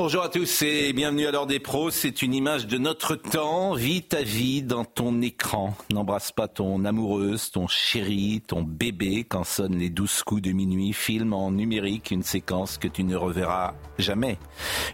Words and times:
Bonjour 0.00 0.22
à 0.22 0.28
tous 0.28 0.62
et 0.62 0.92
bienvenue 0.92 1.26
à 1.26 1.32
l'heure 1.32 1.48
des 1.48 1.58
pros. 1.58 1.90
C'est 1.90 2.22
une 2.22 2.32
image 2.32 2.68
de 2.68 2.78
notre 2.78 3.16
temps. 3.16 3.74
Vis 3.74 4.02
ta 4.02 4.22
vie 4.22 4.62
dans 4.62 4.84
ton 4.84 5.20
écran. 5.22 5.74
N'embrasse 5.92 6.30
pas 6.30 6.46
ton 6.46 6.84
amoureuse, 6.84 7.50
ton 7.50 7.66
chéri, 7.66 8.40
ton 8.46 8.62
bébé 8.62 9.24
quand 9.28 9.42
sonnent 9.42 9.76
les 9.76 9.90
douze 9.90 10.22
coups 10.22 10.42
de 10.42 10.52
minuit. 10.52 10.92
Filme 10.92 11.32
en 11.32 11.50
numérique 11.50 12.12
une 12.12 12.22
séquence 12.22 12.78
que 12.78 12.86
tu 12.86 13.02
ne 13.02 13.16
reverras 13.16 13.74
jamais. 13.98 14.38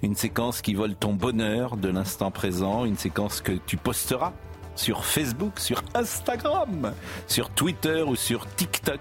Une 0.02 0.14
séquence 0.14 0.62
qui 0.62 0.72
vole 0.72 0.94
ton 0.94 1.12
bonheur 1.12 1.76
de 1.76 1.90
l'instant 1.90 2.30
présent. 2.30 2.86
Une 2.86 2.96
séquence 2.96 3.42
que 3.42 3.52
tu 3.52 3.76
posteras 3.76 4.32
sur 4.74 5.04
Facebook, 5.04 5.58
sur 5.58 5.82
Instagram, 5.94 6.92
sur 7.26 7.50
Twitter 7.50 8.02
ou 8.02 8.16
sur 8.16 8.46
TikTok. 8.56 9.00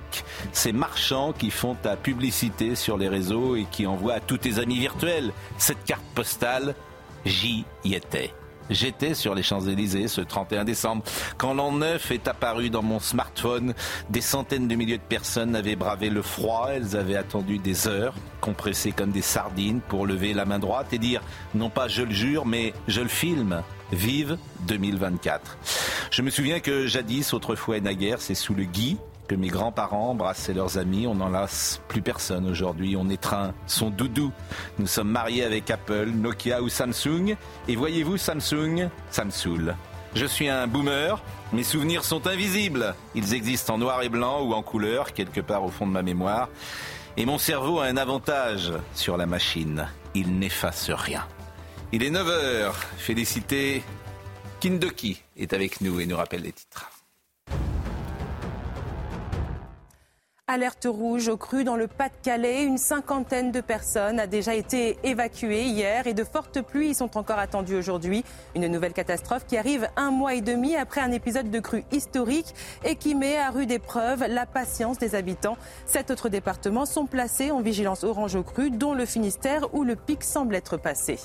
Ces 0.51 0.73
marchands 0.73 1.33
qui 1.33 1.51
font 1.51 1.75
ta 1.75 1.95
publicité 1.95 2.75
sur 2.75 2.97
les 2.97 3.09
réseaux 3.09 3.55
et 3.55 3.65
qui 3.71 3.87
envoient 3.87 4.15
à 4.15 4.19
tous 4.19 4.37
tes 4.37 4.59
amis 4.59 4.79
virtuels 4.79 5.31
cette 5.57 5.83
carte 5.83 6.05
postale. 6.15 6.75
J'y 7.25 7.65
étais. 7.85 8.33
J'étais 8.69 9.13
sur 9.13 9.35
les 9.35 9.43
Champs-Élysées 9.43 10.07
ce 10.07 10.21
31 10.21 10.63
décembre. 10.63 11.03
Quand 11.37 11.53
l'an 11.53 11.73
9 11.73 12.11
est 12.11 12.27
apparu 12.27 12.69
dans 12.69 12.81
mon 12.81 12.99
smartphone, 12.99 13.73
des 14.09 14.21
centaines 14.21 14.67
de 14.67 14.75
milliers 14.75 14.97
de 14.97 15.03
personnes 15.03 15.55
avaient 15.55 15.75
bravé 15.75 16.09
le 16.09 16.21
froid. 16.21 16.69
Elles 16.71 16.95
avaient 16.95 17.17
attendu 17.17 17.57
des 17.57 17.87
heures, 17.87 18.15
compressées 18.39 18.93
comme 18.93 19.11
des 19.11 19.21
sardines, 19.21 19.81
pour 19.81 20.07
lever 20.07 20.33
la 20.33 20.45
main 20.45 20.59
droite 20.59 20.93
et 20.93 20.97
dire 20.97 21.21
non 21.55 21.69
pas 21.69 21.87
je 21.87 22.03
le 22.03 22.11
jure, 22.11 22.45
mais 22.45 22.73
je 22.87 23.01
le 23.01 23.09
filme. 23.09 23.61
Vive 23.93 24.37
2024. 24.67 25.57
Je 26.11 26.21
me 26.21 26.29
souviens 26.29 26.59
que 26.59 26.87
jadis, 26.87 27.33
autrefois 27.33 27.77
et 27.77 27.81
naguère, 27.81 28.19
c'est 28.19 28.35
sous 28.35 28.53
le 28.53 28.63
gui 28.63 28.97
que 29.27 29.35
mes 29.35 29.47
grands-parents 29.47 30.11
embrassaient 30.11 30.53
leurs 30.53 30.77
amis. 30.77 31.07
On 31.07 31.15
n'en 31.15 31.29
lasse 31.29 31.81
plus 31.87 32.01
personne 32.01 32.47
aujourd'hui. 32.47 32.95
On 32.97 33.09
étreint 33.09 33.53
son 33.67 33.89
doudou. 33.89 34.31
Nous 34.79 34.87
sommes 34.87 35.09
mariés 35.09 35.43
avec 35.43 35.69
Apple, 35.71 36.09
Nokia 36.09 36.61
ou 36.61 36.69
Samsung. 36.69 37.35
Et 37.67 37.75
voyez-vous, 37.75 38.17
Samsung, 38.17 38.89
Samsung. 39.11 39.73
Je 40.15 40.25
suis 40.25 40.49
un 40.49 40.67
boomer. 40.67 41.21
Mes 41.53 41.63
souvenirs 41.63 42.03
sont 42.03 42.27
invisibles. 42.27 42.95
Ils 43.15 43.33
existent 43.33 43.75
en 43.75 43.77
noir 43.77 44.01
et 44.03 44.09
blanc 44.09 44.41
ou 44.43 44.53
en 44.53 44.61
couleur, 44.61 45.13
quelque 45.13 45.41
part 45.41 45.63
au 45.63 45.69
fond 45.69 45.87
de 45.87 45.91
ma 45.91 46.03
mémoire. 46.03 46.49
Et 47.17 47.25
mon 47.25 47.37
cerveau 47.37 47.79
a 47.79 47.85
un 47.85 47.97
avantage 47.97 48.73
sur 48.93 49.17
la 49.17 49.25
machine. 49.25 49.87
Il 50.15 50.37
n'efface 50.37 50.89
rien. 50.89 51.25
Il 51.95 52.01
est 52.01 52.09
9h. 52.09 52.73
Félicité 52.97 53.83
Kindoki 54.59 55.21
est 55.37 55.53
avec 55.53 55.79
nous 55.79 55.99
et 55.99 56.07
nous 56.07 56.17
rappelle 56.17 56.41
les 56.41 56.51
titres. 56.51 56.89
Alerte 60.47 60.87
rouge 60.89 61.27
au 61.27 61.37
cru 61.37 61.63
dans 61.63 61.75
le 61.75 61.85
Pas-de-Calais. 61.85 62.63
Une 62.63 62.79
cinquantaine 62.79 63.51
de 63.51 63.61
personnes 63.61 64.19
a 64.19 64.25
déjà 64.25 64.55
été 64.55 64.97
évacuées 65.03 65.65
hier 65.65 66.07
et 66.07 66.15
de 66.15 66.23
fortes 66.23 66.63
pluies 66.63 66.95
sont 66.95 67.15
encore 67.15 67.37
attendues 67.37 67.75
aujourd'hui. 67.75 68.25
Une 68.55 68.65
nouvelle 68.65 68.93
catastrophe 68.93 69.45
qui 69.45 69.55
arrive 69.55 69.87
un 69.95 70.09
mois 70.09 70.33
et 70.33 70.41
demi 70.41 70.75
après 70.75 71.01
un 71.01 71.11
épisode 71.11 71.51
de 71.51 71.59
crue 71.59 71.85
historique 71.91 72.55
et 72.83 72.95
qui 72.95 73.13
met 73.13 73.37
à 73.37 73.51
rude 73.51 73.71
épreuve 73.71 74.25
la 74.27 74.47
patience 74.47 74.97
des 74.97 75.13
habitants. 75.13 75.57
Sept 75.85 76.09
autres 76.09 76.29
départements 76.29 76.87
sont 76.87 77.05
placés 77.05 77.51
en 77.51 77.61
vigilance 77.61 78.03
orange 78.03 78.33
au 78.33 78.41
cru, 78.41 78.71
dont 78.71 78.95
le 78.95 79.05
Finistère 79.05 79.71
où 79.75 79.83
le 79.83 79.95
pic 79.95 80.23
semble 80.23 80.55
être 80.55 80.77
passé. 80.77 81.19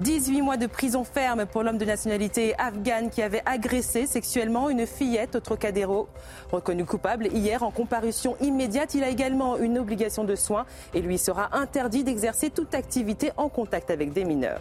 18 0.00 0.42
mois 0.42 0.56
de 0.56 0.66
prison 0.66 1.04
ferme 1.04 1.46
pour 1.46 1.62
l'homme 1.62 1.78
de 1.78 1.84
nationalité 1.84 2.54
afghane 2.58 3.10
qui 3.10 3.22
avait 3.22 3.42
agressé 3.46 4.06
sexuellement 4.06 4.68
une 4.68 4.88
fillette 4.88 5.36
au 5.36 5.40
Trocadéro. 5.40 6.08
Reconnu 6.50 6.84
coupable 6.84 7.28
hier 7.28 7.62
en 7.62 7.70
comparution 7.70 8.36
immédiate, 8.40 8.94
il 8.94 9.04
a 9.04 9.08
également 9.08 9.56
une 9.56 9.78
obligation 9.78 10.24
de 10.24 10.34
soins 10.34 10.66
et 10.94 11.00
lui 11.00 11.16
sera 11.16 11.56
interdit 11.56 12.02
d'exercer 12.02 12.50
toute 12.50 12.74
activité 12.74 13.30
en 13.36 13.48
contact 13.48 13.88
avec 13.92 14.12
des 14.12 14.24
mineurs. 14.24 14.60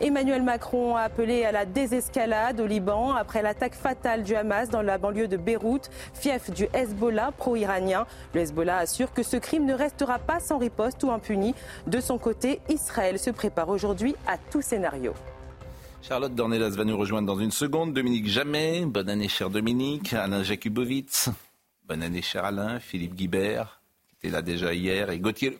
Emmanuel 0.00 0.42
Macron 0.42 0.96
a 0.96 1.02
appelé 1.02 1.44
à 1.44 1.52
la 1.52 1.64
désescalade 1.64 2.60
au 2.60 2.66
Liban 2.66 3.12
après 3.14 3.42
l'attaque 3.42 3.74
fatale 3.74 4.22
du 4.22 4.34
Hamas 4.34 4.68
dans 4.68 4.82
la 4.82 4.98
banlieue 4.98 5.28
de 5.28 5.36
Beyrouth, 5.36 5.90
fief 6.14 6.50
du 6.50 6.66
Hezbollah 6.72 7.32
pro-iranien. 7.32 8.06
Le 8.34 8.40
Hezbollah 8.40 8.78
assure 8.78 9.12
que 9.12 9.22
ce 9.22 9.36
crime 9.36 9.64
ne 9.64 9.74
restera 9.74 10.18
pas 10.18 10.40
sans 10.40 10.58
riposte 10.58 11.02
ou 11.04 11.10
impuni. 11.10 11.54
De 11.86 12.00
son 12.00 12.18
côté, 12.18 12.60
Israël 12.68 13.18
se 13.18 13.30
prépare 13.30 13.68
aujourd'hui 13.68 14.16
à 14.26 14.38
tout 14.38 14.62
scénario. 14.62 15.14
Charlotte 16.02 16.34
Dornelas 16.34 16.70
va 16.70 16.84
nous 16.84 16.96
rejoindre 16.96 17.28
dans 17.28 17.38
une 17.38 17.52
seconde. 17.52 17.92
Dominique 17.92 18.26
Jamais, 18.26 18.84
bonne 18.84 19.08
année 19.08 19.28
cher 19.28 19.50
Dominique. 19.50 20.14
Alain 20.14 20.42
Jakubowicz, 20.42 21.28
bonne 21.86 22.02
année 22.02 22.22
cher 22.22 22.44
Alain. 22.44 22.80
Philippe 22.80 23.14
Guibert, 23.14 23.80
qui 24.08 24.26
était 24.26 24.34
là 24.34 24.42
déjà 24.42 24.74
hier. 24.74 25.10
Et 25.10 25.20
Gauthier, 25.20 25.58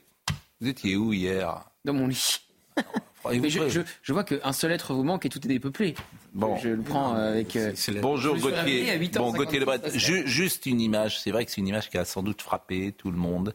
vous 0.61 0.69
étiez 0.69 0.97
où 0.97 1.13
hier? 1.13 1.63
Dans 1.85 1.93
mon 1.93 2.09
lit. 2.09 2.41
je, 3.31 4.13
vois 4.13 4.25
qu'un 4.25 4.53
seul 4.53 4.73
être 4.73 4.95
vous 4.95 5.05
manque 5.05 5.27
et 5.27 5.29
tout 5.29 5.39
est 5.45 5.49
dépeuplé. 5.49 5.95
Bon. 6.35 6.57
Je 6.57 6.71
le 6.71 6.83
prends 6.83 7.15
avec. 7.15 7.57
Euh, 7.57 7.73
Bonjour 8.01 8.37
Gauthier. 8.37 8.99
Bon, 9.15 9.33
Gauthier 9.33 9.61
juste 9.95 10.67
une 10.67 10.81
image. 10.81 11.21
C'est 11.21 11.31
vrai 11.31 11.45
que 11.45 11.51
c'est 11.51 11.61
une 11.61 11.69
image 11.69 11.91
qui 11.91 11.99
a 11.99 12.05
sans 12.05 12.23
doute 12.23 12.43
frappé 12.43 12.93
tout 12.93 13.11
le 13.11 13.19
monde. 13.19 13.55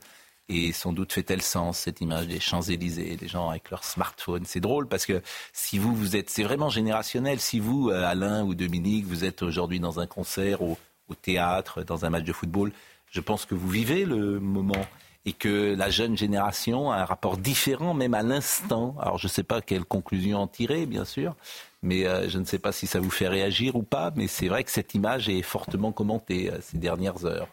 Et 0.49 0.71
sans 0.71 0.93
doute 0.93 1.11
fait-elle 1.11 1.41
sens, 1.41 1.77
cette 1.79 1.99
image 1.99 2.27
des 2.27 2.39
Champs-Élysées, 2.39 3.17
des 3.17 3.27
gens 3.27 3.49
avec 3.49 3.69
leur 3.69 3.83
smartphone. 3.83 4.43
C'est 4.45 4.61
drôle 4.61 4.87
parce 4.87 5.05
que 5.05 5.21
si 5.51 5.77
vous, 5.77 5.93
vous 5.93 6.15
êtes, 6.15 6.29
c'est 6.29 6.43
vraiment 6.43 6.69
générationnel. 6.69 7.41
Si 7.41 7.59
vous, 7.59 7.89
euh, 7.89 8.05
Alain 8.05 8.45
ou 8.45 8.55
Dominique, 8.55 9.05
vous 9.05 9.25
êtes 9.25 9.43
aujourd'hui 9.43 9.81
dans 9.81 9.99
un 9.99 10.07
concert, 10.07 10.61
au 10.61 10.77
théâtre, 11.21 11.83
dans 11.83 12.05
un 12.05 12.09
match 12.09 12.23
de 12.23 12.31
football, 12.31 12.71
je 13.11 13.19
pense 13.19 13.45
que 13.45 13.55
vous 13.55 13.69
vivez 13.69 14.05
le 14.05 14.39
moment 14.39 14.85
et 15.27 15.33
que 15.33 15.75
la 15.75 15.89
jeune 15.89 16.17
génération 16.17 16.89
a 16.89 16.99
un 16.99 17.05
rapport 17.05 17.35
différent, 17.35 17.93
même 17.93 18.13
à 18.13 18.23
l'instant. 18.23 18.95
Alors 18.97 19.17
je 19.17 19.27
ne 19.27 19.29
sais 19.29 19.43
pas 19.43 19.61
quelle 19.61 19.83
conclusion 19.83 20.39
en 20.39 20.47
tirer, 20.47 20.85
bien 20.85 21.03
sûr, 21.03 21.35
mais 21.83 22.07
euh, 22.07 22.29
je 22.29 22.39
ne 22.39 22.45
sais 22.45 22.59
pas 22.59 22.71
si 22.71 22.87
ça 22.87 23.01
vous 23.01 23.09
fait 23.09 23.27
réagir 23.27 23.75
ou 23.75 23.83
pas, 23.83 24.13
mais 24.15 24.27
c'est 24.27 24.47
vrai 24.47 24.63
que 24.63 24.71
cette 24.71 24.95
image 24.95 25.27
est 25.27 25.41
fortement 25.41 25.91
commentée 25.91 26.49
euh, 26.49 26.59
ces 26.61 26.77
dernières 26.77 27.25
heures. 27.25 27.49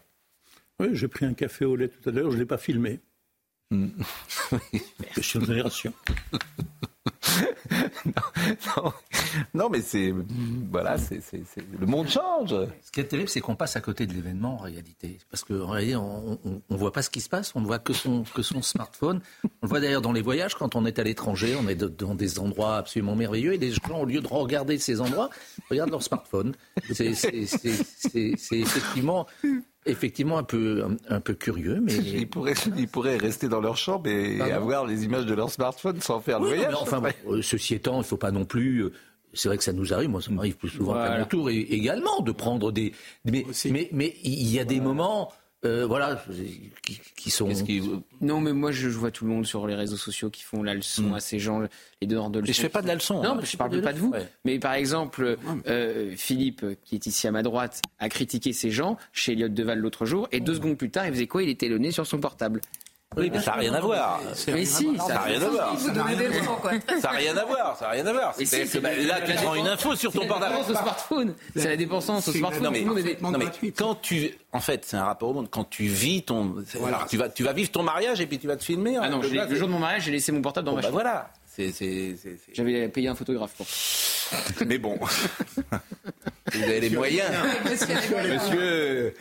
Oui, 0.79 0.91
j'ai 0.93 1.09
pris 1.09 1.27
un 1.27 1.35
café 1.35 1.65
au 1.65 1.75
lait 1.75 1.89
tout 1.89 2.09
à 2.09 2.13
l'heure, 2.13 2.31
je 2.31 2.37
ne 2.37 2.43
l'ai 2.43 2.47
pas 2.47 2.59
filmé. 2.59 3.01
Mm. 3.73 3.89
Question 5.17 5.41
de 5.41 5.47
génération. 5.47 5.93
non, 9.55 9.69
mais 9.69 9.81
c'est 9.81 10.15
voilà, 10.71 10.97
c'est 10.99 11.21
le 11.79 11.87
monde 11.87 12.09
change. 12.09 12.55
Ce 12.83 12.91
qui 12.91 13.01
est 13.01 13.05
terrible, 13.05 13.29
c'est 13.29 13.41
qu'on 13.41 13.57
passe 13.57 13.77
à 13.77 13.81
côté 13.81 14.07
de 14.07 14.13
l'événement 14.15 14.55
en 14.55 14.63
réalité, 14.63 15.19
parce 15.31 15.45
qu'en 15.45 15.69
réalité, 15.69 15.97
on, 15.97 16.39
ne 16.45 16.77
voit 16.77 16.93
pas 16.93 17.03
ce 17.03 17.11
qui 17.11 17.21
se 17.21 17.29
passe, 17.29 17.53
on 17.55 17.61
ne 17.61 17.67
voit 17.67 17.79
que 17.79 17.93
son 17.93 18.25
que 18.35 18.43
son 18.43 18.63
smartphone. 18.63 19.21
On 19.45 19.49
le 19.63 19.69
voit 19.69 19.81
d'ailleurs 19.81 20.03
dans 20.03 20.13
les 20.13 20.23
voyages 20.23 20.55
quand 20.55 20.77
on 20.77 20.87
est 20.87 20.99
à 20.99 21.03
l'étranger, 21.03 21.57
on 21.61 21.69
est 21.69 21.75
dans 21.75 22.15
des 22.15 22.39
endroits 22.39 22.77
absolument 22.79 23.17
merveilleux 23.17 23.53
et 23.55 23.59
les 23.59 23.73
gens, 23.73 24.01
au 24.01 24.07
lieu 24.07 24.21
de 24.21 24.29
regarder 24.29 24.79
ces 24.79 25.01
endroits, 25.01 25.31
regardent 25.71 25.91
leur 25.91 26.03
smartphone. 26.03 26.55
C'est 26.91 27.13
effectivement 28.53 29.27
effectivement 29.87 30.39
un 30.39 30.43
peu, 30.43 30.85
un, 31.09 31.21
peu 31.21 31.35
curieux, 31.35 31.81
mais 31.83 31.95
ils 31.95 32.29
pourraient, 32.29 32.55
ils 32.77 32.89
pourraient 32.89 33.17
rester 33.17 33.49
dans 33.49 33.61
leur 33.61 33.77
chambre 33.77 34.09
et 34.09 34.41
avoir 34.41 34.87
les 34.87 35.05
images 35.05 35.27
de 35.27 35.35
leur 35.35 35.51
smartphone 35.51 36.01
sans 36.01 36.21
faire 36.21 36.41
le 36.41 36.49
voyage. 36.49 36.75
Enfin, 36.99 37.11
euh, 37.29 37.43
ceci 37.43 37.75
étant, 37.75 37.97
il 37.97 37.99
ne 37.99 38.03
faut 38.05 38.17
pas 38.17 38.31
non 38.31 38.45
plus. 38.45 38.85
Euh, 38.85 38.93
c'est 39.33 39.49
vrai 39.49 39.59
que 39.59 39.65
ça 39.65 39.73
nous 39.73 39.93
arrive, 39.93 40.11
moi 40.11 40.23
ça 40.23 40.31
m'arrive 40.31 40.57
plus 40.57 40.69
souvent 40.69 40.95
qu'à 40.95 41.19
mon 41.19 41.25
tour, 41.25 41.51
et 41.51 41.59
également 41.59 42.21
de 42.21 42.33
prendre 42.33 42.71
des. 42.71 42.93
Mais, 43.25 43.45
mais, 43.71 43.89
mais 43.93 44.15
il 44.23 44.49
y 44.49 44.61
a 44.61 44.65
des 44.65 44.81
moments 44.81 45.33
euh, 45.65 45.87
voilà, 45.87 46.23
qui, 47.17 47.31
sont. 47.31 47.49
Non, 48.21 48.41
mais 48.41 48.53
moi 48.53 48.71
je, 48.71 48.89
vois 48.89 49.11
tout 49.11 49.25
le 49.25 49.31
monde 49.31 49.47
sur 49.47 49.67
les 49.67 49.75
réseaux 49.75 49.97
sociaux 49.97 50.29
qui 50.29 50.43
font 50.43 50.63
la 50.63 50.75
leçon 50.75 51.05
hmm. 51.05 51.15
à 51.15 51.21
ces 51.21 51.39
gens, 51.39 51.63
les 52.03 52.07
dehors 52.07 52.29
de 52.29 52.41
leçon. 52.41 52.53
je 52.53 52.61
fais 52.61 52.69
pas 52.69 52.83
de 52.83 52.87
la 52.87 52.95
leçon. 52.95 53.23
Non, 53.23 53.39
hein. 53.39 53.41
je 53.43 53.57
parle 53.57 53.81
pas 53.81 53.95
de 53.95 53.99
vous. 53.99 54.15
Mais 54.45 54.59
par 54.59 54.75
exemple, 54.75 55.39
euh, 55.67 56.13
Philippe, 56.17 56.67
qui 56.85 56.97
est 56.97 57.07
ici 57.07 57.27
à 57.27 57.31
ma 57.31 57.43
droite, 57.43 57.81
a 57.99 58.11
critiqué 58.11 58.53
ces 58.53 58.71
gens 58.71 58.99
chez 59.13 59.33
Elliot 59.33 59.49
Deval 59.49 59.79
l'autre 59.79 60.05
jour, 60.05 60.29
et 60.33 60.41
deux 60.41 60.55
secondes 60.55 60.77
plus 60.77 60.91
tard, 60.91 61.07
il 61.07 61.13
faisait 61.15 61.27
quoi? 61.27 61.43
Il 61.43 61.49
était 61.49 61.69
le 61.69 61.79
nez 61.79 61.93
sur 61.93 62.07
son 62.07 62.19
portable. 62.19 62.61
Oui, 63.17 63.31
mais 63.33 63.41
ça 63.41 63.53
n'a 63.53 63.57
rien 63.59 63.75
à 63.75 63.81
voir. 63.81 64.21
Mais 64.49 64.65
si, 64.65 64.97
ça 64.99 65.15
n'a 65.15 65.21
rien 65.23 65.43
à 65.43 65.49
voir. 65.49 65.79
Ça 65.79 65.93
n'a 65.93 66.05
rien 66.05 67.37
à 67.37 67.45
voir. 67.45 67.77
Ça 67.79 67.85
n'a 67.87 67.91
rien 67.91 68.07
à 68.07 68.13
voir. 68.13 68.35
C'est 68.37 68.65
que 68.67 69.07
là, 69.07 69.21
tu 69.21 69.33
prends 69.35 69.55
une 69.55 69.69
info 69.69 69.95
sur 69.97 70.13
ton 70.13 70.27
portable. 70.27 70.57
au 70.57 70.75
smartphone. 70.75 71.35
C'est 71.57 71.69
la 71.69 71.77
dépensance 71.77 72.29
au 72.29 72.33
smartphone. 72.33 72.63
Non, 72.63 73.39
mais, 73.39 73.47
quand 73.77 73.97
tu, 74.01 74.37
en 74.53 74.61
fait, 74.61 74.85
c'est 74.85 74.97
un 74.97 75.05
rapport 75.05 75.31
au 75.31 75.35
monde. 75.35 75.49
Quand 75.51 75.65
tu 75.65 75.85
vis 75.85 76.23
ton, 76.23 76.57
tu 77.09 77.17
vas, 77.17 77.29
tu 77.29 77.45
vas 77.45 77.53
vivre 77.53 77.71
ton 77.71 77.83
mariage 77.83 78.21
et 78.21 78.27
puis 78.27 78.39
tu 78.39 78.47
vas 78.47 78.57
te 78.57 78.65
filmer. 78.65 78.97
Ah 79.01 79.09
non, 79.09 79.21
le 79.21 79.57
jour 79.57 79.69
de 79.69 79.73
mon 79.73 79.79
mariage, 79.79 80.05
j'ai 80.05 80.13
laissé 80.13 80.33
mon 80.33 80.43
portable 80.43 80.67
dans 80.67 80.75
ma 80.75 80.81
bah 80.81 80.89
chambre. 80.89 80.95
Voilà. 80.95 81.31
J'avais 82.53 82.89
payé 82.89 83.09
un 83.09 83.15
photographe 83.15 83.53
pour. 83.55 83.67
Mais 84.67 84.79
bon, 84.79 84.99
vous 86.53 86.63
avez 86.63 86.81
les 86.81 86.91
moyens. 86.91 87.31
Monsieur, 87.65 89.15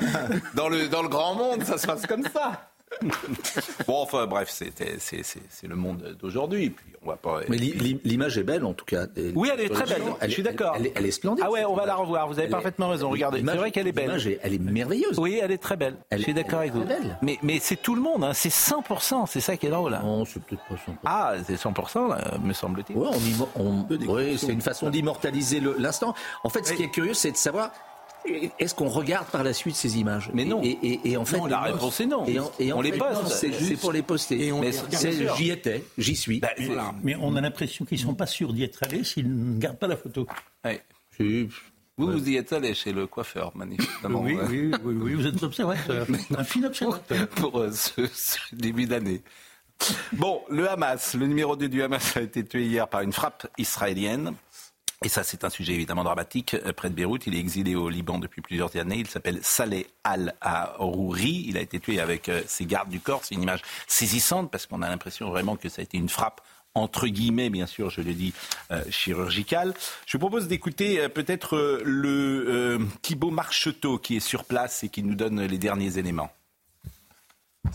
dans 0.56 0.70
le, 0.70 0.88
dans 0.88 1.04
le 1.04 1.10
grand 1.10 1.36
monde, 1.36 1.64
ça 1.64 1.78
se 1.78 1.86
passe 1.86 2.08
comme 2.08 2.24
ça. 2.24 2.73
bon, 3.88 4.02
enfin, 4.02 4.28
bref, 4.28 4.50
c'est 4.50 5.68
le 5.68 5.76
monde 5.76 6.16
d'aujourd'hui. 6.20 6.70
Puis 6.70 6.86
on 7.04 7.10
va 7.10 7.16
pas. 7.16 7.42
Mais 7.50 7.58
l'image 7.58 8.38
est 8.38 8.44
belle, 8.44 8.64
en 8.64 8.74
tout 8.74 8.86
cas. 8.86 9.06
Oui, 9.36 9.50
elle 9.54 9.62
est 9.62 9.70
très 9.70 9.86
belle. 9.86 10.04
je 10.22 10.30
suis 10.30 10.44
d'accord. 10.44 10.78
Elle, 10.96 11.06
est 11.06 11.12
splendide. 11.12 11.44
Ah 11.46 11.52
ouais, 11.52 11.66
on 11.66 11.76
va 11.76 11.86
la 11.86 11.96
revoir. 11.96 12.28
Vous 12.28 12.40
avez 12.40 12.50
parfaitement 12.50 12.90
raison. 12.90 13.10
Regardez, 13.10 13.44
c'est 13.46 13.58
vrai 13.58 13.72
qu'elle 13.72 13.88
est 13.88 13.92
belle. 13.92 14.06
L'image, 14.06 14.30
elle 14.42 14.54
est 14.54 14.60
merveilleuse. 14.60 15.18
Oui, 15.20 15.40
elle 15.42 15.52
est 15.52 15.58
très 15.58 15.78
belle. 15.78 15.96
je 16.12 16.18
suis 16.18 16.34
d'accord 16.34 16.60
avec 16.60 16.74
vous. 16.74 16.84
Mais, 17.22 17.38
mais 17.42 17.60
c'est 17.60 17.82
tout 17.82 17.96
le 17.96 18.02
monde. 18.02 18.24
Hein. 18.24 18.34
C'est 18.34 18.54
100%. 18.54 19.28
C'est 19.28 19.40
ça 19.40 19.58
qui 19.58 19.68
est 19.68 19.70
drôle. 19.70 19.98
Non, 20.02 20.26
c'est 20.26 20.42
peut-être 20.44 20.64
pas 20.66 20.76
100%. 20.76 20.96
Ah, 21.06 21.34
c'est 21.46 21.56
100%, 21.56 22.42
me 22.42 22.54
semble-t-il. 22.54 22.98
Ouais, 22.98 23.10
on, 23.56 23.86
oui, 23.90 24.38
c'est 24.38 24.52
une 24.52 24.62
façon 24.62 24.90
d'immortaliser 24.90 25.62
l'instant. 25.78 26.14
En 26.44 26.50
fait, 26.50 26.66
ce 26.66 26.74
qui 26.74 26.84
est 26.84 26.90
curieux, 26.90 27.14
c'est 27.14 27.32
de 27.32 27.38
savoir 27.38 27.72
est-ce 28.60 28.76
qu'on 28.76 28.90
regarde 28.90 29.28
par 29.28 29.44
la 29.44 29.54
suite 29.54 29.76
ces 29.76 29.98
images 29.98 30.30
Mais 30.34 30.46
non. 30.46 30.62
Et, 30.64 31.18
en 31.18 31.26
fait, 31.26 31.40
la 31.48 31.62
réponse 31.62 32.00
est 32.00 32.06
non. 32.06 32.26
Et, 32.60 32.74
on 32.74 32.82
les 32.82 32.92
poste. 32.92 33.28
C'est 33.28 33.78
pour 33.78 33.92
les 33.92 34.02
poster. 34.02 34.52
J'y 35.38 35.52
étais, 35.52 35.84
j'y 35.98 36.16
suis. 36.16 36.40
Bah, 36.40 36.50
Mais 37.04 37.16
on 37.20 37.36
a 37.36 37.42
l'impression 37.42 37.86
qu'ils 37.86 38.00
ne 38.00 38.04
sont 38.04 38.16
pas 38.16 38.28
sûrs 38.28 38.54
d'y 38.54 38.64
être 38.64 38.84
allés 38.84 39.04
s'ils 39.04 39.28
ne 39.28 39.60
gardent 39.60 39.78
pas 39.78 39.88
la 39.88 39.98
photo. 39.98 40.28
Vous, 41.98 42.12
vous 42.12 42.28
y 42.28 42.38
êtes 42.38 42.52
allé 42.54 42.74
chez 42.74 42.92
le 42.92 43.06
coiffeur, 43.06 43.56
manifestement. 43.56 44.22
Oui, 44.22 44.36
oui, 44.50 44.72
oui, 44.84 45.14
vous 45.14 45.28
êtes 45.28 45.44
observateur. 45.44 46.08
un 46.36 46.44
fin 46.44 46.64
observateur. 46.64 47.28
Pour, 47.30 47.60
euh, 47.60 47.72
ce, 47.72 48.02
début 48.52 48.88
d'année. 48.88 49.22
Bon, 50.14 50.42
le 50.50 50.68
Hamas, 50.68 51.14
le 51.14 51.28
numéro 51.28 51.56
2 51.56 51.70
du 51.70 51.84
Hamas 51.84 52.18
a 52.18 52.22
été 52.22 52.44
tué 52.44 52.66
hier 52.66 52.88
par 52.88 53.02
une 53.02 53.14
frappe 53.14 53.48
israélienne. 53.60 54.34
Et 55.04 55.10
ça, 55.10 55.24
c'est 55.24 55.44
un 55.44 55.50
sujet 55.50 55.74
évidemment 55.74 56.06
dramatique. 56.06 56.56
Euh, 56.66 56.72
près 56.72 56.90
de 56.90 56.96
Beyrouth, 56.96 57.28
il 57.28 57.36
est 57.36 57.40
exilé 57.40 57.76
au 57.76 57.90
Liban 57.90 58.20
depuis 58.20 58.42
plusieurs 58.42 58.76
années. 58.78 58.98
Il 58.98 59.08
s'appelle 59.08 59.40
Saleh 59.42 59.88
al-Arouri. 60.06 61.44
Il 61.48 61.58
a 61.58 61.62
été 61.62 61.80
tué 61.80 62.00
avec 62.00 62.30
euh, 62.30 62.42
ses 62.48 62.66
gardes 62.66 62.90
du 62.90 63.02
corps. 63.02 63.20
C'est 63.24 63.36
une 63.36 63.44
image 63.44 63.62
saisissante 63.86 64.50
parce 64.50 64.66
qu'on 64.66 64.82
a 64.82 64.88
l'impression 64.88 65.30
vraiment 65.30 65.58
que 65.58 65.68
ça 65.68 65.82
a 65.82 65.84
été 65.84 65.98
une 65.98 66.10
frappe 66.10 66.42
entre 66.76 67.06
guillemets, 67.06 67.52
bien 67.52 67.68
sûr, 67.68 67.92
je 67.92 68.02
le 68.02 68.16
dis, 68.16 68.34
euh, 68.72 68.82
chirurgicale. 68.90 69.76
Je 70.08 70.18
vous 70.18 70.20
propose 70.20 70.48
d'écouter 70.48 71.08
peut-être 71.08 71.84
le 71.86 72.80
Thibaut 73.04 73.30
Marcheteau 73.30 74.00
qui 74.00 74.16
est 74.16 74.20
sur 74.20 74.44
place 74.44 74.84
et 74.84 74.90
qui 74.90 75.04
nous 75.04 75.14
donne 75.14 75.40
les 75.46 75.60
derniers 75.60 76.00
éléments. 76.00 76.32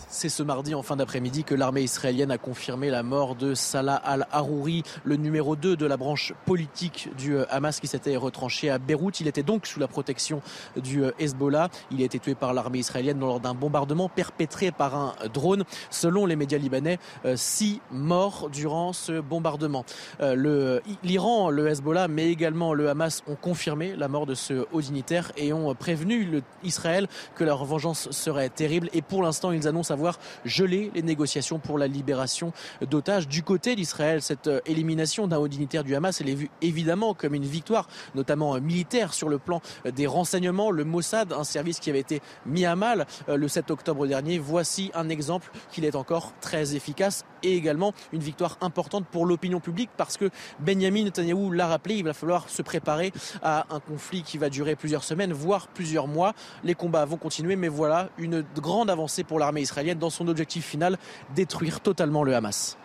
C'est 0.07 0.29
ce 0.29 0.43
mardi 0.43 0.75
en 0.75 0.83
fin 0.83 0.95
d'après-midi 0.95 1.43
que 1.43 1.55
l'armée 1.55 1.81
israélienne 1.81 2.29
a 2.29 2.37
confirmé 2.37 2.91
la 2.91 3.03
mort 3.03 3.35
de 3.35 3.55
Salah 3.55 3.95
al-Harouri, 3.95 4.83
le 5.03 5.15
numéro 5.15 5.55
2 5.55 5.75
de 5.75 5.85
la 5.85 5.97
branche 5.97 6.33
politique 6.45 7.09
du 7.17 7.35
euh, 7.35 7.45
Hamas 7.49 7.79
qui 7.79 7.87
s'était 7.87 8.15
retranché 8.15 8.69
à 8.69 8.77
Beyrouth. 8.77 9.19
Il 9.19 9.27
était 9.27 9.43
donc 9.43 9.65
sous 9.65 9.79
la 9.79 9.87
protection 9.87 10.41
du 10.75 11.03
euh, 11.03 11.11
Hezbollah. 11.17 11.69
Il 11.89 12.01
a 12.01 12.05
été 12.05 12.19
tué 12.19 12.35
par 12.35 12.53
l'armée 12.53 12.79
israélienne 12.79 13.19
lors 13.19 13.39
d'un 13.39 13.55
bombardement 13.55 14.09
perpétré 14.09 14.71
par 14.71 14.95
un 14.95 15.15
drone. 15.33 15.63
Selon 15.89 16.27
les 16.27 16.35
médias 16.35 16.59
libanais, 16.59 16.99
euh, 17.25 17.35
six 17.35 17.81
morts 17.91 18.49
durant 18.51 18.93
ce 18.93 19.19
bombardement. 19.21 19.85
L'Iran, 20.19 21.49
le 21.49 21.67
Hezbollah, 21.67 22.07
mais 22.07 22.29
également 22.31 22.73
le 22.73 22.89
Hamas 22.89 23.23
ont 23.27 23.35
confirmé 23.35 23.95
la 23.95 24.07
mort 24.07 24.25
de 24.25 24.35
ce 24.35 24.65
haut 24.71 24.81
dignitaire 24.81 25.31
et 25.37 25.53
ont 25.53 25.73
prévenu 25.75 26.41
Israël 26.63 27.07
que 27.35 27.43
leur 27.43 27.63
vengeance 27.65 28.11
serait 28.11 28.49
terrible. 28.49 28.89
Et 28.93 29.01
pour 29.01 29.23
l'instant, 29.23 29.51
ils 29.51 29.67
annoncent 29.67 29.78
savoir 29.83 30.19
geler 30.45 30.91
les 30.93 31.01
négociations 31.01 31.59
pour 31.59 31.77
la 31.77 31.87
libération 31.87 32.51
d'otages. 32.81 33.27
Du 33.27 33.43
côté 33.43 33.75
d'Israël, 33.75 34.21
cette 34.21 34.47
euh, 34.47 34.59
élimination 34.65 35.27
d'un 35.27 35.37
haut 35.37 35.47
dignitaire 35.47 35.83
du 35.83 35.95
Hamas, 35.95 36.21
elle 36.21 36.29
est 36.29 36.35
vue 36.35 36.49
évidemment 36.61 37.13
comme 37.13 37.33
une 37.33 37.45
victoire, 37.45 37.87
notamment 38.15 38.55
euh, 38.55 38.59
militaire 38.59 39.13
sur 39.13 39.29
le 39.29 39.39
plan 39.39 39.61
euh, 39.85 39.91
des 39.91 40.07
renseignements. 40.07 40.71
Le 40.71 40.83
Mossad, 40.83 41.33
un 41.33 41.43
service 41.43 41.79
qui 41.79 41.89
avait 41.89 41.99
été 41.99 42.21
mis 42.45 42.65
à 42.65 42.75
mal 42.75 43.05
le 43.27 43.47
7 43.47 43.71
octobre 43.71 44.07
dernier, 44.07 44.39
voici 44.39 44.91
un 44.93 45.09
exemple 45.09 45.51
qu'il 45.71 45.85
est 45.85 45.95
encore 45.95 46.33
très 46.41 46.75
efficace 46.75 47.25
et 47.43 47.55
également 47.55 47.93
une 48.11 48.21
victoire 48.21 48.57
importante 48.61 49.05
pour 49.05 49.25
l'opinion 49.25 49.59
publique 49.59 49.89
parce 49.97 50.17
que 50.17 50.29
Benjamin 50.59 51.03
Netanyahu 51.03 51.55
l'a 51.55 51.67
rappelé, 51.67 51.95
il 51.95 52.03
va 52.03 52.13
falloir 52.13 52.49
se 52.49 52.61
préparer 52.61 53.11
à 53.41 53.65
un 53.69 53.79
conflit 53.79 54.23
qui 54.23 54.37
va 54.37 54.49
durer 54.49 54.75
plusieurs 54.75 55.03
semaines, 55.03 55.33
voire 55.33 55.67
plusieurs 55.67 56.07
mois. 56.07 56.33
Les 56.63 56.75
combats 56.75 57.05
vont 57.05 57.17
continuer, 57.17 57.55
mais 57.55 57.67
voilà 57.67 58.09
une 58.17 58.43
grande 58.55 58.89
avancée 58.89 59.23
pour 59.23 59.39
l'armée 59.39 59.61
israélienne 59.69 59.99
dans 59.99 60.09
son 60.09 60.27
objectif 60.27 60.65
final, 60.65 60.97
détruire 61.35 61.79
totalement 61.79 62.23
le 62.23 62.35
Hamas. 62.35 62.77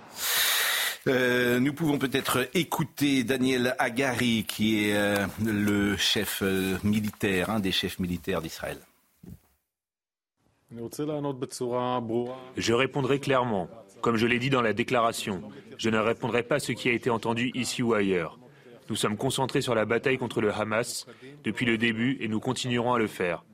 Euh, 1.07 1.61
nous 1.61 1.75
pouvons 1.75 1.99
peut-être 1.99 2.49
écouter 2.55 3.25
Daniel 3.25 3.75
Agari, 3.79 4.45
qui 4.49 4.89
est 4.89 4.97
euh, 4.97 5.27
le 5.45 5.97
chef 5.97 6.41
euh, 6.43 6.79
militaire, 6.83 7.51
un 7.51 7.61
des 7.61 7.73
chefs 7.73 7.99
militaires 7.99 8.41
d'Israël. 8.41 8.79
Je 12.57 12.73
répondrai 12.73 13.21
clairement. 13.21 13.69
Comme 14.01 14.17
je 14.17 14.27
l'ai 14.27 14.39
dit 14.39 14.51
dans 14.51 14.63
la 14.63 14.73
déclaration, 14.73 15.43
je 15.79 15.91
ne 15.91 15.99
répondrai 15.99 16.43
pas 16.43 16.57
à 16.57 16.61
ce 16.61 16.73
qui 16.73 16.89
a 16.89 16.93
été 16.93 17.11
entendu 17.11 17.51
ici 17.55 17.83
ou 17.83 17.95
ailleurs. 17.95 18.39
Nous 18.89 18.97
sommes 18.97 19.17
concentrés 19.17 19.63
sur 19.63 19.75
la 19.75 19.85
bataille 19.85 20.19
contre 20.19 20.41
le 20.41 20.53
Hamas 20.53 21.07
depuis 21.43 21.65
le 21.65 21.79
début 21.79 22.19
et 22.21 22.29
nous 22.29 22.41
continuerons 22.41 22.95
à 22.95 22.99
le 22.99 23.07
faire. 23.07 23.45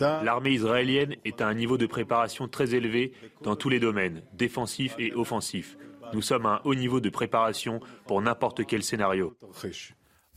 L'armée 0.00 0.52
israélienne 0.52 1.16
est 1.24 1.40
à 1.40 1.48
un 1.48 1.54
niveau 1.54 1.78
de 1.78 1.86
préparation 1.86 2.48
très 2.48 2.74
élevé 2.74 3.12
dans 3.42 3.56
tous 3.56 3.68
les 3.68 3.80
domaines, 3.80 4.22
défensifs 4.32 4.94
et 4.98 5.12
offensifs. 5.14 5.76
Nous 6.12 6.22
sommes 6.22 6.46
à 6.46 6.56
un 6.56 6.60
haut 6.64 6.74
niveau 6.74 7.00
de 7.00 7.08
préparation 7.08 7.80
pour 8.06 8.20
n'importe 8.20 8.66
quel 8.66 8.82
scénario. 8.82 9.36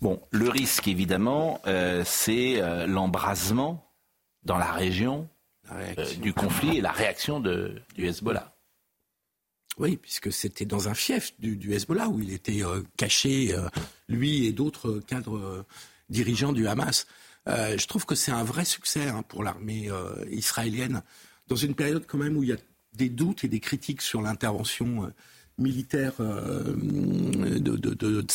Bon, 0.01 0.21
le 0.31 0.50
risque 0.50 0.88
évidemment, 0.88 1.61
euh, 1.65 2.03
c'est 2.05 2.61
euh, 2.61 2.85
l'embrasement 2.88 3.89
dans 4.44 4.57
la 4.57 4.71
région 4.71 5.29
euh, 5.71 5.94
du 6.17 6.33
conflit 6.33 6.77
et 6.77 6.81
la 6.81 6.91
réaction 6.91 7.39
de, 7.39 7.81
du 7.95 8.05
Hezbollah. 8.05 8.53
Oui, 9.77 9.97
puisque 9.97 10.31
c'était 10.31 10.65
dans 10.65 10.88
un 10.88 10.94
fief 10.94 11.33
du, 11.39 11.73
Hezbollah 11.73 12.09
où 12.09 12.19
il 12.19 12.33
était 12.33 12.63
euh, 12.63 12.83
caché, 12.97 13.53
euh, 13.53 13.67
lui 14.07 14.45
et 14.45 14.51
d'autres 14.51 15.00
cadres 15.00 15.65
dirigeants 16.09 16.51
du 16.51 16.67
Hamas. 16.67 17.07
Je 17.48 17.86
trouve 17.88 18.06
que 18.06 18.16
c'est 18.16 18.31
un 18.31 18.44
vrai 18.44 18.66
succès 18.66 19.07
hein, 19.07 19.24
pour 19.28 19.44
l'armée 19.44 19.90
israélienne, 20.31 21.01
dans 21.48 21.56
une 21.56 21.75
période 21.75 22.06
quand 22.07 22.18
même 22.18 22.38
où 22.38 22.44
il 22.44 22.50
y 22.50 22.54
a 22.54 22.57
des 22.94 23.10
doutes 23.10 23.44
et 23.44 23.48
des 23.48 23.60
critiques 23.60 24.01
sur 24.01 24.22
l'intervention 24.22 25.12
militaire 25.58 26.13
de, 26.20 27.75
de, 27.75 28.25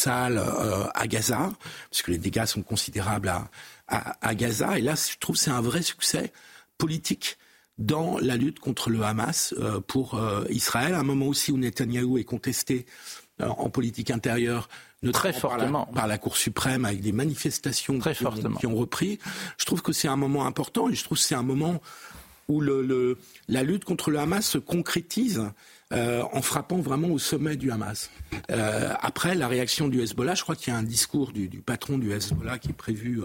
à 0.94 1.06
Gaza, 1.06 1.52
puisque 1.90 2.08
les 2.08 2.18
dégâts 2.18 2.44
sont 2.44 2.62
considérables 2.62 3.28
à, 3.28 3.50
à, 3.88 4.34
Gaza. 4.34 4.78
Et 4.78 4.82
là, 4.82 4.94
je 4.94 5.16
trouve 5.18 5.36
que 5.36 5.42
c'est 5.42 5.50
un 5.50 5.62
vrai 5.62 5.82
succès 5.82 6.32
politique 6.76 7.38
dans 7.78 8.18
la 8.18 8.36
lutte 8.36 8.58
contre 8.58 8.90
le 8.90 9.02
Hamas 9.02 9.54
euh, 9.58 9.80
pour 9.80 10.14
euh, 10.14 10.44
Israël, 10.50 10.94
à 10.94 11.00
un 11.00 11.04
moment 11.04 11.26
aussi 11.26 11.52
où 11.52 11.58
Netanyahou 11.58 12.18
est 12.18 12.24
contesté 12.24 12.86
euh, 13.40 13.46
en 13.46 13.70
politique 13.70 14.10
intérieure, 14.10 14.68
Très 15.12 15.32
fortement. 15.32 15.86
Par 15.94 16.06
la, 16.06 16.18
Cour 16.18 16.36
suprême, 16.36 16.84
avec 16.84 17.00
des 17.00 17.12
manifestations 17.12 17.98
Très 17.98 18.14
qui, 18.14 18.26
ont, 18.26 18.32
qui, 18.32 18.66
ont, 18.66 18.74
repris. 18.74 19.18
Je 19.56 19.64
trouve 19.64 19.80
que 19.80 19.92
c'est 19.92 20.08
un 20.08 20.16
moment 20.16 20.46
important 20.46 20.88
et 20.88 20.94
je 20.94 21.04
trouve 21.04 21.18
que 21.18 21.24
c'est 21.24 21.36
un 21.36 21.44
moment 21.44 21.80
où 22.48 22.60
le, 22.60 22.82
le, 22.82 23.18
la 23.48 23.62
lutte 23.62 23.84
contre 23.84 24.10
le 24.10 24.18
Hamas 24.18 24.44
se 24.44 24.58
concrétise 24.58 25.44
euh, 25.92 26.22
en 26.32 26.42
frappant 26.42 26.78
vraiment 26.78 27.08
au 27.08 27.18
sommet 27.18 27.56
du 27.56 27.70
Hamas. 27.70 28.10
Euh, 28.50 28.92
après, 29.00 29.34
la 29.34 29.46
réaction 29.46 29.88
du 29.88 30.00
Hezbollah, 30.00 30.34
je 30.34 30.42
crois 30.42 30.56
qu'il 30.56 30.72
y 30.72 30.76
a 30.76 30.78
un 30.78 30.82
discours 30.82 31.32
du, 31.32 31.48
du, 31.48 31.60
patron 31.60 31.98
du 31.98 32.12
Hezbollah 32.12 32.58
qui 32.58 32.70
est 32.70 32.74
prévu 32.74 33.20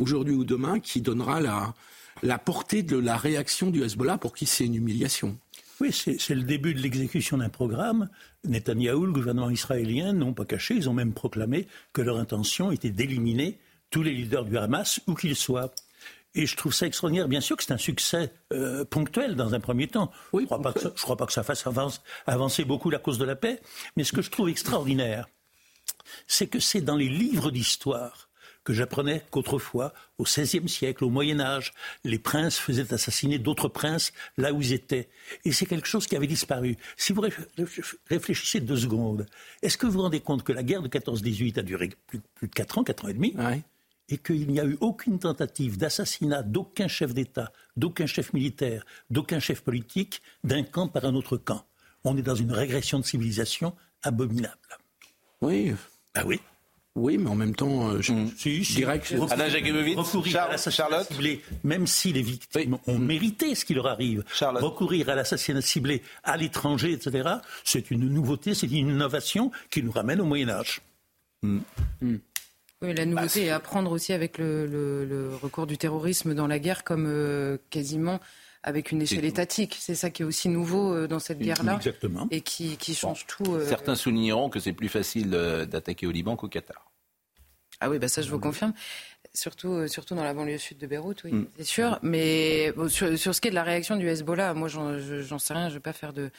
aujourd'hui 0.00 0.34
ou 0.34 0.44
demain, 0.44 0.80
qui 0.80 1.02
donnera 1.02 1.40
la, 1.40 1.74
la 2.22 2.38
portée 2.38 2.82
de 2.82 2.96
la 2.96 3.16
réaction 3.16 3.70
du 3.70 3.82
Hezbollah 3.84 4.18
pour 4.18 4.34
qui 4.34 4.46
c'est 4.46 4.64
une 4.64 4.74
humiliation. 4.74 5.38
Oui, 5.82 5.90
c'est 5.92 6.36
le 6.36 6.44
début 6.44 6.74
de 6.74 6.80
l'exécution 6.80 7.38
d'un 7.38 7.48
programme. 7.48 8.08
Netanyahou, 8.44 9.04
le 9.04 9.12
gouvernement 9.12 9.50
israélien, 9.50 10.12
n'ont 10.12 10.32
pas 10.32 10.44
caché, 10.44 10.76
ils 10.76 10.88
ont 10.88 10.92
même 10.92 11.12
proclamé 11.12 11.66
que 11.92 12.02
leur 12.02 12.18
intention 12.18 12.70
était 12.70 12.90
d'éliminer 12.90 13.58
tous 13.90 14.04
les 14.04 14.12
leaders 14.12 14.44
du 14.44 14.56
Hamas, 14.56 15.00
où 15.08 15.14
qu'ils 15.14 15.34
soient. 15.34 15.74
Et 16.36 16.46
je 16.46 16.56
trouve 16.56 16.72
ça 16.72 16.86
extraordinaire. 16.86 17.26
Bien 17.26 17.40
sûr 17.40 17.56
que 17.56 17.64
c'est 17.64 17.72
un 17.72 17.78
succès 17.78 18.32
euh, 18.52 18.84
ponctuel 18.84 19.34
dans 19.34 19.56
un 19.56 19.58
premier 19.58 19.88
temps. 19.88 20.12
Oui, 20.32 20.46
je 20.48 20.54
ne 20.54 20.60
crois, 20.60 20.92
crois, 20.92 21.16
pas 21.16 21.26
que 21.26 21.32
ça 21.32 21.42
fasse 21.42 21.66
avancer 22.26 22.64
beaucoup 22.64 22.88
la 22.88 23.00
cause 23.00 23.18
de 23.18 23.24
la 23.24 23.34
paix. 23.34 23.60
Mais 23.96 24.04
ce 24.04 24.12
que 24.12 24.22
je 24.22 24.30
trouve 24.30 24.50
extraordinaire, 24.50 25.26
c'est 26.28 26.46
que 26.46 26.60
c'est 26.60 26.82
dans 26.82 26.96
les 26.96 27.08
livres 27.08 27.50
d'histoire 27.50 28.28
que 28.64 28.72
j'apprenais 28.72 29.22
qu'autrefois, 29.30 29.92
au 30.18 30.24
XVIe 30.24 30.68
siècle, 30.68 31.04
au 31.04 31.10
Moyen 31.10 31.40
Âge, 31.40 31.72
les 32.04 32.18
princes 32.18 32.58
faisaient 32.58 32.94
assassiner 32.94 33.38
d'autres 33.38 33.68
princes 33.68 34.12
là 34.36 34.52
où 34.52 34.60
ils 34.60 34.72
étaient. 34.72 35.08
Et 35.44 35.52
c'est 35.52 35.66
quelque 35.66 35.88
chose 35.88 36.06
qui 36.06 36.16
avait 36.16 36.26
disparu. 36.26 36.76
Si 36.96 37.12
vous 37.12 37.24
réfléchissez 38.08 38.60
deux 38.60 38.76
secondes, 38.76 39.26
est-ce 39.62 39.76
que 39.76 39.86
vous 39.86 39.92
vous 39.92 40.02
rendez 40.02 40.20
compte 40.20 40.42
que 40.42 40.52
la 40.52 40.62
guerre 40.62 40.82
de 40.82 40.88
14-18 40.88 41.58
a 41.58 41.62
duré 41.62 41.90
plus, 42.06 42.20
de 42.42 42.46
quatre 42.46 42.78
ans, 42.78 42.84
quatre 42.84 43.04
ans 43.04 43.08
et 43.08 43.14
demi 43.14 43.34
et 44.08 44.18
qu'il 44.18 44.48
n'y 44.48 44.60
a 44.60 44.64
eu 44.64 44.76
aucune 44.80 45.18
tentative 45.18 45.78
d'assassinat 45.78 46.42
d'aucun 46.42 46.88
chef 46.88 47.14
d'État, 47.14 47.52
d'aucun 47.76 48.06
chef 48.06 48.32
militaire, 48.32 48.84
d'aucun 49.10 49.38
chef 49.38 49.62
politique 49.62 50.20
d'un 50.44 50.64
camp 50.64 50.88
par 50.88 51.04
un 51.04 51.14
autre 51.14 51.36
camp? 51.36 51.64
On 52.04 52.16
est 52.16 52.22
dans 52.22 52.34
une 52.34 52.52
régression 52.52 52.98
de 52.98 53.04
civilisation 53.04 53.74
abominable. 54.02 54.58
Oui. 55.40 55.72
Ah 56.14 56.24
oui 56.26 56.40
oui, 56.94 57.16
mais 57.16 57.30
en 57.30 57.34
même 57.34 57.54
temps, 57.54 57.88
euh, 57.88 58.02
je, 58.02 58.12
mmh. 58.12 58.30
dirais 58.74 59.00
que 59.00 59.16
recourir 59.16 60.42
à 60.42 60.48
l'assassinat 60.48 61.04
ciblé, 61.04 61.42
même 61.64 61.86
si 61.86 62.12
les 62.12 62.20
victimes 62.20 62.76
ont 62.86 62.98
mérité 62.98 63.54
ce 63.54 63.64
qui 63.64 63.72
leur 63.72 63.86
arrive, 63.86 64.24
recourir 64.40 65.08
à 65.08 65.14
l'assassinat 65.14 65.62
ciblé 65.62 66.02
à 66.22 66.36
l'étranger, 66.36 66.92
etc., 66.92 67.30
c'est 67.64 67.90
une 67.90 68.08
nouveauté, 68.08 68.54
c'est 68.54 68.66
une 68.66 68.90
innovation 68.90 69.50
qui 69.70 69.82
nous 69.82 69.90
ramène 69.90 70.20
au 70.20 70.26
Moyen 70.26 70.50
Âge. 70.50 70.82
Mmh. 71.42 71.58
Mmh. 72.02 72.16
Oui, 72.82 72.94
la 72.94 73.06
nouveauté 73.06 73.46
est 73.46 73.50
à 73.50 73.60
prendre 73.60 73.90
aussi 73.90 74.12
avec 74.12 74.36
le, 74.36 75.30
recours 75.40 75.66
du 75.66 75.78
terrorisme 75.78 76.34
dans 76.34 76.46
la 76.46 76.58
guerre 76.58 76.84
comme 76.84 77.06
euh, 77.06 77.56
quasiment 77.70 78.20
avec 78.62 78.92
une 78.92 79.02
échelle 79.02 79.24
étatique. 79.24 79.76
C'est 79.78 79.94
ça 79.94 80.10
qui 80.10 80.22
est 80.22 80.24
aussi 80.24 80.48
nouveau 80.48 80.92
euh, 80.92 81.08
dans 81.08 81.18
cette 81.18 81.38
guerre-là. 81.38 81.76
Exactement. 81.76 82.26
Et 82.30 82.40
qui, 82.40 82.76
change 82.94 83.26
tout. 83.26 83.54
Euh, 83.54 83.66
Certains 83.66 83.94
souligneront 83.94 84.48
que 84.48 84.60
c'est 84.60 84.72
plus 84.72 84.88
facile 84.88 85.30
d'attaquer 85.30 86.06
au 86.06 86.10
Liban 86.10 86.36
qu'au 86.36 86.48
Qatar. 86.48 86.90
Ah 87.80 87.90
oui, 87.90 87.98
bah 87.98 88.06
ça 88.06 88.22
je 88.22 88.30
vous 88.30 88.38
confirme 88.38 88.72
surtout, 89.34 89.72
euh, 89.72 89.88
surtout 89.88 90.14
dans 90.14 90.24
la 90.24 90.34
banlieue 90.34 90.58
sud 90.58 90.78
de 90.78 90.86
Beyrouth, 90.86 91.24
oui, 91.24 91.32
mm. 91.32 91.46
c'est 91.56 91.64
sûr. 91.64 91.98
Mais 92.02 92.72
sur, 92.88 93.34
ce 93.34 93.40
qui 93.40 93.48
est 93.48 93.50
de 93.50 93.54
la 93.54 93.62
réaction 93.62 93.96
du 93.96 94.08
Hezbollah, 94.08 94.54
moi, 94.54 94.68
j'en 94.68 95.38
sais 95.38 95.54
rien. 95.54 95.68
Je 95.68 95.74
ne 95.74 95.78
vais 95.78 95.80
pas 95.80 95.92
faire 95.92 96.12
de. 96.12 96.30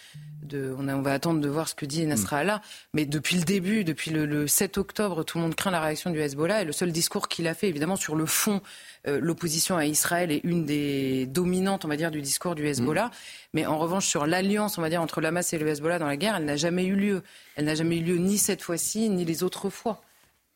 de 0.43 0.75
on, 0.77 0.87
on, 0.87 1.01
va 1.01 1.13
attendre 1.13 1.39
de 1.39 1.47
voir 1.47 1.67
ce 1.67 1.75
que 1.75 1.85
dit 1.85 2.05
Nasrallah. 2.05 2.57
Mm. 2.57 2.61
Mais 2.93 3.05
depuis 3.05 3.37
le 3.37 3.43
début, 3.43 3.83
depuis 3.83 4.11
le, 4.11 4.47
7 4.47 4.77
octobre, 4.77 5.23
tout 5.23 5.37
le 5.37 5.43
monde 5.43 5.55
craint 5.55 5.71
la 5.71 5.81
réaction 5.81 6.11
du 6.11 6.19
Hezbollah. 6.19 6.61
Et 6.61 6.65
le 6.65 6.71
seul 6.71 6.91
discours 6.91 7.27
qu'il 7.27 7.47
a 7.47 7.53
fait, 7.53 7.67
évidemment, 7.67 7.95
sur 7.95 8.15
le 8.15 8.25
fond, 8.25 8.61
euh, 9.07 9.19
l'opposition 9.21 9.77
à 9.77 9.85
Israël 9.85 10.31
est 10.31 10.41
une 10.43 10.65
des 10.65 11.25
dominantes, 11.25 11.85
on 11.85 11.87
va 11.87 11.97
dire, 11.97 12.11
du 12.11 12.21
discours 12.21 12.55
du 12.55 12.65
Hezbollah. 12.65 13.07
Mm. 13.07 13.11
Mais 13.53 13.65
en 13.65 13.77
revanche, 13.77 14.07
sur 14.07 14.25
l'alliance, 14.25 14.77
on 14.77 14.81
va 14.81 14.89
dire, 14.89 15.01
entre 15.01 15.21
le 15.21 15.27
Hamas 15.27 15.53
et 15.53 15.57
le 15.57 15.67
Hezbollah 15.67 15.99
dans 15.99 16.07
la 16.07 16.17
guerre, 16.17 16.35
elle 16.37 16.45
n'a 16.45 16.55
jamais 16.55 16.85
eu 16.85 16.95
lieu. 16.95 17.21
Elle 17.55 17.65
n'a 17.65 17.75
jamais 17.75 17.97
eu 17.97 18.03
lieu 18.03 18.17
ni 18.17 18.37
cette 18.37 18.61
fois-ci, 18.61 19.09
ni 19.09 19.25
les 19.25 19.43
autres 19.43 19.69
fois. 19.69 20.01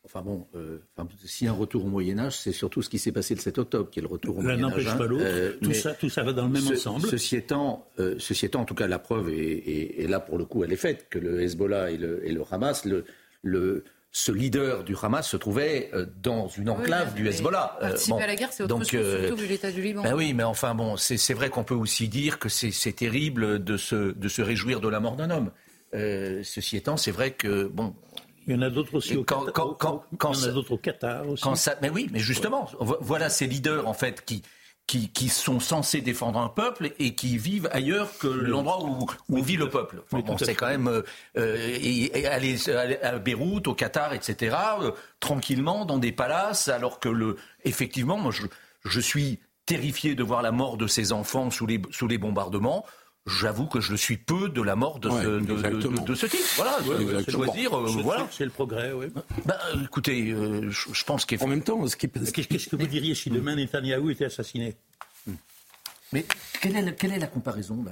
Enfin 0.07 0.21
bon, 0.21 0.47
euh, 0.55 0.77
si 1.25 1.47
un 1.47 1.51
retour 1.51 1.83
au 1.83 1.89
Moyen 1.89 2.17
Âge, 2.17 2.39
c'est 2.39 2.53
surtout 2.53 2.81
ce 2.81 2.87
qui 2.87 2.97
s'est 2.97 3.11
passé 3.11 3.35
le 3.35 3.41
7 3.41 3.57
octobre, 3.57 3.89
qui 3.89 3.99
est 3.99 4.01
le 4.01 4.07
retour 4.07 4.37
au 4.37 4.41
Moyen 4.41 4.63
Âge. 4.63 4.85
n'empêche 4.85 4.97
pas 4.97 5.05
l'autre. 5.05 5.25
Euh, 5.25 5.57
tout, 5.61 5.73
ça, 5.73 5.93
tout 5.95 6.07
ça 6.07 6.23
va 6.23 6.31
dans 6.31 6.45
le 6.45 6.51
même 6.51 6.65
ensemble. 6.65 7.05
Ceci 7.05 7.35
étant, 7.35 7.85
euh, 7.99 8.15
ceci 8.17 8.45
étant, 8.45 8.61
en 8.61 8.65
tout 8.65 8.73
cas, 8.73 8.87
la 8.87 8.99
preuve, 8.99 9.29
et, 9.29 10.07
là 10.07 10.21
pour 10.21 10.37
le 10.37 10.45
coup, 10.45 10.63
elle 10.63 10.71
est 10.71 10.77
faite, 10.77 11.07
que 11.09 11.19
le 11.19 11.41
Hezbollah 11.41 11.91
et 11.91 11.97
le, 11.97 12.25
et 12.25 12.31
le 12.31 12.41
Hamas, 12.49 12.85
le, 12.85 13.03
le, 13.41 13.83
ce 14.11 14.31
leader 14.31 14.83
du 14.83 14.95
Hamas 15.01 15.27
se 15.27 15.37
trouvait 15.37 15.91
dans 16.21 16.47
une 16.47 16.69
enclave 16.69 17.13
du 17.13 17.27
Hezbollah. 17.27 17.77
Participer 17.79 18.23
à 18.23 18.27
la 18.27 18.35
guerre, 18.35 18.51
c'est 18.51 18.63
autre 18.63 18.77
chose, 18.83 19.19
surtout 19.19 19.35
vu 19.35 19.47
l'état 19.47 19.71
du 19.71 19.81
Liban. 19.81 20.01
Ben 20.01 20.13
oui, 20.15 20.33
mais 20.33 20.43
enfin 20.43 20.73
bon, 20.75 20.97
c'est 20.97 21.33
vrai 21.33 21.49
qu'on 21.49 21.63
peut 21.63 21.75
aussi 21.75 22.07
dire 22.07 22.39
que 22.39 22.49
c'est 22.49 22.93
terrible 22.93 23.63
de 23.63 23.77
se, 23.77 24.13
de 24.13 24.27
se 24.27 24.41
réjouir 24.41 24.81
de 24.81 24.87
la 24.87 24.99
mort 24.99 25.15
d'un 25.15 25.29
homme. 25.29 25.51
ceci 25.93 26.77
étant, 26.77 26.97
c'est 26.97 27.11
vrai 27.11 27.31
que 27.31 27.65
bon, 27.67 27.93
il 28.47 28.55
y 28.55 28.57
en 28.57 28.61
a 28.61 28.69
d'autres 28.69 28.95
aussi 28.95 29.17
au, 29.17 29.25
quand, 29.25 29.45
Qatar, 29.45 29.53
quand, 29.77 30.03
quand, 30.17 30.33
il 30.33 30.41
y 30.41 30.45
en 30.45 30.49
a 30.49 30.51
d'autres 30.53 30.71
au 30.71 30.77
Qatar 30.77 31.27
aussi. 31.27 31.43
Ça, 31.55 31.75
mais 31.81 31.89
oui, 31.89 32.07
mais 32.13 32.19
justement, 32.19 32.69
voilà 32.79 33.29
ces 33.29 33.45
leaders 33.45 33.87
en 33.87 33.93
fait 33.93 34.23
qui, 34.23 34.41
qui, 34.87 35.09
qui, 35.09 35.27
sont 35.27 35.59
censés 35.59 36.01
défendre 36.01 36.39
un 36.39 36.47
peuple 36.47 36.91
et 36.97 37.13
qui 37.13 37.37
vivent 37.37 37.69
ailleurs 37.71 38.17
que 38.17 38.27
l'endroit 38.27 38.83
où, 38.83 39.05
où 39.29 39.43
vit 39.43 39.57
le 39.57 39.69
peuple. 39.69 40.01
bon, 40.11 40.37
c'est 40.37 40.55
quand 40.55 40.69
même 40.69 41.03
euh, 41.37 41.77
et, 41.81 42.25
aller, 42.25 42.57
à 43.03 43.19
Beyrouth, 43.19 43.67
au 43.67 43.73
Qatar, 43.73 44.13
etc. 44.13 44.55
Euh, 44.81 44.91
tranquillement 45.19 45.85
dans 45.85 45.97
des 45.97 46.13
palaces, 46.13 46.69
alors 46.69 46.99
que 46.99 47.09
le 47.09 47.35
effectivement, 47.65 48.17
moi 48.17 48.31
je, 48.31 48.43
je 48.85 48.99
suis 49.01 49.39
terrifié 49.65 50.15
de 50.15 50.23
voir 50.23 50.41
la 50.41 50.51
mort 50.51 50.77
de 50.77 50.87
ces 50.87 51.11
enfants 51.11 51.51
sous 51.51 51.67
les, 51.67 51.81
sous 51.91 52.07
les 52.07 52.17
bombardements 52.17 52.85
j'avoue 53.27 53.67
que 53.67 53.81
je 53.81 53.95
suis 53.95 54.17
peu 54.17 54.49
de 54.49 54.61
la 54.61 54.75
mort 54.75 54.99
de, 54.99 55.09
ce, 55.09 55.39
de, 55.39 56.15
ce, 56.15 56.25
type. 56.25 56.39
Voilà, 56.55 56.77
choisir, 57.29 57.73
euh, 57.77 57.87
voilà. 58.01 58.27
C'est 58.31 58.45
le 58.45 58.51
progrès, 58.51 58.93
oui. 58.93 59.07
Ben, 59.45 59.55
écoutez, 59.83 60.31
euh, 60.31 60.69
je, 60.69 61.03
pense 61.03 61.25
qu'en 61.25 61.35
En 61.41 61.47
même 61.47 61.61
temps, 61.61 61.83
qu'est-ce 61.85 62.69
que 62.69 62.75
vous 62.75 62.87
diriez 62.87 63.13
si 63.15 63.29
demain 63.29 63.55
Netanyahou 63.55 64.09
était 64.09 64.25
assassiné? 64.25 64.75
Mais 66.13 66.25
quelle 66.61 66.77
est 66.77 66.81
la, 66.81 66.91
quelle 66.93 67.11
est 67.11 67.19
la 67.19 67.27
comparaison 67.27 67.83
là? 67.83 67.91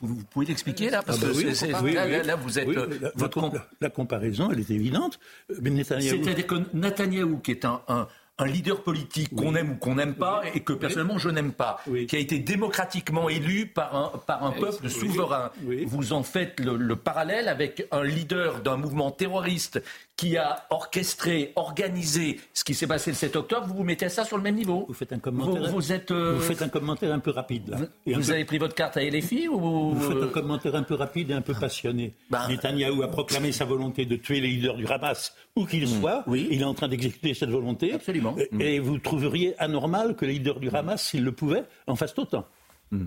Vous, 0.00 0.22
pouvez 0.30 0.46
l'expliquer 0.46 0.90
là 0.90 1.02
parce 1.02 1.18
ah 1.20 1.26
que 1.26 1.82
oui, 1.82 1.92
là, 1.92 2.36
vous 2.36 2.56
êtes 2.56 2.68
la, 2.68 3.10
votre... 3.16 3.50
la, 3.80 3.90
comparaison 3.90 4.48
elle 4.52 4.60
est 4.60 4.70
évidente. 4.70 5.18
C'est-à-dire 5.48 6.46
que 6.46 6.54
Netanyahou 6.72 7.38
qui 7.38 7.50
est 7.50 7.64
un, 7.64 7.82
un 7.88 8.06
un 8.38 8.46
leader 8.46 8.82
politique 8.82 9.34
qu'on 9.34 9.54
aime 9.54 9.72
ou 9.72 9.74
qu'on 9.74 9.96
n'aime 9.96 10.14
pas 10.14 10.42
et 10.54 10.60
que 10.60 10.72
personnellement 10.72 11.18
je 11.18 11.28
n'aime 11.28 11.52
pas, 11.52 11.82
qui 12.08 12.16
a 12.16 12.18
été 12.18 12.38
démocratiquement 12.38 13.28
élu 13.28 13.66
par 13.66 13.96
un, 13.96 14.18
par 14.18 14.44
un 14.44 14.52
peuple 14.52 14.88
souverain. 14.88 15.50
Vous 15.86 16.12
en 16.12 16.22
faites 16.22 16.60
le, 16.60 16.96
parallèle 16.96 17.48
avec 17.48 17.86
un 17.90 18.04
leader 18.04 18.60
d'un 18.60 18.76
mouvement 18.76 19.10
terroriste 19.10 19.82
qui 20.18 20.36
a 20.36 20.66
orchestré, 20.70 21.52
organisé 21.54 22.40
ce 22.52 22.64
qui 22.64 22.74
s'est 22.74 22.88
passé 22.88 23.12
le 23.12 23.16
7 23.16 23.36
octobre, 23.36 23.68
vous 23.68 23.74
vous 23.74 23.84
mettez 23.84 24.08
ça 24.08 24.24
sur 24.24 24.36
le 24.36 24.42
même 24.42 24.56
niveau 24.56 24.84
Vous 24.88 24.94
faites 24.94 25.12
un 25.12 25.20
commentaire, 25.20 25.70
vous, 25.70 25.92
êtes, 25.92 26.10
euh, 26.10 26.34
vous 26.34 26.42
faites 26.42 26.60
un 26.60 26.68
commentaire 26.68 27.14
un 27.14 27.20
peu 27.20 27.30
rapide. 27.30 27.68
Là. 27.68 27.78
Vous, 28.04 28.30
avez 28.32 28.44
pris 28.44 28.58
votre 28.58 28.74
carte 28.74 28.96
à 28.96 29.04
LFI 29.04 29.46
ou 29.46 29.94
Vous 29.94 30.10
faites 30.10 30.22
un 30.24 30.26
commentaire 30.28 30.74
un 30.74 30.82
peu 30.82 30.96
rapide 30.96 31.30
et 31.30 31.34
un 31.34 31.40
peu 31.40 31.54
passionné. 31.54 32.14
Ben, 32.30 32.48
Netanyahou 32.48 33.04
a 33.04 33.08
proclamé 33.08 33.52
sa 33.52 33.64
volonté 33.64 34.06
de 34.06 34.16
tuer 34.16 34.40
les 34.40 34.48
leaders 34.48 34.76
du 34.76 34.88
Hamas, 34.88 35.36
où 35.54 35.64
qu'il 35.64 35.84
hmm. 35.84 36.00
soit. 36.00 36.24
Oui. 36.26 36.48
Il 36.50 36.62
est 36.62 36.64
en 36.64 36.74
train 36.74 36.88
d'exécuter 36.88 37.32
cette 37.32 37.50
volonté. 37.50 37.92
Absolument. 37.92 38.34
Et, 38.58 38.80
vous 38.80 38.98
trouveriez 38.98 39.54
anormal 39.60 40.16
que 40.16 40.24
les 40.24 40.32
leaders 40.34 40.58
du 40.58 40.68
Hamas, 40.68 41.00
s'ils 41.00 41.22
le 41.22 41.32
pouvaient, 41.32 41.64
en 41.86 41.94
fassent 41.94 42.18
autant. 42.18 42.44
Hmm. 42.90 43.06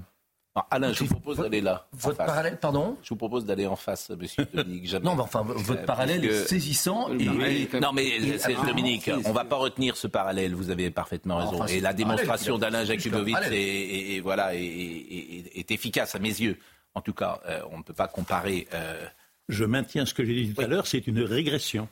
Ah, 0.53 0.67
Alain, 0.69 0.91
je 0.91 1.05
vous 1.05 1.15
propose 1.15 1.37
d'aller 1.37 1.61
là. 1.61 1.87
Votre 1.93 2.17
parallèle, 2.17 2.57
pardon? 2.57 2.97
Je 3.03 3.09
vous 3.09 3.15
propose 3.15 3.45
d'aller 3.45 3.65
en 3.65 3.77
face, 3.77 4.09
monsieur 4.09 4.45
Dominique 4.53 4.91
Non, 4.95 5.15
mais 5.15 5.21
enfin, 5.21 5.43
votre 5.43 5.85
parallèle 5.85 6.25
est 6.25 6.45
saisissant. 6.45 7.07
Non, 7.09 7.93
mais, 7.93 8.17
Dominique, 8.65 9.09
on 9.25 9.29
ne 9.29 9.33
va 9.33 9.45
pas 9.45 9.55
retenir 9.55 9.95
ce 9.95 10.07
parallèle, 10.07 10.53
vous 10.53 10.69
avez 10.69 10.91
parfaitement 10.91 11.37
raison. 11.37 11.65
et 11.65 11.79
la 11.79 11.93
démonstration 11.93 12.57
d'Alain 12.57 12.83
Jakubowicz 12.83 13.37
est, 13.51 14.19
voilà, 14.19 14.53
est, 14.55 15.71
efficace 15.71 16.15
à 16.15 16.19
mes 16.19 16.29
yeux. 16.29 16.57
En 16.93 17.01
tout 17.01 17.13
cas, 17.13 17.39
euh, 17.47 17.61
on 17.71 17.77
ne 17.77 17.83
peut 17.83 17.93
pas 17.93 18.09
comparer. 18.09 18.67
Euh, 18.73 19.05
je 19.51 19.65
maintiens 19.65 20.05
ce 20.05 20.13
que 20.13 20.23
j'ai 20.25 20.33
dit 20.33 20.53
tout 20.53 20.61
à 20.61 20.67
l'heure, 20.67 20.87
c'est 20.87 21.05
une 21.07 21.21
régression. 21.21 21.87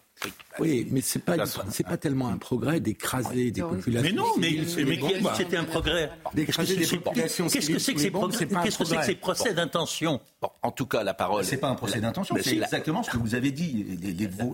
Oui, 0.59 0.85
mais 0.91 0.99
c'est 0.99 1.23
pas 1.23 1.37
c'est 1.69 1.85
pas 1.85 1.97
tellement 1.97 2.27
un 2.27 2.37
progrès 2.37 2.81
d'écraser 2.81 3.51
des 3.51 3.61
populations. 3.61 4.09
Mais 4.09 4.11
non, 4.11 4.27
mais, 4.37 4.51
mais 4.85 4.97
qui 4.97 5.05
a 5.05 5.17
dit 5.19 5.23
que 5.23 5.37
c'était 5.37 5.57
un 5.57 5.63
progrès 5.63 6.11
D'écraser 6.33 6.75
des 6.75 6.97
populations. 6.97 7.47
Qu'est-ce 7.47 7.69
que 7.69 7.79
c'est 7.79 7.93
que 7.93 7.99
ces 8.01 8.11
progrès 8.11 8.45
Qu'est-ce 8.45 8.77
que 8.77 8.83
c'est 8.83 8.97
que 8.97 9.05
ces 9.05 9.15
procès 9.15 9.53
d'intention 9.53 10.19
En 10.61 10.71
tout 10.71 10.85
cas, 10.85 11.03
la 11.03 11.13
parole. 11.13 11.45
C'est 11.45 11.57
pas 11.57 11.69
un 11.69 11.75
procès 11.75 12.01
d'intention. 12.01 12.35
C'est 12.41 12.57
exactement 12.57 13.03
ce 13.03 13.11
que 13.11 13.17
vous 13.17 13.35
avez 13.35 13.51
dit. 13.51 13.85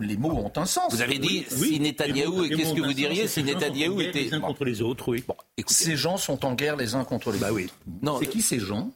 Les, 0.01 0.17
mots 0.17 0.31
ont 0.31 0.51
un 0.55 0.65
sens. 0.65 0.93
Vous 0.93 1.01
avez 1.01 1.19
dit 1.19 1.45
si 1.47 1.79
Netanyahou. 1.79 2.47
Qu'est-ce 2.47 2.73
que 2.73 2.81
vous 2.81 2.93
diriez 2.93 3.27
si 3.27 3.43
Netanyahou 3.43 4.01
était 4.01 4.21
les 4.21 4.33
uns 4.33 4.41
contre 4.41 4.65
les 4.65 4.81
autres 4.81 5.09
Oui. 5.09 5.23
Ces 5.67 5.95
gens 5.95 6.17
sont 6.17 6.45
en 6.45 6.53
guerre 6.53 6.75
les 6.75 6.95
uns 6.95 7.03
contre 7.03 7.31
les 7.31 7.39
bah 7.39 7.51
autres. 7.51 7.73
Non. 8.01 8.19
C'est 8.19 8.27
qui 8.27 8.41
ces 8.41 8.59
gens 8.59 8.91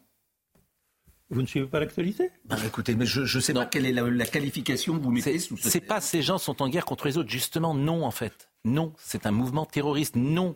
vous 1.29 1.41
ne 1.41 1.47
suivez 1.47 1.67
pas 1.67 1.79
l'actualité? 1.79 2.31
Bah, 2.45 2.57
Écoutez, 2.65 2.95
mais 2.95 3.05
je 3.05 3.21
ne 3.21 3.41
sais 3.41 3.53
pas 3.53 3.65
quelle 3.65 3.85
est 3.85 3.91
la, 3.91 4.25
qualification 4.25 4.97
que 4.97 5.03
vous 5.03 5.11
mettez 5.11 5.37
sous 5.37 5.57
ce... 5.57 5.69
C'est 5.69 5.79
pas 5.79 6.01
ces 6.01 6.21
gens 6.21 6.37
sont 6.37 6.61
en 6.61 6.69
guerre 6.69 6.85
contre 6.85 7.05
les 7.05 7.17
autres. 7.17 7.29
Justement, 7.29 7.73
non, 7.75 8.03
en 8.03 8.11
fait. 8.11 8.49
Non, 8.65 8.93
c'est 8.97 9.25
un 9.25 9.31
mouvement 9.31 9.65
terroriste. 9.65 10.15
Non, 10.15 10.55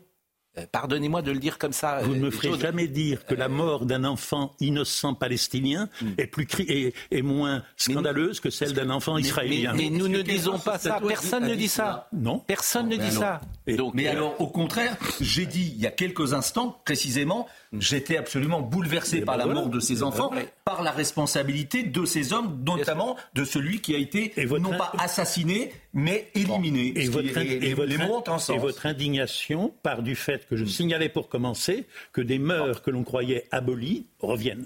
Pardonnez-moi 0.71 1.23
de 1.23 1.31
le 1.31 1.39
dire 1.39 1.57
comme 1.57 1.73
ça. 1.73 1.99
Vous 2.03 2.13
ne 2.13 2.19
me 2.19 2.27
euh, 2.27 2.31
ferez 2.31 2.59
jamais 2.59 2.87
dire 2.87 3.25
que 3.25 3.33
la 3.33 3.47
mort 3.47 3.87
d'un 3.87 4.03
enfant 4.03 4.53
innocent 4.59 5.15
palestinien 5.15 5.89
hmm. 5.99 6.11
est, 6.19 6.27
plus 6.27 6.45
est, 6.59 7.21
moins 7.23 7.63
scandaleuse 7.75 8.39
que 8.39 8.51
celle 8.51 8.73
d'un 8.73 8.91
enfant 8.91 9.17
israélien. 9.17 9.73
Mais, 9.75 9.89
nous 9.89 10.07
ne 10.07 10.21
disons 10.21 10.59
pas 10.59 10.77
ça. 10.77 10.99
Personne 11.07 11.47
ne 11.47 11.55
dit 11.55 11.67
ça. 11.67 12.07
Non. 12.13 12.37
Personne 12.39 12.87
ne 12.87 12.97
dit 12.97 13.11
ça. 13.11 13.41
Donc, 13.67 13.95
mais 13.95 14.07
alors, 14.07 14.39
au 14.39 14.47
contraire, 14.47 14.95
j'ai 15.21 15.47
dit 15.47 15.73
il 15.75 15.81
y 15.81 15.87
a 15.87 15.91
quelques 15.91 16.33
instants, 16.33 16.79
précisément, 16.85 17.47
j'étais 17.73 18.17
absolument 18.17 18.61
bouleversé 18.61 19.21
par 19.21 19.37
ben 19.37 19.47
la 19.47 19.53
mort 19.53 19.69
de 19.69 19.79
ces 19.79 20.03
enfants, 20.03 20.31
par 20.65 20.83
la 20.83 20.91
responsabilité 20.91 21.81
de 21.81 22.05
ces 22.05 22.31
hommes, 22.31 22.63
notamment 22.63 23.15
de 23.33 23.43
celui 23.43 23.81
qui 23.81 23.95
a 23.95 23.97
été 23.97 24.33
non 24.59 24.77
pas 24.77 24.91
assassiné, 24.99 25.73
mais 25.93 26.29
éliminé. 26.33 26.93
Et, 26.95 27.07
votre, 27.07 27.37
et, 27.37 27.73
votre, 28.57 28.85
indignation 28.85 29.73
part 29.83 30.01
du 30.01 30.15
fait 30.15 30.47
que 30.47 30.55
je 30.55 30.65
signalais 30.65 31.09
pour 31.09 31.29
commencer 31.29 31.85
que 32.11 32.21
des 32.21 32.39
mœurs 32.39 32.81
que 32.81 32.89
l'on 32.89 33.03
croyait 33.03 33.47
abolies 33.51 34.07
reviennent. 34.19 34.65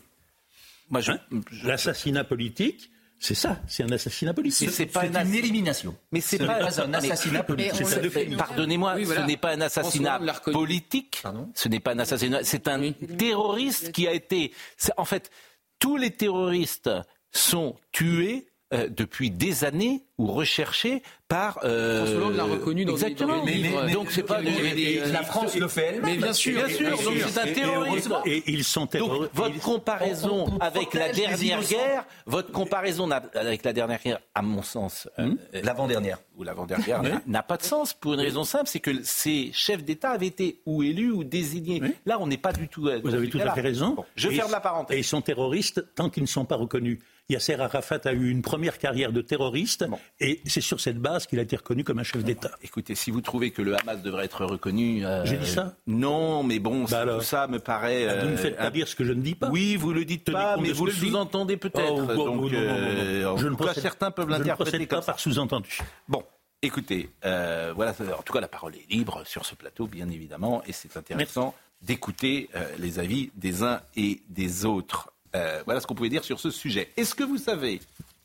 Hein 0.94 1.20
L'assassinat 1.64 2.24
politique 2.24 2.90
C'est 3.20 3.36
ça, 3.36 3.62
c'est 3.68 3.84
un 3.84 3.92
assassinat 3.92 4.34
politique. 4.34 4.70
C'est 4.72 4.86
pas 4.86 5.06
une 5.06 5.36
élimination. 5.36 5.96
Mais 6.14 6.22
c'est 6.22 6.38
pas, 6.38 6.64
un 6.64 6.94
assassinat 6.94 7.44
politique. 7.44 8.38
Pardonnez-moi, 8.38 8.96
ce 9.04 9.26
n'est 9.26 9.38
pas 9.38 9.52
un 9.52 9.62
assassinat 9.62 10.20
politique. 10.46 11.24
Ce 11.54 11.68
n'est 11.68 11.82
pas 11.82 11.92
un 11.92 12.00
assassinat. 12.00 12.40
C'est 12.44 12.70
un 12.70 12.94
terroriste 13.18 13.92
qui 13.92 14.08
a 14.08 14.14
été. 14.14 14.54
En 14.96 15.06
fait, 15.06 15.30
tous 15.78 15.98
les 15.98 16.12
terroristes 16.12 16.90
sont 17.32 17.76
tués 17.92 18.48
euh, 18.74 18.90
depuis 18.90 19.32
des 19.32 19.64
années 19.64 20.04
ou 20.18 20.28
recherchés 20.28 21.02
par. 21.30 21.60
Euh, 21.64 22.04
François 22.04 22.18
Hollande 22.18 22.36
l'a 22.36 22.44
reconnu 22.44 22.84
dans 22.84 22.96
exactement. 22.96 23.46
Mais, 23.46 23.62
mais, 23.86 23.94
donc 23.94 24.12
c'est 24.12 24.24
pas. 24.24 24.42
la 24.42 25.24
France 25.24 25.56
le 25.56 25.70
fait 25.70 25.94
elle. 25.96 26.02
Mais 26.02 26.18
bien 26.18 26.34
sûr, 26.34 26.66
bien 26.66 26.76
sûr. 26.76 26.90
Donc 26.90 27.16
c'est 27.30 27.40
un 27.40 27.54
terrorisme. 27.54 28.18
Et, 28.26 28.44
ils 28.48 28.66
sont 28.66 28.86
terroristes. 28.86 29.22
Donc 29.22 29.30
votre 29.34 29.60
comparaison 29.62 30.60
avec 30.60 30.94
la 30.96 31.14
dernière 31.14 31.64
guerre, 31.64 32.06
votre 32.26 32.52
comparaison 32.52 33.10
avec 33.10 33.64
la 33.64 33.72
dernière 33.72 34.02
guerre, 34.02 34.20
à 34.36 34.42
mon 34.42 34.62
sens, 34.62 35.08
euh, 35.18 35.28
hmm 35.28 35.38
l'avant-dernière 35.64 36.20
ou 36.36 36.44
l'avant-dernière, 36.44 37.02
n'a 37.26 37.44
pas 37.44 37.56
de 37.56 37.64
sens 37.64 37.94
pour 37.94 38.16
une 38.16 38.20
raison 38.20 38.44
simple, 38.44 38.68
c'est 38.68 38.82
que 38.82 39.02
ces 39.04 39.52
chefs 39.54 39.86
d'État 39.86 40.12
avaient 40.12 40.28
été 40.28 40.60
ou 40.66 40.84
élus 40.84 41.12
ou 41.12 41.24
désignés. 41.24 41.82
Là, 42.06 42.18
on 42.20 42.28
n'est 42.28 42.38
pas 42.38 42.52
du 42.52 42.68
tout. 42.68 42.90
Vous 43.02 43.16
avez 43.16 43.30
tout 43.30 43.40
à 43.40 43.54
fait 43.54 43.62
raison. 43.62 43.96
je 44.18 44.28
ferme 44.28 44.52
la 44.52 44.60
parenthèse. 44.60 44.98
Et 44.98 45.00
ils 45.00 45.06
sont 45.06 45.22
terroristes 45.22 45.86
tant 45.96 46.10
qu'ils 46.10 46.24
ne 46.24 46.28
sont 46.28 46.44
pas 46.44 46.58
reconnus. 46.58 47.00
Yasser 47.30 47.56
Arafat 47.56 48.00
a 48.06 48.14
eu 48.14 48.30
une 48.30 48.42
première 48.42 48.78
carrière 48.78 49.12
de 49.12 49.22
terroriste 49.22 49.86
et 50.20 50.42
c'est 50.46 50.62
sur 50.62 50.80
cette 50.80 50.98
base 50.98 51.28
qu'il 51.28 51.40
a 51.40 51.42
été 51.42 51.58
reconnu 51.58 51.84
comme 51.84 52.00
un 52.00 52.04
chef 52.04 52.24
d'État. 52.24 52.52
Écoutez, 52.64 52.96
si 52.96 53.12
vous 53.12 53.20
trouvez 53.20 53.52
que 53.52 53.62
le 53.62 53.76
Hamas 53.76 54.02
devrait 54.02 54.26
être 54.26 54.46
reconnu. 54.46 55.06
Euh, 55.06 55.26
J'ai 55.26 55.38
dit 55.38 55.50
ça 55.50 55.76
Non, 55.88 56.44
mais 56.44 56.60
bon, 56.60 56.86
bah 56.86 57.06
tout 57.06 57.22
ça 57.22 57.48
me 57.48 57.60
paraît. 57.60 58.08
Ah, 58.08 58.22
vous 58.22 58.28
ne 58.28 58.32
me 58.32 58.38
faites 58.38 58.56
pas 58.58 58.70
dire 58.70 58.88
ce 58.88 58.96
que 58.96 59.04
je 59.04 59.12
ne 59.12 59.22
dis 59.22 59.36
pas. 59.36 59.50
Oui, 59.50 59.76
vous 59.76 59.92
le 59.92 60.06
dites 60.06 60.32
pas, 60.32 60.56
mais 60.58 60.72
vous 60.72 60.86
le 60.86 60.92
sous-entendez 60.94 61.58
peut-être. 61.58 62.16
donc, 62.16 62.50
je 62.50 63.48
ne 63.48 63.56
pas 63.56 63.74
certains 63.74 64.12
peuvent 64.12 64.30
l'interpréter 64.30 64.86
pas 64.88 65.02
par 65.02 65.20
sous-entendu. 65.20 65.80
Bon, 66.08 66.24
Écoutez, 66.64 67.12
euh, 67.24 67.72
voilà, 67.76 67.92
en 68.18 68.24
tout 68.24 68.34
cas, 68.34 68.42
la 68.42 68.48
parole 68.48 68.76
est 68.76 68.92
libre 68.92 69.22
sur 69.26 69.46
ce 69.46 69.54
plateau, 69.54 69.86
bien 69.86 70.10
évidemment, 70.10 70.64
et 70.66 70.74
c'est 70.74 70.98
intéressant 70.98 71.54
d'écouter 71.84 72.50
euh, 72.56 72.68
les 72.80 72.98
avis 72.98 73.30
des 73.36 73.62
uns 73.62 73.82
et 73.96 74.22
des 74.30 74.66
autres. 74.66 75.14
Euh, 75.38 75.62
voilà 75.66 75.80
ce 75.80 75.88
qu'on 75.88 75.96
pouvait 75.96 76.10
dire 76.10 76.24
sur 76.24 76.40
ce 76.40 76.52
sujet. 76.52 76.92
Est-ce 76.98 77.14
que 77.16 77.24
vous 77.24 77.38
savez, 77.38 77.80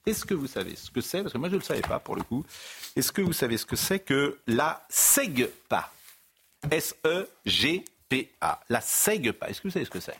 est-ce 0.06 0.24
que 0.24 0.34
vous 0.34 0.46
savez 0.46 0.76
ce 0.76 0.90
que 0.90 1.00
c'est 1.00 1.22
Parce 1.22 1.32
que 1.32 1.38
moi 1.38 1.48
je 1.48 1.54
ne 1.54 1.60
le 1.60 1.64
savais 1.64 1.82
pas 1.82 1.98
pour 1.98 2.16
le 2.16 2.22
coup. 2.22 2.44
Est-ce 2.96 3.12
que 3.12 3.22
vous 3.22 3.32
savez 3.32 3.56
ce 3.56 3.66
que 3.66 3.76
c'est 3.76 4.00
que 4.00 4.38
la 4.46 4.84
SEGPA? 4.88 5.90
S-E-G-P-A. 6.70 8.60
La 8.68 8.80
SEGPA. 8.80 9.48
Est-ce 9.48 9.60
que 9.60 9.68
vous 9.68 9.72
savez 9.72 9.84
ce 9.84 9.90
que 9.90 10.00
c'est? 10.00 10.18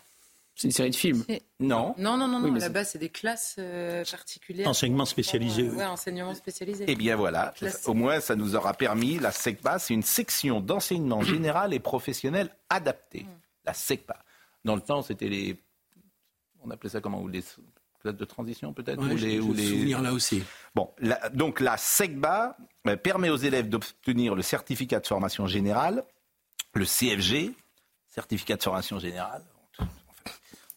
C'est 0.55 0.69
une 0.69 0.73
série 0.73 0.91
de 0.91 0.97
films. 0.97 1.25
Non. 1.61 1.95
Non, 1.99 2.17
non, 2.17 2.29
non, 2.29 2.39
non. 2.39 2.53
Là-bas, 2.55 2.85
c'est 2.85 2.99
des 2.99 3.09
classes 3.09 3.57
euh, 3.59 4.05
particulières. 4.05 4.69
Enseignement 4.69 5.07
spécialisé. 5.07 5.63
Oui, 5.63 5.83
enseignement 5.83 6.35
spécialisé. 6.35 6.85
Eh 6.89 6.95
bien 6.95 7.17
voilà, 7.17 7.55
au 7.87 7.95
moins 7.95 8.21
ça 8.21 8.37
nous 8.37 8.55
aura 8.55 8.75
permis, 8.75 9.19
la 9.19 9.33
SEGPA, 9.33 9.79
c'est 9.79 9.95
une 9.95 10.03
section 10.03 10.61
d'enseignement 10.61 11.23
général 11.23 11.73
et 11.73 11.81
professionnel 11.81 12.51
adapté. 12.69 13.21
Mm. 13.21 13.29
La 13.65 13.75
SEGPA. 13.75 14.19
Dans 14.65 14.77
le 14.77 14.83
temps, 14.83 15.03
c'était 15.03 15.29
les 15.29 15.57
on 16.65 16.71
appelait 16.71 16.91
ça 16.91 17.01
comment 17.01 17.21
Ou 17.21 17.29
les 17.29 17.43
classes 18.01 18.17
de 18.17 18.25
transition 18.25 18.73
peut-être 18.73 19.01
ou 19.03 19.17
les, 19.17 19.41
ou 19.41 19.53
les... 19.53 19.91
là 19.91 20.13
aussi. 20.13 20.43
Bon, 20.75 20.91
donc 21.33 21.61
la 21.61 21.77
SECBA 21.77 22.57
euh, 22.89 22.97
permet 22.97 23.31
aux 23.31 23.37
élèves 23.37 23.69
d'obtenir 23.69 24.35
le 24.35 24.43
certificat 24.43 25.01
de 25.01 25.07
formation 25.07 25.47
générale, 25.47 26.05
le 26.75 26.85
CFG, 26.85 27.53
certificat 28.09 28.57
de 28.57 28.63
formation 28.63 28.99
générale, 28.99 29.43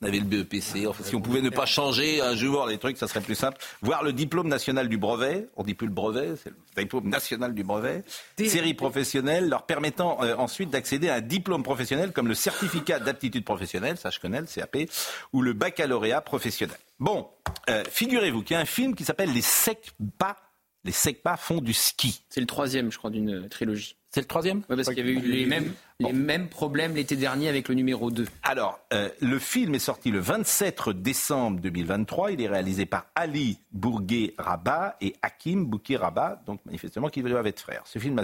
on 0.01 0.07
avait 0.07 0.19
le 0.19 0.25
BEPC. 0.25 0.87
si 1.03 1.15
on 1.15 1.21
pouvait 1.21 1.41
ne 1.41 1.49
pas 1.49 1.65
changer 1.65 2.21
un 2.21 2.35
jour 2.35 2.67
les 2.67 2.77
trucs, 2.77 2.97
ça 2.97 3.07
serait 3.07 3.21
plus 3.21 3.35
simple. 3.35 3.57
Voir 3.81 4.03
le 4.03 4.11
diplôme 4.11 4.47
national 4.47 4.89
du 4.89 4.97
brevet. 4.97 5.47
On 5.55 5.63
dit 5.63 5.73
plus 5.73 5.87
le 5.87 5.93
brevet, 5.93 6.33
c'est 6.41 6.49
le 6.49 6.83
diplôme 6.83 7.07
national 7.07 7.53
du 7.53 7.63
brevet. 7.63 8.03
Série 8.37 8.73
professionnelle 8.73 9.47
leur 9.47 9.65
permettant 9.65 10.21
euh, 10.21 10.35
ensuite 10.35 10.69
d'accéder 10.69 11.09
à 11.09 11.15
un 11.15 11.21
diplôme 11.21 11.63
professionnel 11.63 12.11
comme 12.11 12.27
le 12.27 12.33
certificat 12.33 12.99
d'aptitude 12.99 13.45
professionnelle, 13.45 13.97
ça 13.97 14.09
je 14.09 14.19
connais, 14.19 14.41
le 14.41 14.47
CAP, 14.47 14.89
ou 15.31 15.41
le 15.41 15.53
baccalauréat 15.53 16.21
professionnel. 16.21 16.77
Bon, 16.99 17.29
euh, 17.69 17.83
figurez-vous 17.89 18.43
qu'il 18.43 18.55
y 18.55 18.57
a 18.57 18.61
un 18.61 18.65
film 18.65 18.95
qui 18.95 19.05
s'appelle 19.05 19.31
Les 19.31 19.41
SECPA. 19.41 20.37
Les 20.83 20.91
SECPA 20.91 21.37
font 21.37 21.61
du 21.61 21.73
ski. 21.73 22.23
C'est 22.29 22.41
le 22.41 22.45
troisième, 22.45 22.91
je 22.91 22.97
crois, 22.97 23.09
d'une 23.09 23.49
trilogie. 23.49 23.95
C'est 24.15 24.21
le 24.21 24.27
troisième 24.27 24.61
Oui, 24.69 24.77
parce 24.77 24.87
qu'il 24.87 24.99
y 24.99 25.01
avait 25.01 25.11
eu 25.11 25.19
les 25.19 25.45
mêmes, 25.45 25.73
les 25.99 26.13
mêmes 26.13 26.47
problèmes 26.47 26.95
l'été 26.95 27.17
dernier 27.17 27.49
avec 27.49 27.67
le 27.67 27.75
numéro 27.75 28.11
2. 28.11 28.25
Alors, 28.43 28.79
euh, 28.93 29.09
le 29.19 29.39
film 29.39 29.75
est 29.75 29.79
sorti 29.79 30.09
le 30.09 30.19
27 30.19 30.91
décembre 30.91 31.59
2023. 31.59 32.31
Il 32.31 32.41
est 32.41 32.47
réalisé 32.47 32.85
par 32.85 33.07
Ali 33.13 33.59
Bourguet-Rabat 33.73 34.95
et 35.01 35.15
Hakim 35.21 35.65
Bouquet-Rabat, 35.65 36.43
donc 36.45 36.61
manifestement 36.65 37.09
qui 37.09 37.21
doivent 37.23 37.45
être 37.45 37.59
frères. 37.59 37.81
Ce 37.83 37.99
film 37.99 38.17
a, 38.17 38.23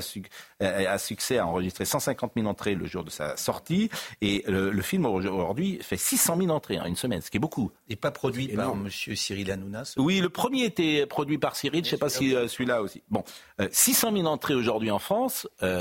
euh, 0.62 0.98
succès, 0.98 1.40
a 1.40 1.46
enregistré 1.46 1.84
150 1.84 2.32
000 2.38 2.48
entrées 2.48 2.76
le 2.76 2.86
jour 2.86 3.04
de 3.04 3.10
sa 3.10 3.36
sortie. 3.36 3.90
Et 4.22 4.46
le, 4.48 4.82
film 4.82 5.06
aujourd'hui 5.06 5.80
fait 5.82 5.98
600 5.98 6.38
000 6.38 6.52
entrées 6.52 6.80
en 6.80 6.86
une 6.86 6.96
semaine, 6.96 7.20
ce 7.20 7.30
qui 7.30 7.36
est 7.36 7.42
beaucoup. 7.42 7.70
Et 7.90 7.98
pas 7.98 8.12
produit 8.12 8.48
par 8.48 8.72
M. 8.72 8.88
Cyril 8.90 9.52
Hanouna 9.52 9.84
Oui, 9.98 10.22
le 10.22 10.30
premier 10.30 10.64
était 10.64 11.06
produit 11.06 11.38
par 11.38 11.58
Cyril. 11.58 11.84
Je 11.84 11.90
ne 11.90 11.92
sais 11.92 11.98
pas 11.98 12.08
si 12.08 12.34
euh, 12.34 12.48
celui-là 12.48 12.82
aussi. 12.82 13.04
Bon, 13.10 13.26
600 13.72 14.14
000 14.14 14.26
entrées 14.28 14.56
aujourd'hui 14.56 14.90
en 14.90 14.98
France. 14.98 15.50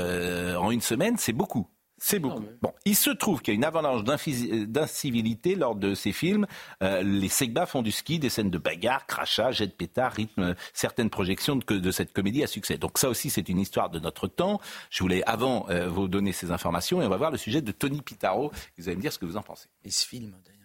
en 0.57 0.71
une 0.71 0.81
semaine, 0.81 1.17
c'est 1.17 1.33
beaucoup. 1.33 1.67
C'est 2.03 2.17
beaucoup. 2.17 2.43
Bon, 2.63 2.73
il 2.83 2.95
se 2.95 3.11
trouve 3.11 3.43
qu'il 3.43 3.53
y 3.53 3.55
a 3.55 3.57
une 3.57 3.63
avalanche 3.63 4.03
d'incivilité 4.03 5.53
lors 5.53 5.75
de 5.75 5.93
ces 5.93 6.11
films. 6.11 6.47
Euh, 6.81 7.03
les 7.03 7.29
Segba 7.29 7.67
font 7.67 7.83
du 7.83 7.91
ski, 7.91 8.17
des 8.17 8.29
scènes 8.29 8.49
de 8.49 8.57
bagarre, 8.57 9.05
crachats, 9.05 9.51
jets 9.51 9.67
de 9.67 9.71
pétard, 9.71 10.13
rythme 10.13 10.55
certaines 10.73 11.11
projections 11.11 11.57
de, 11.57 11.77
de, 11.77 11.91
cette 11.91 12.11
comédie 12.11 12.43
à 12.43 12.47
succès. 12.47 12.79
Donc 12.79 12.97
ça 12.97 13.07
aussi, 13.07 13.29
c'est 13.29 13.47
une 13.49 13.59
histoire 13.59 13.91
de 13.91 13.99
notre 13.99 14.27
temps. 14.27 14.59
Je 14.89 15.03
voulais 15.03 15.21
avant 15.27 15.69
euh, 15.69 15.87
vous 15.87 16.07
donner 16.07 16.31
ces 16.31 16.49
informations 16.49 17.03
et 17.03 17.05
on 17.05 17.09
va 17.09 17.17
voir 17.17 17.29
le 17.29 17.37
sujet 17.37 17.61
de 17.61 17.71
Tony 17.71 18.01
Pitaro. 18.01 18.51
Vous 18.79 18.87
allez 18.87 18.97
me 18.97 19.01
dire 19.01 19.13
ce 19.13 19.19
que 19.19 19.27
vous 19.27 19.37
en 19.37 19.43
pensez. 19.43 19.69
Et 19.83 19.91
ce 19.91 20.03
film, 20.03 20.33
d'ailleurs. 20.43 20.60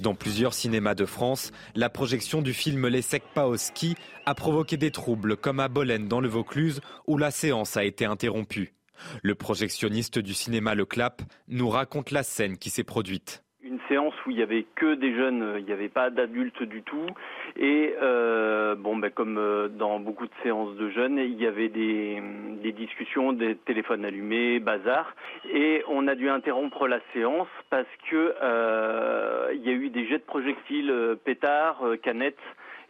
Dans 0.00 0.14
plusieurs 0.14 0.54
cinémas 0.54 0.94
de 0.94 1.04
France, 1.04 1.50
la 1.74 1.90
projection 1.90 2.42
du 2.42 2.54
film 2.54 2.86
Les 2.86 3.02
Secpa 3.02 3.46
au 3.46 3.56
a 4.24 4.34
provoqué 4.34 4.76
des 4.76 4.92
troubles, 4.92 5.36
comme 5.36 5.58
à 5.60 5.68
Bolène 5.68 6.06
dans 6.06 6.20
le 6.20 6.28
Vaucluse, 6.28 6.80
où 7.06 7.18
la 7.18 7.30
séance 7.30 7.76
a 7.76 7.84
été 7.84 8.04
interrompue. 8.04 8.74
Le 9.22 9.34
projectionniste 9.34 10.18
du 10.18 10.34
cinéma 10.34 10.74
Le 10.74 10.84
Clap 10.84 11.22
nous 11.48 11.68
raconte 11.68 12.10
la 12.10 12.22
scène 12.22 12.56
qui 12.56 12.70
s'est 12.70 12.84
produite 12.84 13.42
une 13.68 13.78
séance 13.88 14.14
où 14.26 14.30
il 14.30 14.38
y 14.38 14.42
avait 14.42 14.64
que 14.74 14.94
des 14.94 15.14
jeunes, 15.14 15.56
il 15.58 15.64
n'y 15.64 15.72
avait 15.72 15.88
pas 15.88 16.10
d'adultes 16.10 16.62
du 16.62 16.82
tout. 16.82 17.06
Et 17.56 17.94
euh, 18.00 18.74
bon, 18.74 18.96
ben, 18.96 19.10
comme 19.10 19.38
euh, 19.38 19.68
dans 19.68 20.00
beaucoup 20.00 20.26
de 20.26 20.32
séances 20.42 20.74
de 20.76 20.88
jeunes, 20.90 21.18
il 21.18 21.40
y 21.40 21.46
avait 21.46 21.68
des, 21.68 22.22
discussions, 22.72 23.32
des 23.32 23.56
téléphones 23.56 24.04
allumés, 24.04 24.58
bazar. 24.58 25.14
Et 25.52 25.82
on 25.88 26.08
a 26.08 26.14
dû 26.14 26.28
interrompre 26.28 26.86
la 26.86 27.00
séance 27.12 27.48
parce 27.70 27.86
que 28.10 28.34
euh, 28.42 29.50
il 29.54 29.62
y 29.62 29.68
a 29.68 29.72
eu 29.72 29.90
des 29.90 30.06
jets 30.06 30.18
de 30.18 30.24
projectiles, 30.24 31.16
pétards, 31.24 31.82
canettes. 32.02 32.36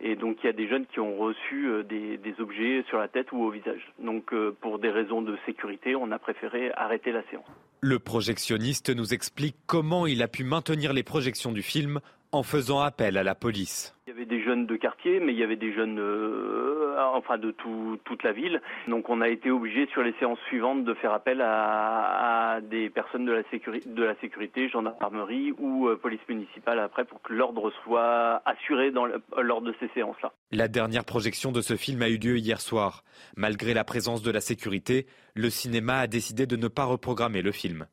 Et 0.01 0.17
donc 0.17 0.39
il 0.43 0.47
y 0.47 0.51
a 0.51 0.53
des 0.53 0.69
jeunes 0.69 0.87
qui 0.87 1.01
ont 1.01 1.17
reçu 1.17 1.71
des, 1.89 2.17
des 2.19 2.35
objets 2.41 2.85
sur 2.89 2.99
la 2.99 3.09
tête 3.09 3.33
ou 3.33 3.43
au 3.43 3.51
visage. 3.51 3.93
Donc 3.99 4.33
pour 4.61 4.79
des 4.79 4.91
raisons 4.91 5.23
de 5.23 5.37
sécurité, 5.45 5.97
on 5.97 6.11
a 6.13 6.19
préféré 6.19 6.71
arrêter 6.73 7.13
la 7.13 7.23
séance. 7.31 7.47
Le 7.81 7.99
projectionniste 7.99 8.95
nous 8.95 9.15
explique 9.15 9.57
comment 9.67 10.07
il 10.07 10.23
a 10.23 10.29
pu 10.29 10.45
maintenir 10.45 10.93
les 10.93 11.03
projections 11.03 11.53
du 11.53 11.63
film 11.63 12.01
en 12.33 12.43
faisant 12.43 12.81
appel 12.81 13.17
à 13.17 13.23
la 13.23 13.35
police. 13.35 13.95
Il 14.07 14.11
y 14.11 14.12
avait 14.14 14.27
des 14.27 14.43
jeunes 14.43 14.67
de 14.67 14.77
quartier, 14.77 15.21
mais 15.21 15.33
il 15.33 15.38
y 15.38 15.43
avait 15.43 15.57
des 15.57 15.73
jeunes, 15.73 15.99
euh, 15.99 16.97
enfin 17.14 17.37
de 17.38 17.51
toute 17.53 18.23
la 18.23 18.33
ville. 18.33 18.61
Donc 18.87 19.09
on 19.11 19.21
a 19.21 19.29
été 19.29 19.51
obligé 19.51 19.87
sur 19.93 20.03
les 20.03 20.14
séances 20.19 20.38
suivantes 20.49 20.85
de 20.85 20.95
faire 20.95 21.12
appel 21.12 21.43
à, 21.43 22.61
des 22.62 22.91
personnes 22.91 23.27
de 23.27 23.33
la, 23.33 23.43
sécurité, 23.51 23.88
de 23.88 24.03
la 24.03 24.14
sécurité, 24.21 24.69
gendarmerie 24.69 25.53
ou 25.59 25.88
euh, 25.88 25.97
police 25.97 26.21
municipale 26.29 26.79
après 26.81 27.05
pour 27.05 27.21
que 27.23 27.33
l'ordre 27.33 27.71
soit 27.85 28.43
assuré 28.47 28.91
dans 28.91 29.07
lors 29.41 29.61
de 29.61 29.75
ces 29.79 29.88
séances-là. 29.88 30.33
La 30.51 30.69
dernière 30.69 31.05
projection 31.05 31.53
de 31.53 31.61
ce 31.61 31.77
film 31.77 32.01
a 32.03 32.09
eu 32.09 32.17
lieu 32.17 32.38
hier 32.38 32.61
soir. 32.61 33.05
Malgré 33.37 33.75
la 33.75 33.85
présence 33.85 34.23
de 34.23 34.31
la 34.31 34.41
sécurité, 34.41 35.07
le 35.35 35.51
cinéma 35.51 35.99
a 35.99 36.07
décidé 36.07 36.47
de 36.47 36.57
ne 36.57 36.69
pas 36.69 36.85
reprogrammer 36.85 37.43
le 37.43 37.53
film. 37.53 37.87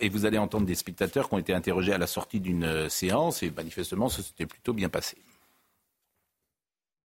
Et 0.00 0.08
vous 0.08 0.26
allez 0.26 0.38
entendre 0.38 0.66
des 0.66 0.74
spectateurs 0.74 1.28
qui 1.28 1.34
ont 1.34 1.38
été 1.38 1.52
interrogés 1.52 1.92
à 1.92 1.98
la 1.98 2.06
sortie 2.06 2.40
d'une 2.40 2.64
euh, 2.64 2.88
séance 2.88 3.42
et 3.42 3.50
manifestement 3.50 4.08
ça 4.08 4.22
s'était 4.22 4.46
plutôt 4.46 4.72
bien 4.72 4.88
passé. 4.88 5.16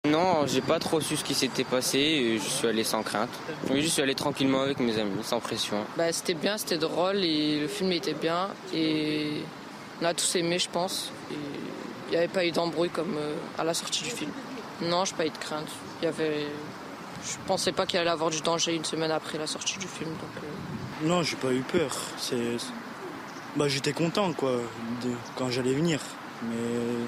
Non, 0.06 0.48
j'ai 0.48 0.62
pas 0.62 0.80
trop 0.80 1.02
su 1.02 1.18
ce 1.18 1.24
qui 1.24 1.34
s'était 1.34 1.66
passé. 1.66 2.38
Je 2.38 2.50
suis 2.50 2.68
allé 2.68 2.86
sans 2.86 3.04
crainte. 3.04 3.30
Oui, 3.70 3.82
je 3.82 3.88
suis 3.88 4.02
allé 4.02 4.16
tranquillement 4.16 4.62
avec 4.62 4.80
mes 4.80 4.98
amis, 4.98 5.22
sans 5.22 5.42
pression. 5.42 5.84
Bah, 5.98 6.14
c'était 6.14 6.34
bien, 6.34 6.58
c'était 6.58 6.78
drôle 6.78 7.18
et 7.18 7.60
le 7.60 7.68
film 7.68 7.92
était 7.92 8.14
bien 8.14 8.48
et 8.74 9.42
on 10.02 10.06
a 10.06 10.14
tous 10.14 10.36
aimé, 10.38 10.60
je 10.60 10.70
pense. 10.70 11.12
Il 11.30 12.12
n'y 12.12 12.18
avait 12.18 12.30
pas 12.30 12.46
eu 12.46 12.52
d'embrouille 12.52 12.90
comme 12.90 13.18
euh, 13.18 13.34
à 13.58 13.66
la 13.66 13.74
sortie 13.74 14.04
du 14.04 14.10
film. 14.10 14.32
Non, 14.82 15.04
je 15.04 15.12
n'ai 15.12 15.18
pas 15.18 15.26
eu 15.26 15.30
de 15.30 15.38
crainte. 15.38 15.68
Il 16.02 16.06
y 16.06 16.08
avait 16.08 16.46
je 17.26 17.38
pensais 17.46 17.72
pas 17.72 17.86
qu'il 17.86 18.00
allait 18.00 18.10
avoir 18.10 18.30
du 18.30 18.42
danger 18.42 18.76
une 18.76 18.86
semaine 18.86 19.12
après 19.12 19.38
la 19.38 19.48
sortie 19.48 19.78
du 19.78 19.88
film. 19.88 20.10
Donc, 20.10 20.44
euh. 20.44 20.48
Non, 21.04 21.22
j'ai 21.22 21.36
pas 21.36 21.54
eu 21.54 21.62
peur. 21.62 21.96
C'est, 22.18 22.58
bah, 23.56 23.68
j'étais 23.68 23.94
content 23.94 24.34
quoi, 24.34 24.52
de... 25.04 25.12
quand 25.36 25.52
j'allais 25.52 25.74
venir. 25.74 26.02
Mais 26.44 27.08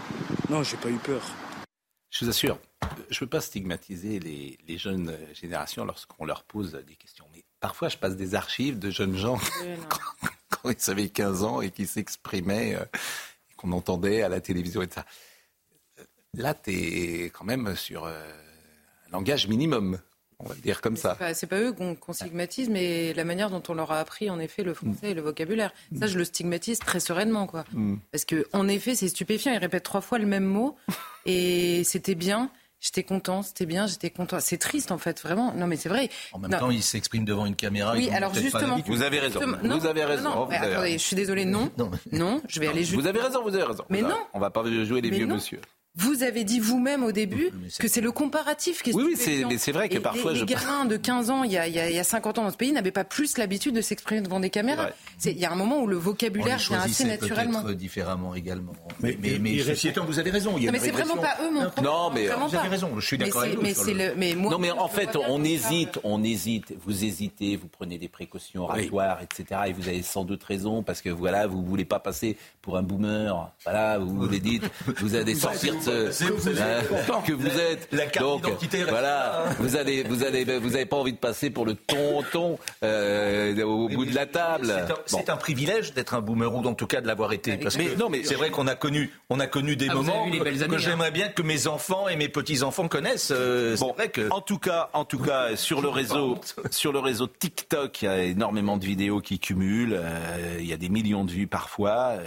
non, 0.49 0.63
j'ai 0.63 0.77
pas 0.77 0.89
eu 0.89 0.97
peur. 0.97 1.21
Je 2.11 2.25
vous 2.25 2.29
assure, 2.29 2.59
je 3.09 3.15
ne 3.15 3.19
veux 3.21 3.27
pas 3.27 3.41
stigmatiser 3.41 4.19
les, 4.19 4.77
jeunes 4.77 5.15
générations 5.33 5.85
lorsqu'on 5.85 6.25
leur 6.25 6.43
pose 6.43 6.73
des 6.87 6.95
questions. 6.95 7.25
Mais 7.33 7.43
parfois, 7.59 7.89
je 7.89 7.97
passe 7.97 8.15
des 8.15 8.35
archives 8.35 8.79
de 8.79 8.89
jeunes 8.89 9.15
gens 9.15 9.39
quand, 10.49 10.69
ils 10.69 10.91
avaient 10.91 11.09
15 11.09 11.43
ans 11.43 11.61
et 11.61 11.71
qui 11.71 11.87
s'exprimaient, 11.87 12.75
euh, 12.75 12.85
qu'on 13.57 13.71
entendait 13.71 14.21
à 14.21 14.29
la 14.29 14.41
télévision 14.41 14.81
et 14.81 14.89
ça. 14.89 15.05
Là, 16.35 16.53
tu 16.53 16.71
es 16.71 17.25
quand 17.25 17.45
même 17.45 17.75
sur 17.75 18.05
euh, 18.05 18.31
un 19.07 19.11
langage 19.11 19.47
minimum. 19.47 19.99
On 20.39 20.47
va 20.47 20.55
le 20.55 20.61
dire 20.61 20.79
comme 20.79 20.95
ça. 20.95 21.17
C'est 21.33 21.47
pas, 21.47 21.57
pas 21.57 21.61
eux 21.61 21.73
qu'on 21.73 22.13
stigmatise, 22.13 22.69
mais 22.69 23.13
la 23.13 23.25
manière 23.25 23.49
dont 23.49 23.63
on 23.67 23.73
leur 23.73 23.91
a 23.91 23.99
appris 23.99 24.29
en 24.29 24.39
effet 24.39 24.63
le 24.63 24.73
français 24.73 25.11
et 25.11 25.13
le 25.13 25.21
vocabulaire. 25.21 25.73
Ça, 25.99 26.07
je 26.07 26.17
le 26.17 26.23
stigmatise 26.23 26.79
très 26.79 27.01
sereinement, 27.01 27.45
quoi. 27.45 27.65
Mm. 27.73 27.97
Parce 28.11 28.25
que 28.25 28.47
en 28.53 28.67
effet, 28.67 28.95
c'est 28.95 29.09
stupéfiant. 29.09 29.51
Ils 29.51 29.57
répètent 29.57 29.83
trois 29.83 30.01
fois 30.01 30.17
le 30.17 30.25
même 30.25 30.45
mot 30.45 30.77
et 31.25 31.83
c'était 31.83 32.15
bien. 32.15 32.51
J'étais 32.81 33.03
content, 33.03 33.41
c'était 33.41 33.65
bien, 33.65 33.87
j'étais 33.87 34.09
content. 34.09 34.39
C'est 34.39 34.57
triste 34.57 34.93
en 34.93 34.97
fait, 34.97 35.21
vraiment. 35.21 35.53
Non, 35.53 35.67
mais 35.67 35.75
c'est 35.75 35.89
vrai. 35.89 36.09
En 36.31 36.39
même 36.39 36.51
temps, 36.51 36.71
il 36.71 36.81
s'exprime 36.81 37.25
devant 37.25 37.45
une 37.45 37.57
caméra. 37.57 37.93
Oui, 37.93 38.09
alors 38.09 38.33
justement. 38.33 38.79
Vous 38.85 39.01
avez 39.01 39.19
raison. 39.19 39.41
vous 39.61 39.85
avez 39.85 40.05
raison. 40.05 40.23
Non, 40.23 40.49
attendez, 40.49 40.93
je 40.93 40.97
suis 40.97 41.15
désolée. 41.17 41.43
Non, 41.43 41.69
non, 42.13 42.41
je 42.47 42.59
vais 42.61 42.67
aller 42.67 42.85
juste. 42.85 42.99
Vous 42.99 43.07
avez 43.07 43.19
raison, 43.19 43.43
vous 43.43 43.53
avez 43.53 43.63
raison. 43.63 43.83
Mais 43.89 44.01
non. 44.01 44.17
On 44.33 44.39
va 44.39 44.49
pas 44.49 44.63
jouer 44.63 45.01
les 45.01 45.09
vieux 45.09 45.27
monsieur. 45.27 45.59
Vous 45.95 46.23
avez 46.23 46.43
dit 46.43 46.59
vous-même 46.59 47.03
au 47.03 47.11
début 47.11 47.51
que 47.79 47.87
c'est 47.87 47.99
le 47.99 48.11
comparatif 48.11 48.83
qui 48.83 48.91
est 48.91 48.93
Oui, 48.93 49.15
oui 49.17 49.45
mais 49.49 49.57
c'est 49.57 49.71
vrai 49.71 49.89
que 49.89 49.97
parfois... 49.97 50.33
Les, 50.33 50.41
les 50.41 50.45
gamins 50.45 50.85
de 50.85 50.97
15 50.97 51.29
ans, 51.29 51.43
il 51.43 51.51
y, 51.51 51.57
a, 51.57 51.67
il 51.67 51.73
y 51.73 51.99
a 51.99 52.03
50 52.03 52.37
ans 52.37 52.43
dans 52.43 52.51
ce 52.51 52.57
pays, 52.57 52.71
n'avaient 52.71 52.91
pas 52.91 53.03
plus 53.03 53.37
l'habitude 53.37 53.75
de 53.75 53.81
s'exprimer 53.81 54.21
devant 54.21 54.39
des 54.39 54.51
caméras. 54.51 54.89
Il 55.25 55.37
y 55.37 55.45
a 55.45 55.51
un 55.51 55.55
moment 55.55 55.81
où 55.81 55.87
le 55.87 55.97
vocabulaire 55.97 56.57
vient 56.57 56.79
assez 56.79 57.05
naturellement. 57.05 57.63
peut-être 57.63 57.77
différemment 57.77 58.35
également. 58.35 58.73
Mais, 58.99 59.17
mais, 59.19 59.39
mais 59.39 59.57
vous 59.61 60.19
avez 60.19 60.31
raison. 60.31 60.55
Il 60.57 60.63
y 60.63 60.67
a 60.69 60.71
mais 60.71 60.79
c'est 60.79 60.91
vraiment 60.91 61.17
pas 61.17 61.37
eux, 61.43 61.51
mon 61.51 61.63
Non, 61.83 62.11
mais 62.13 62.27
vous 62.27 62.55
avez 62.55 62.69
raison, 62.69 62.91
je 62.99 63.05
suis 63.05 63.17
d'accord 63.17 63.41
avec 63.41 63.57
vous. 63.57 64.49
Non, 64.49 64.59
mais 64.59 64.71
en 64.71 64.87
fait, 64.87 65.17
on 65.27 65.43
hésite, 65.43 65.99
on 66.03 66.23
hésite. 66.23 66.73
Vous 66.85 67.03
hésitez, 67.03 67.55
vous 67.55 67.67
prenez 67.67 67.97
des 67.97 68.07
précautions 68.07 68.63
oratoires, 68.63 69.19
etc. 69.21 69.61
Et 69.67 69.73
vous 69.73 69.87
avez 69.87 70.03
sans 70.03 70.23
doute 70.23 70.43
raison, 70.43 70.83
parce 70.83 71.01
que 71.01 71.09
voilà, 71.09 71.47
vous 71.47 71.63
voulez 71.63 71.85
pas 71.85 71.99
passer 71.99 72.37
pour 72.61 72.77
un 72.77 72.83
boomer. 72.83 73.51
Voilà, 73.63 73.97
vous 73.97 74.15
vous 74.15 74.27
dites, 74.27 74.63
vous 74.97 75.15
allez 75.15 75.35
sortir 75.39 75.78
de 75.85 76.11
ce 76.11 76.23
que 77.25 77.33
vous 77.33 77.47
êtes. 77.47 77.87
La 77.91 78.05
carte 78.05 78.41
Donc, 78.41 78.43
voilà, 78.87 79.45
vous 79.59 79.75
allez, 79.75 80.03
vous 80.03 80.23
allez, 80.23 80.43
vous 80.59 80.75
avez 80.75 80.85
pas 80.85 80.97
envie 80.97 81.13
de 81.13 81.17
passer 81.17 81.49
pour 81.49 81.65
le 81.65 81.75
tonton 81.75 82.57
euh, 82.83 83.61
au 83.63 83.89
bout 83.89 84.05
de 84.05 84.15
la 84.15 84.25
table. 84.25 84.73
C'est 85.05 85.29
un, 85.29 85.37
privilège 85.37 85.93
d'être 85.93 86.13
un 86.13 86.21
boomer 86.21 86.53
ou 86.53 86.65
en 86.65 86.73
tout 86.73 86.87
cas 86.87 87.01
de 87.01 87.07
l'avoir 87.07 87.33
été. 87.33 87.57
Parce 87.57 87.77
que 87.77 87.97
non, 87.97 88.09
mais 88.09 88.23
c'est 88.23 88.35
vrai 88.35 88.49
qu'on 88.49 88.67
a 88.67 88.75
connu, 88.75 89.11
on 89.29 89.39
a 89.39 89.47
connu 89.47 89.75
des 89.75 89.87
ah, 89.89 89.95
moments 89.95 90.29
que, 90.29 90.73
hein. 90.73 90.77
j'aimerais 90.77 91.11
bien 91.11 91.29
que 91.29 91.41
mes 91.41 91.67
enfants 91.67 92.07
et 92.07 92.15
mes 92.15 92.29
petits 92.29 92.63
enfants 92.63 92.87
connaissent. 92.87 93.31
Euh, 93.35 93.77
bon, 93.77 93.93
vrai 93.93 94.09
que... 94.09 94.29
en 94.31 94.41
tout 94.41 94.59
cas, 94.59 94.89
en 94.93 95.05
tout 95.05 95.19
cas, 95.19 95.55
sur 95.55 95.81
le 95.81 95.89
réseau, 95.89 96.37
sur 96.71 96.91
le 96.91 96.99
réseau 96.99 97.27
TikTok, 97.27 98.01
il 98.01 98.05
y 98.05 98.07
a 98.07 98.23
énormément 98.23 98.77
de 98.77 98.85
vidéos 98.85 99.21
qui 99.21 99.39
cumulent. 99.39 99.97
Euh, 99.97 100.57
il 100.59 100.67
y 100.67 100.73
a 100.73 100.77
des 100.77 100.89
millions 100.89 101.23
de 101.23 101.31
vues 101.31 101.47
parfois. 101.47 102.17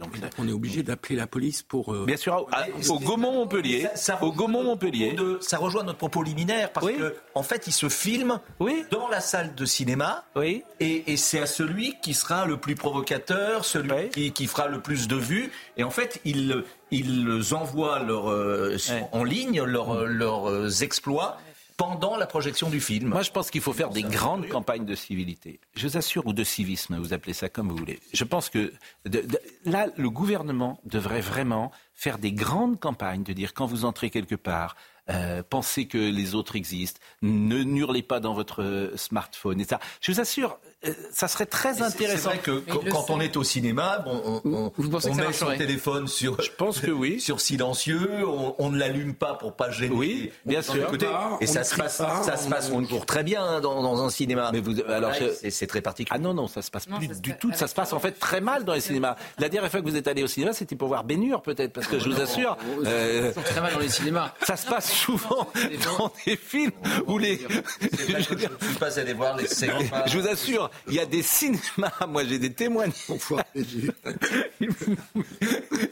donc, 0.00 0.10
on 0.38 0.48
est 0.48 0.52
obligé 0.52 0.82
d'appeler 0.82 1.16
la 1.16 1.26
police 1.26 1.62
pour. 1.62 1.92
Bien 2.04 2.16
sûr, 2.16 2.46
au 2.88 2.98
Gaumont 3.02 3.32
Montpellier, 3.32 3.88
ça, 3.94 4.22
au 4.22 4.32
Gaumont 4.32 4.64
Montpellier. 4.64 5.16
ça 5.40 5.58
rejoint 5.58 5.84
notre 5.84 5.98
propos 5.98 6.22
liminaire 6.22 6.72
parce 6.72 6.86
qu'en 6.86 7.40
en 7.40 7.42
fait, 7.42 7.66
il 7.66 7.72
se 7.72 7.88
filme 7.88 8.38
dans 8.90 9.08
la 9.08 9.20
salle 9.20 9.54
de 9.54 9.64
cinéma. 9.64 10.24
Oui. 10.36 10.64
Et, 10.80 11.16
c'est 11.16 11.40
à 11.40 11.46
celui 11.46 11.96
qui 12.02 12.14
sera 12.14 12.46
le 12.46 12.56
plus 12.56 12.74
provocateur, 12.74 13.64
celui 13.64 14.32
qui, 14.32 14.46
fera 14.46 14.68
le 14.68 14.80
plus 14.80 15.08
de 15.08 15.16
vues. 15.16 15.50
Et 15.76 15.84
en 15.84 15.90
fait, 15.90 16.20
ils, 16.24 16.64
ils 16.90 17.54
envoient 17.54 18.00
leur, 18.00 18.30
euh, 18.30 18.76
en 19.12 19.24
ligne 19.24 19.62
leurs, 19.62 20.04
leurs 20.04 20.82
exploits 20.82 21.38
pendant 21.76 22.16
la 22.16 22.26
projection 22.26 22.70
du 22.70 22.80
film. 22.80 23.08
Moi, 23.08 23.22
je 23.22 23.30
pense 23.30 23.50
qu'il 23.50 23.60
faut 23.60 23.72
faire 23.72 23.90
des 23.90 24.02
grandes 24.02 24.48
campagnes 24.48 24.84
de 24.84 24.94
civilité. 24.94 25.60
Je 25.74 25.86
vous 25.86 25.96
assure, 25.96 26.26
ou 26.26 26.32
de 26.32 26.44
civisme, 26.44 26.96
vous 26.96 27.12
appelez 27.12 27.32
ça 27.32 27.48
comme 27.48 27.68
vous 27.68 27.76
voulez. 27.76 28.00
Je 28.12 28.24
pense 28.24 28.50
que 28.50 28.72
là, 29.64 29.86
le 29.96 30.10
gouvernement 30.10 30.80
devrait 30.84 31.20
vraiment 31.20 31.70
faire 31.94 32.18
des 32.18 32.32
grandes 32.32 32.80
campagnes 32.80 33.22
de 33.22 33.32
dire 33.32 33.54
quand 33.54 33.66
vous 33.66 33.84
entrez 33.84 34.10
quelque 34.10 34.34
part, 34.34 34.76
euh, 35.10 35.42
pensez 35.48 35.86
que 35.86 35.98
les 35.98 36.34
autres 36.34 36.56
existent, 36.56 37.00
ne 37.22 37.62
hurlez 37.62 38.02
pas 38.02 38.20
dans 38.20 38.34
votre 38.34 38.92
smartphone, 38.96 39.60
etc. 39.60 39.80
Je 40.00 40.12
vous 40.12 40.20
assure, 40.20 40.58
euh, 40.64 40.71
ça 41.12 41.28
serait 41.28 41.46
très 41.46 41.82
intéressant. 41.82 42.30
C'est 42.30 42.36
vrai 42.36 42.38
que 42.38 42.90
quand, 42.90 43.10
on 43.10 43.20
est 43.20 43.36
au 43.36 43.44
cinéma, 43.44 44.04
on, 44.06 44.40
on, 44.44 44.72
on 44.76 45.14
met 45.14 45.32
son 45.32 45.56
téléphone 45.56 46.08
sur, 46.08 46.40
Je 46.40 46.50
pense 46.50 46.80
que 46.80 46.90
oui. 46.90 47.20
sur 47.20 47.40
silencieux, 47.40 48.10
on, 48.58 48.70
ne 48.70 48.78
l'allume 48.78 49.14
pas 49.14 49.34
pour 49.34 49.54
pas 49.54 49.70
gêner. 49.70 49.94
Oui, 49.94 50.32
bien 50.44 50.62
sûr. 50.62 50.90
et 51.40 51.46
ça 51.46 51.64
se 51.64 51.76
passe, 51.76 51.96
ça 51.98 52.36
se 52.36 52.48
passe 52.48 52.70
toujours 52.70 53.06
très 53.06 53.22
bien 53.22 53.60
dans, 53.60 54.02
un 54.02 54.10
cinéma. 54.10 54.50
Mais 54.52 54.60
vous, 54.60 54.80
alors 54.88 55.12
c'est 55.50 55.66
très 55.66 55.80
particulier. 55.80 56.16
Ah 56.18 56.22
non 56.22 56.34
non, 56.34 56.48
ça 56.48 56.62
se 56.62 56.70
passe 56.70 56.86
plus 56.86 57.20
du 57.20 57.34
tout. 57.36 57.52
Ça 57.54 57.66
se 57.66 57.74
passe 57.74 57.92
en 57.92 58.00
fait 58.00 58.12
très 58.12 58.40
mal 58.40 58.64
dans 58.64 58.74
les 58.74 58.80
cinémas. 58.80 59.16
La 59.38 59.48
dernière 59.48 59.70
fois 59.70 59.80
que 59.80 59.88
vous 59.88 59.96
êtes 59.96 60.08
allé 60.08 60.22
au 60.22 60.26
cinéma, 60.26 60.52
c'était 60.52 60.76
pour 60.76 60.88
voir 60.88 61.04
Bénur 61.04 61.42
peut-être, 61.42 61.72
parce 61.72 61.86
que 61.86 61.98
je 61.98 62.08
vous 62.08 62.20
assure, 62.20 62.56
euh, 62.84 63.32
très 63.32 63.60
mal 63.60 63.72
dans 63.72 63.78
les 63.78 63.88
cinémas. 63.88 64.32
Ça 64.42 64.56
se 64.56 64.66
passe 64.66 64.92
souvent 64.92 65.48
dans 65.98 66.12
des 66.26 66.36
films 66.36 66.72
où 67.06 67.18
les. 67.18 67.40
Je 67.80 68.48
pas 68.78 68.98
allé 68.98 69.12
voir 69.12 69.36
les 69.36 69.46
Je 70.06 70.18
vous 70.18 70.28
assure, 70.28 70.70
il 70.88 70.94
y 70.94 71.00
a 71.00 71.06
des 71.06 71.22
cinémas, 71.22 71.92
moi 72.08 72.24
j'ai 72.24 72.38
des 72.38 72.52
témoignages. 72.52 72.94
il 73.54 73.92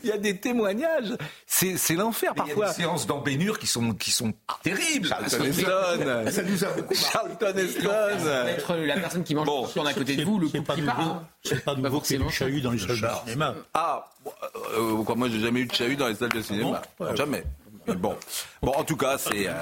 y 0.04 0.12
a 0.12 0.18
des 0.18 0.36
témoignages. 0.38 1.16
C'est 1.46 1.94
l'enfer 1.94 2.34
parfois. 2.34 2.54
Il 2.54 2.60
y 2.60 2.62
a 2.62 2.68
des 2.68 2.74
séances 2.74 3.06
dans 3.06 3.20
Bénur 3.20 3.58
qui 3.58 3.66
sont, 3.66 3.92
qui 3.94 4.10
sont 4.10 4.32
terribles. 4.62 5.08
Charlton 5.08 5.44
Heston. 5.44 6.30
Ça 6.30 6.42
nous 6.42 6.64
a 6.64 6.68
Charlton 6.94 7.56
Heston. 7.56 8.46
Être 8.48 8.74
la 8.76 8.98
personne 8.98 9.24
qui 9.24 9.34
mange 9.34 9.46
bon. 9.46 9.66
sur 9.66 9.86
à 9.86 9.92
côté 9.92 10.16
de 10.16 10.24
vous, 10.24 10.38
le 10.38 10.48
coup 10.48 10.62
qui 10.74 10.82
part. 10.82 11.24
C'est 11.42 11.64
pas 11.64 11.74
nouveau 11.74 12.00
qu'il 12.00 12.18
y 12.18 12.22
ait 12.22 12.24
du 12.24 12.32
chahut 12.32 12.60
dans 12.60 12.72
les 12.72 12.78
salles 12.78 13.00
de 13.00 13.08
cinéma. 13.24 13.54
Ah, 13.74 14.10
euh, 14.76 15.02
quoi, 15.04 15.14
moi 15.14 15.28
j'ai 15.28 15.40
jamais 15.40 15.60
eu 15.60 15.66
de 15.66 15.74
chahut 15.74 15.96
dans 15.96 16.08
les 16.08 16.14
salles 16.14 16.30
de 16.30 16.42
cinéma. 16.42 16.82
Jamais. 17.14 17.44
Bon, 17.86 18.16
bon, 18.62 18.72
en 18.72 18.84
tout 18.84 18.96
cas, 18.96 19.18
c'est. 19.18 19.48
Euh, 19.48 19.52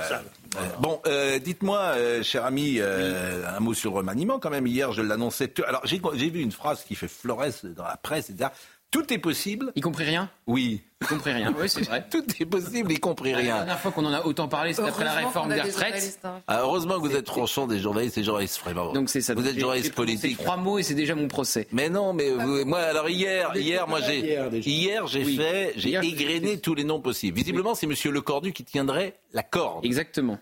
euh, 0.56 0.60
bon, 0.80 1.00
euh, 1.06 1.38
dites-moi, 1.38 1.94
cher 2.22 2.44
ami, 2.44 2.80
un 2.80 3.60
mot 3.60 3.74
sur 3.74 3.92
le 3.92 3.98
remaniement 3.98 4.38
quand 4.38 4.50
même. 4.50 4.66
Hier, 4.66 4.92
je 4.92 5.02
l'annonçais. 5.02 5.52
Alors, 5.66 5.82
j'ai 5.84 6.30
vu 6.30 6.40
une 6.40 6.52
phrase 6.52 6.84
qui 6.84 6.94
fait 6.94 7.08
florès 7.08 7.64
dans 7.64 7.84
la 7.84 7.96
presse, 7.96 8.30
etc. 8.30 8.50
Tout 8.90 9.12
est 9.12 9.18
possible. 9.18 9.72
Y 9.76 9.80
compris 9.82 10.04
rien 10.04 10.30
Oui. 10.46 10.82
Y 11.02 11.06
compris 11.06 11.30
rien, 11.30 11.54
oui, 11.56 11.68
c'est 11.68 11.82
vrai. 11.82 12.06
Tout 12.10 12.24
est 12.40 12.46
possible, 12.46 12.90
y 12.90 12.98
compris 12.98 13.34
rien. 13.34 13.48
La 13.48 13.58
dernière 13.58 13.80
fois 13.80 13.92
qu'on 13.92 14.04
en 14.06 14.12
a 14.12 14.24
autant 14.24 14.48
parlé, 14.48 14.72
c'était 14.72 14.88
après 14.88 15.04
la 15.04 15.12
réforme 15.12 15.52
des 15.52 15.60
retraites. 15.60 16.18
Hein. 16.24 16.40
Ah, 16.46 16.60
heureusement 16.62 16.94
que 16.94 17.06
vous 17.06 17.14
êtes 17.14 17.26
tranchant 17.26 17.66
des 17.66 17.78
journalistes 17.78 18.16
et 18.18 18.24
journalistes, 18.24 18.60
vraiment. 18.60 18.92
Donc 18.92 19.10
c'est 19.10 19.20
ça. 19.20 19.34
Vous 19.34 19.46
êtes 19.46 19.58
journaliste 19.58 19.94
politique. 19.94 20.38
trois 20.38 20.56
mots 20.56 20.78
et 20.78 20.82
c'est 20.82 20.94
déjà 20.94 21.14
mon 21.14 21.28
procès. 21.28 21.68
Mais 21.70 21.90
non, 21.90 22.14
mais 22.14 22.30
moi, 22.64 22.80
alors 22.80 23.08
hier, 23.08 23.54
hier, 23.56 23.86
moi 23.86 24.00
j'ai, 24.00 24.38
hier 24.66 25.06
j'ai 25.06 25.24
fait, 25.24 25.74
j'ai 25.76 25.94
égrené 25.94 26.58
tous 26.58 26.74
les 26.74 26.84
noms 26.84 27.00
possibles. 27.00 27.36
Visiblement, 27.36 27.74
c'est 27.74 27.86
Monsieur 27.86 28.10
Lecordu 28.10 28.52
qui 28.52 28.64
tiendrait 28.64 29.18
la 29.32 29.42
corde. 29.42 29.84
Exactement. 29.84 30.38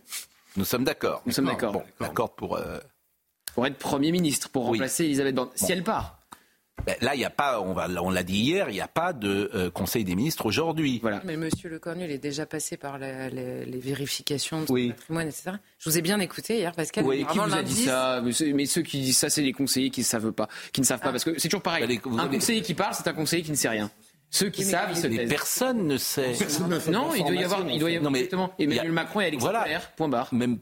Nous 0.57 0.65
sommes 0.65 0.85
d'accord. 0.85 1.23
Nous 1.27 1.33
sommes 1.33 1.47
d'accord. 1.47 1.73
Bon, 1.73 1.83
la 2.01 2.09
corde 2.09 2.33
pour. 2.37 2.57
Euh, 2.57 2.79
pour 3.55 3.67
être 3.67 3.79
Premier 3.79 4.13
ministre, 4.13 4.51
pour 4.51 4.67
remplacer 4.67 5.05
Elisabeth 5.05 5.35
Borne. 5.35 5.49
Si 5.55 5.73
elle 5.73 5.83
part. 5.83 6.16
Ben, 6.85 6.95
là, 7.01 7.15
il 7.15 7.19
n'y 7.19 7.25
a 7.25 7.31
pas, 7.31 7.61
on, 7.61 7.73
va, 7.73 7.89
on 8.03 8.11
l'a 8.11 8.23
dit 8.23 8.37
hier, 8.37 8.69
il 8.69 8.75
n'y 8.75 8.81
a 8.81 8.89
pas 8.89 9.13
de 9.13 9.51
euh, 9.55 9.71
Conseil 9.71 10.05
des 10.05 10.15
ministres 10.15 10.47
aujourd'hui. 10.47 10.99
Voilà. 11.01 11.23
Mais 11.25 11.37
Monsieur 11.37 11.69
Le 11.69 11.79
Cornu, 11.79 12.05
il 12.05 12.11
est 12.11 12.19
déjà 12.19 12.47
passé 12.47 12.77
par 12.77 12.99
les, 12.99 13.81
vérifications 13.81 14.63
de 14.63 14.67
son 14.67 14.89
patrimoine, 14.89 15.29
etc. 15.29 15.53
Je 15.79 15.91
vous 15.91 15.99
ai 15.99 16.03
bien 16.03 16.21
écouté 16.21 16.59
hier, 16.59 16.73
Pascal. 16.73 17.05
Oui, 17.05 17.25
qui 17.31 17.39
vous 17.39 17.55
a 17.55 17.63
dit 17.63 17.85
ça 17.85 18.23
mais, 18.23 18.67
ceux 18.67 18.83
qui 18.83 19.01
disent 19.01 19.19
ça, 19.19 19.31
c'est 19.31 19.43
les 19.43 19.53
conseillers 19.53 19.91
qui 19.91 20.01
ne 20.01 20.07
savent 20.07 20.33
pas, 20.33 20.49
qui 20.73 20.81
ne 20.81 20.87
savent 20.87 21.01
pas, 21.01 21.09
ah. 21.09 21.13
parce 21.13 21.25
que 21.25 21.39
c'est 21.39 21.49
toujours 21.49 21.63
pareil. 21.63 22.01
un 22.19 22.29
conseiller 22.29 22.63
qui 22.63 22.75
parle, 22.75 22.95
c'est 22.95 23.09
un 23.09 23.15
conseiller 23.15 23.43
qui 23.43 23.51
ne 23.51 23.57
sait 23.57 23.69
rien. 23.69 23.91
Ceux 24.31 24.51
qui 24.51 24.65
savent, 24.65 24.91
ils 24.91 24.97
se 24.97 25.07
taisent. 25.07 25.29
Personne 25.29 25.87
ne 25.87 25.97
sait. 25.97 26.35
non, 26.91 27.15
il 27.15 27.25
doit 27.25 27.35
y 27.35 27.45
avoir, 27.45 27.69
il 27.69 27.79
doit 27.79 27.91
y 27.91 27.97
avoir 27.97 28.11
non, 28.11 28.17
exactement. 28.17 28.53
Emmanuel 28.59 28.93
Macron 28.93 29.21
et 29.21 29.27
Alexis 29.27 29.41
voilà. 29.41 29.65
point 29.97 30.09
barre. 30.09 30.33
Même, 30.35 30.59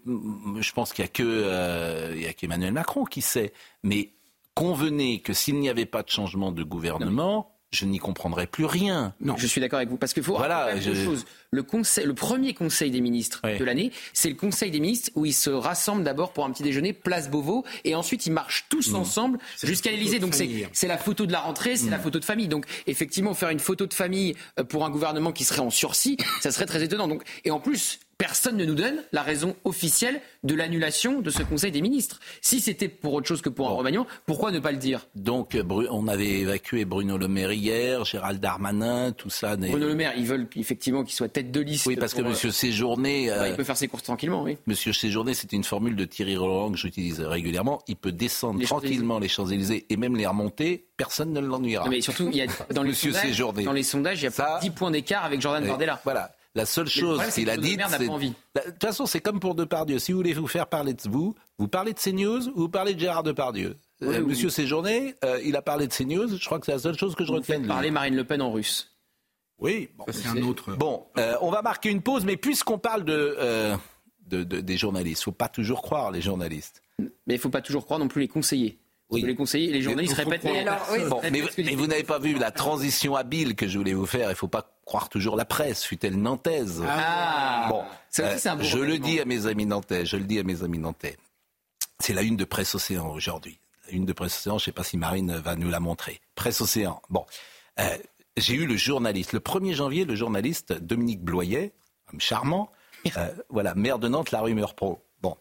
je 0.61 0.73
pense 0.73 0.93
qu'il 0.93 1.05
n'y 1.05 1.09
a 1.09 1.13
que, 1.13 1.23
euh, 1.25 2.13
il 2.15 2.23
y 2.23 2.27
a 2.27 2.33
qu'Emmanuel 2.33 2.73
Macron 2.73 3.05
qui 3.05 3.21
sait. 3.21 3.53
Mais 3.83 4.14
convenez 4.55 5.21
que 5.21 5.33
s'il 5.33 5.59
n'y 5.59 5.69
avait 5.69 5.87
pas 5.87 6.03
de 6.03 6.11
changement 6.11 6.53
de 6.53 6.63
gouvernement, 6.63 7.55
je 7.75 7.85
n'y 7.85 7.99
comprendrais 7.99 8.47
plus 8.47 8.65
rien. 8.65 9.15
Non, 9.21 9.37
je 9.37 9.47
suis 9.47 9.61
d'accord 9.61 9.79
avec 9.79 9.89
vous 9.89 9.97
parce 9.97 10.15
qu'il 10.15 10.23
faut 10.23 10.37
voilà, 10.37 10.79
je... 10.79 10.95
chose. 10.95 11.27
Le 11.51 11.63
conseil, 11.63 12.07
le 12.07 12.15
premier 12.15 12.55
conseil 12.55 12.91
des 12.91 13.01
ministres 13.01 13.43
de 13.43 13.65
l'année, 13.65 13.93
c'est 14.13 14.29
le 14.29 14.35
conseil 14.35 14.71
des 14.71 14.81
ministres 14.81 15.11
où 15.15 15.27
ils 15.27 15.35
se 15.35 15.51
rassemblent 15.51 16.05
d'abord 16.05 16.33
pour 16.33 16.45
un 16.45 16.51
petit 16.51 16.63
déjeuner 16.63 16.93
place 16.93 17.31
Beauvau 17.31 17.65
et 17.85 17.95
ensuite 17.95 18.27
ils 18.27 18.33
marchent 18.33 18.67
tous 18.69 18.93
mmh. 18.93 18.97
ensemble 18.97 19.39
jusqu'à 19.63 19.91
l'Élysée. 19.91 20.19
Donc 20.19 20.35
c'est 20.35 20.89
la 20.89 20.99
photo 20.99 21.27
de 21.27 21.33
la 21.33 21.41
rentrée, 21.41 21.77
c'est 21.77 21.91
la 21.91 21.99
mmh. 21.99 22.03
photo 22.03 22.19
de 22.21 22.25
famille. 22.25 22.49
Donc 22.49 22.67
effectivement 22.87 23.35
faire 23.35 23.51
une 23.51 23.61
photo 23.61 23.87
de 23.87 23.95
famille 23.95 24.35
euh, 24.59 24.65
pour 24.65 24.85
un 24.85 24.91
gouvernement 24.91 25.33
qui 25.33 25.45
serait 25.45 25.61
en 25.61 25.71
sursis, 25.71 26.17
ça 26.41 26.51
serait 26.51 26.67
très 26.67 26.83
étonnant. 26.83 27.09
Donc 27.09 27.23
et 27.45 27.51
en 27.51 27.61
plus 27.61 27.99
personne 28.19 28.57
ne 28.57 28.65
nous 28.65 28.75
donne 28.75 29.03
la 29.13 29.23
raison 29.23 29.57
officielle 29.65 30.21
de 30.43 30.55
l'annulation 30.55 31.21
de 31.21 31.31
ce 31.31 31.43
Conseil 31.43 31.73
des 31.73 31.83
ministres. 31.83 32.21
Si 32.41 32.61
c'était 32.61 32.89
pour 32.89 33.15
autre 33.15 33.27
chose 33.27 33.43
que 33.43 33.49
pour 33.49 33.69
un 33.69 33.73
remaniement, 33.73 34.07
pourquoi 34.27 34.51
ne 34.51 34.59
pas 34.61 34.73
le 34.73 34.79
dire? 34.79 35.07
Donc, 35.15 35.57
on 35.91 36.09
avait 36.09 36.41
évacué 36.41 36.85
Bruno 36.85 37.19
Le 37.19 37.29
Maire 37.29 37.53
hier, 37.53 38.05
Gérald 38.05 38.41
Darmanin, 38.41 39.13
tout 39.13 39.31
ça. 39.31 39.57
Bruno 39.57 39.87
Le 39.87 39.95
Maire, 39.95 40.13
ils 40.17 40.27
veulent 40.27 40.49
effectivement 40.57 41.05
qu'il 41.05 41.15
soit 41.15 41.29
tête 41.29 41.51
de 41.51 41.61
liste. 41.61 41.87
Oui, 41.87 41.97
parce 41.97 42.15
que 42.15 42.23
Monsieur 42.23 42.51
Séjourné. 42.51 43.31
Euh, 43.31 43.49
il 43.49 43.57
peut 43.57 43.65
faire 43.65 43.77
ses 43.77 43.89
courses 43.89 44.03
tranquillement, 44.05 44.43
oui. 44.43 44.57
Monsieur 44.67 44.93
Séjourné, 44.93 45.35
c'est 45.35 45.53
une 45.53 45.65
formule 45.65 45.97
de 45.97 46.05
Thierry 46.05 46.37
Roland 46.37 46.73
que 46.73 46.79
j'utilise 46.79 47.21
régulièrement. 47.21 47.83
Il 47.89 47.97
peut 47.97 48.13
descendre 48.13 48.63
tranquillement 48.65 49.19
les 49.19 49.29
Champs-Élysées 49.29 49.87
et 49.89 49.97
même 49.97 50.17
les 50.17 50.27
remonter. 50.27 50.87
Personne 50.97 51.33
ne 51.33 51.41
l'ennuiera. 51.41 51.89
Mais 51.89 52.01
surtout, 52.01 52.29
il 52.31 52.37
y 52.37 52.43
a, 52.43 52.47
dans, 52.75 52.83
les 52.83 52.95
sondages, 52.95 53.39
dans 53.39 53.73
les 53.73 53.83
sondages, 53.83 54.21
il 54.21 54.25
y 54.25 54.29
a 54.29 54.31
ça, 54.31 54.59
10 54.63 54.71
points 54.71 54.91
d'écart 54.91 55.25
avec 55.25 55.41
Jordan 55.41 55.67
Bardella. 55.67 56.01
Voilà. 56.05 56.31
La 56.57 56.67
seule 56.67 56.87
chose 56.87 57.21
qu'il 57.35 57.51
a 57.51 57.57
dit, 57.57 57.77
c'est... 57.89 58.07
De 58.07 58.71
toute 58.71 58.81
façon, 58.81 59.07
c'est 59.07 59.21
comme 59.21 59.41
pour 59.41 59.57
Depardieu. 59.57 59.99
Si 59.99 60.13
vous 60.13 60.19
voulez 60.19 60.35
vous 60.35 60.47
faire 60.47 60.69
parler 60.69 60.95
de 60.95 61.03
vous, 61.09 61.35
vous 61.59 61.67
parlez 61.67 61.93
de 61.93 61.99
CNews 61.99 62.49
ou 62.51 62.61
vous 62.63 62.69
parlez 62.69 62.95
de 62.95 63.01
Gérard 63.01 63.25
Depardieu. 63.25 63.77
Euh, 64.03 64.25
monsieur 64.25 64.51
Séjourné, 64.51 65.17
euh, 65.25 65.41
il 65.45 65.57
a 65.57 65.63
parlé 65.63 65.89
de 65.89 65.93
CNews. 65.93 66.37
Je 66.37 66.45
crois 66.45 66.61
que 66.61 66.67
c'est 66.67 66.73
la 66.73 66.79
seule 66.79 66.97
chose 66.97 67.17
que 67.17 67.25
je 67.25 67.33
retiens 67.33 67.59
de 67.59 67.67
Parler 67.67 67.91
Marine 67.91 68.15
Le 68.15 68.25
Pen 68.25 68.41
en 68.41 68.53
russe. 68.53 68.95
Oui, 69.59 69.89
bon, 69.97 70.05
c'est 70.11 70.29
un 70.29 70.43
autre. 70.43 70.77
Bon, 70.77 71.07
euh, 71.19 71.35
on 71.41 71.51
va 71.51 71.63
marquer 71.63 71.91
une 71.91 72.03
pause, 72.03 72.25
mais 72.25 72.37
puisqu'on 72.37 72.79
parle 72.79 73.05
de, 73.05 73.77
de, 74.27 74.43
des 74.43 74.77
journalistes, 74.77 75.23
il 75.23 75.25
faut 75.25 75.33
pas 75.33 75.49
toujours 75.49 75.83
croire 75.83 76.13
les 76.13 76.21
journalistes. 76.21 76.83
Mais 76.99 77.35
il 77.35 77.39
faut 77.39 77.51
pas 77.51 77.63
toujours 77.63 77.85
croire 77.85 77.99
non 77.99 78.09
plus 78.09 78.21
les 78.23 78.29
conseillers. 78.29 78.79
Oui. 79.15 79.23
Les 79.23 79.35
conseillers, 79.35 79.73
les 79.73 79.83
journalistes 79.83 80.15
répètent. 80.15 80.45
Mais, 80.45 80.61
alors, 80.61 81.23
mais, 81.31 81.75
vous 81.75 81.87
n'avez 81.87 82.03
pas 82.03 82.19
vu 82.19 82.35
la 82.35 82.51
transition 82.51 83.15
habile 83.15 83.55
que 83.55 83.69
je 83.69 83.79
voulais 83.79 83.95
vous 83.95 84.07
faire. 84.07 84.29
Il 84.29 84.31
ne 84.31 84.37
faut 84.37 84.49
pas 84.49 84.75
croire 84.85 85.09
toujours 85.09 85.37
la 85.37 85.45
presse, 85.45 85.85
fut-elle 85.85 86.17
nantaise. 86.17 86.83
Ah, 86.87 87.69
bon, 87.71 87.85
euh, 88.21 88.37
je 88.61 88.79
le 88.79 88.99
dis 88.99 89.21
à 89.21 89.25
mes 89.25 89.47
amis 89.47 89.67
nantais. 89.67 90.05
Je 90.05 90.17
le 90.17 90.25
dis 90.25 90.39
à 90.39 90.43
mes 90.43 90.63
amis 90.63 90.79
nantais. 90.79 91.17
C'est 92.01 92.13
la 92.13 92.23
une 92.23 92.37
de 92.37 92.45
Presse 92.45 92.75
Océan 92.75 93.09
aujourd'hui. 93.11 93.59
La 93.87 93.93
une 93.93 94.05
de 94.05 94.13
Presse 94.13 94.37
Océan. 94.39 94.59
Je 94.59 94.65
ne 94.65 94.67
sais 94.67 94.73
pas 94.73 94.85
si 94.85 94.97
Marine 94.97 95.37
va 95.37 95.57
nous 95.57 95.71
la 95.71 95.81
montrer. 95.81 96.21
Presse 96.35 96.61
Océan. 96.61 97.01
Bon, 97.09 97.25
euh, 97.79 97.97
j'ai 98.37 98.55
eu 98.55 98.67
le 98.67 98.77
journaliste. 98.77 99.33
Le 99.33 99.41
1er 99.41 99.75
janvier, 99.75 100.05
le 100.05 100.17
journaliste 100.17 100.73
Dominique 100.73 101.23
Bloyet, 101.23 101.73
homme 102.13 102.21
charmant. 102.21 102.71
Euh, 103.17 103.29
voilà, 103.49 103.75
maire 103.75 103.99
de 103.99 104.09
Nantes, 104.09 104.33
la 104.33 104.41
rumeur 104.41 104.75
pro. 104.75 105.01
Bon, 105.23 105.37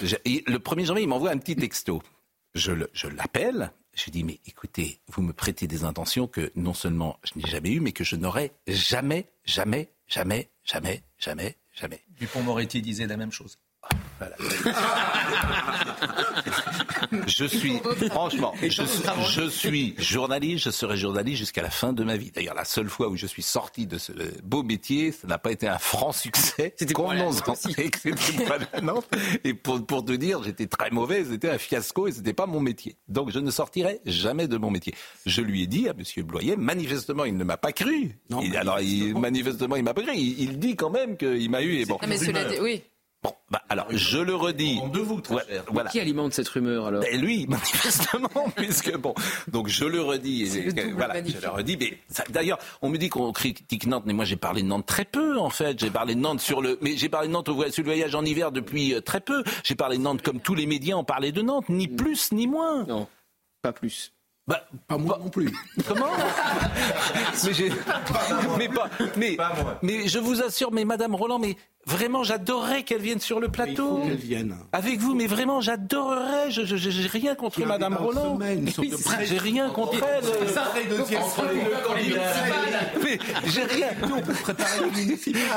le 0.00 0.58
1er 0.58 0.84
janvier, 0.86 1.04
il 1.04 1.08
m'envoie 1.08 1.30
un 1.30 1.38
petit 1.38 1.54
texto 1.54 2.02
je 2.54 3.08
l'appelle, 3.08 3.72
je 3.98 4.04
lui 4.04 4.12
dis, 4.12 4.24
mais 4.24 4.38
écoutez, 4.46 5.00
vous 5.08 5.22
me 5.22 5.32
prêtez 5.32 5.66
des 5.66 5.82
intentions 5.82 6.28
que 6.28 6.52
non 6.54 6.72
seulement 6.72 7.18
je 7.24 7.38
n'ai 7.38 7.48
jamais 7.48 7.70
eues, 7.70 7.80
mais 7.80 7.92
que 7.92 8.04
je 8.04 8.14
n'aurais 8.14 8.52
jamais, 8.68 9.26
jamais, 9.44 9.90
jamais, 10.06 10.48
jamais, 10.62 11.02
jamais, 11.18 11.56
jamais. 11.74 12.00
Dupont-Moretti 12.10 12.80
disait 12.80 13.08
la 13.08 13.16
même 13.16 13.32
chose. 13.32 13.58
je 17.26 17.44
suis, 17.44 17.80
franchement, 18.10 18.54
je, 18.62 19.48
suis 19.48 19.94
journaliste, 19.98 20.64
je 20.64 20.70
serai 20.70 20.96
journaliste 20.96 21.38
jusqu'à 21.38 21.62
la 21.62 21.70
fin 21.70 21.92
de 21.92 22.04
ma 22.04 22.16
vie. 22.16 22.30
D'ailleurs, 22.30 22.54
la 22.54 22.64
seule 22.64 22.88
fois 22.88 23.08
où 23.08 23.16
je 23.16 23.26
suis 23.26 23.42
sorti 23.42 23.86
de 23.86 23.98
ce 23.98 24.12
beau 24.42 24.62
métier, 24.62 25.12
ça 25.12 25.26
n'a 25.26 25.38
pas 25.38 25.52
été 25.52 25.68
un 25.68 25.78
franc 25.78 26.12
succès. 26.12 26.74
C'était 26.76 26.94
pour 26.94 27.12
Et 29.44 29.54
pour, 29.54 29.86
pour 29.86 30.04
te 30.04 30.12
dire, 30.12 30.42
j'étais 30.42 30.66
très 30.66 30.90
mauvais, 30.90 31.24
c'était 31.24 31.50
un 31.50 31.58
fiasco 31.58 32.06
et 32.06 32.12
c'était 32.12 32.32
pas 32.32 32.46
mon 32.46 32.60
métier. 32.60 32.96
Donc, 33.08 33.30
je 33.30 33.38
ne 33.38 33.50
sortirai 33.50 34.00
jamais 34.04 34.48
de 34.48 34.56
mon 34.56 34.70
métier. 34.70 34.94
Je 35.26 35.42
lui 35.42 35.62
ai 35.62 35.66
dit 35.66 35.88
à 35.88 35.94
Monsieur 35.94 36.22
Bloyer, 36.22 36.56
manifestement, 36.56 37.24
il 37.24 37.36
ne 37.36 37.44
m'a 37.44 37.56
pas 37.56 37.72
cru. 37.72 38.18
Non, 38.30 38.40
alors, 38.54 38.80
il, 38.80 39.16
manifestement, 39.16 39.76
il 39.76 39.82
m'a 39.82 39.94
pas 39.94 40.02
cru. 40.02 40.16
Il, 40.16 40.58
dit 40.58 40.76
quand 40.76 40.90
même 40.90 41.16
qu'il 41.16 41.50
m'a 41.50 41.62
eu. 41.62 41.80
Et 41.80 41.84
bon. 41.84 41.98
mais 42.06 42.18
cela 42.18 42.46
oui. 42.60 42.82
Bon, 43.22 43.32
bah, 43.50 43.62
alors 43.68 43.86
je 43.90 44.18
le 44.18 44.34
redis. 44.34 44.80
De 44.92 45.00
vous, 45.00 45.20
très 45.20 45.44
voilà. 45.70 45.90
Qui 45.90 45.98
alimente 45.98 46.32
cette 46.32 46.48
rumeur 46.48 46.86
alors? 46.86 47.02
Ben, 47.02 47.20
Lui, 47.20 47.46
manifestement, 47.48 48.50
puisque 48.56 48.96
bon. 48.96 49.14
Donc 49.48 49.68
je 49.68 49.84
le 49.84 50.00
redis. 50.00 50.70
voilà, 50.94 51.24
je 51.24 51.40
le 51.40 51.48
redis. 51.48 51.76
Mais 51.76 51.98
d'ailleurs, 52.30 52.58
on 52.80 52.88
me 52.88 52.96
dit 52.96 53.08
qu'on 53.08 53.32
critique 53.32 53.86
Nantes, 53.86 54.04
mais 54.06 54.12
moi 54.12 54.24
j'ai 54.24 54.36
parlé 54.36 54.62
de 54.62 54.68
Nantes 54.68 54.86
très 54.86 55.04
peu 55.04 55.38
en 55.38 55.50
fait. 55.50 55.78
J'ai 55.78 55.90
parlé 55.90 56.14
de 56.14 56.20
Nantes 56.20 56.40
sur 56.40 56.62
le, 56.62 56.78
mais 56.80 56.96
j'ai 56.96 57.08
parlé 57.08 57.28
de 57.28 57.32
Nantes 57.32 57.46
sur 57.70 57.82
le 57.82 57.88
voyage 57.88 58.14
en 58.14 58.24
hiver 58.24 58.52
depuis 58.52 58.94
euh, 58.94 59.00
très 59.00 59.20
peu. 59.20 59.42
J'ai 59.64 59.74
parlé 59.74 59.98
de 59.98 60.02
Nantes 60.02 60.22
comme 60.22 60.40
tous 60.40 60.54
les 60.54 60.66
médias 60.66 60.94
ont 60.94 61.04
parlé 61.04 61.32
de 61.32 61.42
Nantes, 61.42 61.68
ni 61.68 61.88
plus 61.88 62.30
ni 62.32 62.46
moins. 62.46 62.84
Non, 62.84 63.08
pas 63.62 63.72
plus. 63.72 64.12
Bah, 64.48 64.62
pas 64.86 64.96
moi 64.96 65.18
non 65.22 65.28
plus. 65.28 65.52
Comment 65.86 66.06
mais, 67.44 67.52
mais, 68.58 68.68
pas, 68.68 68.90
mais, 69.16 69.36
mais 69.82 70.08
je 70.08 70.18
vous 70.18 70.42
assure, 70.42 70.72
mais 70.72 70.86
Madame 70.86 71.14
Roland, 71.14 71.38
mais 71.38 71.54
Vraiment, 71.88 72.22
j'adorerais 72.22 72.82
qu'elle 72.82 73.00
vienne 73.00 73.18
sur 73.18 73.40
le 73.40 73.48
plateau. 73.48 74.02
qu'elle 74.04 74.16
vienne. 74.16 74.54
Avec 74.72 74.98
vous, 74.98 75.14
mais 75.14 75.26
vraiment, 75.26 75.62
j'adorerais. 75.62 76.50
Je, 76.50 76.76
j'ai 76.76 77.08
rien 77.08 77.34
contre 77.34 77.64
Madame 77.64 77.94
Roland. 77.94 78.38
J'ai 79.24 79.38
rien 79.38 79.70
contre 79.70 79.94
elle. 80.04 80.24
Mais 83.02 83.18
j'ai 83.46 83.62
rien. 83.64 83.88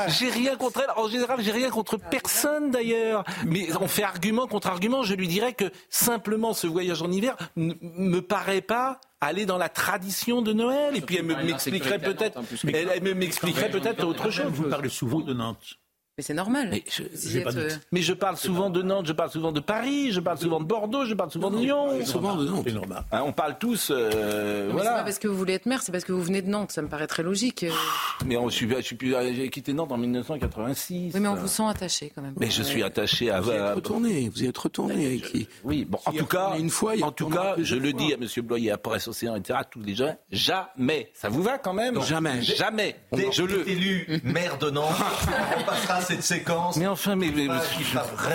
J'ai 0.08 0.30
rien 0.30 0.56
contre 0.56 0.80
elle. 0.80 1.02
En 1.04 1.06
général, 1.06 1.42
j'ai 1.42 1.52
rien 1.52 1.68
contre 1.68 1.98
personne 1.98 2.70
d'ailleurs. 2.70 3.24
Mais 3.46 3.68
on 3.78 3.86
fait 3.86 4.04
argument 4.04 4.46
contre 4.46 4.68
argument. 4.68 5.02
Je 5.02 5.14
lui 5.14 5.28
dirais 5.28 5.52
que 5.52 5.66
simplement 5.90 6.54
ce 6.54 6.66
voyage 6.66 7.02
en 7.02 7.12
hiver 7.12 7.36
ne 7.56 7.74
me 7.82 8.22
paraît 8.22 8.62
pas 8.62 8.81
aller 9.20 9.46
dans 9.46 9.58
la 9.58 9.68
tradition 9.68 10.42
de 10.42 10.52
Noël. 10.52 10.96
Et 10.96 11.00
puis 11.00 11.16
elle 11.16 11.24
m'expliquerait 11.24 11.98
peut-être, 11.98 12.40
elle 12.72 13.14
m'expliquerait 13.14 13.70
peut-être 13.70 14.04
autre 14.04 14.30
chose. 14.30 14.46
Vous 14.46 14.68
parlez 14.68 14.88
souvent 14.88 15.20
de 15.20 15.32
Nantes. 15.32 15.78
Mais 16.18 16.22
c'est 16.22 16.34
normal. 16.34 16.68
Mais 16.70 16.84
je, 16.90 17.04
mais 17.90 18.02
je, 18.02 18.12
parle 18.12 18.36
souvent 18.36 18.68
de 18.68 18.82
Nantes, 18.82 19.06
je 19.06 19.14
parle 19.14 19.30
souvent 19.30 19.50
de 19.50 19.60
Paris, 19.60 20.12
je 20.12 20.20
parle 20.20 20.36
souvent 20.36 20.60
de 20.60 20.66
Bordeaux, 20.66 21.06
je 21.06 21.14
parle 21.14 21.30
souvent 21.30 21.50
de 21.50 21.56
Lyon. 21.56 22.04
Souvent 22.04 22.36
de 22.36 22.44
Nantes. 22.44 22.68
Hein, 23.10 23.22
on 23.24 23.32
parle 23.32 23.56
tous. 23.58 23.90
Euh, 23.90 24.68
voilà. 24.70 24.90
C'est 24.90 24.96
pas 24.96 25.04
parce 25.04 25.18
que 25.18 25.28
vous 25.28 25.38
voulez 25.38 25.54
être 25.54 25.64
maire, 25.64 25.80
c'est 25.82 25.90
parce 25.90 26.04
que 26.04 26.12
vous 26.12 26.22
venez 26.22 26.42
de 26.42 26.50
Nantes. 26.50 26.70
Ça 26.70 26.82
me 26.82 26.88
paraît 26.88 27.06
très 27.06 27.22
logique. 27.22 27.64
Mais 28.26 28.36
on, 28.36 28.50
je 28.50 28.56
suis, 28.56 28.68
j'ai 29.34 29.48
quitté 29.48 29.72
Nantes 29.72 29.90
en 29.90 29.96
1986. 29.96 31.12
Oui, 31.14 31.20
mais 31.20 31.28
on 31.28 31.34
vous 31.34 31.48
sent 31.48 31.64
attaché 31.66 32.12
quand 32.14 32.20
même. 32.20 32.34
Mais 32.38 32.50
je 32.50 32.62
suis 32.62 32.82
attaché 32.82 33.30
à. 33.30 33.40
Vous 33.40 33.50
y 33.50 33.54
êtes 33.54 33.74
retourné. 33.74 34.28
Vous 34.28 34.42
y 34.42 34.46
êtes 34.46 34.58
retourné. 34.58 35.16
Qui... 35.18 35.48
Oui, 35.64 35.86
bon, 35.86 35.98
en 36.04 36.12
tout 36.12 36.26
cas, 36.26 36.58
une 36.58 36.68
fois, 36.68 36.92
en 37.00 37.12
tout 37.12 37.30
cas, 37.30 37.54
je 37.56 37.76
le 37.76 37.94
dis 37.94 38.12
à 38.12 38.16
M. 38.16 38.26
Bloyer, 38.44 38.70
à 38.70 38.76
Presse 38.76 39.08
Océan, 39.08 39.36
etc. 39.36 39.60
Tous 39.70 39.80
les 39.80 39.94
gens, 39.94 40.14
jamais. 40.30 41.10
Ça 41.14 41.30
vous 41.30 41.42
va 41.42 41.56
quand 41.56 41.72
même? 41.72 42.02
Jamais. 42.02 42.42
Jamais. 42.42 42.96
je 43.12 43.44
le 43.44 43.66
élu 43.66 44.20
maire 44.24 44.58
de 44.58 44.68
Nantes. 44.68 44.92
on 45.58 45.64
passera 45.64 46.01
cette 46.02 46.22
séquence. 46.22 46.76
Mais 46.76 46.86
enfin, 46.86 47.16
mais, 47.16 47.30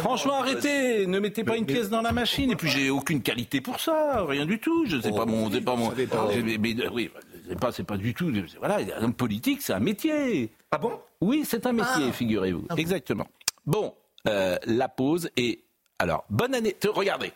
franchement, 0.01 0.41
arrêtez, 0.41 1.07
ne 1.07 1.19
mettez 1.19 1.43
pas 1.43 1.57
une 1.57 1.65
pièce 1.65 1.89
dans 1.89 2.01
la 2.01 2.11
machine. 2.11 2.51
Et 2.51 2.55
puis 2.55 2.69
j'ai 2.69 2.89
aucune 2.89 3.21
qualité 3.21 3.61
pour 3.61 3.79
ça, 3.79 4.23
rien 4.27 4.45
du 4.45 4.59
tout. 4.59 4.85
Je 4.85 4.99
sais 4.99 5.11
pas 5.11 5.25
mon, 5.25 5.51
c'est 5.51 5.61
pas 5.61 5.75
mon. 5.75 5.91
Mais, 5.91 6.57
oui, 6.91 7.11
c'est 7.47 7.59
pas, 7.59 7.71
c'est 7.71 7.83
pas 7.83 7.97
du 7.97 8.13
tout. 8.13 8.31
Voilà, 8.59 8.79
un 8.99 9.11
politique, 9.11 9.61
c'est 9.61 9.73
un 9.73 9.79
métier. 9.79 10.51
Ah 10.71 10.77
bon? 10.77 10.99
Oui, 11.21 11.43
c'est 11.45 11.65
un 11.65 11.73
métier, 11.73 12.05
ah. 12.09 12.11
figurez-vous. 12.11 12.65
Ah 12.69 12.75
Exactement. 12.77 13.27
Bon, 13.65 13.93
euh, 14.27 14.57
la 14.65 14.87
pause 14.87 15.29
et 15.37 15.63
alors 15.99 16.25
bonne 16.29 16.55
année. 16.55 16.75
Regardez, 16.87 17.31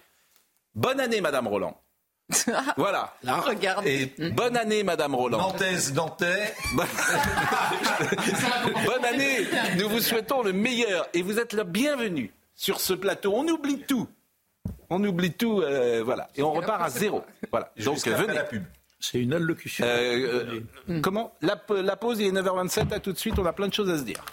bonne 0.75 0.99
année, 0.99 1.21
Madame 1.21 1.47
Roland. 1.47 1.79
Voilà. 2.77 3.13
Regardez. 3.25 4.13
Et 4.17 4.29
bonne 4.31 4.55
année, 4.57 4.83
Madame 4.83 5.15
Roland. 5.15 5.37
Nantaise, 5.37 5.93
Nantais. 5.93 6.53
bonne 8.85 9.05
année. 9.05 9.47
Nous 9.77 9.89
vous 9.89 9.99
souhaitons 9.99 10.41
le 10.43 10.53
meilleur 10.53 11.07
et 11.13 11.21
vous 11.21 11.39
êtes 11.39 11.53
le 11.53 11.63
bienvenu 11.63 12.33
sur 12.55 12.79
ce 12.79 12.93
plateau. 12.93 13.33
On 13.35 13.47
oublie 13.47 13.79
tout. 13.87 14.07
On 14.89 15.03
oublie 15.03 15.31
tout, 15.31 15.61
euh, 15.61 16.01
voilà. 16.03 16.29
Et 16.35 16.43
on 16.43 16.51
repart 16.51 16.81
à 16.81 16.89
zéro. 16.89 17.23
Voilà. 17.49 17.71
Donc 17.83 18.05
venez. 18.05 18.33
La 18.33 18.43
pub. 18.43 18.63
C'est 18.99 19.19
une 19.19 19.33
allocution. 19.33 19.83
Euh, 19.85 20.61
euh, 20.89 21.01
comment? 21.01 21.33
La, 21.41 21.59
la 21.69 21.95
pause, 21.95 22.19
il 22.19 22.27
est 22.27 22.31
9h27. 22.41 22.93
À 22.93 22.99
tout 22.99 23.11
de 23.11 23.17
suite. 23.17 23.39
On 23.39 23.45
a 23.45 23.53
plein 23.53 23.67
de 23.67 23.73
choses 23.73 23.89
à 23.89 23.97
se 23.97 24.03
dire. 24.03 24.23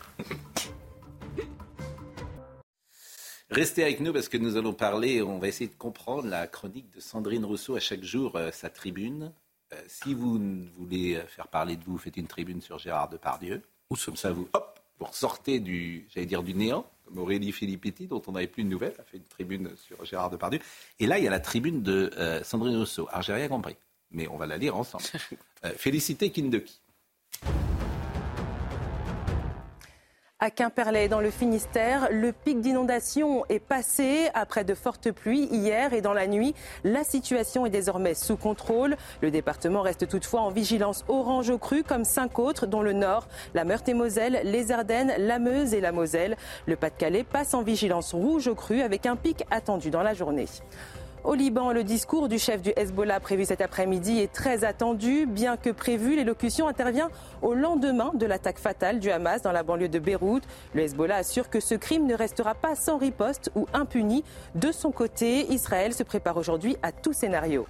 Restez 3.50 3.82
avec 3.82 4.00
nous 4.00 4.12
parce 4.12 4.28
que 4.28 4.36
nous 4.36 4.56
allons 4.58 4.74
parler, 4.74 5.22
on 5.22 5.38
va 5.38 5.48
essayer 5.48 5.68
de 5.68 5.78
comprendre 5.78 6.28
la 6.28 6.46
chronique 6.46 6.94
de 6.94 7.00
Sandrine 7.00 7.46
Rousseau 7.46 7.76
à 7.76 7.80
chaque 7.80 8.04
jour, 8.04 8.36
euh, 8.36 8.50
sa 8.52 8.68
tribune. 8.68 9.32
Euh, 9.72 9.76
si 9.86 10.12
vous 10.12 10.38
voulez 10.76 11.14
euh, 11.14 11.26
faire 11.26 11.48
parler 11.48 11.76
de 11.76 11.84
vous, 11.84 11.96
faites 11.96 12.18
une 12.18 12.26
tribune 12.26 12.60
sur 12.60 12.78
Gérard 12.78 13.08
Depardieu. 13.08 13.62
Ou 13.88 13.96
comme 13.96 14.16
ça, 14.16 14.32
vous, 14.32 14.46
hop, 14.52 14.78
vous 14.98 15.06
ressortez 15.06 15.60
du, 15.60 16.06
j'allais 16.12 16.26
dire, 16.26 16.42
du 16.42 16.52
néant, 16.52 16.86
comme 17.06 17.18
Aurélie 17.18 17.52
Filippetti, 17.52 18.06
dont 18.06 18.20
on 18.26 18.32
n'avait 18.32 18.48
plus 18.48 18.64
de 18.64 18.68
nouvelles, 18.68 18.94
a 18.98 19.02
fait 19.02 19.16
une 19.16 19.24
tribune 19.24 19.70
sur 19.76 20.04
Gérard 20.04 20.28
Depardieu. 20.28 20.60
Et 21.00 21.06
là, 21.06 21.16
il 21.16 21.24
y 21.24 21.28
a 21.28 21.30
la 21.30 21.40
tribune 21.40 21.82
de 21.82 22.10
Sandrine 22.44 22.76
Rousseau. 22.76 23.08
Alors, 23.08 23.22
j'ai 23.22 23.32
rien 23.32 23.48
compris, 23.48 23.76
mais 24.10 24.28
on 24.28 24.36
va 24.36 24.46
la 24.46 24.58
lire 24.58 24.76
ensemble. 24.76 25.04
Félicité 25.76 26.30
Kindoki. 26.30 26.78
À 30.40 30.50
Quimperlé, 30.52 31.08
dans 31.08 31.18
le 31.18 31.32
Finistère, 31.32 32.10
le 32.12 32.30
pic 32.30 32.60
d'inondation 32.60 33.44
est 33.48 33.58
passé 33.58 34.28
après 34.34 34.62
de 34.62 34.72
fortes 34.72 35.10
pluies 35.10 35.48
hier 35.50 35.92
et 35.92 36.00
dans 36.00 36.12
la 36.12 36.28
nuit. 36.28 36.54
La 36.84 37.02
situation 37.02 37.66
est 37.66 37.70
désormais 37.70 38.14
sous 38.14 38.36
contrôle. 38.36 38.96
Le 39.20 39.32
département 39.32 39.80
reste 39.80 40.06
toutefois 40.06 40.42
en 40.42 40.50
vigilance 40.50 41.04
orange 41.08 41.50
au 41.50 41.58
cru, 41.58 41.82
comme 41.82 42.04
cinq 42.04 42.38
autres, 42.38 42.68
dont 42.68 42.82
le 42.82 42.92
Nord, 42.92 43.26
la 43.54 43.64
Meurthe-et-Moselle, 43.64 44.42
les 44.44 44.70
Ardennes, 44.70 45.12
la 45.18 45.40
Meuse 45.40 45.74
et 45.74 45.80
la 45.80 45.90
Moselle. 45.90 46.36
Le 46.66 46.76
Pas-de-Calais 46.76 47.24
passe 47.24 47.52
en 47.52 47.62
vigilance 47.62 48.14
rouge 48.14 48.46
au 48.46 48.54
cru 48.54 48.82
avec 48.82 49.06
un 49.06 49.16
pic 49.16 49.44
attendu 49.50 49.90
dans 49.90 50.04
la 50.04 50.14
journée. 50.14 50.46
Au 51.28 51.34
Liban, 51.34 51.72
le 51.72 51.84
discours 51.84 52.26
du 52.26 52.38
chef 52.38 52.62
du 52.62 52.72
Hezbollah 52.74 53.20
prévu 53.20 53.44
cet 53.44 53.60
après-midi 53.60 54.18
est 54.18 54.32
très 54.32 54.64
attendu. 54.64 55.26
Bien 55.26 55.58
que 55.58 55.68
prévu, 55.68 56.16
l'élocution 56.16 56.68
intervient 56.68 57.10
au 57.42 57.52
lendemain 57.52 58.12
de 58.14 58.24
l'attaque 58.24 58.58
fatale 58.58 58.98
du 58.98 59.10
Hamas 59.10 59.42
dans 59.42 59.52
la 59.52 59.62
banlieue 59.62 59.90
de 59.90 59.98
Beyrouth. 59.98 60.44
Le 60.72 60.84
Hezbollah 60.84 61.16
assure 61.16 61.50
que 61.50 61.60
ce 61.60 61.74
crime 61.74 62.06
ne 62.06 62.14
restera 62.14 62.54
pas 62.54 62.74
sans 62.74 62.96
riposte 62.96 63.50
ou 63.54 63.66
impuni. 63.74 64.24
De 64.54 64.72
son 64.72 64.90
côté, 64.90 65.52
Israël 65.52 65.92
se 65.92 66.02
prépare 66.02 66.38
aujourd'hui 66.38 66.78
à 66.82 66.92
tout 66.92 67.12
scénario. 67.12 67.66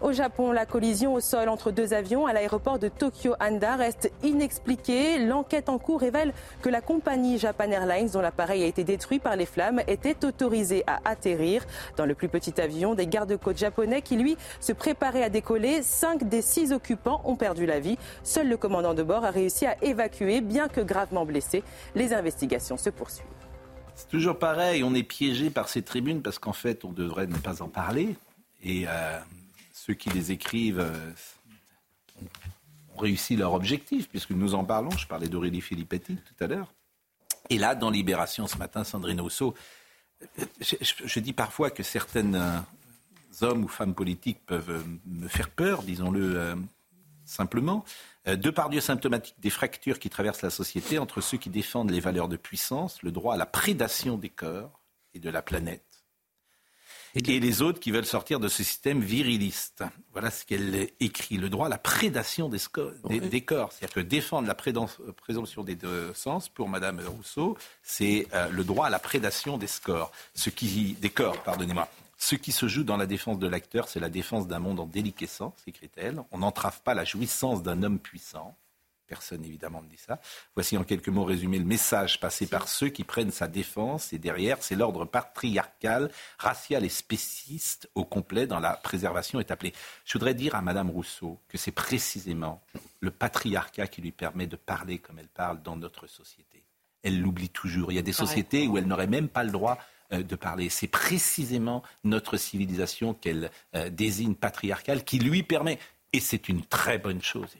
Au 0.00 0.12
Japon, 0.12 0.52
la 0.52 0.66
collision 0.66 1.14
au 1.14 1.20
sol 1.20 1.48
entre 1.48 1.70
deux 1.70 1.94
avions 1.94 2.26
à 2.26 2.32
l'aéroport 2.32 2.78
de 2.78 2.88
Tokyo 2.88 3.34
Handa 3.40 3.76
reste 3.76 4.12
inexpliquée. 4.22 5.18
L'enquête 5.18 5.68
en 5.68 5.78
cours 5.78 6.00
révèle 6.00 6.34
que 6.62 6.68
la 6.68 6.80
compagnie 6.80 7.38
Japan 7.38 7.70
Airlines, 7.70 8.10
dont 8.10 8.20
l'appareil 8.20 8.64
a 8.64 8.66
été 8.66 8.84
détruit 8.84 9.18
par 9.18 9.36
les 9.36 9.46
flammes, 9.46 9.80
était 9.86 10.26
autorisée 10.26 10.84
à 10.86 11.00
atterrir. 11.04 11.64
Dans 11.96 12.04
le 12.06 12.14
plus 12.14 12.28
petit 12.28 12.60
avion, 12.60 12.94
des 12.94 13.06
gardes-côtes 13.06 13.56
japonais 13.56 14.02
qui, 14.02 14.16
lui, 14.16 14.36
se 14.60 14.72
préparaient 14.72 15.22
à 15.22 15.30
décoller. 15.30 15.82
Cinq 15.82 16.28
des 16.28 16.42
six 16.42 16.72
occupants 16.72 17.22
ont 17.24 17.36
perdu 17.36 17.64
la 17.64 17.80
vie. 17.80 17.96
Seul 18.24 18.48
le 18.48 18.56
commandant 18.56 18.94
de 18.94 19.02
bord 19.02 19.24
a 19.24 19.30
réussi 19.30 19.64
à 19.64 19.82
évacuer, 19.82 20.40
bien 20.40 20.68
que 20.68 20.80
gravement 20.80 21.24
blessé. 21.24 21.62
Les 21.94 22.12
investigations 22.12 22.76
se 22.76 22.90
poursuivent. 22.90 23.26
C'est 23.94 24.08
toujours 24.08 24.38
pareil, 24.38 24.82
on 24.82 24.92
est 24.92 25.04
piégé 25.04 25.50
par 25.50 25.68
ces 25.68 25.82
tribunes 25.82 26.20
parce 26.20 26.38
qu'en 26.38 26.52
fait, 26.52 26.84
on 26.84 26.92
devrait 26.92 27.28
ne 27.28 27.36
pas 27.36 27.62
en 27.62 27.68
parler. 27.68 28.16
Et 28.64 28.86
euh, 28.88 29.18
ceux 29.84 29.94
qui 29.94 30.08
les 30.10 30.32
écrivent 30.32 30.80
euh, 30.80 31.12
ont 32.94 32.98
réussi 32.98 33.36
leur 33.36 33.52
objectif, 33.52 34.08
puisque 34.08 34.30
nous 34.30 34.54
en 34.54 34.64
parlons. 34.64 34.90
Je 34.92 35.06
parlais 35.06 35.28
d'Aurélie 35.28 35.60
Filippetti 35.60 36.16
tout 36.16 36.44
à 36.44 36.46
l'heure. 36.46 36.72
Et 37.50 37.58
là, 37.58 37.74
dans 37.74 37.90
Libération 37.90 38.46
ce 38.46 38.56
matin, 38.56 38.82
Sandrine 38.82 39.20
Rousseau, 39.20 39.54
je, 40.60 40.76
je, 40.80 41.20
dis 41.20 41.34
parfois 41.34 41.70
que 41.70 41.82
certains 41.82 42.32
euh, 42.32 42.58
hommes 43.42 43.64
ou 43.64 43.68
femmes 43.68 43.94
politiques 43.94 44.40
peuvent 44.46 44.70
euh, 44.70 44.82
me 45.04 45.28
faire 45.28 45.50
peur, 45.50 45.82
disons-le 45.82 46.56
simplement. 47.26 47.84
De 48.26 48.48
par 48.48 48.70
Dieu 48.70 48.80
symptomatique 48.80 49.36
des 49.38 49.50
fractures 49.50 49.98
qui 49.98 50.08
traversent 50.08 50.40
la 50.40 50.48
société 50.48 50.98
entre 50.98 51.20
ceux 51.20 51.36
qui 51.36 51.50
défendent 51.50 51.90
les 51.90 52.00
valeurs 52.00 52.28
de 52.28 52.38
puissance, 52.38 53.02
le 53.02 53.12
droit 53.12 53.34
à 53.34 53.36
la 53.36 53.44
prédation 53.44 54.16
des 54.16 54.30
corps 54.30 54.80
et 55.12 55.18
de 55.18 55.28
la 55.28 55.42
planète, 55.42 55.93
et 57.14 57.40
les 57.40 57.62
autres 57.62 57.80
qui 57.80 57.90
veulent 57.90 58.04
sortir 58.04 58.40
de 58.40 58.48
ce 58.48 58.62
système 58.62 59.00
viriliste. 59.00 59.84
Voilà 60.12 60.30
ce 60.30 60.44
qu'elle 60.44 60.88
écrit. 61.00 61.36
Le 61.36 61.48
droit 61.48 61.66
à 61.66 61.68
la 61.68 61.78
prédation 61.78 62.48
des, 62.48 62.58
des, 63.20 63.40
corps. 63.40 63.72
C'est-à-dire 63.72 63.94
que 63.94 64.00
défendre 64.00 64.48
la 64.48 64.54
présomption 64.54 65.62
des 65.62 65.76
deux 65.76 66.12
sens, 66.14 66.48
pour 66.48 66.68
Madame 66.68 67.00
Rousseau, 67.06 67.56
c'est 67.82 68.26
euh, 68.34 68.48
le 68.48 68.64
droit 68.64 68.86
à 68.86 68.90
la 68.90 68.98
prédation 68.98 69.58
des 69.58 69.66
scores. 69.66 70.10
Ce 70.34 70.50
qui, 70.50 70.96
des 71.00 71.10
corps, 71.10 71.42
pardonnez-moi. 71.42 71.88
Ce 72.16 72.34
qui 72.36 72.52
se 72.52 72.68
joue 72.68 72.84
dans 72.84 72.96
la 72.96 73.06
défense 73.06 73.38
de 73.38 73.46
l'acteur, 73.46 73.88
c'est 73.88 74.00
la 74.00 74.08
défense 74.08 74.46
d'un 74.46 74.58
monde 74.58 74.80
en 74.80 74.86
déliquescence, 74.86 75.54
écrit-elle. 75.66 76.22
On 76.30 76.38
n'entrave 76.38 76.80
pas 76.82 76.94
la 76.94 77.04
jouissance 77.04 77.62
d'un 77.62 77.82
homme 77.82 77.98
puissant. 77.98 78.56
Personne 79.14 79.44
évidemment 79.44 79.80
ne 79.80 79.86
dit 79.86 79.96
ça. 79.96 80.20
Voici 80.56 80.76
en 80.76 80.82
quelques 80.82 81.08
mots 81.08 81.22
résumé 81.22 81.60
le 81.60 81.64
message 81.64 82.18
passé 82.18 82.48
par 82.48 82.66
ceux 82.66 82.88
qui 82.88 83.04
prennent 83.04 83.30
sa 83.30 83.46
défense 83.46 84.12
et 84.12 84.18
derrière 84.18 84.60
c'est 84.60 84.74
l'ordre 84.74 85.04
patriarcal, 85.04 86.10
racial 86.36 86.84
et 86.84 86.88
spéciste 86.88 87.88
au 87.94 88.04
complet 88.04 88.48
dans 88.48 88.58
la 88.58 88.72
préservation 88.72 89.38
est 89.38 89.52
appelé. 89.52 89.72
Je 90.04 90.14
voudrais 90.14 90.34
dire 90.34 90.56
à 90.56 90.62
Madame 90.62 90.90
Rousseau 90.90 91.38
que 91.48 91.56
c'est 91.56 91.70
précisément 91.70 92.60
le 92.98 93.12
patriarcat 93.12 93.86
qui 93.86 94.02
lui 94.02 94.10
permet 94.10 94.48
de 94.48 94.56
parler 94.56 94.98
comme 94.98 95.20
elle 95.20 95.28
parle 95.28 95.62
dans 95.62 95.76
notre 95.76 96.08
société. 96.08 96.64
Elle 97.04 97.20
l'oublie 97.20 97.50
toujours. 97.50 97.92
Il 97.92 97.94
y 97.94 98.00
a 98.00 98.02
des 98.02 98.12
sociétés 98.12 98.66
où 98.66 98.78
elle 98.78 98.88
n'aurait 98.88 99.06
même 99.06 99.28
pas 99.28 99.44
le 99.44 99.52
droit 99.52 99.78
euh, 100.12 100.24
de 100.24 100.34
parler. 100.34 100.70
C'est 100.70 100.88
précisément 100.88 101.84
notre 102.02 102.36
civilisation 102.36 103.14
qu'elle 103.14 103.52
euh, 103.76 103.90
désigne 103.90 104.34
patriarcale 104.34 105.04
qui 105.04 105.20
lui 105.20 105.44
permet, 105.44 105.78
et 106.12 106.18
c'est 106.18 106.48
une 106.48 106.64
très 106.64 106.98
bonne 106.98 107.22
chose 107.22 107.54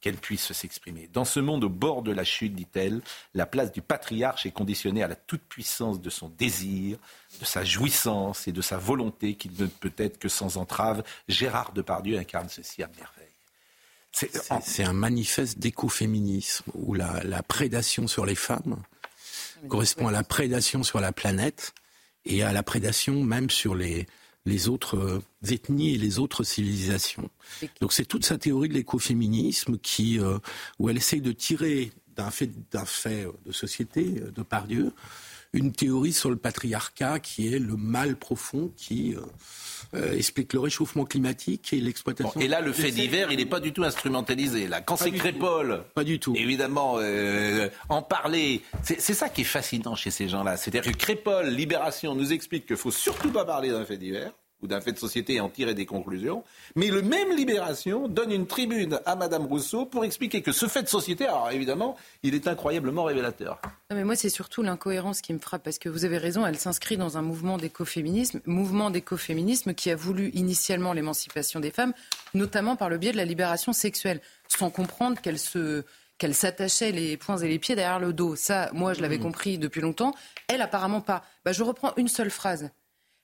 qu'elle 0.00 0.16
puisse 0.16 0.52
s'exprimer. 0.52 1.08
Dans 1.12 1.24
ce 1.24 1.40
monde 1.40 1.64
au 1.64 1.68
bord 1.68 2.02
de 2.02 2.12
la 2.12 2.24
chute, 2.24 2.54
dit-elle, 2.54 3.00
la 3.34 3.46
place 3.46 3.72
du 3.72 3.82
patriarche 3.82 4.46
est 4.46 4.52
conditionnée 4.52 5.02
à 5.02 5.08
la 5.08 5.16
toute-puissance 5.16 6.00
de 6.00 6.10
son 6.10 6.28
désir, 6.28 6.98
de 7.40 7.44
sa 7.44 7.64
jouissance 7.64 8.46
et 8.46 8.52
de 8.52 8.62
sa 8.62 8.76
volonté 8.76 9.34
qui 9.34 9.50
ne 9.50 9.66
peut 9.66 9.92
être 9.96 10.18
que 10.18 10.28
sans 10.28 10.56
entrave. 10.56 11.02
Gérard 11.26 11.72
Depardieu 11.72 12.18
incarne 12.18 12.48
ceci 12.48 12.82
à 12.82 12.88
merveille. 12.88 13.28
C'est 14.12 14.84
un 14.84 14.92
manifeste 14.92 15.58
d'écoféminisme 15.58 16.64
où 16.74 16.94
la, 16.94 17.42
prédation 17.42 18.06
sur 18.08 18.26
les 18.26 18.34
femmes 18.34 18.82
correspond 19.68 20.08
à 20.08 20.12
la 20.12 20.22
prédation 20.22 20.82
sur 20.82 21.00
la 21.00 21.12
planète 21.12 21.74
et 22.24 22.42
à 22.42 22.52
la 22.52 22.62
prédation 22.62 23.22
même 23.22 23.50
sur 23.50 23.74
les, 23.74 24.06
les 24.46 24.68
autres 24.68 24.96
euh, 24.96 25.20
ethnies 25.48 25.94
et 25.94 25.98
les 25.98 26.18
autres 26.18 26.42
civilisations. 26.42 27.30
Donc 27.80 27.92
c'est 27.92 28.04
toute 28.04 28.24
sa 28.24 28.38
théorie 28.38 28.68
de 28.68 28.74
l'écoféminisme 28.74 29.78
qui, 29.78 30.18
euh, 30.18 30.38
où 30.78 30.88
elle 30.88 30.96
essaye 30.96 31.20
de 31.20 31.32
tirer 31.32 31.92
d'un 32.16 32.30
fait, 32.30 32.50
d'un 32.72 32.84
fait 32.84 33.26
de 33.46 33.52
société, 33.52 34.16
euh, 34.20 34.30
de 34.30 34.42
par 34.42 34.66
Dieu, 34.66 34.92
une 35.52 35.72
théorie 35.72 36.12
sur 36.12 36.30
le 36.30 36.36
patriarcat 36.36 37.20
qui 37.20 37.52
est 37.52 37.58
le 37.58 37.76
mal 37.76 38.16
profond 38.16 38.70
qui 38.76 39.14
explique 39.94 40.52
le 40.52 40.60
réchauffement 40.60 41.04
climatique 41.04 41.72
et 41.72 41.80
l'exploitation. 41.80 42.40
et 42.40 42.48
là, 42.48 42.60
le 42.60 42.72
fait 42.72 42.90
divers, 42.90 43.32
il 43.32 43.38
n'est 43.38 43.46
pas 43.46 43.60
du 43.60 43.72
tout 43.72 43.84
instrumentalisé. 43.84 44.66
Là, 44.66 44.80
quand 44.80 44.96
c'est 44.96 45.10
Crépole, 45.10 45.84
pas 45.94 46.04
du 46.04 46.18
tout. 46.18 46.34
Évidemment, 46.36 46.98
en 47.88 48.02
parler, 48.02 48.62
c'est 48.82 49.00
ça 49.00 49.28
qui 49.28 49.42
est 49.42 49.44
fascinant 49.44 49.94
chez 49.94 50.10
ces 50.10 50.28
gens-là. 50.28 50.56
C'est-à-dire 50.56 50.92
que 50.92 50.96
Crépole, 50.96 51.48
Libération, 51.48 52.14
nous 52.14 52.32
explique 52.32 52.66
qu'il 52.66 52.76
faut 52.76 52.90
surtout 52.90 53.30
pas 53.30 53.44
parler 53.44 53.70
d'un 53.70 53.84
fait 53.84 53.96
divers 53.96 54.32
ou 54.62 54.66
d'un 54.66 54.80
fait 54.80 54.92
de 54.92 54.98
société 54.98 55.34
et 55.34 55.40
en 55.40 55.48
tirer 55.48 55.74
des 55.74 55.86
conclusions. 55.86 56.44
Mais 56.74 56.88
le 56.88 57.02
même 57.02 57.34
Libération 57.36 58.08
donne 58.08 58.32
une 58.32 58.46
tribune 58.46 59.00
à 59.06 59.14
Madame 59.14 59.46
Rousseau 59.46 59.86
pour 59.86 60.04
expliquer 60.04 60.42
que 60.42 60.52
ce 60.52 60.66
fait 60.66 60.82
de 60.82 60.88
société, 60.88 61.26
alors 61.26 61.50
évidemment, 61.50 61.96
il 62.22 62.34
est 62.34 62.48
incroyablement 62.48 63.04
révélateur. 63.04 63.60
mais 63.90 64.04
moi, 64.04 64.16
c'est 64.16 64.30
surtout 64.30 64.62
l'incohérence 64.62 65.20
qui 65.20 65.32
me 65.32 65.38
frappe, 65.38 65.62
parce 65.62 65.78
que 65.78 65.88
vous 65.88 66.04
avez 66.04 66.18
raison, 66.18 66.44
elle 66.44 66.58
s'inscrit 66.58 66.96
dans 66.96 67.18
un 67.18 67.22
mouvement 67.22 67.56
d'écoféminisme, 67.56 68.40
mouvement 68.46 68.90
d'écoféminisme 68.90 69.74
qui 69.74 69.90
a 69.90 69.96
voulu 69.96 70.30
initialement 70.34 70.92
l'émancipation 70.92 71.60
des 71.60 71.70
femmes, 71.70 71.92
notamment 72.34 72.76
par 72.76 72.88
le 72.88 72.98
biais 72.98 73.12
de 73.12 73.16
la 73.16 73.24
libération 73.24 73.72
sexuelle, 73.72 74.20
sans 74.48 74.70
comprendre 74.70 75.20
qu'elle 75.20 75.38
se 75.38 75.84
qu'elle 76.18 76.34
s'attachait 76.34 76.90
les 76.90 77.16
poings 77.16 77.38
et 77.38 77.48
les 77.48 77.60
pieds 77.60 77.76
derrière 77.76 78.00
le 78.00 78.12
dos. 78.12 78.34
Ça, 78.34 78.70
moi, 78.72 78.92
je 78.92 79.00
l'avais 79.00 79.18
mmh. 79.18 79.22
compris 79.22 79.56
depuis 79.56 79.80
longtemps. 79.80 80.12
Elle, 80.48 80.62
apparemment 80.62 81.00
pas. 81.00 81.24
Bah, 81.44 81.52
je 81.52 81.62
reprends 81.62 81.92
une 81.96 82.08
seule 82.08 82.30
phrase 82.30 82.70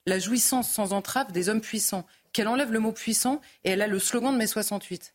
la 0.07 0.19
jouissance 0.19 0.71
sans 0.71 0.93
entrave 0.93 1.33
des 1.33 1.49
hommes 1.49 1.61
puissants, 1.61 2.07
qu'elle 2.33 2.49
enlève 2.49 2.73
le 2.73 2.81
mot 2.81 2.93
puissant 2.93 3.41
et 3.65 3.71
elle 3.71 3.83
a 3.83 3.87
le 3.87 3.99
slogan 3.99 4.33
de 4.33 4.39
mai 4.39 4.47
68. 4.47 5.15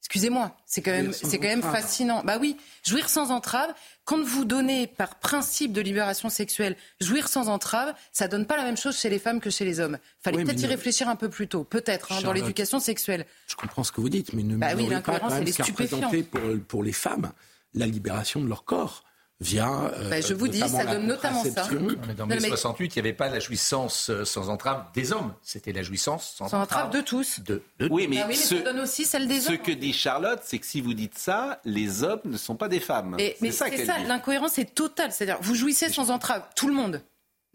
Excusez-moi, 0.00 0.56
c'est 0.66 0.82
quand 0.82 0.92
même, 0.92 1.12
c'est 1.12 1.38
quand 1.38 1.48
même 1.48 1.62
fascinant. 1.62 2.22
Bah 2.22 2.38
oui, 2.40 2.56
jouir 2.86 3.08
sans 3.08 3.32
entrave. 3.32 3.74
Quand 4.04 4.22
vous 4.22 4.44
donnez 4.44 4.86
par 4.86 5.16
principe 5.18 5.72
de 5.72 5.80
libération 5.80 6.28
sexuelle, 6.28 6.76
jouir 7.00 7.26
sans 7.26 7.48
entrave, 7.48 7.92
ça 8.12 8.28
donne 8.28 8.46
pas 8.46 8.56
la 8.56 8.62
même 8.62 8.76
chose 8.76 8.96
chez 8.96 9.10
les 9.10 9.18
femmes 9.18 9.40
que 9.40 9.50
chez 9.50 9.64
les 9.64 9.80
hommes. 9.80 9.98
Fallait 10.20 10.44
peut-être 10.44 10.62
y 10.62 10.66
réfléchir 10.66 11.08
un 11.08 11.16
peu 11.16 11.28
plus 11.28 11.48
tôt, 11.48 11.64
peut-être 11.64 12.12
hein, 12.12 12.22
dans 12.22 12.32
l'éducation 12.32 12.78
sexuelle. 12.78 13.26
Je 13.48 13.56
comprends 13.56 13.82
ce 13.82 13.90
que 13.90 14.00
vous 14.00 14.08
dites, 14.08 14.32
mais 14.32 14.44
ne 14.44 14.56
bah 14.56 14.74
oui, 14.76 14.88
pas 14.88 15.00
quand 15.00 15.28
même 15.28 15.44
ce 15.44 16.22
pour, 16.22 16.40
pour 16.68 16.84
les 16.84 16.92
femmes 16.92 17.32
la 17.74 17.86
libération 17.86 18.40
de 18.40 18.46
leur 18.46 18.64
corps 18.64 19.02
via. 19.40 19.68
Euh, 19.68 20.10
bah, 20.10 20.20
je 20.20 20.34
vous 20.34 20.48
dis, 20.48 20.60
ça 20.60 20.84
donne 20.84 21.06
notamment 21.06 21.44
ça. 21.44 21.68
dans 22.16 22.26
mai 22.26 22.40
68, 22.40 22.96
il 22.96 23.02
n'y 23.02 23.08
avait 23.08 23.16
pas 23.16 23.28
la 23.28 23.38
jouissance 23.38 24.10
euh, 24.10 24.24
sans 24.24 24.48
entrave 24.48 24.84
des 24.94 25.12
hommes, 25.12 25.34
c'était 25.42 25.72
la 25.72 25.82
jouissance 25.82 26.34
sans, 26.36 26.48
sans 26.48 26.60
entrave 26.62 26.90
de 26.90 27.00
tous. 27.00 27.40
De, 27.40 27.62
oui, 27.90 28.06
mais, 28.08 28.24
bah 28.24 28.34
ce, 28.34 28.56
ça 28.56 28.62
donne 28.62 28.80
aussi 28.80 29.04
celle 29.04 29.28
des 29.28 29.40
ce 29.40 29.52
que 29.52 29.72
dit 29.72 29.92
Charlotte, 29.92 30.40
c'est 30.42 30.58
que 30.58 30.66
si 30.66 30.80
vous 30.80 30.94
dites 30.94 31.18
ça, 31.18 31.60
les 31.64 32.02
hommes 32.02 32.20
ne 32.24 32.36
sont 32.36 32.56
pas 32.56 32.68
des 32.68 32.80
femmes. 32.80 33.16
Mais, 33.18 33.36
c'est 33.40 33.50
ça, 33.52 33.66
ça 33.84 33.98
l'incohérence 33.98 34.58
est 34.58 34.74
totale. 34.74 35.12
C'est-à-dire, 35.12 35.38
vous 35.40 35.54
jouissez 35.54 35.88
sans 35.88 36.10
entrave, 36.10 36.42
tout 36.56 36.68
le 36.68 36.74
monde 36.74 37.02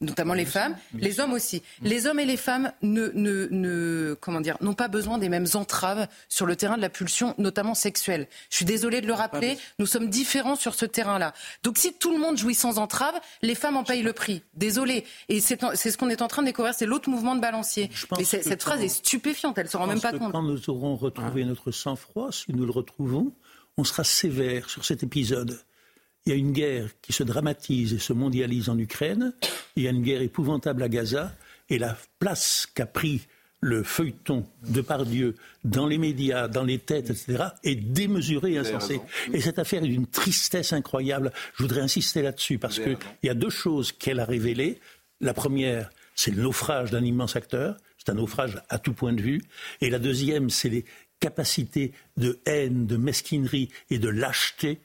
notamment 0.02 0.34
les 0.34 0.46
femmes, 0.46 0.76
les 0.94 1.20
hommes 1.20 1.34
aussi. 1.34 1.62
Les 1.82 2.08
hommes 2.08 2.20
et 2.20 2.26
les 2.26 2.38
femmes 2.38 2.72
ne, 2.82 3.12
ne, 3.14 3.48
ne 3.52 4.18
comment 4.20 4.42
dire, 4.42 4.58
n'ont 4.62 4.74
pas 4.74 4.88
besoin 4.88 5.18
des 5.18 5.30
mêmes 5.30 5.48
entraves 5.54 6.08
sur 6.28 6.46
le 6.46 6.56
terrain 6.56 6.76
de 6.76 6.82
la 6.82 6.90
pulsion, 6.90 7.36
notamment 7.38 7.76
sexuelle. 7.76 8.28
Je 8.50 8.58
suis 8.58 8.66
désolée 8.66 9.02
de 9.02 9.08
le 9.08 9.14
rappeler, 9.14 9.58
nous 9.80 9.86
sommes 9.86 10.10
différents 10.10 10.56
sur 10.56 10.74
ce 10.74 10.86
terrain-là. 10.86 11.34
Donc 11.64 11.78
si 11.78 11.94
tout 11.94 12.12
le 12.12 12.20
monde 12.20 12.38
jouit 12.38 12.56
sans 12.56 12.78
entrave, 12.80 13.16
les 13.42 13.56
femmes 13.56 13.78
en 13.78 13.84
payent 13.84 14.04
le 14.04 14.14
prix. 14.14 14.42
Désolée. 14.56 15.06
Et 15.30 15.40
c'est 15.40 15.58
ce 15.58 15.98
qu'on 15.98 16.10
est 16.10 16.22
en 16.22 16.28
train 16.28 16.42
de 16.42 16.48
découvrir, 16.48 16.74
c'est 16.74 16.86
l'autre 16.86 17.10
mouvement 17.10 17.36
de 17.36 17.42
balancier. 17.42 17.90
Mais 18.18 18.24
cette 18.24 18.62
phrase 18.62 18.82
est 18.82 18.90
stupéfiante, 18.90 19.58
elle 19.58 19.66
ne 19.66 19.70
se 19.70 19.78
rend 19.78 19.88
même 19.88 20.02
pas 20.02 20.12
compte. 20.12 20.32
Quand 20.32 20.44
nous 20.44 20.70
aurons 20.70 20.96
retrouvé 20.96 21.46
notre 21.46 21.72
sang-froid, 21.72 22.32
si 22.32 22.52
nous 22.54 22.66
le 22.66 22.72
retrouvons, 22.72 23.34
on 23.78 23.84
sera 23.84 24.04
sévère 24.04 24.70
sur 24.70 24.86
cet 24.86 25.04
épisode. 25.04 25.60
Il 26.26 26.30
y 26.30 26.34
a 26.34 26.36
une 26.36 26.52
guerre 26.52 26.90
qui 27.02 27.14
se 27.14 27.24
dramatise 27.24 27.94
et 27.94 28.00
se 28.00 28.14
mondialise 28.14 28.70
en 28.70 28.78
Ukraine, 28.78 29.34
il 29.76 29.84
y 29.84 29.88
a 29.88 29.92
une 29.92 30.04
guerre 30.04 30.22
épouvantable 30.22 30.84
à 30.84 30.90
Gaza, 30.90 31.36
et 31.70 31.80
la 31.80 31.98
place 32.20 32.68
qu'a 32.74 32.86
pris 32.86 33.22
le 33.62 33.84
feuilleton 33.84 34.46
de 34.68 34.82
Pardieu 34.82 35.36
dans 35.64 35.86
les 35.86 36.00
médias, 36.00 36.48
dans 36.48 36.64
les 36.64 36.80
têtes, 36.80 37.12
etc., 37.12 37.44
est 37.64 37.76
démesuré 37.76 38.54
et 38.54 38.58
insensé. 38.58 39.00
Et 39.34 39.40
cette 39.40 39.60
affaire 39.60 39.84
est 39.84 39.88
d'une 39.88 40.08
tristesse 40.08 40.74
incroyable. 40.74 41.32
Je 41.56 41.64
voudrais 41.64 41.82
insister 41.82 42.24
là-dessus 42.24 42.58
parce 42.58 42.80
qu'il 42.80 42.98
y 43.24 43.30
a 43.30 43.36
deux 43.36 43.52
choses 43.52 43.92
qu'elle 43.92 44.20
a 44.20 44.26
révélées. 44.26 44.80
La 45.22 45.36
première, 45.36 45.92
c'est 46.16 46.32
le 46.32 46.42
naufrage 46.42 46.90
d'un 46.90 47.06
immense 47.06 47.36
acteur. 47.36 47.78
C'est 48.00 48.10
un 48.10 48.16
naufrage 48.16 48.60
à 48.70 48.80
tout 48.80 48.94
point 48.94 49.14
de 49.14 49.22
vue. 49.22 49.44
Et 49.80 49.92
la 49.92 50.00
deuxième, 50.00 50.50
c'est 50.50 50.70
les 50.70 50.86
capacités 51.20 51.94
de 52.18 52.40
haine, 52.48 52.88
de 52.88 52.98
mesquinerie 52.98 53.70
et 53.92 54.00
de 54.00 54.10
lâcheté 54.10 54.80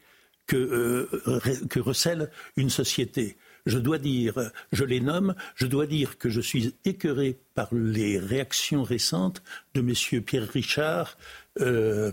que, 0.46 0.56
euh, 0.56 1.40
que 1.68 1.80
recèle 1.80 2.30
une 2.56 2.70
société. 2.70 3.36
Je 3.66 3.78
dois 3.78 3.98
dire, 3.98 4.52
je 4.70 4.84
les 4.84 5.00
nomme, 5.00 5.34
je 5.56 5.66
dois 5.66 5.86
dire 5.86 6.18
que 6.18 6.28
je 6.28 6.40
suis 6.40 6.74
écœuré 6.84 7.36
par 7.54 7.68
les 7.72 8.18
réactions 8.18 8.84
récentes 8.84 9.42
de 9.74 9.80
messieurs 9.80 10.20
Pierre 10.20 10.48
Richard, 10.48 11.18
euh, 11.60 12.12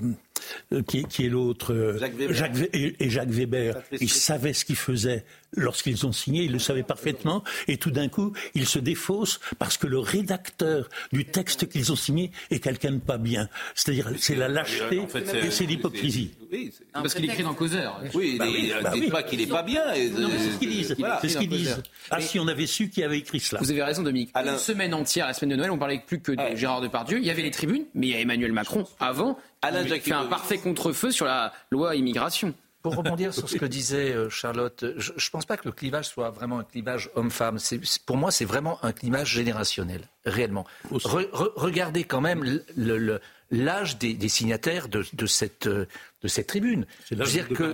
qui, 0.87 1.25
est 1.25 1.29
l'autre, 1.29 1.73
euh, 1.73 1.97
Jacques, 2.29 2.53
et, 2.73 3.09
Jacques 3.09 3.29
Weber. 3.29 3.81
Ils 3.99 4.09
savaient 4.09 4.53
ce 4.53 4.65
qu'ils 4.65 4.75
faisaient 4.75 5.23
lorsqu'ils 5.55 6.05
ont 6.05 6.11
signé, 6.11 6.43
ils 6.43 6.51
le 6.51 6.59
savaient 6.59 6.83
parfaitement, 6.83 7.43
et 7.67 7.77
tout 7.77 7.91
d'un 7.91 8.09
coup, 8.09 8.33
ils 8.55 8.67
se 8.67 8.79
défaussent 8.79 9.39
parce 9.59 9.77
que 9.77 9.87
le 9.87 9.99
rédacteur 9.99 10.89
du 11.11 11.25
texte 11.25 11.69
qu'ils 11.69 11.91
ont 11.91 11.95
signé 11.95 12.31
est 12.51 12.59
quelqu'un 12.59 12.91
de 12.91 12.99
pas 12.99 13.17
bien. 13.17 13.49
C'est-à-dire, 13.75 14.11
c'est 14.17 14.35
la 14.35 14.47
lâcheté 14.47 15.01
et 15.43 15.51
c'est 15.51 15.65
l'hypocrisie. 15.65 16.31
parce 16.91 17.13
qu'il 17.13 17.25
écrit 17.25 17.43
dans 17.43 17.53
Causeur. 17.53 18.01
Oui, 18.13 18.37
bah 18.37 18.45
oui, 18.47 18.73
bah 18.81 18.91
pas 19.11 19.23
qu'il 19.23 19.41
est 19.41 19.47
pas 19.47 19.63
bien. 19.63 19.81
c'est 19.93 20.09
ce 20.09 20.59
qu'ils 20.59 20.69
disent. 20.69 20.95
C'est 21.21 21.29
ce 21.29 21.37
qu'ils 21.37 21.49
disent. 21.49 21.81
Ah, 22.09 22.21
si 22.21 22.39
on 22.39 22.47
avait 22.47 22.67
su 22.67 22.89
qui 22.89 23.03
avait 23.03 23.19
écrit 23.19 23.39
cela. 23.39 23.61
Vous 23.61 23.71
avez 23.71 23.83
raison, 23.83 24.03
Dominique. 24.03 24.31
Une 24.35 24.57
semaine 24.57 24.93
entière, 24.93 25.27
la 25.27 25.33
semaine 25.33 25.51
de 25.51 25.55
Noël, 25.55 25.71
on 25.71 25.77
parlait 25.77 26.01
plus 26.05 26.19
que 26.19 26.31
de 26.31 26.55
Gérard 26.55 26.81
Depardieu. 26.81 27.19
Il 27.19 27.25
y 27.25 27.29
avait 27.29 27.41
les 27.41 27.51
tribunes, 27.51 27.85
mais 27.93 28.07
il 28.07 28.13
y 28.13 28.15
a 28.15 28.19
Emmanuel 28.19 28.51
Macron 28.51 28.85
avant. 28.99 29.37
Alain 29.63 29.87
Jacques 29.87 30.03
fait 30.03 30.11
un 30.11 30.25
parfait 30.25 30.57
contre-feu 30.57 31.11
sur 31.11 31.25
la 31.25 31.53
loi 31.71 31.95
immigration. 31.95 32.53
Pour 32.81 32.97
rebondir 32.97 33.33
sur 33.33 33.47
ce 33.47 33.55
que 33.55 33.65
disait 33.65 34.11
euh, 34.11 34.29
Charlotte, 34.29 34.83
je 34.97 35.13
ne 35.13 35.29
pense 35.31 35.45
pas 35.45 35.55
que 35.55 35.63
le 35.63 35.71
clivage 35.71 36.09
soit 36.09 36.31
vraiment 36.31 36.59
un 36.59 36.65
clivage 36.65 37.09
homme-femme. 37.15 37.57
Pour 38.05 38.17
moi, 38.17 38.29
c'est 38.29 38.43
vraiment 38.43 38.77
un 38.83 38.91
clivage 38.91 39.29
générationnel, 39.29 40.01
réellement. 40.25 40.65
regardez 40.91 42.03
quand 42.03 42.19
même 42.19 42.59
l'âge 43.51 43.97
des, 43.99 44.27
signataires 44.27 44.89
de, 44.89 45.25
cette, 45.25 45.69
de 45.69 46.27
cette 46.27 46.47
tribune. 46.47 46.85
C'est 47.05 47.15
l'âge 47.15 47.33
de 47.33 47.53
que, 47.53 47.73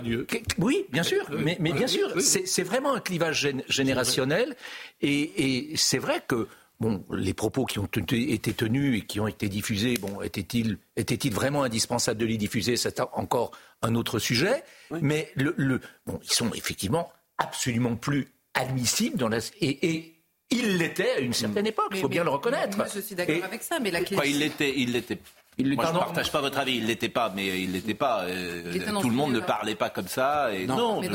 Oui, 0.58 0.86
bien 0.90 1.02
sûr, 1.02 1.26
mais, 1.30 1.56
bien 1.58 1.88
sûr, 1.88 2.08
c'est 2.20 2.62
vraiment 2.62 2.94
un 2.94 3.00
clivage 3.00 3.48
générationnel. 3.68 4.54
Et, 5.02 5.70
et 5.72 5.76
c'est 5.76 5.98
vrai 5.98 6.22
que 6.24 6.46
Bon, 6.80 7.04
les 7.12 7.34
propos 7.34 7.66
qui 7.66 7.78
ont 7.78 7.84
été 7.84 8.54
tenus 8.54 8.98
et 8.98 9.04
qui 9.04 9.20
ont 9.20 9.26
été 9.26 9.50
diffusés, 9.50 9.98
bon, 9.98 10.22
étaient-ils 10.22 10.78
étaient 10.96 11.28
vraiment 11.28 11.62
indispensables 11.62 12.18
de 12.18 12.24
les 12.24 12.38
diffuser? 12.38 12.78
C'est 12.78 13.00
encore 13.00 13.50
un 13.82 13.94
autre 13.94 14.18
sujet. 14.18 14.64
Mais 15.02 15.30
le, 15.34 15.80
bon, 16.06 16.18
ils 16.22 16.32
sont 16.32 16.50
effectivement 16.54 17.12
absolument 17.36 17.96
plus 17.96 18.28
admissibles 18.54 19.18
dans 19.18 19.28
la, 19.28 19.38
et, 19.60 19.90
et 19.90 20.22
il 20.50 20.78
l'était 20.78 21.10
à 21.12 21.20
une 21.20 21.34
certaine 21.34 21.66
époque, 21.66 21.88
il 21.92 21.98
faut 22.00 22.08
bien 22.08 22.24
le 22.24 22.30
reconnaître. 22.30 22.76
Moi, 22.76 22.86
je 22.92 23.00
suis 23.00 23.14
d'accord 23.14 23.44
avec 23.44 23.62
ça, 23.62 23.78
mais 23.78 23.90
la 23.90 24.00
question... 24.00 24.22
il 24.24 24.38
l'était, 24.38 24.72
il 24.76 24.92
l'était 24.92 25.18
moi, 25.62 25.86
je 25.86 25.92
ne 25.92 25.98
partage 25.98 26.32
pas 26.32 26.40
votre 26.40 26.58
avis. 26.58 26.76
Il 26.76 26.86
l'était 26.86 27.08
pas, 27.08 27.32
mais 27.34 27.60
il 27.60 27.72
l'était 27.72 27.94
pas. 27.94 28.24
Euh, 28.24 28.62
tout 29.00 29.08
le 29.08 29.14
monde 29.14 29.32
ne 29.32 29.40
parlait 29.40 29.74
pas 29.74 29.90
comme 29.90 30.08
ça. 30.08 30.52
Et 30.52 30.66
non, 30.66 31.00
mais, 31.00 31.08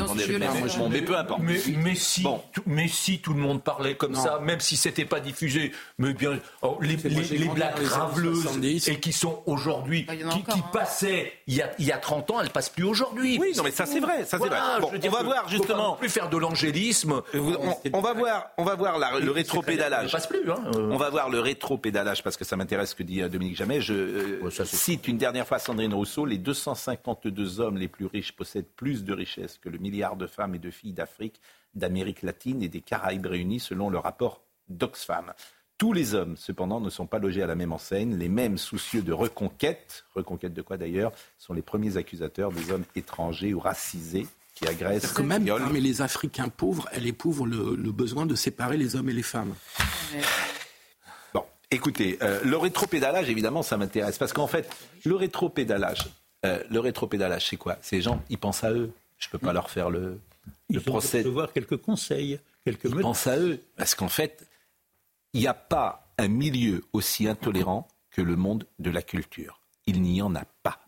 mais 0.90 1.02
peu 1.02 1.16
importe. 1.16 1.40
Mais, 1.42 1.94
si, 1.94 2.22
tout, 2.22 2.62
mais 2.66 2.88
si 2.88 3.18
tout 3.18 3.32
le 3.32 3.40
monde 3.40 3.62
parlait 3.62 3.94
comme 3.94 4.14
ça, 4.14 4.40
même 4.40 4.60
si 4.60 4.76
c'était 4.76 5.04
pas 5.04 5.20
diffusé, 5.20 5.72
mais 5.98 6.12
bien 6.12 6.38
oh, 6.62 6.78
les, 6.80 6.96
les, 6.96 7.48
blagues 7.48 7.82
graveleuses 7.82 8.48
et 8.88 9.00
qui 9.00 9.12
sont 9.12 9.42
aujourd'hui, 9.46 10.04
bah, 10.04 10.14
qui, 10.16 10.42
qui, 10.42 10.58
hein. 10.58 10.64
passaient 10.72 11.32
il 11.46 11.54
y, 11.54 11.62
a, 11.62 11.70
il 11.78 11.86
y 11.86 11.92
a 11.92 11.98
30 11.98 12.30
ans, 12.30 12.40
elles 12.40 12.50
passent 12.50 12.68
plus 12.68 12.84
aujourd'hui. 12.84 13.38
Oui, 13.40 13.52
non, 13.56 13.62
mais 13.62 13.70
ça 13.70 13.86
c'est 13.86 14.00
vrai, 14.00 14.24
ça 14.24 14.38
c'est 14.38 14.48
vrai. 14.48 14.58
on 15.04 15.10
va 15.10 15.22
voir 15.22 15.48
justement. 15.48 15.96
Plus 15.96 16.08
faire 16.08 16.28
de 16.28 16.36
l'angélisme. 16.36 17.22
On, 17.92 18.00
va 18.00 18.12
voir, 18.12 18.50
on 18.58 18.64
va 18.64 18.74
voir 18.74 18.98
le 19.20 19.30
rétro-pédalage. 19.30 20.12
passe 20.12 20.26
plus. 20.26 20.50
Hein, 20.50 20.56
euh. 20.74 20.90
On 20.90 20.96
va 20.96 21.10
voir 21.10 21.30
le 21.30 21.40
rétro-pédalage 21.40 22.22
parce 22.22 22.36
que 22.36 22.44
ça 22.44 22.56
m'intéresse 22.56 22.90
ce 22.90 22.94
que 22.94 23.02
dit 23.02 23.22
euh, 23.22 23.28
Dominique 23.28 23.56
Jamais. 23.56 23.80
Je, 23.80 24.35
cite 24.64 25.08
une 25.08 25.18
dernière 25.18 25.46
fois 25.46 25.58
Sandrine 25.58 25.94
Rousseau, 25.94 26.26
les 26.26 26.38
252 26.38 27.60
hommes 27.60 27.76
les 27.76 27.88
plus 27.88 28.06
riches 28.06 28.32
possèdent 28.32 28.68
plus 28.76 29.04
de 29.04 29.12
richesses 29.12 29.58
que 29.58 29.68
le 29.68 29.78
milliard 29.78 30.16
de 30.16 30.26
femmes 30.26 30.54
et 30.54 30.58
de 30.58 30.70
filles 30.70 30.92
d'Afrique, 30.92 31.40
d'Amérique 31.74 32.22
latine 32.22 32.62
et 32.62 32.68
des 32.68 32.80
Caraïbes 32.80 33.26
réunis 33.26 33.60
selon 33.60 33.90
le 33.90 33.98
rapport 33.98 34.42
d'Oxfam. 34.68 35.32
Tous 35.78 35.92
les 35.92 36.14
hommes, 36.14 36.36
cependant, 36.38 36.80
ne 36.80 36.88
sont 36.88 37.06
pas 37.06 37.18
logés 37.18 37.42
à 37.42 37.46
la 37.46 37.54
même 37.54 37.72
enseigne. 37.72 38.16
Les 38.16 38.30
mêmes 38.30 38.56
soucieux 38.56 39.02
de 39.02 39.12
reconquête, 39.12 40.06
reconquête 40.14 40.54
de 40.54 40.62
quoi 40.62 40.78
d'ailleurs, 40.78 41.12
sont 41.36 41.52
les 41.52 41.60
premiers 41.60 41.98
accusateurs 41.98 42.50
des 42.50 42.70
hommes 42.70 42.84
étrangers 42.94 43.52
ou 43.52 43.60
racisés 43.60 44.26
qui 44.54 44.66
agressent. 44.66 45.12
Quand 45.12 45.22
même, 45.22 45.44
mais 45.72 45.80
les 45.80 46.00
Africains 46.00 46.48
pauvres, 46.48 46.88
elles 46.92 47.06
éprouvent 47.06 47.46
le, 47.46 47.76
le, 47.76 47.92
besoin 47.92 48.24
de 48.24 48.34
séparer 48.34 48.78
les 48.78 48.96
hommes 48.96 49.10
et 49.10 49.12
les 49.12 49.22
femmes. 49.22 49.54
Écoutez, 51.70 52.18
euh, 52.22 52.40
le 52.44 52.56
rétropédalage, 52.56 53.28
évidemment, 53.28 53.62
ça 53.62 53.76
m'intéresse. 53.76 54.18
Parce 54.18 54.32
qu'en 54.32 54.46
fait, 54.46 54.70
le 55.04 55.16
rétropédalage, 55.16 56.08
euh, 56.44 56.62
le 56.70 56.80
rétropédalage, 56.80 57.48
c'est 57.48 57.56
quoi? 57.56 57.76
Ces 57.82 58.00
gens, 58.00 58.22
ils 58.30 58.38
pensent 58.38 58.62
à 58.62 58.72
eux. 58.72 58.92
Je 59.18 59.28
ne 59.28 59.30
peux 59.32 59.38
pas 59.38 59.52
leur 59.52 59.70
faire 59.70 59.90
le, 59.90 60.20
procès. 60.84 61.22
Ils 61.22 61.28
voir 61.28 61.52
quelques 61.52 61.78
conseils, 61.78 62.38
quelques 62.64 62.84
Ils 62.84 63.00
pensent 63.00 63.26
à 63.26 63.38
eux. 63.38 63.60
Parce 63.76 63.94
qu'en 63.94 64.08
fait, 64.08 64.46
il 65.32 65.40
n'y 65.40 65.48
a 65.48 65.54
pas 65.54 66.06
un 66.18 66.28
milieu 66.28 66.84
aussi 66.92 67.26
intolérant 67.26 67.88
que 68.10 68.22
le 68.22 68.36
monde 68.36 68.66
de 68.78 68.90
la 68.90 69.02
culture. 69.02 69.60
Il 69.86 70.02
n'y 70.02 70.22
en 70.22 70.34
a 70.36 70.44
pas. 70.62 70.80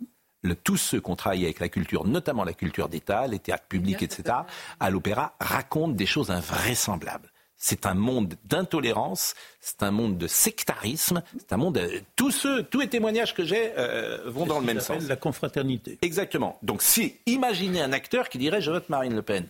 Le, 0.43 0.55
tous 0.55 0.77
ceux 0.77 1.01
qui 1.01 1.11
ont 1.11 1.17
travaillé 1.17 1.47
avec 1.47 1.59
la 1.59 1.69
culture, 1.69 2.07
notamment 2.07 2.45
la 2.45 2.53
culture 2.53 2.89
d'État, 2.89 3.27
les 3.27 3.41
théâtres 3.41 3.67
publics, 3.67 4.03
etc., 4.03 4.39
à 4.79 4.91
l'opéra, 4.91 5.35
racontent 5.41 5.93
des 5.93 6.07
choses 6.07 6.31
invraisemblables. 6.31 7.33
C'est 7.61 7.87
un 7.87 7.95
monde 7.95 8.35
d'intolérance, 8.45 9.35
c'est 9.61 9.83
un 9.83 9.91
monde 9.91 10.17
de 10.17 10.29
sectarisme, 10.29 11.23
c'est 11.37 11.53
un 11.53 11.57
monde. 11.57 11.77
Euh, 11.79 12.01
tous 12.15 12.31
ceux, 12.31 12.63
tous 12.63 12.79
les 12.79 12.89
témoignages 12.89 13.35
que 13.35 13.45
j'ai 13.45 13.73
euh, 13.77 14.19
vont 14.27 14.47
dans 14.47 14.61
le 14.61 14.65
même 14.65 14.79
sens. 14.79 15.09
La 15.09 15.17
confraternité. 15.17 15.99
Exactement. 16.03 16.59
Donc, 16.63 16.83
si 16.83 17.17
imaginez 17.27 17.83
un 17.83 17.93
acteur 17.93 18.29
qui 18.29 18.39
dirait 18.39 18.61
je 18.61 18.71
vote 18.71 18.89
Marine 18.89 19.15
Le 19.17 19.23
Pen, 19.23 19.49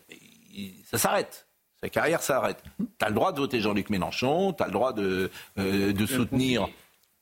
ça 0.90 0.96
s'arrête. 0.96 1.46
Sa 1.82 1.90
carrière 1.90 2.22
s'arrête. 2.22 2.62
Tu 2.78 3.04
as 3.04 3.10
le 3.10 3.14
droit 3.14 3.32
de 3.32 3.40
voter 3.40 3.60
Jean-Luc 3.60 3.90
Mélenchon, 3.90 4.54
tu 4.54 4.62
as 4.62 4.66
le 4.66 4.72
droit 4.72 4.94
de, 4.94 5.30
euh, 5.58 5.92
de 5.92 6.06
soutenir 6.06 6.68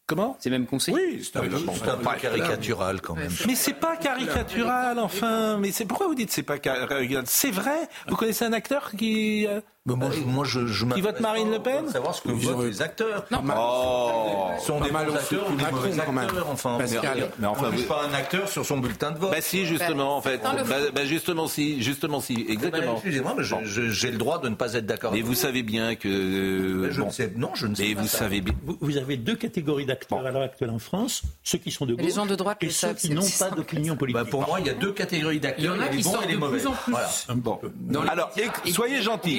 Comment 0.07 0.37
C'est 0.39 0.51
même 0.51 0.67
conseil 0.67 0.95
Oui, 0.95 1.25
c'est 1.25 1.37
un, 1.37 1.43
peu 1.43 2.21
caricatural 2.21 3.01
quand 3.01 3.17
même. 3.17 3.33
Mais 3.45 3.57
c'est 3.57 3.75
pas 3.75 3.97
caricatural, 3.97 5.01
enfin. 5.01 5.59
Mais 5.59 5.73
c'est 5.73 5.85
pourquoi 5.85 6.07
vous 6.07 6.15
dites 6.15 6.31
c'est 6.31 6.45
pas 6.45 6.59
caricatural 6.61 7.25
C'est 7.27 7.51
vrai? 7.51 7.89
Vous 8.07 8.15
connaissez 8.15 8.45
un 8.45 8.53
acteur 8.53 8.93
qui 8.93 9.49
euh, 9.89 9.95
moi, 9.95 10.11
je, 10.11 10.21
moi, 10.21 10.45
je, 10.45 10.67
je 10.67 10.87
qui 10.87 11.01
vote 11.01 11.21
Marine 11.21 11.51
Le 11.51 11.59
Pen 11.61 11.89
Savoir 11.89 12.15
ce 12.15 12.23
que 12.23 12.31
votent 12.31 12.65
les 12.65 12.83
acteurs. 12.83 13.25
Non, 13.31 13.41
oh, 13.57 14.49
sont 14.61 14.81
des 14.81 14.91
mauvais 14.91 15.15
acteurs 15.15 15.51
ou 15.51 15.57
des 15.57 15.71
mauvais 15.71 16.01
acteurs, 16.01 16.49
enfin. 16.51 16.79
Pascal, 16.79 17.31
mais, 17.39 17.47
enfin, 17.47 17.71
vous... 17.71 17.83
pas 17.85 18.03
un 18.11 18.15
acteur 18.15 18.49
sur 18.49 18.65
son 18.65 18.79
bulletin 18.79 19.13
de 19.13 19.19
vote. 19.19 19.31
Bah 19.31 19.41
si, 19.41 19.67
justement, 19.67 20.17
en 20.17 20.23
fait. 20.23 20.41
Bah, 20.43 20.77
bah, 20.95 21.05
justement 21.05 21.47
si, 21.47 21.83
justement 21.83 22.21
si, 22.21 22.47
exactement. 22.49 22.95
Excusez-moi, 22.95 23.35
mais 23.37 23.45
j'ai 23.65 24.11
le 24.11 24.19
droit 24.19 24.41
de 24.41 24.49
ne 24.49 24.55
pas 24.55 24.75
être 24.75 24.87
d'accord. 24.87 25.13
Mais 25.13 25.23
vous 25.23 25.35
savez 25.35 25.63
bien 25.63 25.95
que. 25.95 26.89
Je 26.91 27.03
ne 27.03 27.11
sais, 27.11 27.33
non, 27.37 27.51
je 27.55 27.67
ne 27.67 27.75
sais 27.75 27.85
mais 27.89 27.95
pas. 27.95 28.01
vous 28.03 28.09
savez 28.09 28.41
bien. 28.41 28.55
Vous 28.81 28.97
avez 28.97 29.17
deux 29.17 29.37
catégories 29.37 29.87
d'acteurs 29.87 30.25
à 30.27 30.31
l'heure 30.31 30.43
actuelle 30.43 30.71
en 30.71 30.79
France 30.79 31.23
ceux 31.43 31.59
qui 31.59 31.71
sont 31.71 31.87
de 31.87 31.95
gauche 31.95 32.05
les 32.05 32.13
gens 32.13 32.27
de 32.27 32.35
droite 32.35 32.59
et 32.63 32.71
ceux 32.71 32.95
qui 32.95 33.11
n'ont 33.11 33.23
pas 33.39 33.51
d'opinion 33.51 33.97
politique. 33.97 34.23
Bah, 34.23 34.29
pour 34.29 34.47
moi, 34.47 34.61
il 34.61 34.67
y 34.67 34.71
a 34.71 34.75
deux 34.75 34.93
catégories 34.93 35.41
d'acteurs. 35.41 35.77
Il 35.77 35.81
y 35.81 35.83
en 35.83 35.87
a 35.87 35.89
qui 35.89 36.03
sortent 36.03 36.29
de 36.29 36.37
plus 36.37 36.67
en 36.67 36.73
plus. 36.73 36.95
Bon. 37.37 37.61
Alors, 38.09 38.31
soyez 38.73 39.03
gentils. 39.03 39.37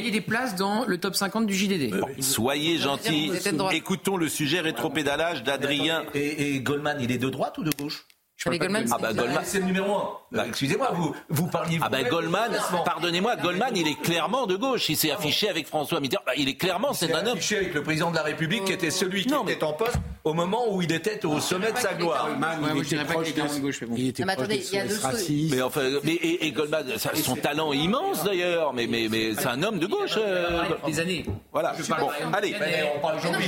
Dans 0.57 0.85
le 0.85 0.97
top 0.97 1.15
50 1.15 1.45
du 1.45 1.53
JDD. 1.53 1.93
Soyez 2.21 2.77
gentils. 2.77 3.31
Écoutons 3.71 4.17
le 4.17 4.29
sujet 4.29 4.59
rétropédalage 4.59 5.43
d'Adrien. 5.43 6.03
Et, 6.13 6.59
Goldman, 6.59 6.97
il 7.01 7.11
est 7.11 7.17
de 7.17 7.29
droite 7.29 7.57
ou 7.57 7.63
de 7.63 7.71
gauche? 7.71 8.05
Goldman, 8.45 8.85
ah 8.91 8.97
bah 9.01 9.13
Goldman, 9.13 9.41
c'est 9.43 9.59
le 9.59 9.65
numéro 9.65 9.95
un. 9.95 10.09
Bah, 10.31 10.45
excusez-moi, 10.47 10.91
vous, 10.93 11.15
vous 11.29 11.47
parliez. 11.47 11.79
Ah 11.81 11.89
bah 11.89 12.03
Goldman, 12.03 12.51
pardonnez-moi, 12.85 13.35
Goldman, 13.37 13.71
il 13.75 13.87
est 13.87 13.99
clairement 13.99 14.45
de 14.45 14.55
gauche. 14.55 14.89
Il 14.89 14.95
s'est 14.95 15.09
affiché 15.09 15.49
avec 15.49 15.65
François 15.65 15.99
Mitterrand. 15.99 16.23
Bah, 16.25 16.33
il 16.37 16.47
est 16.47 16.55
clairement, 16.55 16.93
c'est 16.93 17.11
un 17.13 17.25
homme. 17.25 17.37
affiché 17.37 17.57
avec 17.57 17.73
le 17.73 17.81
président 17.81 18.11
de 18.11 18.15
la 18.15 18.21
République 18.21 18.65
qui 18.65 18.73
était 18.73 18.91
celui 18.91 19.25
qui 19.25 19.33
était 19.33 19.63
en 19.63 19.73
poste 19.73 19.97
au 20.23 20.33
moment 20.33 20.71
où 20.71 20.81
il 20.81 20.91
était 20.91 21.25
au 21.25 21.39
sommet 21.39 21.71
de 21.71 21.77
sa 21.77 21.95
gloire. 21.95 22.29
il, 22.75 22.81
était 22.83 23.03
proche 23.05 23.33
de, 23.33 23.59
gauche, 23.59 23.81
mais 23.81 23.87
bon. 23.87 23.95
il 23.97 24.07
était 24.09 24.23
attendez, 24.29 24.57
il 24.57 24.75
y 24.75 24.79
a 24.79 24.85
deux 24.85 24.99
choses. 24.99 25.29
Mais 25.49 25.61
enfin, 25.61 25.81
mais, 26.03 26.13
et, 26.13 26.51
Goldman, 26.51 26.85
son 27.15 27.35
talent 27.37 27.73
immense 27.73 28.23
d'ailleurs, 28.23 28.71
mais, 28.73 28.85
mais, 28.85 29.07
mais 29.09 29.33
c'est 29.33 29.47
un 29.47 29.63
homme 29.63 29.79
de 29.79 29.87
gauche. 29.87 30.15
Euh, 30.17 30.63
des 30.85 30.99
années. 30.99 31.25
Voilà. 31.51 31.73
Bon, 31.99 32.09
allez. 32.33 32.55
On 32.95 32.99
parle 32.99 33.17
aujourd'hui. 33.17 33.47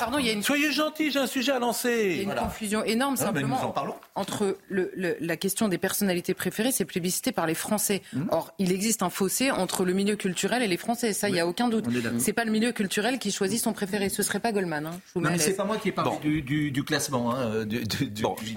Pardon, 0.00 0.18
il 0.18 0.26
y 0.26 0.30
a 0.30 0.32
une. 0.32 0.42
Soyez 0.42 0.72
gentil, 0.72 1.12
j'ai 1.12 1.20
un 1.20 1.26
sujet 1.26 1.52
à 1.52 1.60
lancer. 1.60 2.08
Il 2.10 2.16
y 2.16 2.20
a 2.20 2.32
une 2.34 2.34
confusion 2.34 2.82
énorme 2.82 3.16
simplement 3.16 3.74
entre 4.18 4.58
le, 4.68 4.90
la 5.20 5.36
question 5.36 5.68
des 5.68 5.78
personnalités 5.78 6.34
préférées, 6.34 6.72
c'est 6.72 6.84
plébiscité 6.84 7.30
par 7.30 7.46
les 7.46 7.54
Français. 7.54 8.02
Hmm. 8.12 8.24
Or, 8.30 8.52
il 8.58 8.72
existe 8.72 9.02
un 9.02 9.10
fossé 9.10 9.50
entre 9.50 9.84
le 9.84 9.92
milieu 9.92 10.16
culturel 10.16 10.62
et 10.62 10.66
les 10.66 10.76
Français. 10.76 11.12
Ça, 11.12 11.28
il 11.28 11.34
n'y 11.34 11.40
a 11.40 11.46
aucun 11.46 11.68
doute. 11.68 11.86
C'est 12.18 12.32
pas 12.32 12.44
le 12.44 12.50
milieu 12.50 12.72
culturel 12.72 13.18
qui 13.18 13.30
choisit 13.30 13.60
son 13.60 13.72
préféré. 13.72 14.08
Ce 14.08 14.22
serait 14.22 14.40
pas 14.40 14.52
Goldman. 14.52 14.86
Hein. 14.86 15.00
Non, 15.14 15.30
mais 15.30 15.38
c'est 15.38 15.54
pas 15.54 15.64
moi 15.64 15.76
qui 15.76 15.88
ai 15.88 15.92
parlé 15.92 16.42
du, 16.42 16.84
classement. 16.84 17.34
Hein, 17.34 17.64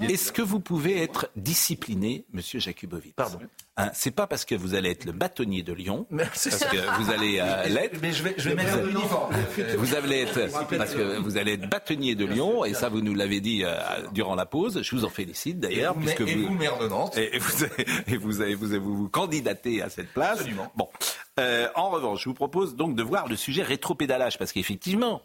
Est-ce 0.09 0.32
que 0.32 0.41
vous 0.41 0.59
pouvez 0.59 1.01
être 1.01 1.30
discipliné, 1.36 2.26
Monsieur 2.34 2.59
Jakubovic 2.59 3.16
Pardon. 3.16 3.39
Hein, 3.78 3.90
c'est 3.94 4.12
pas 4.12 4.28
parce 4.28 4.44
que 4.44 4.54
vous 4.54 4.76
allez 4.76 4.90
être 4.90 5.06
le 5.06 5.14
bâtonnier 5.14 5.64
de 5.64 5.72
Lyon, 5.72 6.06
parce 6.10 6.50
que 6.50 7.02
vous 7.02 7.10
allez 7.10 7.40
euh, 7.40 7.68
l'être. 7.70 8.00
Mais 8.02 8.12
je 8.12 8.22
vais, 8.22 8.36
je 8.38 8.50
vais 8.50 8.56
mettre 8.56 8.78
l'uniforme. 8.80 9.34
Vous 9.78 9.96
allez 9.96 10.22
être, 10.24 10.52
parce 10.78 10.94
que 10.94 11.20
vous 11.20 11.38
allez 11.38 11.54
être 11.54 11.70
bâtonnier 11.70 12.16
de 12.16 12.26
Lyon, 12.26 12.66
et 12.66 12.74
ça 12.74 12.90
vous 12.90 13.00
nous 13.02 13.16
l'avez 13.16 13.40
dit 13.40 13.64
euh, 13.64 13.78
durant 14.12 14.36
la 14.36 14.46
pause. 14.46 14.82
Je 14.82 14.96
vous 14.96 15.06
en 15.06 15.10
félicite 15.10 15.62
d'ailleurs, 15.62 15.96
puisque 15.96 16.20
et 16.20 16.36
vous, 16.36 16.54
maire 16.54 16.78
de 16.80 16.90
Nantes, 16.90 17.18
et, 17.18 17.40
vous, 17.40 17.66
et 18.08 18.18
vous 18.18 18.42
avez, 18.42 18.56
vous, 18.56 18.74
avez, 18.74 18.80
vous, 18.80 18.98
vous 18.98 19.10
candidatez 19.10 19.82
à 19.82 19.90
cette 19.90 20.12
place. 20.12 20.40
Absolument. 20.40 20.70
Bon. 20.76 20.90
Euh, 21.40 21.70
en 21.76 21.90
revanche, 21.92 22.24
je 22.24 22.30
vous 22.30 22.36
propose 22.36 22.76
donc 22.76 22.96
de 22.96 23.04
voir 23.04 23.30
le 23.30 23.38
sujet 23.38 23.64
rétropédalage, 23.64 24.38
parce 24.38 24.52
qu'effectivement, 24.52 25.22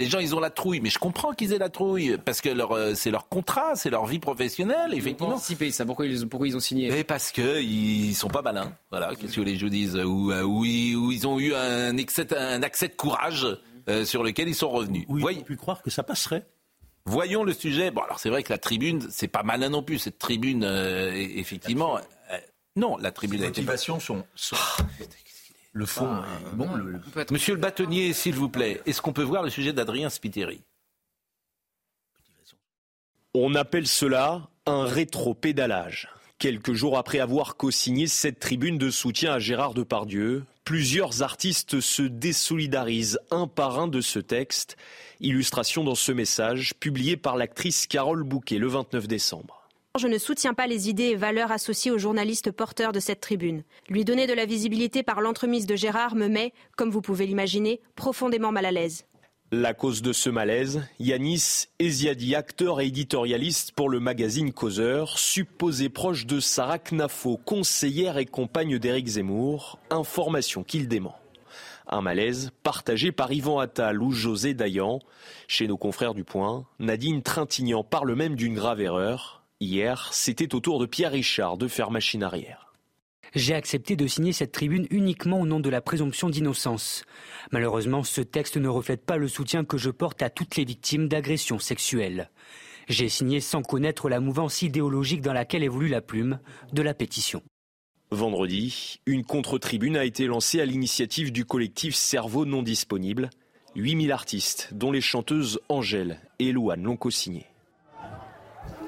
les 0.00 0.06
gens, 0.06 0.18
ils 0.18 0.34
ont 0.34 0.40
la 0.40 0.48
trouille, 0.48 0.80
mais 0.80 0.88
je 0.88 0.98
comprends 0.98 1.34
qu'ils 1.34 1.52
aient 1.52 1.58
la 1.58 1.68
trouille 1.68 2.16
parce 2.24 2.40
que 2.40 2.48
leur, 2.48 2.72
euh, 2.72 2.94
c'est 2.94 3.10
leur 3.10 3.28
contrat, 3.28 3.76
c'est 3.76 3.90
leur 3.90 4.06
vie 4.06 4.18
professionnelle, 4.18 4.94
effectivement. 4.94 5.38
Ils 5.60 5.72
ça. 5.72 5.84
Pourquoi 5.84 6.06
ils, 6.06 6.26
pourquoi 6.26 6.48
ils 6.48 6.56
ont 6.56 6.60
signé 6.60 6.90
mais 6.90 7.04
Parce 7.04 7.30
que 7.30 7.60
ils 7.60 8.14
sont 8.14 8.28
pas 8.28 8.40
malins. 8.40 8.72
Voilà, 8.90 9.14
qu'est-ce 9.14 9.36
que 9.36 9.42
les 9.42 9.56
jeux 9.56 9.68
disent 9.68 9.96
Ou 9.96 10.32
euh, 10.32 10.42
où, 10.42 10.64
ils, 10.64 11.26
ont 11.26 11.38
eu 11.38 11.54
un 11.54 11.96
excès, 11.98 12.34
un 12.34 12.62
accès 12.62 12.88
de 12.88 12.94
courage 12.94 13.46
euh, 13.90 14.06
sur 14.06 14.22
lequel 14.22 14.48
ils 14.48 14.54
sont 14.54 14.70
revenus. 14.70 15.04
Oui, 15.08 15.20
Voyez... 15.20 15.44
pu 15.44 15.56
croire 15.56 15.82
que 15.82 15.90
ça 15.90 16.02
passerait. 16.02 16.46
Voyons 17.04 17.44
le 17.44 17.52
sujet. 17.52 17.90
Bon, 17.90 18.00
alors 18.00 18.20
c'est 18.20 18.30
vrai 18.30 18.42
que 18.42 18.52
la 18.52 18.58
tribune, 18.58 19.06
c'est 19.10 19.28
pas 19.28 19.42
malin 19.42 19.68
non 19.68 19.82
plus. 19.82 19.98
Cette 19.98 20.18
tribune, 20.18 20.64
effectivement, 20.64 21.98
non, 22.76 22.96
la 22.96 23.10
tribune. 23.10 23.40
Les 23.40 23.46
motivations 23.46 24.00
sont... 24.00 24.24
sont... 24.34 24.56
Le 25.72 25.86
fond. 25.86 26.08
Ah, 26.10 26.26
bon, 26.52 26.68
Monsieur 27.30 27.54
le 27.54 27.60
bâtonnier, 27.60 28.12
s'il 28.12 28.34
vous 28.34 28.48
plaît, 28.48 28.80
est-ce 28.86 29.00
qu'on 29.00 29.12
peut 29.12 29.22
voir 29.22 29.42
le 29.42 29.50
sujet 29.50 29.72
d'Adrien 29.72 30.10
Spiteri? 30.10 30.62
On 33.34 33.54
appelle 33.54 33.86
cela 33.86 34.48
un 34.66 34.84
rétro-pédalage. 34.84 36.08
Quelques 36.38 36.72
jours 36.72 36.98
après 36.98 37.20
avoir 37.20 37.56
co-signé 37.56 38.06
cette 38.08 38.40
tribune 38.40 38.78
de 38.78 38.90
soutien 38.90 39.34
à 39.34 39.38
Gérard 39.38 39.74
Depardieu, 39.74 40.44
plusieurs 40.64 41.22
artistes 41.22 41.80
se 41.80 42.02
désolidarisent 42.02 43.20
un 43.30 43.46
par 43.46 43.78
un 43.78 43.86
de 43.86 44.00
ce 44.00 44.18
texte. 44.18 44.76
Illustration 45.20 45.84
dans 45.84 45.94
ce 45.94 46.10
message 46.10 46.74
publié 46.80 47.16
par 47.16 47.36
l'actrice 47.36 47.86
Carole 47.86 48.24
Bouquet 48.24 48.58
le 48.58 48.68
29 48.68 49.06
décembre. 49.06 49.59
Je 49.98 50.06
ne 50.06 50.18
soutiens 50.18 50.54
pas 50.54 50.68
les 50.68 50.88
idées 50.88 51.10
et 51.10 51.16
valeurs 51.16 51.50
associées 51.50 51.90
aux 51.90 51.98
journalistes 51.98 52.52
porteurs 52.52 52.92
de 52.92 53.00
cette 53.00 53.20
tribune. 53.20 53.64
Lui 53.88 54.04
donner 54.04 54.28
de 54.28 54.32
la 54.32 54.46
visibilité 54.46 55.02
par 55.02 55.20
l'entremise 55.20 55.66
de 55.66 55.74
Gérard 55.74 56.14
me 56.14 56.28
met, 56.28 56.52
comme 56.76 56.90
vous 56.90 57.00
pouvez 57.00 57.26
l'imaginer, 57.26 57.80
profondément 57.96 58.52
mal 58.52 58.66
à 58.66 58.70
l'aise. 58.70 59.04
La 59.50 59.74
cause 59.74 60.00
de 60.00 60.12
ce 60.12 60.30
malaise, 60.30 60.84
Yanis 61.00 61.66
Eziadi, 61.80 62.36
acteur 62.36 62.80
et 62.80 62.86
éditorialiste 62.86 63.72
pour 63.72 63.88
le 63.88 63.98
magazine 63.98 64.52
Causeur, 64.52 65.18
supposé 65.18 65.88
proche 65.88 66.24
de 66.24 66.38
Sarah 66.38 66.78
Knafo, 66.78 67.36
conseillère 67.36 68.16
et 68.18 68.26
compagne 68.26 68.78
d'Éric 68.78 69.08
Zemmour, 69.08 69.80
information 69.90 70.62
qu'il 70.62 70.86
dément. 70.86 71.16
Un 71.88 72.00
malaise 72.00 72.52
partagé 72.62 73.10
par 73.10 73.32
Yvan 73.32 73.58
Attal 73.58 74.00
ou 74.00 74.12
José 74.12 74.54
Dayan. 74.54 75.00
Chez 75.48 75.66
nos 75.66 75.76
confrères 75.76 76.14
du 76.14 76.22
Point, 76.22 76.64
Nadine 76.78 77.22
Trintignant 77.22 77.82
parle 77.82 78.14
même 78.14 78.36
d'une 78.36 78.54
grave 78.54 78.80
erreur. 78.80 79.39
Hier, 79.62 80.08
c'était 80.12 80.54
au 80.54 80.60
tour 80.60 80.78
de 80.78 80.86
Pierre 80.86 81.12
Richard 81.12 81.58
de 81.58 81.68
faire 81.68 81.90
machine 81.90 82.22
arrière. 82.22 82.72
J'ai 83.34 83.54
accepté 83.54 83.94
de 83.94 84.06
signer 84.06 84.32
cette 84.32 84.52
tribune 84.52 84.86
uniquement 84.90 85.38
au 85.38 85.46
nom 85.46 85.60
de 85.60 85.68
la 85.68 85.82
présomption 85.82 86.30
d'innocence. 86.30 87.04
Malheureusement, 87.52 88.02
ce 88.02 88.22
texte 88.22 88.56
ne 88.56 88.68
reflète 88.68 89.04
pas 89.04 89.18
le 89.18 89.28
soutien 89.28 89.66
que 89.66 89.76
je 89.76 89.90
porte 89.90 90.22
à 90.22 90.30
toutes 90.30 90.56
les 90.56 90.64
victimes 90.64 91.08
d'agressions 91.08 91.58
sexuelles. 91.58 92.30
J'ai 92.88 93.10
signé 93.10 93.40
sans 93.40 93.60
connaître 93.60 94.08
la 94.08 94.18
mouvance 94.18 94.62
idéologique 94.62 95.20
dans 95.20 95.34
laquelle 95.34 95.62
évolue 95.62 95.88
la 95.88 96.00
plume 96.00 96.40
de 96.72 96.80
la 96.80 96.94
pétition. 96.94 97.42
Vendredi, 98.10 99.00
une 99.04 99.24
contre-tribune 99.24 99.98
a 99.98 100.06
été 100.06 100.26
lancée 100.26 100.62
à 100.62 100.64
l'initiative 100.64 101.32
du 101.32 101.44
collectif 101.44 101.94
Cerveau 101.94 102.46
non 102.46 102.62
disponible. 102.62 103.28
8000 103.76 104.10
artistes, 104.10 104.70
dont 104.72 104.90
les 104.90 105.02
chanteuses 105.02 105.60
Angèle 105.68 106.18
et 106.38 106.50
Louane 106.50 106.82
l'ont 106.82 106.96
co-signé 106.96 107.49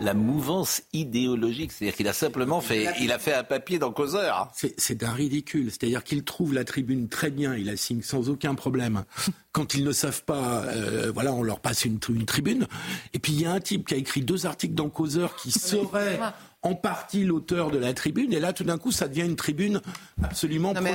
la 0.00 0.14
mouvance 0.14 0.82
idéologique. 0.92 1.72
C'est-à-dire 1.72 1.96
qu'il 1.96 2.08
a 2.08 2.12
simplement 2.12 2.60
fait, 2.60 2.88
il 3.00 3.12
a 3.12 3.18
fait 3.18 3.34
un 3.34 3.44
papier 3.44 3.78
dans 3.78 3.92
Causeur. 3.92 4.50
C'est 4.54 5.02
un 5.02 5.12
ridicule. 5.12 5.70
C'est-à-dire 5.70 6.04
qu'il 6.04 6.24
trouve 6.24 6.54
la 6.54 6.64
tribune 6.64 7.08
très 7.08 7.30
bien, 7.30 7.54
il 7.54 7.66
la 7.66 7.76
signe 7.76 8.02
sans 8.02 8.28
aucun 8.28 8.54
problème. 8.54 9.04
Quand 9.52 9.74
ils 9.74 9.84
ne 9.84 9.92
savent 9.92 10.24
pas, 10.24 10.62
euh, 10.64 11.12
voilà, 11.12 11.32
on 11.32 11.42
leur 11.42 11.60
passe 11.60 11.84
une, 11.84 11.98
une, 12.08 12.24
tribune. 12.24 12.66
Et 13.12 13.18
puis 13.18 13.32
il 13.32 13.40
y 13.42 13.44
a 13.44 13.52
un 13.52 13.60
type 13.60 13.86
qui 13.86 13.94
a 13.94 13.98
écrit 13.98 14.22
deux 14.22 14.46
articles 14.46 14.74
dans 14.74 14.88
Causeur 14.88 15.36
qui 15.36 15.50
serait 15.52 16.18
en 16.62 16.74
partie 16.74 17.24
l'auteur 17.24 17.70
de 17.70 17.78
la 17.78 17.92
tribune, 17.92 18.32
et 18.32 18.38
là, 18.38 18.52
tout 18.52 18.62
d'un 18.62 18.78
coup, 18.78 18.92
ça 18.92 19.08
devient 19.08 19.22
une 19.22 19.36
tribune 19.36 19.80
absolument 20.22 20.72
non, 20.72 20.80
mais 20.80 20.94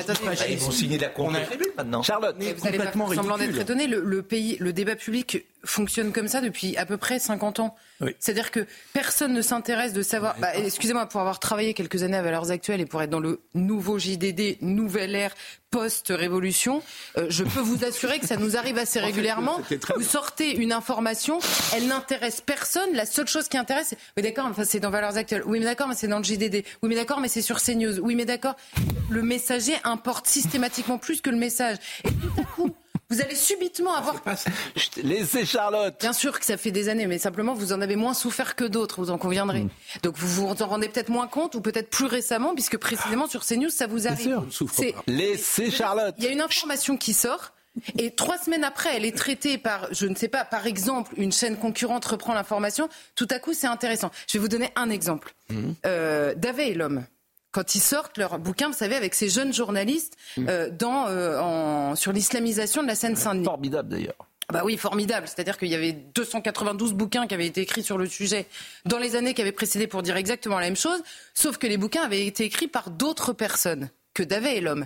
Ils 0.49 0.57
vont 0.57 0.72
signer 0.72 0.97
la 0.97 1.09
contre-tribune 1.09 1.68
maintenant. 1.76 2.01
Charlotte, 2.03 2.36
mais 2.39 2.53
vous 2.53 2.65
complètement 2.65 3.07
allez 3.07 3.15
semblant 3.15 3.38
d'être 3.38 3.59
étonné. 3.59 3.88
Le, 3.88 3.99
le, 3.99 4.22
pays, 4.22 4.55
le 4.59 4.72
débat 4.72 4.95
public 4.95 5.45
fonctionne 5.65 6.13
comme 6.13 6.30
ça 6.30 6.39
depuis 6.39 6.78
à 6.78 6.86
peu 6.86 6.95
près 6.95 7.20
50 7.20 7.59
ans. 7.59 7.76
C'est-à-dire 8.20 8.51
que 8.51 8.65
personne 8.93 9.34
ne 9.34 9.41
s'intéresse 9.41 9.91
de 9.91 10.01
savoir. 10.01 10.36
Bah, 10.39 10.55
excusez-moi, 10.55 11.05
pour 11.07 11.20
avoir 11.20 11.39
travaillé 11.39 11.74
quelques 11.74 12.03
années 12.03 12.18
à 12.18 12.22
Valeurs 12.22 12.49
Actuelles 12.49 12.80
et 12.80 12.86
pour 12.86 13.01
être 13.01 13.09
dans 13.09 13.20
le 13.20 13.41
nouveau 13.53 13.99
JDD, 13.99 14.61
nouvelle 14.61 15.15
ère, 15.15 15.36
post-révolution, 15.72 16.82
euh, 17.18 17.28
je 17.30 17.43
peux 17.43 17.59
vous 17.59 17.84
assurer 17.84 18.20
que 18.20 18.26
ça 18.26 18.38
nous 18.38 18.57
arrive 18.57 18.78
assez 18.78 18.99
régulièrement. 19.01 19.59
Vous 19.95 20.03
sortez 20.03 20.55
une 20.55 20.72
information, 20.72 21.39
elle 21.74 21.88
n'intéresse 21.88 22.41
personne. 22.41 22.93
La 22.93 23.05
seule 23.05 23.28
chose 23.28 23.47
qui 23.47 23.57
intéresse, 23.57 23.93
oui 24.15 24.24
d'accord, 24.24 24.45
enfin, 24.45 24.63
c'est 24.65 24.80
dans 24.80 24.89
Valeurs 24.89 25.18
Actuelles. 25.18 25.43
Oui 25.45 25.59
mais 25.59 25.65
d'accord, 25.65 25.88
mais 25.88 25.95
c'est 25.95 26.07
dans 26.07 26.20
le 26.20 26.24
JDD. 26.24 26.63
Oui 26.82 26.89
mais 26.89 26.95
d'accord, 26.95 27.20
mais 27.20 27.28
c'est 27.28 27.41
sur 27.41 27.61
CNews. 27.61 27.99
Oui 27.99 28.15
mais 28.15 28.26
d'accord. 28.26 28.55
Le 29.09 29.22
messager 29.22 29.76
importe 29.84 30.28
systématiquement 30.28 30.97
plus 30.97 31.22
que 31.22 31.30
le 31.30 31.38
message. 31.38 31.78
Et 32.05 32.09
tout 32.09 32.41
à 32.41 32.43
coup, 32.43 32.76
vous 33.09 33.21
allez 33.21 33.35
subitement 33.35 33.95
avoir. 33.95 34.21
Laissez 35.03 35.45
Charlotte. 35.45 35.95
Bien 35.99 36.13
sûr 36.13 36.39
que 36.39 36.45
ça 36.45 36.57
fait 36.57 36.71
des 36.71 36.89
années, 36.89 37.07
mais 37.07 37.17
simplement 37.17 37.53
vous 37.53 37.73
en 37.73 37.81
avez 37.81 37.95
moins 37.95 38.13
souffert 38.13 38.55
que 38.55 38.65
d'autres, 38.65 39.01
vous 39.01 39.11
en 39.11 39.17
conviendrez. 39.17 39.63
Mm. 39.63 39.69
Donc 40.03 40.17
vous 40.17 40.27
vous 40.27 40.61
en 40.61 40.67
rendez 40.67 40.89
peut-être 40.89 41.09
moins 41.09 41.27
compte, 41.27 41.55
ou 41.55 41.61
peut-être 41.61 41.89
plus 41.89 42.05
récemment, 42.05 42.53
puisque 42.53 42.77
précisément 42.77 43.27
sur 43.27 43.45
CNews, 43.45 43.69
ça 43.69 43.87
vous 43.87 44.07
arrive. 44.07 44.41
Laissez 45.07 45.71
Charlotte. 45.71 46.15
Il 46.17 46.23
y 46.23 46.27
a 46.27 46.31
une 46.31 46.41
information 46.41 46.97
qui 46.97 47.13
sort. 47.13 47.53
Et 47.97 48.11
trois 48.11 48.37
semaines 48.39 48.63
après, 48.63 48.95
elle 48.95 49.05
est 49.05 49.15
traitée 49.15 49.59
par, 49.59 49.87
je 49.93 50.07
ne 50.07 50.15
sais 50.15 50.27
pas, 50.27 50.43
par 50.43 50.65
exemple, 50.65 51.13
une 51.15 51.31
chaîne 51.31 51.57
concurrente 51.57 52.05
reprend 52.05 52.33
l'information. 52.33 52.89
Tout 53.15 53.27
à 53.29 53.37
coup, 53.37 53.53
c'est 53.53 53.67
intéressant. 53.67 54.09
Je 54.27 54.33
vais 54.37 54.39
vous 54.39 54.47
donner 54.47 54.71
un 54.75 54.89
exemple. 54.89 55.35
Mmh. 55.49 55.71
Euh, 55.85 56.33
et 56.57 56.73
l'homme 56.73 57.05
quand 57.51 57.75
ils 57.75 57.81
sortent 57.81 58.17
leur 58.17 58.39
bouquin, 58.39 58.67
vous 58.67 58.77
savez, 58.77 58.95
avec 58.95 59.15
ces 59.15 59.29
jeunes 59.29 59.53
journalistes 59.53 60.15
mm. 60.37 60.45
euh, 60.49 60.69
dans, 60.69 61.07
euh, 61.07 61.39
en, 61.39 61.95
sur 61.95 62.11
l'islamisation 62.11 62.83
de 62.83 62.87
la 62.87 62.95
Seine-Saint-Denis. 62.95 63.45
Formidable 63.45 63.89
d'ailleurs. 63.89 64.27
Bah 64.51 64.61
oui, 64.63 64.77
formidable. 64.77 65.27
C'est-à-dire 65.27 65.57
qu'il 65.57 65.67
y 65.67 65.75
avait 65.75 65.91
292 65.91 66.93
bouquins 66.93 67.27
qui 67.27 67.33
avaient 67.33 67.47
été 67.47 67.61
écrits 67.61 67.83
sur 67.83 67.97
le 67.97 68.07
sujet 68.07 68.45
dans 68.85 68.97
les 68.97 69.17
années 69.17 69.33
qui 69.33 69.41
avaient 69.41 69.51
précédé 69.51 69.87
pour 69.87 70.03
dire 70.03 70.15
exactement 70.15 70.57
la 70.57 70.65
même 70.65 70.77
chose, 70.77 71.03
sauf 71.33 71.57
que 71.57 71.67
les 71.67 71.77
bouquins 71.77 72.03
avaient 72.03 72.25
été 72.25 72.45
écrits 72.45 72.69
par 72.69 72.89
d'autres 72.89 73.33
personnes 73.33 73.89
que 74.13 74.23
Davé 74.23 74.57
et 74.57 74.61
l'homme. 74.61 74.85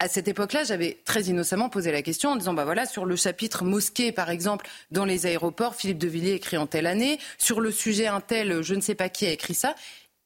À 0.00 0.08
cette 0.08 0.28
époque-là, 0.28 0.64
j'avais 0.64 0.96
très 1.04 1.22
innocemment 1.24 1.68
posé 1.68 1.90
la 1.90 2.02
question 2.02 2.30
en 2.30 2.36
disant, 2.36 2.54
bah 2.54 2.64
voilà, 2.64 2.86
sur 2.86 3.04
le 3.04 3.16
chapitre 3.16 3.64
mosquée, 3.64 4.12
par 4.12 4.30
exemple, 4.30 4.66
dans 4.90 5.04
les 5.04 5.26
aéroports, 5.26 5.74
Philippe 5.74 5.98
de 5.98 6.06
Villiers 6.06 6.34
écrit 6.34 6.56
en 6.56 6.68
telle 6.68 6.86
année, 6.86 7.18
sur 7.36 7.60
le 7.60 7.72
sujet 7.72 8.06
un 8.06 8.20
tel, 8.20 8.62
je 8.62 8.74
ne 8.74 8.80
sais 8.80 8.94
pas 8.94 9.08
qui 9.08 9.26
a 9.26 9.32
écrit 9.32 9.54
ça, 9.54 9.74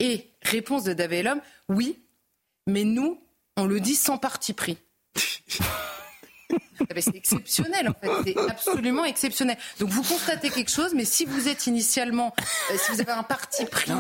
et 0.03 0.33
réponse 0.43 0.85
de 0.85 0.93
David 0.93 1.25
Lhomme, 1.25 1.41
oui, 1.69 2.03
mais 2.67 2.85
nous, 2.85 3.23
on 3.57 3.67
le 3.67 3.81
dit 3.81 3.95
sans 3.95 4.19
parti 4.19 4.53
pris. 4.53 4.77
Ah 6.81 6.95
ben, 6.95 7.01
c'est 7.01 7.17
exceptionnel, 7.17 7.89
en 7.89 7.95
fait. 7.95 8.11
C'est 8.25 8.51
absolument 8.51 9.05
exceptionnel. 9.07 9.57
Donc, 9.79 9.89
vous 9.89 10.03
constatez 10.03 10.51
quelque 10.51 10.71
chose, 10.71 10.93
mais 10.95 11.07
si 11.07 11.25
vous 11.25 11.49
êtes 11.49 11.67
initialement, 11.67 12.35
euh, 12.71 12.77
si 12.77 12.93
vous 12.93 13.01
avez 13.01 13.13
un 13.13 13.23
parti 13.23 13.65
pris, 13.65 13.91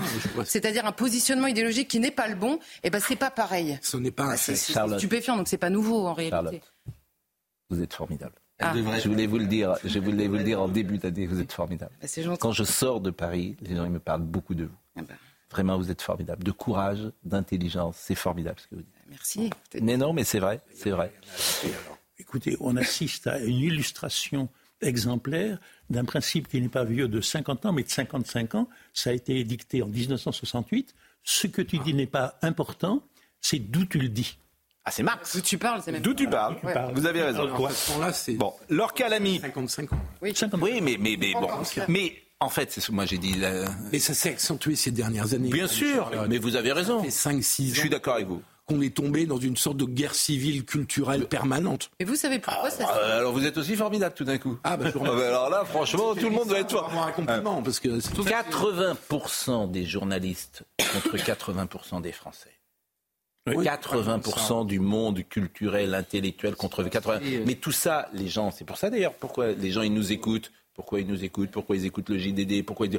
c'est-à-dire 0.44 0.84
un 0.84 0.92
positionnement 0.92 1.46
idéologique 1.46 1.88
qui 1.88 2.00
n'est 2.00 2.10
pas 2.10 2.28
le 2.28 2.34
bon, 2.34 2.58
eh 2.82 2.90
ben, 2.90 3.00
c'est 3.00 3.16
pas 3.16 3.30
pareil. 3.30 3.78
Ce 3.80 3.96
n'est 3.96 4.10
pas 4.10 4.32
ah, 4.32 4.36
C'est 4.36 4.56
stupéfiant, 4.56 5.36
donc 5.36 5.48
c'est 5.48 5.56
pas 5.56 5.70
nouveau, 5.70 6.06
en 6.06 6.12
réalité. 6.12 6.60
Vous 7.70 7.80
êtes 7.80 7.94
formidable. 7.94 8.34
Ah. 8.58 8.74
Je 8.74 9.08
voulais 9.08 9.26
vous 9.26 9.38
le 9.38 9.46
dire, 9.46 9.76
je 9.84 9.98
voulais 9.98 10.28
vous 10.28 10.36
le 10.36 10.44
dire 10.44 10.60
en 10.60 10.68
début 10.68 10.98
d'année, 10.98 11.26
vous 11.26 11.40
êtes 11.40 11.52
formidable. 11.52 11.92
Bah, 12.02 12.36
Quand 12.38 12.52
je 12.52 12.64
sors 12.64 13.00
de 13.00 13.10
Paris, 13.10 13.56
les 13.62 13.76
gens 13.76 13.84
ils 13.84 13.92
me 13.92 14.00
parlent 14.00 14.22
beaucoup 14.22 14.54
de 14.54 14.64
vous. 14.64 14.76
Ah 14.96 15.02
bah. 15.02 15.14
Vraiment, 15.52 15.76
vous 15.76 15.90
êtes 15.90 16.00
formidable. 16.00 16.42
De 16.44 16.50
courage, 16.50 17.12
d'intelligence, 17.24 17.96
c'est 17.98 18.14
formidable 18.14 18.58
ce 18.58 18.68
que 18.68 18.74
vous 18.76 18.82
dites. 18.82 18.94
Merci. 19.10 19.50
Mais 19.82 19.98
non, 19.98 20.14
mais 20.14 20.24
c'est 20.24 20.38
vrai, 20.38 20.62
c'est 20.74 20.90
vrai. 20.90 21.12
Écoutez, 22.18 22.56
on 22.60 22.76
assiste 22.76 23.26
à 23.26 23.38
une 23.38 23.58
illustration 23.58 24.48
exemplaire 24.80 25.58
d'un 25.90 26.04
principe 26.04 26.48
qui 26.48 26.60
n'est 26.60 26.68
pas 26.68 26.84
vieux 26.84 27.06
de 27.06 27.20
50 27.20 27.66
ans, 27.66 27.72
mais 27.72 27.82
de 27.82 27.90
55 27.90 28.54
ans. 28.54 28.68
Ça 28.94 29.10
a 29.10 29.12
été 29.12 29.38
édicté 29.38 29.82
en 29.82 29.88
1968. 29.88 30.94
Ce 31.22 31.46
que 31.46 31.60
tu 31.60 31.78
dis 31.78 31.92
n'est 31.92 32.06
pas 32.06 32.38
important, 32.40 33.02
c'est 33.40 33.58
d'où 33.58 33.84
tu 33.84 33.98
le 33.98 34.08
dis. 34.08 34.38
Ah, 34.84 34.90
c'est 34.90 35.02
Marx. 35.02 35.36
D'où 35.36 35.42
tu 35.42 35.58
parles, 35.58 35.80
c'est 35.84 35.92
même. 35.92 36.02
D'où 36.02 36.14
tu 36.14 36.28
parles. 36.28 36.56
Vous 36.94 37.06
avez 37.06 37.22
raison. 37.22 37.46
là, 38.00 38.12
c'est. 38.12 38.34
Bon, 38.34 38.52
leur 38.68 38.94
calami. 38.94 39.38
55 39.38 39.92
ans. 39.92 40.00
Oui, 40.22 40.34
oui 40.60 40.80
mais, 40.80 40.96
mais, 40.98 41.16
mais 41.16 41.32
bon. 41.34 41.48
Mais 41.88 42.21
en 42.42 42.48
fait, 42.48 42.72
c'est 42.72 42.80
ce 42.80 42.88
que 42.88 42.92
moi 42.92 43.06
j'ai 43.06 43.18
dit. 43.18 43.36
Mais 43.92 43.98
ça 43.98 44.14
s'est 44.14 44.30
accentué 44.30 44.76
ces 44.76 44.90
dernières 44.90 45.34
années. 45.34 45.50
Bien 45.50 45.68
sûr, 45.68 46.10
mais 46.28 46.38
vous 46.38 46.56
avez 46.56 46.72
raison. 46.72 47.02
5-6 47.02 47.32
ans. 47.32 47.74
Je 47.74 47.80
suis 47.80 47.90
d'accord 47.90 48.14
avec 48.14 48.28
vous 48.28 48.42
qu'on 48.66 48.80
est 48.80 48.94
tombé 48.94 49.26
dans 49.26 49.38
une 49.38 49.56
sorte 49.56 49.76
de 49.76 49.84
guerre 49.84 50.14
civile 50.14 50.64
culturelle 50.64 51.26
permanente. 51.26 51.90
Et 51.98 52.04
vous 52.04 52.14
savez 52.14 52.38
pourquoi 52.38 52.70
ça 52.70 52.86
ah, 52.88 52.94
bah, 52.94 53.16
Alors 53.16 53.32
vous 53.32 53.44
êtes 53.44 53.58
aussi 53.58 53.74
formidable 53.74 54.14
tout 54.14 54.24
d'un 54.24 54.38
coup. 54.38 54.58
Ah, 54.62 54.76
bah, 54.76 54.86
ah 54.94 54.98
bah 54.98 55.26
alors 55.26 55.50
là, 55.50 55.64
franchement, 55.64 56.14
tout 56.14 56.26
le 56.26 56.30
monde 56.30 56.48
doit 56.48 56.60
être 56.60 56.70
fort. 56.70 56.92
un 56.94 57.10
compliment 57.10 57.62
parce 57.62 57.80
que 57.80 57.88
80% 57.88 59.70
des 59.70 59.84
journalistes 59.84 60.64
contre 60.78 61.16
80% 61.16 62.00
des 62.02 62.12
Français. 62.12 62.50
80% 63.48 64.66
du 64.66 64.78
monde 64.78 65.26
culturel, 65.28 65.94
intellectuel 65.94 66.54
contre 66.54 66.84
80. 66.84 67.18
Mais 67.44 67.56
tout 67.56 67.72
ça, 67.72 68.08
les 68.12 68.28
gens, 68.28 68.52
c'est 68.52 68.64
pour 68.64 68.76
ça 68.76 68.88
d'ailleurs 68.88 69.14
pourquoi 69.14 69.48
les 69.52 69.72
gens 69.72 69.82
ils 69.82 69.92
nous 69.92 70.12
écoutent, 70.12 70.52
pourquoi 70.74 71.00
ils 71.00 71.06
nous 71.06 71.24
écoutent, 71.24 71.50
pourquoi 71.50 71.76
ils 71.76 71.86
écoutent 71.86 72.08
le 72.08 72.18
JDD, 72.18 72.64
pourquoi 72.64 72.86
ils... 72.86 72.98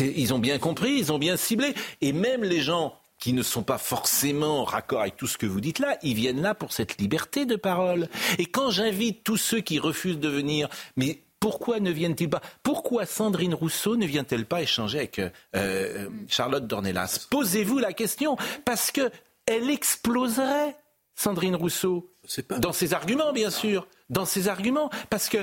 ils 0.00 0.34
ont 0.34 0.38
bien 0.38 0.58
compris, 0.58 0.92
ils 0.92 1.12
ont 1.12 1.18
bien 1.18 1.36
ciblé. 1.36 1.74
Et 2.00 2.12
même 2.12 2.44
les 2.44 2.60
gens 2.60 2.94
qui 3.18 3.32
ne 3.32 3.42
sont 3.42 3.62
pas 3.62 3.78
forcément 3.78 4.64
raccord 4.64 5.00
avec 5.00 5.16
tout 5.16 5.26
ce 5.26 5.38
que 5.38 5.46
vous 5.46 5.60
dites 5.60 5.80
là, 5.80 5.98
ils 6.02 6.14
viennent 6.14 6.40
là 6.40 6.54
pour 6.54 6.72
cette 6.72 6.98
liberté 6.98 7.46
de 7.46 7.56
parole. 7.56 8.08
Et 8.38 8.46
quand 8.46 8.70
j'invite 8.70 9.24
tous 9.24 9.36
ceux 9.36 9.60
qui 9.60 9.78
refusent 9.78 10.20
de 10.20 10.28
venir, 10.28 10.68
mais 10.96 11.22
pourquoi 11.40 11.80
ne 11.80 11.90
viennent-ils 11.90 12.30
pas? 12.30 12.42
Pourquoi 12.62 13.06
Sandrine 13.06 13.54
Rousseau 13.54 13.96
ne 13.96 14.06
vient-elle 14.06 14.46
pas 14.46 14.62
échanger 14.62 14.98
avec 14.98 15.18
euh, 15.18 15.30
euh, 15.56 16.08
Charlotte 16.28 16.66
Dornelas? 16.66 17.26
Posez-vous 17.30 17.78
la 17.78 17.92
question, 17.92 18.36
parce 18.64 18.90
que 18.90 19.10
elle 19.46 19.70
exploserait, 19.70 20.76
Sandrine 21.14 21.56
Rousseau, 21.56 22.12
dans 22.60 22.72
ses 22.72 22.92
arguments, 22.92 23.32
bien 23.32 23.50
sûr, 23.50 23.88
dans 24.10 24.24
ses 24.24 24.48
arguments, 24.48 24.90
parce 25.10 25.28
que 25.28 25.38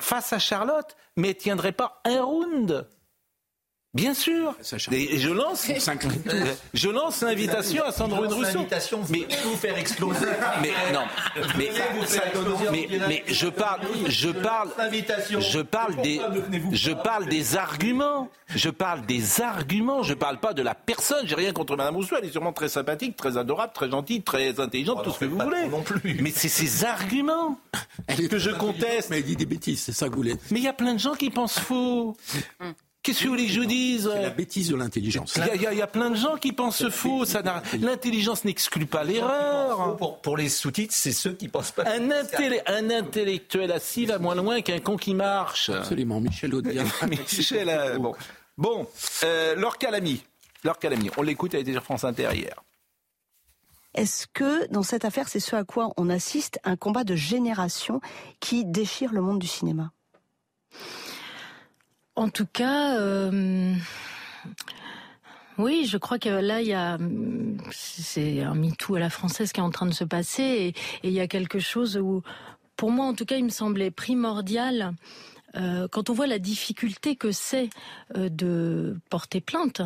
face 0.00 0.32
à 0.32 0.38
Charlotte, 0.38 0.96
mais 1.16 1.34
tiendrait 1.34 1.72
pas 1.72 2.00
un 2.04 2.22
round. 2.22 2.88
Bien 3.98 4.14
sûr. 4.14 4.54
Et 4.92 5.18
je 5.18 5.30
lance, 5.30 5.66
je 6.74 6.88
lance 6.88 7.20
l'invitation 7.22 7.84
à 7.84 7.90
Sandrine 7.90 8.32
Rousseau. 8.32 8.64
Mais 9.10 9.26
vous 9.42 9.56
faire 9.56 9.76
exploser. 9.76 10.26
Mais 10.62 10.70
non. 10.92 11.02
Mais, 11.56 11.68
mais, 13.08 13.24
je 13.26 13.48
parle, 13.48 13.80
je 14.06 14.30
parle, 14.30 14.70
je 15.40 15.60
parle 15.60 15.96
des, 15.96 16.20
je 16.70 16.92
parle 16.92 17.26
des 17.26 17.56
arguments. 17.56 18.30
Je 18.54 18.70
parle 18.70 19.04
des 19.04 19.40
arguments. 19.40 20.04
Je 20.04 20.14
parle 20.14 20.38
pas 20.38 20.52
de 20.52 20.62
la 20.62 20.76
personne. 20.76 21.26
J'ai 21.26 21.34
rien 21.34 21.52
contre 21.52 21.76
Madame 21.76 21.96
Rousseau. 21.96 22.16
Elle 22.18 22.28
est 22.28 22.32
sûrement 22.32 22.52
très 22.52 22.68
sympathique, 22.68 23.16
très 23.16 23.36
adorable, 23.36 23.72
très 23.72 23.90
gentille, 23.90 24.22
très 24.22 24.60
intelligente, 24.60 25.02
tout 25.02 25.10
ce 25.10 25.18
que 25.18 25.24
vous 25.24 25.38
voulez. 25.38 25.66
Non 25.68 25.82
plus. 25.82 26.18
Mais 26.22 26.30
c'est 26.30 26.48
ces 26.48 26.84
arguments 26.84 27.58
que 28.06 28.38
je 28.38 28.50
conteste. 28.50 29.10
Mais 29.10 29.18
elle 29.18 29.24
dit 29.24 29.36
des 29.36 29.46
bêtises. 29.46 29.80
C'est 29.80 29.92
ça 29.92 30.06
que 30.06 30.12
vous 30.12 30.18
voulez. 30.18 30.36
Mais 30.52 30.60
il 30.60 30.64
y 30.64 30.68
a 30.68 30.72
plein 30.72 30.94
de 30.94 31.00
gens 31.00 31.14
qui 31.14 31.30
pensent 31.30 31.58
faux. 31.58 32.16
Qu'est-ce 33.02 33.20
que 33.20 33.24
vous 33.24 33.30
voulez 33.30 33.46
que 33.46 33.52
je 33.52 33.60
vous 33.60 33.66
dise? 33.66 34.10
C'est 34.12 34.22
la 34.22 34.30
bêtise 34.30 34.68
de 34.68 34.76
l'intelligence. 34.76 35.38
Il 35.54 35.62
y, 35.62 35.82
a 35.82 35.86
plein 35.86 36.10
de 36.10 36.16
gens 36.16 36.36
qui 36.36 36.52
pensent 36.52 36.88
faux. 36.88 37.24
L'intelligence 37.80 38.44
n'exclut 38.44 38.86
pas 38.86 39.04
l'erreur. 39.04 39.96
Pour, 40.22 40.36
les 40.36 40.48
sous-titres, 40.48 40.94
c'est 40.94 41.12
ceux 41.12 41.32
qui 41.32 41.48
pensent 41.48 41.70
pas. 41.70 41.84
Un, 41.84 42.10
un 42.66 42.90
intellectuel 42.90 43.72
assis 43.72 44.06
va 44.06 44.18
moins 44.18 44.34
loin 44.34 44.60
qu'un 44.60 44.80
con 44.80 44.96
qui 44.96 45.14
marche. 45.14 45.70
Absolument, 45.70 46.20
Michel 46.20 46.54
Audiard. 46.54 46.86
Michel, 47.08 47.68
euh, 47.68 47.98
bon. 47.98 48.14
Bon, 48.58 48.88
euh, 49.22 49.54
Laure 49.54 49.76
on 51.16 51.22
l'écoute, 51.22 51.54
elle 51.54 51.60
était 51.60 51.72
sur 51.72 51.84
France 51.84 52.02
Inter 52.04 52.30
hier. 52.34 52.62
Est-ce 53.94 54.26
que 54.26 54.66
dans 54.72 54.82
cette 54.82 55.04
affaire, 55.04 55.28
c'est 55.28 55.40
ce 55.40 55.56
à 55.56 55.64
quoi 55.64 55.92
on 55.96 56.10
assiste, 56.10 56.58
un 56.64 56.76
combat 56.76 57.04
de 57.04 57.14
génération 57.14 58.00
qui 58.40 58.64
déchire 58.64 59.12
le 59.12 59.22
monde 59.22 59.38
du 59.38 59.46
cinéma? 59.46 59.92
En 62.18 62.28
tout 62.28 62.46
cas, 62.52 62.98
euh, 62.98 63.74
oui, 65.56 65.86
je 65.86 65.96
crois 65.98 66.18
que 66.18 66.28
là, 66.28 66.60
il 66.60 66.68
y 66.68 66.74
a, 66.74 66.98
c'est 67.70 68.42
un 68.42 68.54
MeToo 68.54 68.96
à 68.96 69.00
la 69.00 69.10
française 69.10 69.52
qui 69.52 69.60
est 69.60 69.62
en 69.62 69.70
train 69.70 69.86
de 69.86 69.94
se 69.94 70.04
passer, 70.04 70.42
et, 70.42 70.68
et 70.68 70.74
il 71.04 71.12
y 71.12 71.20
a 71.20 71.28
quelque 71.28 71.60
chose 71.60 71.96
où, 71.96 72.22
pour 72.76 72.90
moi, 72.90 73.06
en 73.06 73.14
tout 73.14 73.24
cas, 73.24 73.36
il 73.36 73.44
me 73.44 73.50
semblait 73.50 73.90
primordial 73.90 74.94
euh, 75.56 75.88
quand 75.90 76.10
on 76.10 76.12
voit 76.12 76.26
la 76.26 76.38
difficulté 76.38 77.16
que 77.16 77.32
c'est 77.32 77.70
euh, 78.16 78.28
de 78.28 78.98
porter 79.08 79.40
plainte, 79.40 79.80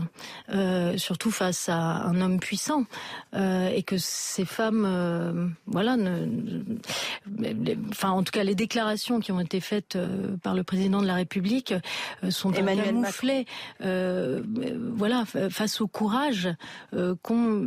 euh, 0.51 0.99
surtout 0.99 1.31
face 1.31 1.69
à 1.69 1.79
un 1.79 2.21
homme 2.21 2.41
puissant, 2.41 2.85
et 3.35 3.83
que 3.83 3.97
ces 3.99 4.45
femmes, 4.45 5.55
voilà, 5.67 5.97
enfin 7.91 8.11
en 8.11 8.23
tout 8.23 8.31
cas 8.31 8.45
les 8.45 8.55
déclarations 8.55 9.21
qui 9.21 9.33
ont 9.33 9.41
été 9.41 9.61
faites 9.61 9.97
par 10.43 10.55
le 10.55 10.63
président 10.63 11.01
de 11.01 11.07
la 11.07 11.15
République 11.15 11.75
sont 12.29 12.53
Emmanuel 12.53 12.87
camouflées, 12.87 13.47
voilà, 13.81 15.25
face 15.51 15.81
au 15.81 15.87
courage 15.87 16.51
qu'ont 17.23 17.67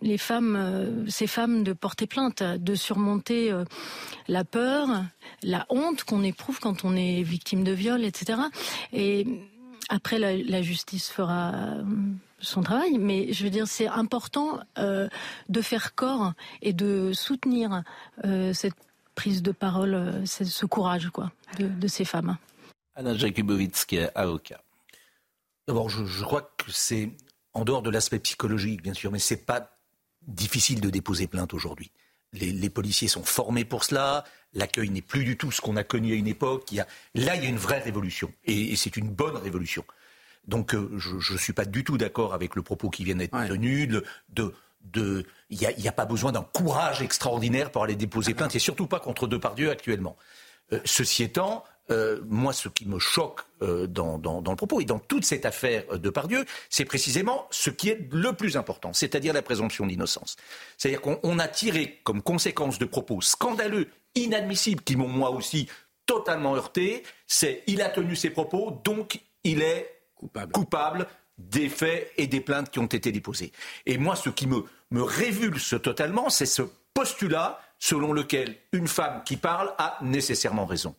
les, 0.00 0.18
femmes, 0.18 1.04
ces 1.08 1.26
femmes 1.26 1.64
de 1.64 1.72
porter 1.72 2.06
plainte, 2.06 2.42
de 2.42 2.74
surmonter 2.74 3.52
la 4.28 4.44
peur, 4.44 4.88
la 5.42 5.66
honte 5.70 6.04
qu'on 6.04 6.22
éprouve 6.22 6.60
quand 6.60 6.84
on 6.84 6.96
est 6.96 7.13
victime 7.22 7.64
de 7.64 7.72
viol, 7.72 8.04
etc. 8.04 8.38
Et 8.92 9.26
après, 9.88 10.18
la, 10.18 10.62
justice 10.62 11.10
fera 11.10 11.52
euh, 11.54 11.82
son 12.40 12.62
travail, 12.62 12.98
mais 12.98 13.32
je 13.32 13.44
veux 13.44 13.50
dire, 13.50 13.66
c'est 13.66 13.86
important 13.86 14.60
euh, 14.78 15.08
de 15.48 15.60
faire 15.60 15.94
corps 15.94 16.32
et 16.62 16.72
de 16.72 17.12
soutenir 17.12 17.82
euh, 18.24 18.52
cette 18.52 18.74
prise 19.14 19.42
de 19.42 19.52
parole, 19.52 20.22
ce 20.26 20.66
courage, 20.66 21.10
quoi, 21.10 21.30
de, 21.58 21.86
ces 21.86 22.04
femmes. 22.04 22.36
Anna 22.96 23.14
Jakubowicz, 23.14 23.86
avocat. 24.14 24.60
D'abord, 25.68 25.88
je, 25.88 26.04
je, 26.04 26.24
crois 26.24 26.42
que 26.42 26.70
c'est 26.70 27.12
en 27.52 27.64
dehors 27.64 27.82
de 27.82 27.90
l'aspect 27.90 28.18
psychologique, 28.18 28.82
bien 28.82 28.94
sûr, 28.94 29.12
mais 29.12 29.20
c'est 29.20 29.46
pas 29.46 29.78
difficile 30.26 30.80
de 30.80 30.90
déposer 30.90 31.26
plainte 31.26 31.54
aujourd'hui 31.54 31.92
les, 32.34 32.70
policiers 32.70 33.08
sont 33.08 33.24
formés 33.24 33.64
pour 33.64 33.84
cela. 33.84 34.24
L'accueil 34.54 34.90
n'est 34.90 35.02
plus 35.02 35.24
du 35.24 35.36
tout 35.36 35.50
ce 35.50 35.60
qu'on 35.60 35.76
a 35.76 35.84
connu 35.84 36.12
à 36.12 36.16
une 36.16 36.26
époque. 36.26 36.70
Il 36.70 36.76
y 36.76 36.80
a, 36.80 36.86
là, 37.14 37.36
il 37.36 37.42
y 37.42 37.46
a 37.46 37.48
une 37.48 37.56
vraie 37.56 37.80
révolution. 37.80 38.32
Et, 38.44 38.76
c'est 38.76 38.96
une 38.96 39.08
bonne 39.08 39.36
révolution. 39.36 39.84
Donc, 40.46 40.74
euh, 40.74 40.90
je 40.98 41.32
ne 41.32 41.38
suis 41.38 41.52
pas 41.52 41.64
du 41.64 41.84
tout 41.84 41.96
d'accord 41.96 42.34
avec 42.34 42.54
le 42.54 42.62
propos 42.62 42.90
qui 42.90 43.04
vient 43.04 43.16
d'être 43.16 43.46
tenu. 43.46 43.86
De, 43.86 45.24
il 45.50 45.58
n'y 45.78 45.88
a, 45.88 45.92
pas 45.92 46.04
besoin 46.04 46.30
d'un 46.30 46.42
courage 46.42 47.00
extraordinaire 47.00 47.70
pour 47.70 47.84
aller 47.84 47.96
déposer 47.96 48.34
plainte, 48.34 48.54
et 48.54 48.58
surtout 48.58 48.86
pas 48.86 49.00
contre 49.00 49.26
Depardieu 49.26 49.70
actuellement. 49.70 50.16
Euh, 50.72 50.80
ceci 50.84 51.22
étant, 51.22 51.64
euh, 51.90 52.20
moi, 52.26 52.52
ce 52.52 52.68
qui 52.68 52.86
me 52.86 52.98
choque 52.98 53.40
euh, 53.62 53.86
dans, 53.86 54.16
le 54.16 54.56
propos 54.56 54.80
et 54.80 54.84
dans 54.84 54.98
toute 54.98 55.24
cette 55.24 55.44
affaire 55.44 55.98
de 55.98 56.10
Pardieu, 56.10 56.44
c'est 56.70 56.84
précisément 56.84 57.46
ce 57.50 57.70
qui 57.70 57.90
est 57.90 58.08
le 58.10 58.32
plus 58.32 58.56
important, 58.56 58.92
c'est-à-dire 58.92 59.34
la 59.34 59.42
présomption 59.42 59.86
d'innocence. 59.86 60.36
C'est-à-dire 60.78 61.02
qu'on 61.02 61.38
a 61.38 61.48
tiré 61.48 62.00
comme 62.04 62.22
conséquence 62.22 62.78
de 62.78 62.86
propos 62.86 63.20
scandaleux, 63.20 63.88
inadmissibles, 64.14 64.82
qui 64.82 64.96
m'ont 64.96 65.08
moi 65.08 65.30
aussi 65.30 65.68
totalement 66.06 66.54
heurté, 66.54 67.02
c'est 67.26 67.62
il 67.66 67.82
a 67.82 67.88
tenu 67.90 68.16
ses 68.16 68.30
propos, 68.30 68.80
donc 68.84 69.20
il 69.42 69.62
est 69.62 70.00
coupable, 70.52 71.06
des 71.36 71.68
faits 71.68 72.12
et 72.16 72.26
des 72.26 72.40
plaintes 72.40 72.70
qui 72.70 72.78
ont 72.78 72.86
été 72.86 73.10
déposées. 73.12 73.52
Et 73.86 73.98
moi, 73.98 74.14
ce 74.16 74.30
qui 74.30 74.46
me, 74.46 74.64
me 74.90 75.02
révulse 75.02 75.74
totalement, 75.82 76.30
c'est 76.30 76.46
ce 76.46 76.62
postulat 76.94 77.60
selon 77.78 78.12
lequel 78.12 78.56
une 78.72 78.88
femme 78.88 79.22
qui 79.24 79.36
parle 79.36 79.74
a 79.78 79.98
nécessairement 80.00 80.64
raison. 80.64 80.94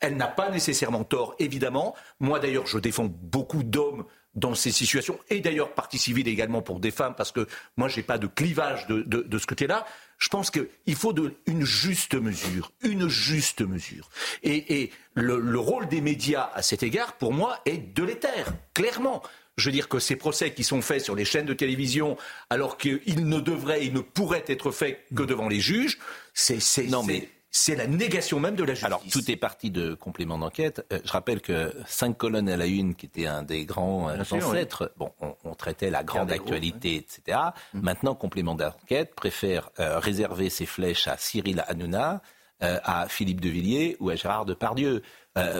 Elle 0.00 0.16
n'a 0.16 0.28
pas 0.28 0.50
nécessairement 0.50 1.04
tort, 1.04 1.34
évidemment. 1.38 1.94
Moi, 2.20 2.38
d'ailleurs, 2.38 2.66
je 2.66 2.78
défends 2.78 3.08
beaucoup 3.08 3.62
d'hommes 3.62 4.04
dans 4.38 4.54
ces 4.54 4.70
situations, 4.70 5.18
et 5.30 5.40
d'ailleurs 5.40 5.74
partie 5.74 5.98
civile 5.98 6.28
également 6.28 6.62
pour 6.62 6.80
des 6.80 6.90
femmes, 6.90 7.14
parce 7.16 7.32
que 7.32 7.46
moi, 7.76 7.88
je 7.88 7.96
n'ai 7.96 8.02
pas 8.02 8.18
de 8.18 8.26
clivage 8.26 8.86
de, 8.86 9.38
ce 9.38 9.46
côté-là. 9.46 9.86
Je 10.18 10.28
pense 10.28 10.50
qu'il 10.50 10.94
faut 10.94 11.14
une 11.46 11.64
juste 11.64 12.14
mesure, 12.14 12.72
une 12.82 13.08
juste 13.08 13.62
mesure. 13.62 14.10
Et, 14.42 14.90
le, 15.14 15.58
rôle 15.58 15.88
des 15.88 16.00
médias 16.00 16.50
à 16.54 16.62
cet 16.62 16.82
égard, 16.82 17.14
pour 17.14 17.32
moi, 17.32 17.58
est 17.66 17.78
délétère, 17.78 18.52
clairement. 18.74 19.22
Je 19.56 19.66
veux 19.68 19.72
dire 19.72 19.88
que 19.88 19.98
ces 19.98 20.14
procès 20.14 20.52
qui 20.52 20.62
sont 20.62 20.82
faits 20.82 21.02
sur 21.02 21.16
les 21.16 21.24
chaînes 21.24 21.46
de 21.46 21.54
télévision, 21.54 22.16
alors 22.48 22.76
qu'ils 22.76 23.28
ne 23.28 23.40
devraient, 23.40 23.84
ils 23.84 23.92
ne 23.92 24.00
pourraient 24.00 24.44
être 24.46 24.70
faits 24.70 25.04
que 25.14 25.24
devant 25.24 25.48
les 25.48 25.60
juges, 25.60 25.98
c'est... 26.32 26.60
Non, 26.84 27.02
mais 27.02 27.28
c'est 27.58 27.74
la 27.74 27.86
négation 27.86 28.38
même 28.40 28.54
de 28.54 28.62
la 28.62 28.74
justice. 28.74 28.86
Alors, 28.86 29.02
tout 29.10 29.30
est 29.30 29.36
parti 29.36 29.70
de 29.70 29.94
complément 29.94 30.38
d'enquête. 30.38 30.86
Euh, 30.92 31.00
je 31.04 31.10
rappelle 31.10 31.40
que 31.40 31.74
cinq 31.86 32.16
colonnes 32.16 32.48
à 32.48 32.56
la 32.56 32.66
une, 32.66 32.94
qui 32.94 33.06
était 33.06 33.26
un 33.26 33.42
des 33.42 33.64
grands 33.64 34.08
euh, 34.08 34.22
ancêtres, 34.30 34.92
bon, 34.96 35.10
on, 35.44 35.54
traitait 35.54 35.90
la 35.90 36.04
grande 36.04 36.30
actualité, 36.30 36.94
etc. 36.94 37.38
Mmh. 37.74 37.80
Maintenant, 37.80 38.14
complément 38.14 38.54
d'enquête 38.54 39.14
préfère 39.14 39.70
euh, 39.80 39.98
réserver 39.98 40.50
ses 40.50 40.66
flèches 40.66 41.08
à 41.08 41.16
Cyril 41.16 41.64
Hanouna, 41.66 42.22
à 42.60 43.06
Philippe 43.08 43.40
de 43.40 43.48
Villiers 43.48 43.96
ou 44.00 44.10
à 44.10 44.16
Gérard 44.16 44.44
Depardieu. 44.44 45.02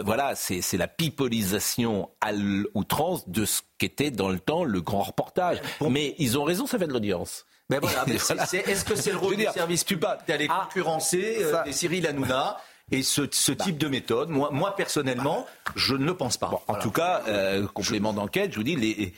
voilà, 0.03 0.35
c'est 0.35 0.75
la 0.75 0.89
pipolisation 0.89 2.09
à 2.19 2.33
l'outrance 2.33 3.29
de 3.29 3.45
ce 3.45 3.61
qu'était 3.77 4.11
dans 4.11 4.27
le 4.27 4.37
temps 4.37 4.65
le 4.65 4.81
grand 4.81 5.03
reportage. 5.03 5.61
Mais 5.89 6.13
ils 6.17 6.37
ont 6.37 6.43
raison, 6.43 6.67
ça 6.67 6.77
fait 6.77 6.87
de 6.87 6.91
l'audience. 6.91 7.45
Ben 7.69 7.79
voilà, 7.79 8.05
est-ce 8.07 8.83
que 8.83 8.95
c'est 8.95 9.11
le 9.11 9.17
rôle 9.17 9.35
du 9.35 9.45
service 9.45 9.83
public 9.83 10.09
d'aller 10.27 10.47
ah, 10.49 10.63
concurrencer 10.63 11.37
euh, 11.41 11.63
des 11.63 11.71
Cyril 11.71 12.07
Hanouna 12.07 12.57
et 12.91 13.03
ce, 13.03 13.21
ce 13.31 13.51
bah. 13.51 13.65
type 13.65 13.77
de 13.77 13.87
méthode, 13.87 14.29
moi, 14.29 14.49
moi 14.51 14.75
personnellement, 14.75 15.45
je 15.75 15.93
ne 15.93 16.05
le 16.05 16.15
pense 16.15 16.37
pas. 16.37 16.63
en 16.67 16.75
tout 16.75 16.89
cas, 16.89 17.21
euh, 17.27 17.67
complément 17.67 18.13
d'enquête, 18.13 18.51
je 18.51 18.57
vous 18.57 18.63
dis, 18.63 18.75
les, 18.75 19.13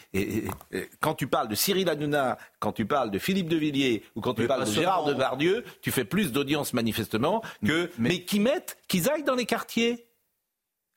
quand 1.00 1.14
tu 1.14 1.28
parles 1.28 1.48
de 1.48 1.56
Cyril 1.56 1.88
Hanouna, 1.90 2.38
quand 2.60 2.74
tu 2.74 2.86
parles 2.86 3.12
de 3.12 3.20
Philippe 3.20 3.48
de 3.48 3.56
Villiers 3.56 4.04
ou 4.16 4.22
quand 4.22 4.34
tu 4.34 4.46
parles 4.46 4.66
de 4.66 4.72
Gérard 4.72 5.06
Depardieu, 5.06 5.64
tu 5.82 5.92
fais 5.92 6.04
plus 6.04 6.34
d'audience 6.34 6.74
manifestement 6.74 7.42
que 7.66 7.90
mais, 7.98 8.10
mais 8.10 8.24
qui 8.24 8.42
mettent, 8.42 8.78
qu'ils 8.90 9.10
aillent 9.10 9.24
dans 9.24 9.36
les 9.36 9.46
quartiers 9.46 10.06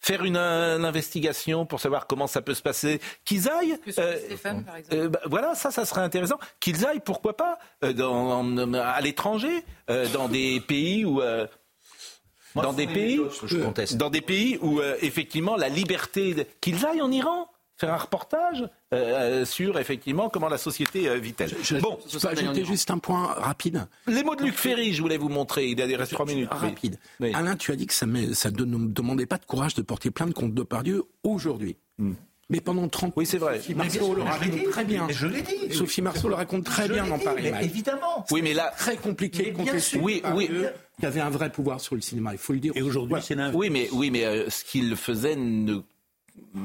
faire 0.05 0.25
une, 0.25 0.37
investigation 0.37 1.65
pour 1.65 1.81
savoir 1.81 2.07
comment 2.07 2.27
ça 2.27 2.43
peut 2.43 2.55
se 2.55 2.63
passer, 2.63 3.01
qu'ils 3.25 3.49
aillent. 3.49 3.79
Euh, 3.99 4.19
Stéphane, 4.27 4.63
par 4.63 4.77
exemple. 4.77 4.97
Euh, 4.97 5.09
bah, 5.09 5.21
voilà, 5.27 5.55
ça, 5.55 5.71
ça 5.71 5.85
serait 5.85 6.03
intéressant. 6.03 6.39
Qu'ils 6.61 6.85
aillent, 6.85 7.01
pourquoi 7.01 7.37
pas, 7.37 7.59
euh, 7.83 7.93
dans, 7.93 8.75
à 8.75 9.01
l'étranger, 9.01 9.65
dans 10.13 10.29
des 10.29 10.61
pays 10.61 11.05
où. 11.05 11.23
dans 12.55 12.73
des 12.73 12.87
pays, 12.87 13.21
dans 13.95 14.11
des 14.11 14.21
pays 14.21 14.59
où 14.61 14.81
effectivement 15.01 15.57
la 15.57 15.69
liberté, 15.69 16.47
qu'ils 16.61 16.85
aillent 16.85 17.03
en 17.03 17.11
Iran, 17.11 17.49
faire 17.77 17.93
un 17.93 17.97
reportage 17.97 18.63
euh, 18.63 18.97
euh, 18.97 19.45
sur 19.45 19.79
effectivement 19.79 20.29
comment 20.29 20.49
la 20.49 20.59
société 20.59 21.09
euh, 21.09 21.19
vit-elle. 21.19 21.51
Bon, 21.81 21.99
je 22.09 22.19
peux 22.19 22.29
ajouter 22.29 22.65
juste 22.65 22.91
un 22.91 22.99
point 22.99 23.27
rapide. 23.27 23.87
Les 24.07 24.23
mots 24.23 24.37
de 24.37 24.45
Luc 24.45 24.55
Ferry, 24.55 24.93
je 24.93 25.03
voulais 25.03 25.17
vous 25.17 25.29
montrer. 25.29 25.67
Il 25.67 25.79
y 25.79 25.83
a 25.83 25.87
des 25.87 25.97
trois 26.07 26.27
minutes. 26.27 26.49
Rapide. 26.51 26.99
Alain, 27.33 27.57
tu 27.57 27.73
as 27.73 27.77
dit 27.77 27.87
que 27.87 27.95
ça 27.95 28.07
ne 28.07 28.87
demandait 28.89 29.27
pas 29.27 29.39
de 29.39 29.45
courage 29.45 29.75
de 29.75 29.83
porter 29.83 30.11
plainte 30.11 30.35
contre 30.35 30.55
Depardieu 30.55 31.05
aujourd'hui. 31.23 31.77
Hmm. 31.99 32.13
Mais 32.51 32.61
pendant 32.61 32.87
30 32.87 33.15
Oui, 33.17 33.25
c'est 33.25 33.39
vrai. 33.39 33.57
Sophie 33.57 33.75
Marceau 33.75 34.15
le 34.15 34.23
raconte 34.23 34.71
très 34.71 34.85
bien. 34.85 35.07
Je 35.09 35.27
l'ai 35.27 35.43
dit. 35.43 35.75
Sophie 35.75 36.03
Marceau 36.03 36.29
le 36.29 36.35
raconte 36.35 36.65
très 36.65 36.89
bien 36.89 37.07
dans 37.07 37.19
Paris. 37.19 37.51
Évidemment. 37.63 38.25
Oui, 38.31 38.43
mais 38.43 38.55
là. 38.55 38.73
Très 38.77 38.97
compliqué 38.97 39.51
de 39.51 39.57
contester. 39.57 39.99
Oui, 39.99 40.23
oui. 40.35 40.51
Il 41.01 41.03
y 41.03 41.07
avait 41.07 41.21
un 41.21 41.31
vrai 41.31 41.51
pouvoir 41.51 41.81
sur 41.81 41.97
le 41.97 42.01
cinéma, 42.01 42.31
il 42.33 42.39
faut 42.39 42.53
le 42.53 42.61
dire. 42.61 42.73
Et 42.77 42.83
aujourd'hui, 42.83 43.17
c'est 43.21 43.37
Oui, 43.53 43.69
mais, 43.69 43.89
oui, 43.93 44.11
mais 44.11 44.49
ce 44.49 44.63
qu'il 44.63 44.95
faisait 44.95 45.35
ne 45.35 45.81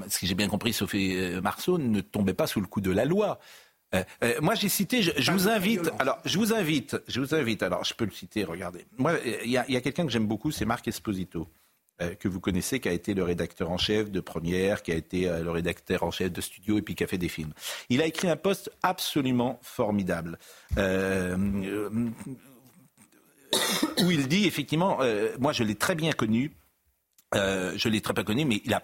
ce 0.07 0.19
que 0.19 0.25
j'ai 0.25 0.35
bien 0.35 0.47
compris, 0.47 0.73
Sophie 0.73 1.15
euh, 1.15 1.41
Marceau, 1.41 1.77
ne 1.77 2.01
tombait 2.01 2.33
pas 2.33 2.47
sous 2.47 2.61
le 2.61 2.67
coup 2.67 2.81
de 2.81 2.91
la 2.91 3.05
loi. 3.05 3.39
Euh, 3.95 4.03
euh, 4.23 4.35
moi, 4.41 4.55
j'ai 4.55 4.69
cité. 4.69 5.01
Je, 5.01 5.31
vous 5.31 5.47
invite. 5.49 5.89
Alors, 5.99 6.19
je 6.25 6.37
vous 6.37 6.53
invite. 6.53 6.97
Je 7.07 7.21
vous 7.21 7.33
invite. 7.33 7.63
Alors, 7.63 7.83
je 7.83 7.93
peux 7.93 8.05
le 8.05 8.11
citer. 8.11 8.43
Regardez. 8.43 8.85
Moi, 8.97 9.13
il 9.43 9.49
y 9.51 9.57
a, 9.57 9.81
quelqu'un 9.81 10.05
que 10.05 10.11
j'aime 10.11 10.27
beaucoup, 10.27 10.51
c'est 10.51 10.65
Marc 10.65 10.87
Esposito, 10.87 11.47
que 12.19 12.27
vous 12.27 12.39
connaissez, 12.39 12.79
qui 12.79 12.87
a 12.87 12.93
été 12.93 13.13
le 13.13 13.23
rédacteur 13.23 13.71
en 13.71 13.77
chef 13.77 14.11
de 14.11 14.19
Première, 14.19 14.83
qui 14.83 14.91
a 14.91 14.95
été 14.95 15.27
le 15.27 15.49
rédacteur 15.49 16.03
en 16.03 16.11
chef 16.11 16.31
de 16.31 16.39
Studio 16.39 16.77
et 16.77 16.81
puis 16.81 16.95
qui 16.95 17.03
a 17.03 17.07
fait 17.07 17.17
des 17.17 17.29
films. 17.29 17.51
Il 17.89 18.01
a 18.01 18.05
écrit 18.05 18.29
un 18.29 18.37
poste 18.37 18.71
absolument 18.83 19.59
formidable. 19.63 20.37
où 23.97 24.11
il 24.11 24.27
dit 24.27 24.45
effectivement, 24.45 24.99
moi 25.39 25.51
je 25.51 25.63
l'ai 25.63 25.73
très 25.73 25.95
bien 25.95 26.11
connu, 26.11 26.51
je 27.33 27.89
l'ai 27.89 28.01
très 28.01 28.13
bien 28.13 28.23
connu, 28.23 28.45
mais 28.45 28.61
il 28.63 28.73
a 28.73 28.83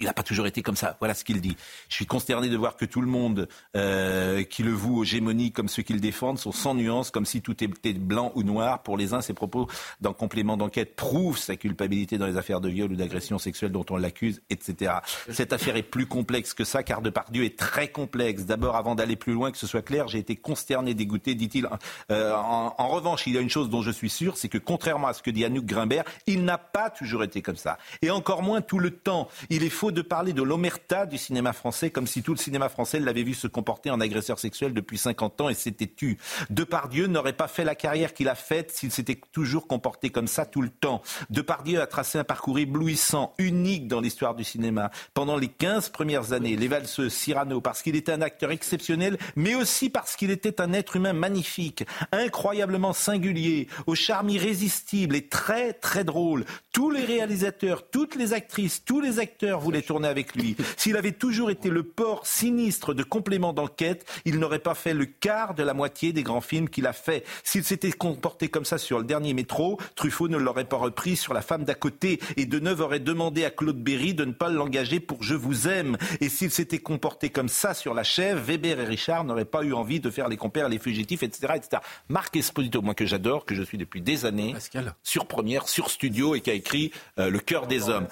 il 0.00 0.06
n'a 0.06 0.14
pas 0.14 0.22
toujours 0.22 0.46
été 0.46 0.62
comme 0.62 0.76
ça. 0.76 0.96
Voilà 0.98 1.14
ce 1.14 1.24
qu'il 1.24 1.40
dit. 1.40 1.56
Je 1.88 1.94
suis 1.94 2.06
consterné 2.06 2.48
de 2.48 2.56
voir 2.56 2.76
que 2.76 2.86
tout 2.86 3.02
le 3.02 3.06
monde 3.06 3.48
euh, 3.76 4.42
qui 4.42 4.62
le 4.62 4.72
voue 4.72 4.98
aux 4.98 5.04
gémonies 5.04 5.52
comme 5.52 5.68
ceux 5.68 5.82
qui 5.82 5.92
le 5.92 6.00
défendent 6.00 6.38
sont 6.38 6.52
sans 6.52 6.74
nuance, 6.74 7.10
comme 7.10 7.26
si 7.26 7.42
tout 7.42 7.62
était 7.62 7.92
blanc 7.92 8.32
ou 8.34 8.42
noir. 8.42 8.82
Pour 8.82 8.96
les 8.96 9.12
uns, 9.12 9.20
ses 9.20 9.34
propos 9.34 9.68
dans 10.00 10.14
complément 10.14 10.56
d'enquête 10.56 10.96
prouvent 10.96 11.38
sa 11.38 11.56
culpabilité 11.56 12.16
dans 12.16 12.26
les 12.26 12.38
affaires 12.38 12.62
de 12.62 12.70
viol 12.70 12.92
ou 12.92 12.96
d'agression 12.96 13.38
sexuelle 13.38 13.72
dont 13.72 13.84
on 13.90 13.98
l'accuse, 13.98 14.40
etc. 14.48 14.94
Cette 15.28 15.52
affaire 15.52 15.76
est 15.76 15.82
plus 15.82 16.06
complexe 16.06 16.54
que 16.54 16.64
ça, 16.64 16.82
car 16.82 17.02
Depardieu 17.02 17.44
est 17.44 17.58
très 17.58 17.88
complexe. 17.88 18.44
D'abord, 18.44 18.76
avant 18.76 18.94
d'aller 18.94 19.16
plus 19.16 19.34
loin, 19.34 19.50
que 19.50 19.58
ce 19.58 19.66
soit 19.66 19.82
clair, 19.82 20.08
j'ai 20.08 20.18
été 20.18 20.34
consterné, 20.34 20.94
dégoûté, 20.94 21.34
dit-il. 21.34 21.68
Euh, 22.10 22.34
en, 22.34 22.74
en, 22.78 22.88
revanche, 22.88 23.26
il 23.26 23.34
y 23.34 23.38
a 23.38 23.40
une 23.42 23.50
chose 23.50 23.68
dont 23.68 23.82
je 23.82 23.90
suis 23.90 24.10
sûr, 24.10 24.38
c'est 24.38 24.48
que 24.48 24.58
contrairement 24.58 25.08
à 25.08 25.12
ce 25.12 25.22
que 25.22 25.30
dit 25.30 25.44
Anouk 25.44 25.66
Grimbert, 25.66 26.04
il 26.26 26.44
n'a 26.44 26.56
pas 26.56 26.88
toujours 26.88 27.22
été 27.22 27.42
comme 27.42 27.56
ça. 27.56 27.76
Et 28.00 28.10
encore 28.10 28.42
moins 28.42 28.62
tout 28.62 28.78
le 28.78 28.90
temps. 28.90 29.28
Il 29.50 29.62
est 29.62 29.68
faux 29.68 29.89
de 29.90 30.02
parler 30.02 30.32
de 30.32 30.42
l'omerta 30.42 31.06
du 31.06 31.18
cinéma 31.18 31.52
français 31.52 31.90
comme 31.90 32.06
si 32.06 32.22
tout 32.22 32.32
le 32.32 32.38
cinéma 32.38 32.68
français 32.68 33.00
l'avait 33.00 33.22
vu 33.22 33.34
se 33.34 33.46
comporter 33.46 33.90
en 33.90 34.00
agresseur 34.00 34.38
sexuel 34.38 34.74
depuis 34.74 34.98
50 34.98 35.40
ans 35.40 35.48
et 35.48 35.54
s'était 35.54 35.86
tu. 35.86 36.18
Depardieu 36.50 37.06
n'aurait 37.06 37.32
pas 37.32 37.48
fait 37.48 37.64
la 37.64 37.74
carrière 37.74 38.14
qu'il 38.14 38.28
a 38.28 38.34
faite 38.34 38.70
s'il 38.70 38.90
s'était 38.92 39.20
toujours 39.32 39.66
comporté 39.66 40.10
comme 40.10 40.26
ça 40.26 40.46
tout 40.46 40.62
le 40.62 40.70
temps. 40.70 41.02
Depardieu 41.30 41.80
a 41.80 41.86
tracé 41.86 42.18
un 42.18 42.24
parcours 42.24 42.58
éblouissant, 42.58 43.34
unique 43.38 43.88
dans 43.88 44.00
l'histoire 44.00 44.34
du 44.34 44.44
cinéma. 44.44 44.90
Pendant 45.14 45.36
les 45.36 45.48
15 45.48 45.90
premières 45.90 46.32
années, 46.32 46.56
les 46.56 46.68
valseuses, 46.68 47.12
Cyrano, 47.12 47.60
parce 47.60 47.82
qu'il 47.82 47.96
était 47.96 48.12
un 48.12 48.22
acteur 48.22 48.50
exceptionnel, 48.50 49.18
mais 49.36 49.54
aussi 49.54 49.90
parce 49.90 50.16
qu'il 50.16 50.30
était 50.30 50.60
un 50.60 50.72
être 50.72 50.96
humain 50.96 51.12
magnifique, 51.12 51.84
incroyablement 52.12 52.92
singulier, 52.92 53.68
au 53.86 53.94
charme 53.94 54.30
irrésistible 54.30 55.16
et 55.16 55.28
très 55.28 55.72
très 55.72 56.04
drôle. 56.04 56.44
Tous 56.72 56.90
les 56.90 57.04
réalisateurs, 57.04 57.88
toutes 57.90 58.14
les 58.14 58.32
actrices, 58.32 58.84
tous 58.84 59.00
les 59.00 59.18
acteurs 59.18 59.60
voulaient 59.60 59.79
tourner 59.82 60.08
avec 60.08 60.34
lui. 60.34 60.56
S'il 60.76 60.96
avait 60.96 61.12
toujours 61.12 61.50
été 61.50 61.70
le 61.70 61.82
port 61.82 62.26
sinistre 62.26 62.94
de 62.94 63.02
complément 63.02 63.52
d'enquête, 63.52 64.06
il 64.24 64.38
n'aurait 64.38 64.58
pas 64.58 64.74
fait 64.74 64.94
le 64.94 65.06
quart 65.06 65.54
de 65.54 65.62
la 65.62 65.74
moitié 65.74 66.12
des 66.12 66.22
grands 66.22 66.40
films 66.40 66.68
qu'il 66.68 66.86
a 66.86 66.92
fait. 66.92 67.24
S'il 67.44 67.64
s'était 67.64 67.92
comporté 67.92 68.48
comme 68.48 68.64
ça 68.64 68.78
sur 68.78 68.98
le 68.98 69.04
dernier 69.04 69.34
métro, 69.34 69.78
Truffaut 69.96 70.28
ne 70.28 70.36
l'aurait 70.36 70.64
pas 70.64 70.76
repris 70.76 71.16
sur 71.16 71.34
La 71.34 71.42
femme 71.42 71.64
d'à 71.64 71.74
côté 71.74 72.20
et 72.36 72.46
Deneuve 72.46 72.80
aurait 72.80 73.00
demandé 73.00 73.44
à 73.44 73.50
Claude 73.50 73.82
Berry 73.82 74.14
de 74.14 74.24
ne 74.24 74.32
pas 74.32 74.48
l'engager 74.48 75.00
pour 75.00 75.22
Je 75.22 75.34
vous 75.34 75.68
aime. 75.68 75.96
Et 76.20 76.28
s'il 76.28 76.50
s'était 76.50 76.78
comporté 76.78 77.30
comme 77.30 77.48
ça 77.48 77.74
sur 77.74 77.94
La 77.94 78.04
chèvre, 78.04 78.40
Weber 78.40 78.80
et 78.80 78.84
Richard 78.84 79.24
n'auraient 79.24 79.44
pas 79.44 79.62
eu 79.62 79.72
envie 79.72 80.00
de 80.00 80.10
faire 80.10 80.28
les 80.28 80.36
compères, 80.36 80.68
les 80.68 80.78
fugitifs, 80.78 81.22
etc., 81.22 81.54
etc. 81.56 81.82
Marc 82.08 82.36
Esposito, 82.36 82.82
moi 82.82 82.94
que 82.94 83.06
j'adore, 83.06 83.44
que 83.44 83.54
je 83.54 83.62
suis 83.62 83.78
depuis 83.78 84.00
des 84.00 84.24
années, 84.24 84.54
sur 85.02 85.26
Première, 85.26 85.68
sur 85.68 85.90
Studio 85.90 86.34
et 86.34 86.40
qui 86.40 86.50
a 86.50 86.54
écrit 86.54 86.92
euh, 87.18 87.30
Le 87.30 87.38
cœur 87.38 87.66
des 87.66 87.88
hommes. 87.88 88.06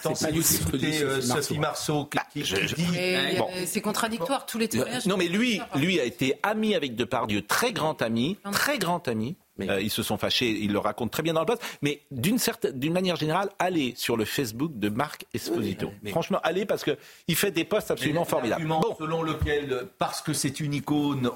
Sophie 1.20 1.57
Marceau 1.58 2.08
bah, 2.14 2.22
qui, 2.32 2.44
C'est 3.66 3.80
contradictoire, 3.80 4.46
tous 4.46 4.58
les 4.58 4.68
témoignages. 4.68 5.06
Non, 5.06 5.16
mais 5.16 5.28
lui, 5.28 5.60
lui 5.74 6.00
a 6.00 6.04
été 6.04 6.38
ami 6.42 6.74
avec 6.74 6.96
Depardieu, 6.96 7.42
très 7.42 7.72
grand 7.72 8.00
ami, 8.02 8.36
très 8.52 8.78
grand 8.78 9.06
ami. 9.08 9.36
Euh, 9.60 9.80
ils 9.80 9.90
se 9.90 10.02
sont 10.02 10.18
fâchés, 10.18 10.50
il 10.50 10.72
le 10.72 10.78
raconte 10.78 11.10
très 11.10 11.22
bien 11.22 11.32
dans 11.32 11.40
le 11.40 11.46
poste. 11.46 11.62
Mais 11.82 12.02
d'une 12.10 12.38
certaine, 12.38 12.78
d'une 12.78 12.92
manière 12.92 13.16
générale, 13.16 13.50
allez 13.58 13.94
sur 13.96 14.16
le 14.16 14.24
Facebook 14.24 14.78
de 14.78 14.88
Marc 14.88 15.26
Esposito. 15.34 15.90
Franchement, 16.10 16.38
allez 16.42 16.64
parce 16.64 16.84
que 16.84 16.96
il 17.26 17.36
fait 17.36 17.50
des 17.50 17.64
posts 17.64 17.90
absolument 17.90 18.24
formidables. 18.24 18.66
Bon. 18.66 18.96
selon 18.98 19.22
lequel, 19.22 19.88
parce 19.98 20.20
que 20.22 20.32
c'est 20.32 20.60
une 20.60 20.74
icône, 20.74 21.30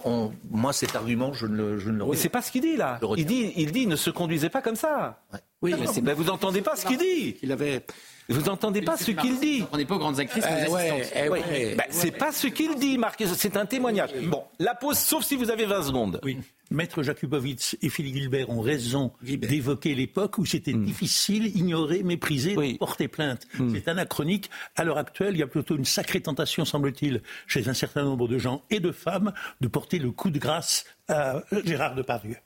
moi 0.50 0.72
cet 0.72 0.94
argument, 0.96 1.32
je 1.32 1.46
ne 1.46 1.56
le, 1.56 1.78
je 1.78 1.90
ne 1.90 1.98
le 1.98 2.04
Mais 2.04 2.16
c'est 2.16 2.28
pas 2.28 2.42
ce 2.42 2.52
qu'il 2.52 2.62
dit 2.62 2.76
là. 2.76 3.00
Il 3.16 3.26
dit, 3.26 3.52
il 3.56 3.72
dit, 3.72 3.86
ne 3.86 3.96
se 3.96 4.10
conduisez 4.10 4.48
pas 4.48 4.62
comme 4.62 4.76
ça. 4.76 5.18
Oui, 5.62 5.74
mais, 5.78 6.00
ben, 6.00 6.14
vous 6.14 6.28
entendez 6.28 6.60
pas 6.60 6.76
ce 6.76 6.86
qu'il 6.86 6.98
dit. 6.98 7.36
Il 7.42 7.52
avait 7.52 7.84
vous 8.28 8.42
n'entendez 8.42 8.82
pas 8.82 8.96
ce 8.96 9.10
qu'il 9.10 9.38
dit. 9.40 9.64
On 9.72 9.76
n'est 9.76 9.84
pas 9.84 9.96
aux 9.96 9.98
grandes 9.98 10.20
actrices. 10.20 10.44
Euh, 10.48 11.76
c'est 11.90 12.12
pas 12.12 12.32
ce 12.32 12.46
qu'il 12.46 12.76
dit, 12.76 12.98
Marc. 12.98 13.22
C'est 13.34 13.56
un 13.56 13.66
témoignage. 13.66 14.10
Bon, 14.24 14.44
la 14.58 14.74
pause, 14.74 14.98
sauf 14.98 15.24
si 15.24 15.36
vous 15.36 15.50
avez 15.50 15.66
20 15.66 15.82
secondes. 15.82 16.20
Oui. 16.22 16.38
Maître 16.70 17.02
Jakubowicz 17.02 17.76
et 17.82 17.90
Philippe 17.90 18.14
Gilbert 18.14 18.48
ont 18.48 18.62
raison 18.62 19.12
d'évoquer 19.20 19.94
l'époque 19.94 20.38
où 20.38 20.46
c'était 20.46 20.72
hmm. 20.72 20.84
difficile, 20.84 21.54
ignoré, 21.54 22.02
méprisé, 22.02 22.54
de 22.54 22.78
porter 22.78 23.08
plainte. 23.08 23.46
Hmm. 23.58 23.74
C'est 23.74 23.88
anachronique. 23.88 24.48
À 24.76 24.84
l'heure 24.84 24.96
actuelle, 24.96 25.34
il 25.34 25.38
y 25.38 25.42
a 25.42 25.46
plutôt 25.46 25.76
une 25.76 25.84
sacrée 25.84 26.20
tentation, 26.20 26.64
semble-t-il, 26.64 27.22
chez 27.46 27.68
un 27.68 27.74
certain 27.74 28.04
nombre 28.04 28.26
de 28.26 28.38
gens 28.38 28.62
et 28.70 28.80
de 28.80 28.90
femmes, 28.90 29.34
de 29.60 29.68
porter 29.68 29.98
le 29.98 30.12
coup 30.12 30.30
de 30.30 30.38
grâce 30.38 30.86
à 31.08 31.42
Gérard 31.64 31.94
Depardieu. 31.94 32.36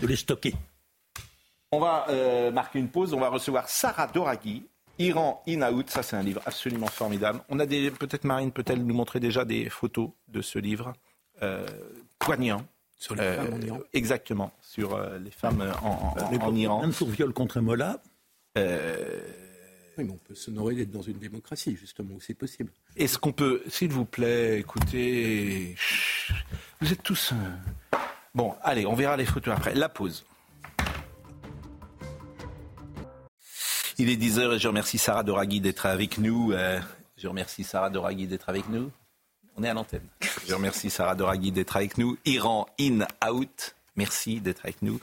De 0.00 0.06
les 0.06 0.16
stocker. 0.16 0.54
On 1.72 1.80
va 1.80 2.06
euh, 2.08 2.50
marquer 2.50 2.78
une 2.78 2.88
pause. 2.88 3.12
On 3.12 3.20
va 3.20 3.28
recevoir 3.28 3.68
Sarah 3.68 4.06
Doraghi, 4.06 4.66
Iran 4.98 5.42
in 5.48 5.62
out. 5.62 5.90
Ça, 5.90 6.02
c'est 6.02 6.16
un 6.16 6.22
livre 6.22 6.40
absolument 6.46 6.86
formidable. 6.86 7.40
On 7.48 7.58
a 7.58 7.66
des, 7.66 7.90
peut-être 7.90 8.24
Marine 8.24 8.52
peut-elle 8.52 8.84
nous 8.84 8.94
montrer 8.94 9.20
déjà 9.20 9.44
des 9.44 9.68
photos 9.68 10.10
de 10.28 10.42
ce 10.42 10.58
livre 10.58 10.92
euh, 11.42 11.66
poignant. 12.18 12.64
Sur 12.98 13.14
les 13.14 13.34
femmes 13.34 13.52
en 13.52 13.60
Iran. 13.60 13.78
Euh, 13.78 13.88
exactement, 13.92 14.52
sur 14.62 14.98
les 15.22 15.30
femmes 15.30 15.70
en, 15.82 16.14
en, 16.18 16.54
Iran. 16.54 16.80
Même 16.80 16.94
pour 16.94 17.08
viol 17.08 17.30
contre 17.34 17.60
Mola. 17.60 18.00
Oui, 18.56 18.62
mais 20.04 20.10
on 20.10 20.16
peut 20.16 20.34
s'honorer 20.34 20.74
d'être 20.74 20.90
dans 20.90 21.02
une 21.02 21.18
démocratie, 21.18 21.76
justement, 21.76 22.14
où 22.14 22.20
c'est 22.20 22.34
possible. 22.34 22.70
Est-ce 22.96 23.18
qu'on 23.18 23.32
peut, 23.32 23.62
s'il 23.68 23.90
vous 23.90 24.06
plaît, 24.06 24.60
écoutez, 24.60 25.74
vous 26.80 26.90
êtes 26.90 27.02
tous... 27.02 27.34
Bon, 28.34 28.54
allez, 28.62 28.86
on 28.86 28.94
verra 28.94 29.16
les 29.16 29.24
photos 29.24 29.54
après. 29.54 29.74
La 29.74 29.88
pause. 29.88 30.24
Il 33.98 34.10
est 34.10 34.16
10h 34.16 34.54
et 34.54 34.58
je 34.58 34.68
remercie 34.68 34.98
Sarah 34.98 35.22
Doraghi 35.22 35.62
d'être 35.62 35.86
avec 35.86 36.18
nous. 36.18 36.52
Euh, 36.52 36.78
je 37.16 37.28
remercie 37.28 37.64
Sarah 37.64 37.88
Doraghi 37.88 38.26
d'être 38.26 38.50
avec 38.50 38.68
nous. 38.68 38.90
On 39.56 39.64
est 39.64 39.70
à 39.70 39.72
l'antenne. 39.72 40.06
Je 40.46 40.54
remercie 40.54 40.90
Sarah 40.90 41.14
Doraghi 41.14 41.50
d'être 41.50 41.76
avec 41.76 41.96
nous. 41.96 42.18
Iran 42.26 42.66
in, 42.78 43.06
out. 43.26 43.74
Merci 43.96 44.42
d'être 44.42 44.66
avec 44.66 44.82
nous. 44.82 45.00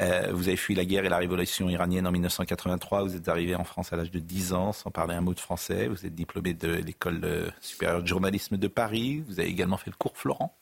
Euh, 0.00 0.32
vous 0.32 0.48
avez 0.48 0.56
fui 0.56 0.74
la 0.74 0.84
guerre 0.84 1.04
et 1.04 1.08
la 1.08 1.18
révolution 1.18 1.70
iranienne 1.70 2.08
en 2.08 2.10
1983. 2.10 3.04
Vous 3.04 3.14
êtes 3.14 3.28
arrivé 3.28 3.54
en 3.54 3.62
France 3.62 3.92
à 3.92 3.96
l'âge 3.96 4.10
de 4.10 4.18
10 4.18 4.52
ans 4.52 4.72
sans 4.72 4.90
parler 4.90 5.14
un 5.14 5.20
mot 5.20 5.34
de 5.34 5.38
français. 5.38 5.86
Vous 5.86 6.04
êtes 6.04 6.16
diplômé 6.16 6.54
de 6.54 6.72
l'école 6.72 7.52
supérieure 7.60 8.02
de 8.02 8.08
journalisme 8.08 8.56
de 8.56 8.66
Paris. 8.66 9.22
Vous 9.28 9.38
avez 9.38 9.48
également 9.48 9.76
fait 9.76 9.90
le 9.90 9.96
cours 9.96 10.16
Florent. 10.16 10.56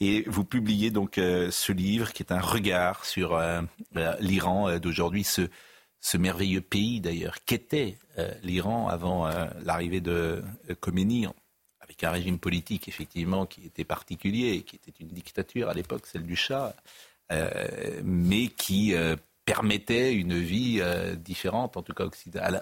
Et 0.00 0.24
vous 0.26 0.44
publiez 0.44 0.90
donc 0.90 1.16
euh, 1.16 1.50
ce 1.50 1.72
livre 1.72 2.12
qui 2.12 2.22
est 2.22 2.32
un 2.32 2.40
regard 2.40 3.06
sur 3.06 3.40
l'Iran 4.20 4.78
d'aujourd'hui, 4.78 5.24
ce 6.00 6.16
merveilleux 6.16 6.60
pays 6.60 7.00
d'ailleurs 7.00 7.44
qu'était 7.44 7.96
l'Iran 8.42 8.88
avant 8.88 9.28
l'arrivée 9.64 10.00
de 10.00 10.42
Khomeini 10.80 11.26
avec 11.88 12.04
un 12.04 12.10
régime 12.10 12.38
politique 12.38 12.86
effectivement 12.86 13.46
qui 13.46 13.64
était 13.64 13.84
particulier, 13.84 14.62
qui 14.62 14.76
était 14.76 14.92
une 15.00 15.08
dictature 15.08 15.68
à 15.68 15.74
l'époque, 15.74 16.06
celle 16.06 16.24
du 16.24 16.36
Shah, 16.36 16.74
euh, 17.32 18.00
mais 18.04 18.48
qui 18.48 18.94
euh, 18.94 19.16
permettait 19.46 20.12
une 20.12 20.38
vie 20.38 20.78
euh, 20.80 21.14
différente, 21.14 21.76
en 21.76 21.82
tout 21.82 21.94
cas 21.94 22.04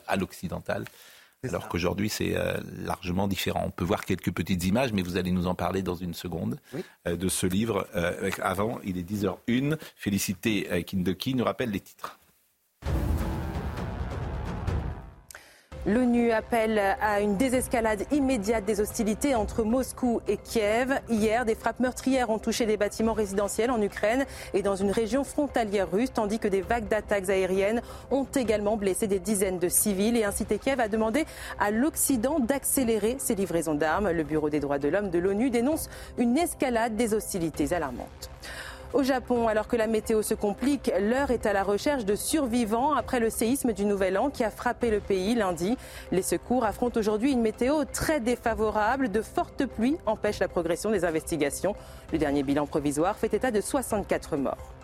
à 0.07 0.17
l'occidental. 0.17 0.85
Alors 1.43 1.69
qu'aujourd'hui, 1.69 2.09
c'est 2.09 2.35
largement 2.79 3.29
différent. 3.29 3.63
On 3.67 3.71
peut 3.71 3.85
voir 3.85 4.05
quelques 4.05 4.33
petites 4.33 4.65
images, 4.65 4.93
mais 4.93 5.03
vous 5.03 5.17
allez 5.17 5.31
nous 5.31 5.47
en 5.47 5.55
parler 5.55 5.81
dans 5.81 5.95
une 5.95 6.15
seconde 6.15 6.59
de 7.05 7.29
ce 7.29 7.47
livre. 7.47 7.87
avant, 8.43 8.81
il 8.83 8.99
est 8.99 9.09
10h01. 9.09 9.79
Félicité 9.95 10.83
Kindoki 10.85 11.35
nous 11.35 11.45
rappelle 11.45 11.71
les 11.71 11.79
titres. 11.79 12.19
L'ONU 15.87 16.33
appelle 16.33 16.81
à 17.01 17.21
une 17.21 17.37
désescalade 17.37 18.07
immédiate 18.11 18.65
des 18.65 18.81
hostilités 18.81 19.37
entre 19.37 19.63
Moscou 19.63 20.21
et 20.27 20.37
Kiev. 20.37 20.99
Hier, 21.09 21.45
des 21.45 21.55
frappes 21.55 21.79
meurtrières 21.79 22.29
ont 22.29 22.41
touché 22.41 22.67
des 22.67 22.77
bâtiments 22.77 23.13
résidentiels 23.13 23.71
en 23.71 23.81
Ukraine 23.81 24.27
et 24.53 24.63
dans 24.63 24.75
une 24.75 24.91
région 24.91 25.23
frontalière 25.23 25.89
russe, 25.89 26.13
tandis 26.13 26.41
que 26.41 26.49
des 26.49 26.61
vagues 26.61 26.89
d'attaques 26.89 27.29
aériennes 27.29 27.83
ont 28.11 28.27
également 28.35 28.77
blessé 28.77 29.07
des 29.07 29.21
dizaines 29.21 29.61
de 29.61 29.69
civils 29.69 30.17
et 30.17 30.25
incité 30.25 30.59
Kiev 30.59 30.81
à 30.81 30.89
demander 30.89 31.25
à 31.61 31.71
l'Occident 31.71 32.41
d'accélérer 32.41 33.15
ses 33.21 33.37
livraisons 33.37 33.77
d'armes. 33.77 34.11
Le 34.11 34.25
Bureau 34.25 34.51
des 34.51 34.59
droits 34.59 34.81
de 34.81 34.89
l'homme 34.89 35.11
de 35.11 35.21
l'ONU 35.21 35.51
dénonce 35.51 35.89
une 36.19 36.37
escalade 36.37 36.97
des 36.97 37.15
hostilités 37.15 37.73
alarmantes. 37.73 38.29
Au 38.93 39.03
Japon, 39.03 39.49
alors 39.49 39.69
que 39.69 39.77
la 39.77 39.87
météo 39.87 40.23
se 40.23 40.35
complique, 40.35 40.91
l'heure 41.01 41.31
est 41.31 41.47
à 41.47 41.53
la 41.53 41.63
recherche 41.63 42.05
de 42.05 42.15
survivants 42.15 42.95
après 42.95 43.21
le 43.21 43.31
séisme 43.31 43.73
du 43.73 43.85
Nouvel 43.85 44.17
An 44.17 44.31
qui 44.31 44.45
a 44.45 44.51
frappé 44.51 44.91
le 44.91 45.01
pays 45.01 45.35
lundi. 45.35 45.77
Les 46.13 46.23
secours 46.23 46.65
affrontent 46.65 46.99
aujourd'hui 46.99 47.33
une 47.33 47.43
météo 47.43 47.85
très 47.85 48.21
défavorable. 48.21 49.11
De 49.11 49.23
fortes 49.23 49.67
pluies 49.67 49.97
empêchent 50.07 50.41
la 50.41 50.49
progression 50.49 50.91
des 50.91 51.05
investigations. 51.05 51.75
Le 52.13 52.19
dernier 52.19 52.43
bilan 52.43 52.67
provisoire 52.67 53.17
fait 53.17 53.35
état 53.35 53.51
de 53.51 53.61
64 53.61 54.37
morts. 54.37 54.76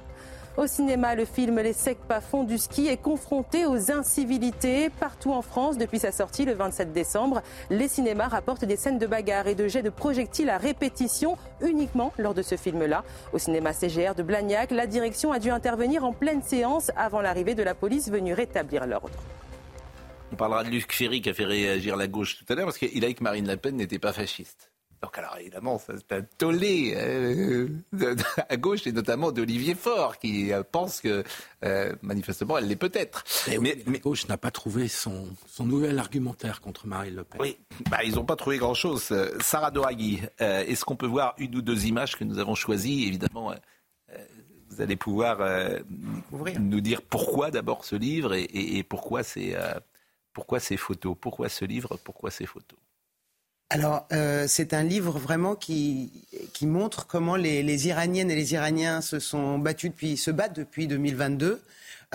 Au 0.59 0.67
cinéma, 0.67 1.15
le 1.15 1.25
film 1.25 1.59
Les 1.61 1.73
Secpas 1.73 2.21
font 2.21 2.45
du 2.45 2.59
ski 2.59 2.87
est 2.87 2.99
confronté 2.99 3.65
aux 3.65 3.91
incivilités 3.91 4.91
partout 4.91 5.33
en 5.33 5.41
France 5.41 5.79
depuis 5.79 5.99
sa 5.99 6.13
sortie 6.13 6.45
le 6.45 6.53
27 6.53 6.93
décembre. 6.93 7.41
Les 7.71 7.89
cinémas 7.89 8.29
rapportent 8.29 8.67
des 8.67 8.77
scènes 8.77 8.99
de 8.99 9.07
bagarre 9.07 9.47
et 9.47 9.55
de 9.55 9.67
jets 9.67 9.83
de 9.83 9.89
projectiles 9.89 10.51
à 10.51 10.59
répétition 10.59 11.39
uniquement 11.63 12.13
lors 12.19 12.35
de 12.35 12.43
ce 12.43 12.59
film-là. 12.59 13.03
Au 13.33 13.39
cinéma 13.39 13.73
CGR 13.73 14.15
de 14.15 14.23
Blagnac, 14.23 14.73
la 14.73 14.87
direction 14.87 15.33
a 15.33 15.39
dû 15.39 15.51
intervenir 15.51 16.05
en 16.05 16.13
pleine 16.13 16.43
séance 16.43 16.91
avant 16.97 17.23
l'arrivée 17.23 17.55
de 17.55 17.63
la 17.63 17.75
police 17.75 18.11
venue 18.11 18.35
rétablir 18.35 18.87
l'ordre. 18.87 19.09
On 20.33 20.37
parlera 20.37 20.65
de 20.65 20.69
Luc 20.69 20.93
Ferry 20.93 21.23
qui 21.23 21.31
a 21.31 21.35
fait 21.35 21.47
réagir 21.47 21.97
la 21.97 22.09
gauche 22.09 22.37
tout 22.37 22.53
à 22.53 22.57
l'heure 22.57 22.67
parce 22.67 22.79
qu'il 22.79 23.03
a 23.03 23.09
dit 23.09 23.15
que 23.15 23.25
Marine 23.25 23.49
Le 23.49 23.57
Pen 23.57 23.77
n'était 23.77 23.99
pas 23.99 24.13
fasciste. 24.13 24.72
Donc 25.03 25.19
alors 25.19 25.37
évidemment, 25.39 25.81
c'est 25.85 26.13
un 26.13 26.23
tollé 26.39 26.95
euh, 26.97 27.67
à 28.49 28.57
gauche 28.57 28.87
et 28.87 28.93
notamment 28.93 29.33
d'Olivier 29.33 29.75
Faure 29.75 30.19
qui 30.19 30.53
euh, 30.53 30.63
pense 30.71 31.01
que 31.01 31.25
euh, 31.65 31.93
manifestement 32.03 32.57
elle 32.57 32.69
l'est 32.69 32.77
peut-être. 32.77 33.25
Mais, 33.61 33.79
mais, 33.87 33.99
gauche 33.99 34.29
n'a 34.29 34.39
pas 34.39 34.53
trouvé 34.53 34.87
son, 34.87 35.29
son 35.49 35.67
nouvel 35.67 35.99
argumentaire 35.99 36.61
contre 36.61 36.87
Marine 36.87 37.17
Le 37.17 37.25
Pen. 37.25 37.41
Oui, 37.41 37.59
bah, 37.91 38.05
ils 38.05 38.15
n'ont 38.15 38.25
pas 38.25 38.37
trouvé 38.37 38.59
grand-chose. 38.59 39.13
Sarah 39.41 39.73
Doraghi, 39.73 40.21
est-ce 40.39 40.85
qu'on 40.85 40.97
peut 40.97 41.07
voir 41.07 41.35
une 41.39 41.57
ou 41.57 41.63
deux 41.63 41.87
images 41.87 42.17
que 42.17 42.23
nous 42.23 42.39
avons 42.39 42.55
choisies? 42.55 43.07
Évidemment, 43.09 43.55
vous 44.69 44.81
allez 44.81 44.97
pouvoir 44.97 45.39
nous 46.31 46.81
dire 46.81 47.03
pourquoi 47.03 47.51
d'abord 47.51 47.85
ce 47.85 47.97
livre 47.97 48.35
et, 48.35 48.45
et 48.45 48.83
pourquoi, 48.85 49.25
ces, 49.25 49.57
pourquoi 50.33 50.61
ces 50.61 50.77
photos, 50.77 51.17
pourquoi 51.21 51.49
ce 51.49 51.65
livre, 51.65 51.99
pourquoi 52.05 52.31
ces 52.31 52.47
photos? 52.47 52.79
Alors, 53.75 54.07
euh, 54.13 54.45
c'est 54.49 54.75
un 54.75 54.83
livre 54.83 55.19
vraiment 55.19 55.55
qui, 55.55 56.13
qui 56.53 56.67
montre 56.67 57.07
comment 57.07 57.37
les, 57.37 57.63
les, 57.63 57.89
Iraniennes 57.89 58.31
et 58.31 58.35
les 58.35 58.53
Iraniens 58.53 59.01
se 59.01 59.19
sont 59.19 59.59
battus 59.59 59.93
depuis, 59.93 60.19
se 60.19 60.31
battent 60.31 60.55
depuis 60.55 60.87
2022. 60.87 61.63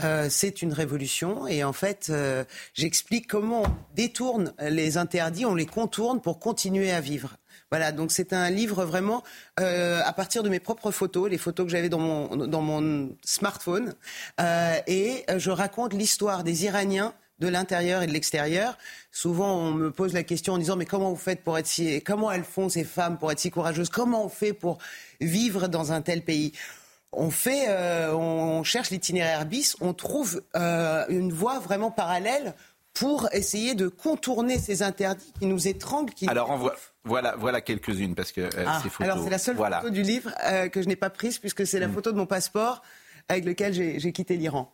Euh, 0.04 0.28
c'est 0.30 0.62
une 0.62 0.72
révolution 0.72 1.48
et 1.48 1.64
en 1.64 1.74
fait, 1.74 2.10
euh, 2.12 2.44
j'explique 2.76 3.26
comment 3.26 3.64
on 3.64 3.76
détourne 3.96 4.54
les 4.62 4.98
interdits, 4.98 5.48
on 5.48 5.56
les 5.56 5.66
contourne 5.66 6.22
pour 6.22 6.38
continuer 6.38 6.92
à 6.92 7.02
vivre. 7.02 7.38
Voilà, 7.72 7.92
donc 7.92 8.12
c'est 8.12 8.34
un 8.34 8.52
livre 8.52 8.86
vraiment 8.86 9.24
euh, 9.60 10.00
à 10.06 10.14
partir 10.14 10.44
de 10.44 10.50
mes 10.50 10.60
propres 10.60 10.92
photos, 10.92 11.28
les 11.28 11.40
photos 11.40 11.66
que 11.66 11.72
j'avais 11.72 11.90
dans 11.90 12.00
mon, 12.00 12.36
dans 12.48 12.62
mon 12.62 13.16
smartphone, 13.26 13.96
euh, 14.40 14.78
et 14.86 15.26
je 15.38 15.50
raconte 15.50 15.94
l'histoire 15.94 16.44
des 16.44 16.66
Iraniens 16.66 17.14
de 17.40 17.48
l'intérieur 17.48 18.02
et 18.02 18.08
de 18.08 18.12
l'extérieur. 18.12 18.78
Souvent, 19.12 19.56
on 19.56 19.72
me 19.72 19.92
pose 19.92 20.14
la 20.14 20.24
question 20.24 20.54
en 20.54 20.58
disant 20.58 20.76
mais 20.76 20.86
comment 20.86 21.10
vous 21.10 21.16
faites 21.16 21.44
pour 21.44 21.58
être 21.58 21.68
si 21.68 22.02
comment 22.02 22.32
elles 22.32 22.44
font 22.44 22.70
ces 22.70 22.84
femmes 22.84 23.18
pour 23.18 23.32
être 23.32 23.40
si 23.40 23.52
courageuses? 23.52 23.90
Comment 23.90 24.26
on 24.26 24.30
fait 24.30 24.54
pour 24.54 24.80
vivre 25.22 25.68
dans 25.68 25.92
un 25.92 26.02
tel 26.02 26.24
pays? 26.24 26.54
On 27.14 27.32
fait, 27.32 27.66
euh, 27.70 28.14
on 28.14 28.64
cherche 28.64 28.90
l'itinéraire 28.90 29.46
bis, 29.46 29.78
on 29.80 29.94
trouve 29.94 30.42
euh, 30.56 31.06
une 31.10 31.32
voie 31.32 31.60
vraiment 31.60 31.90
parallèle 31.90 32.54
pour 32.94 33.30
essayer 33.32 33.76
de 33.76 33.88
contourner 33.88 34.58
ces 34.58 34.82
interdits 34.82 35.32
qui 35.40 35.46
nous 35.46 35.68
étranglent. 35.68 36.14
Qui 36.14 36.28
alors, 36.28 36.58
voit, 36.58 36.76
voilà, 37.06 37.36
voilà 37.38 37.62
quelques-unes 37.62 38.16
parce 38.16 38.32
que 38.32 38.42
euh, 38.42 38.66
ah, 38.68 38.82
ces 38.84 38.90
photos. 38.90 39.12
Alors, 39.12 39.24
c'est 39.24 39.30
la 39.30 39.38
seule 39.38 39.56
photo 39.56 39.90
du 39.90 40.02
livre 40.02 40.32
que 40.72 40.82
je 40.82 40.88
n'ai 40.88 40.96
pas 40.96 41.10
prise 41.10 41.38
puisque 41.38 41.66
c'est 41.66 41.80
la 41.80 41.88
mm. 41.88 41.94
photo 41.94 42.12
de 42.12 42.18
mon 42.18 42.26
passeport 42.26 42.82
avec 43.30 43.46
lequel 43.46 43.74
j'ai 43.74 44.12
quitté 44.12 44.36
l'Iran. 44.36 44.74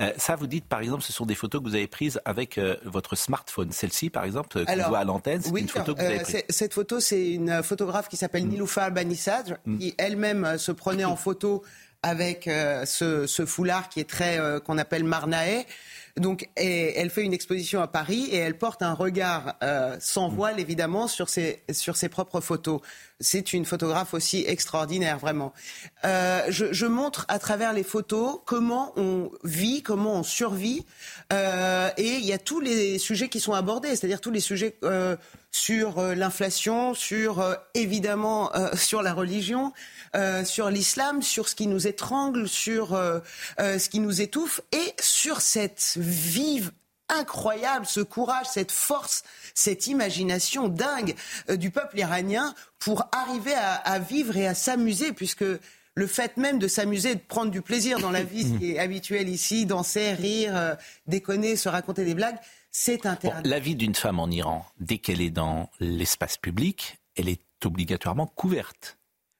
Euh, 0.00 0.12
ça, 0.16 0.36
vous 0.36 0.46
dites, 0.46 0.66
par 0.66 0.80
exemple, 0.80 1.02
ce 1.02 1.12
sont 1.12 1.26
des 1.26 1.34
photos 1.34 1.60
que 1.60 1.68
vous 1.68 1.74
avez 1.74 1.88
prises 1.88 2.20
avec 2.24 2.56
euh, 2.56 2.76
votre 2.84 3.16
smartphone. 3.16 3.72
Celle-ci, 3.72 4.10
par 4.10 4.24
exemple, 4.24 4.64
qu'on 4.64 4.88
voit 4.88 4.98
à 4.98 5.04
l'antenne, 5.04 5.42
c'est 5.42 5.50
une 5.50 5.68
photo 5.68 5.94
que 5.94 6.00
vous 6.00 6.06
avez 6.06 6.20
euh, 6.20 6.22
prise. 6.22 6.44
Cette 6.48 6.72
photo, 6.72 7.00
c'est 7.00 7.30
une 7.30 7.62
photographe 7.64 8.08
qui 8.08 8.16
s'appelle 8.16 8.44
mm. 8.44 8.50
Niloufar 8.50 8.92
Banissad, 8.92 9.58
mm. 9.64 9.78
qui 9.78 9.94
elle-même 9.98 10.56
se 10.56 10.70
prenait 10.70 11.04
en 11.04 11.16
photo 11.28 11.64
avec 12.04 12.44
ce, 12.44 13.26
ce, 13.26 13.44
foulard 13.44 13.88
qui 13.88 13.98
est 13.98 14.08
très 14.08 14.38
qu'on 14.64 14.78
appelle 14.78 15.02
marnae. 15.02 15.64
Donc, 16.16 16.48
elle 16.56 17.10
fait 17.10 17.22
une 17.22 17.32
exposition 17.32 17.80
à 17.80 17.86
Paris 17.86 18.28
et 18.30 18.36
elle 18.36 18.56
porte 18.56 18.82
un 18.82 18.94
regard 18.94 19.56
euh, 19.62 19.96
sans 20.00 20.28
voile, 20.28 20.60
évidemment, 20.60 21.08
sur 21.08 21.28
ses, 21.28 21.62
sur 21.70 21.96
ses 21.96 22.08
propres 22.08 22.40
photos. 22.40 22.80
C'est 23.20 23.52
une 23.52 23.64
photographe 23.64 24.14
aussi 24.14 24.44
extraordinaire, 24.46 25.18
vraiment. 25.18 25.52
Euh, 26.04 26.42
je, 26.48 26.72
je, 26.72 26.86
montre 26.86 27.24
à 27.28 27.38
travers 27.38 27.72
les 27.72 27.82
photos 27.82 28.40
comment 28.46 28.92
on 28.96 29.30
vit, 29.44 29.82
comment 29.82 30.14
on 30.14 30.22
survit. 30.22 30.86
Euh, 31.32 31.90
et 31.96 32.14
il 32.14 32.24
y 32.24 32.32
a 32.32 32.38
tous 32.38 32.60
les 32.60 32.98
sujets 32.98 33.28
qui 33.28 33.40
sont 33.40 33.54
abordés, 33.54 33.96
c'est-à-dire 33.96 34.20
tous 34.20 34.30
les 34.30 34.40
sujets 34.40 34.76
euh, 34.84 35.16
sur 35.50 35.98
euh, 35.98 36.14
l'inflation, 36.14 36.94
sur 36.94 37.40
euh, 37.40 37.54
évidemment 37.74 38.50
sur 38.74 39.02
la 39.02 39.12
religion, 39.12 39.72
sur 40.44 40.70
l'islam, 40.70 41.22
sur 41.22 41.48
ce 41.48 41.54
qui 41.54 41.66
nous 41.66 41.86
étrangle, 41.86 42.48
sur 42.48 42.98
ce 43.58 43.88
qui 43.88 44.00
nous 44.00 44.20
étouffe. 44.22 44.60
Et 44.72 44.94
sur 45.00 45.40
cette 45.40 45.94
vive 45.96 46.72
incroyable, 47.08 47.86
ce 47.86 48.00
courage, 48.00 48.46
cette 48.52 48.72
force, 48.72 49.22
cette 49.54 49.86
imagination 49.86 50.68
dingue 50.68 51.14
du 51.48 51.70
peuple 51.70 51.98
iranien 51.98 52.54
pour 52.78 53.06
arriver 53.12 53.54
à, 53.54 53.74
à 53.74 53.98
vivre 53.98 54.36
et 54.36 54.46
à 54.46 54.54
s'amuser, 54.54 55.12
puisque 55.12 55.44
le 55.94 56.06
fait 56.06 56.36
même 56.36 56.58
de 56.58 56.68
s'amuser, 56.68 57.14
de 57.14 57.20
prendre 57.20 57.50
du 57.50 57.60
plaisir 57.60 57.98
dans 57.98 58.10
la 58.10 58.22
vie, 58.22 58.44
ce 58.44 58.58
qui 58.58 58.72
est 58.72 58.78
habituel 58.78 59.28
ici, 59.28 59.66
danser, 59.66 60.12
rire, 60.12 60.76
déconner, 61.06 61.56
se 61.56 61.68
raconter 61.68 62.04
des 62.04 62.14
blagues, 62.14 62.38
c'est 62.70 63.06
interdit. 63.06 63.48
la 63.48 63.58
vie 63.58 63.76
d'une 63.76 63.94
femme 63.94 64.20
en 64.20 64.28
Iran, 64.28 64.66
dès 64.78 64.98
qu'elle 64.98 65.20
est 65.20 65.30
dans 65.30 65.70
l'espace 65.80 66.36
public, 66.36 66.98
elle 67.16 67.28
est 67.28 67.42
obligatoirement 67.64 68.26
couverte. 68.26 68.97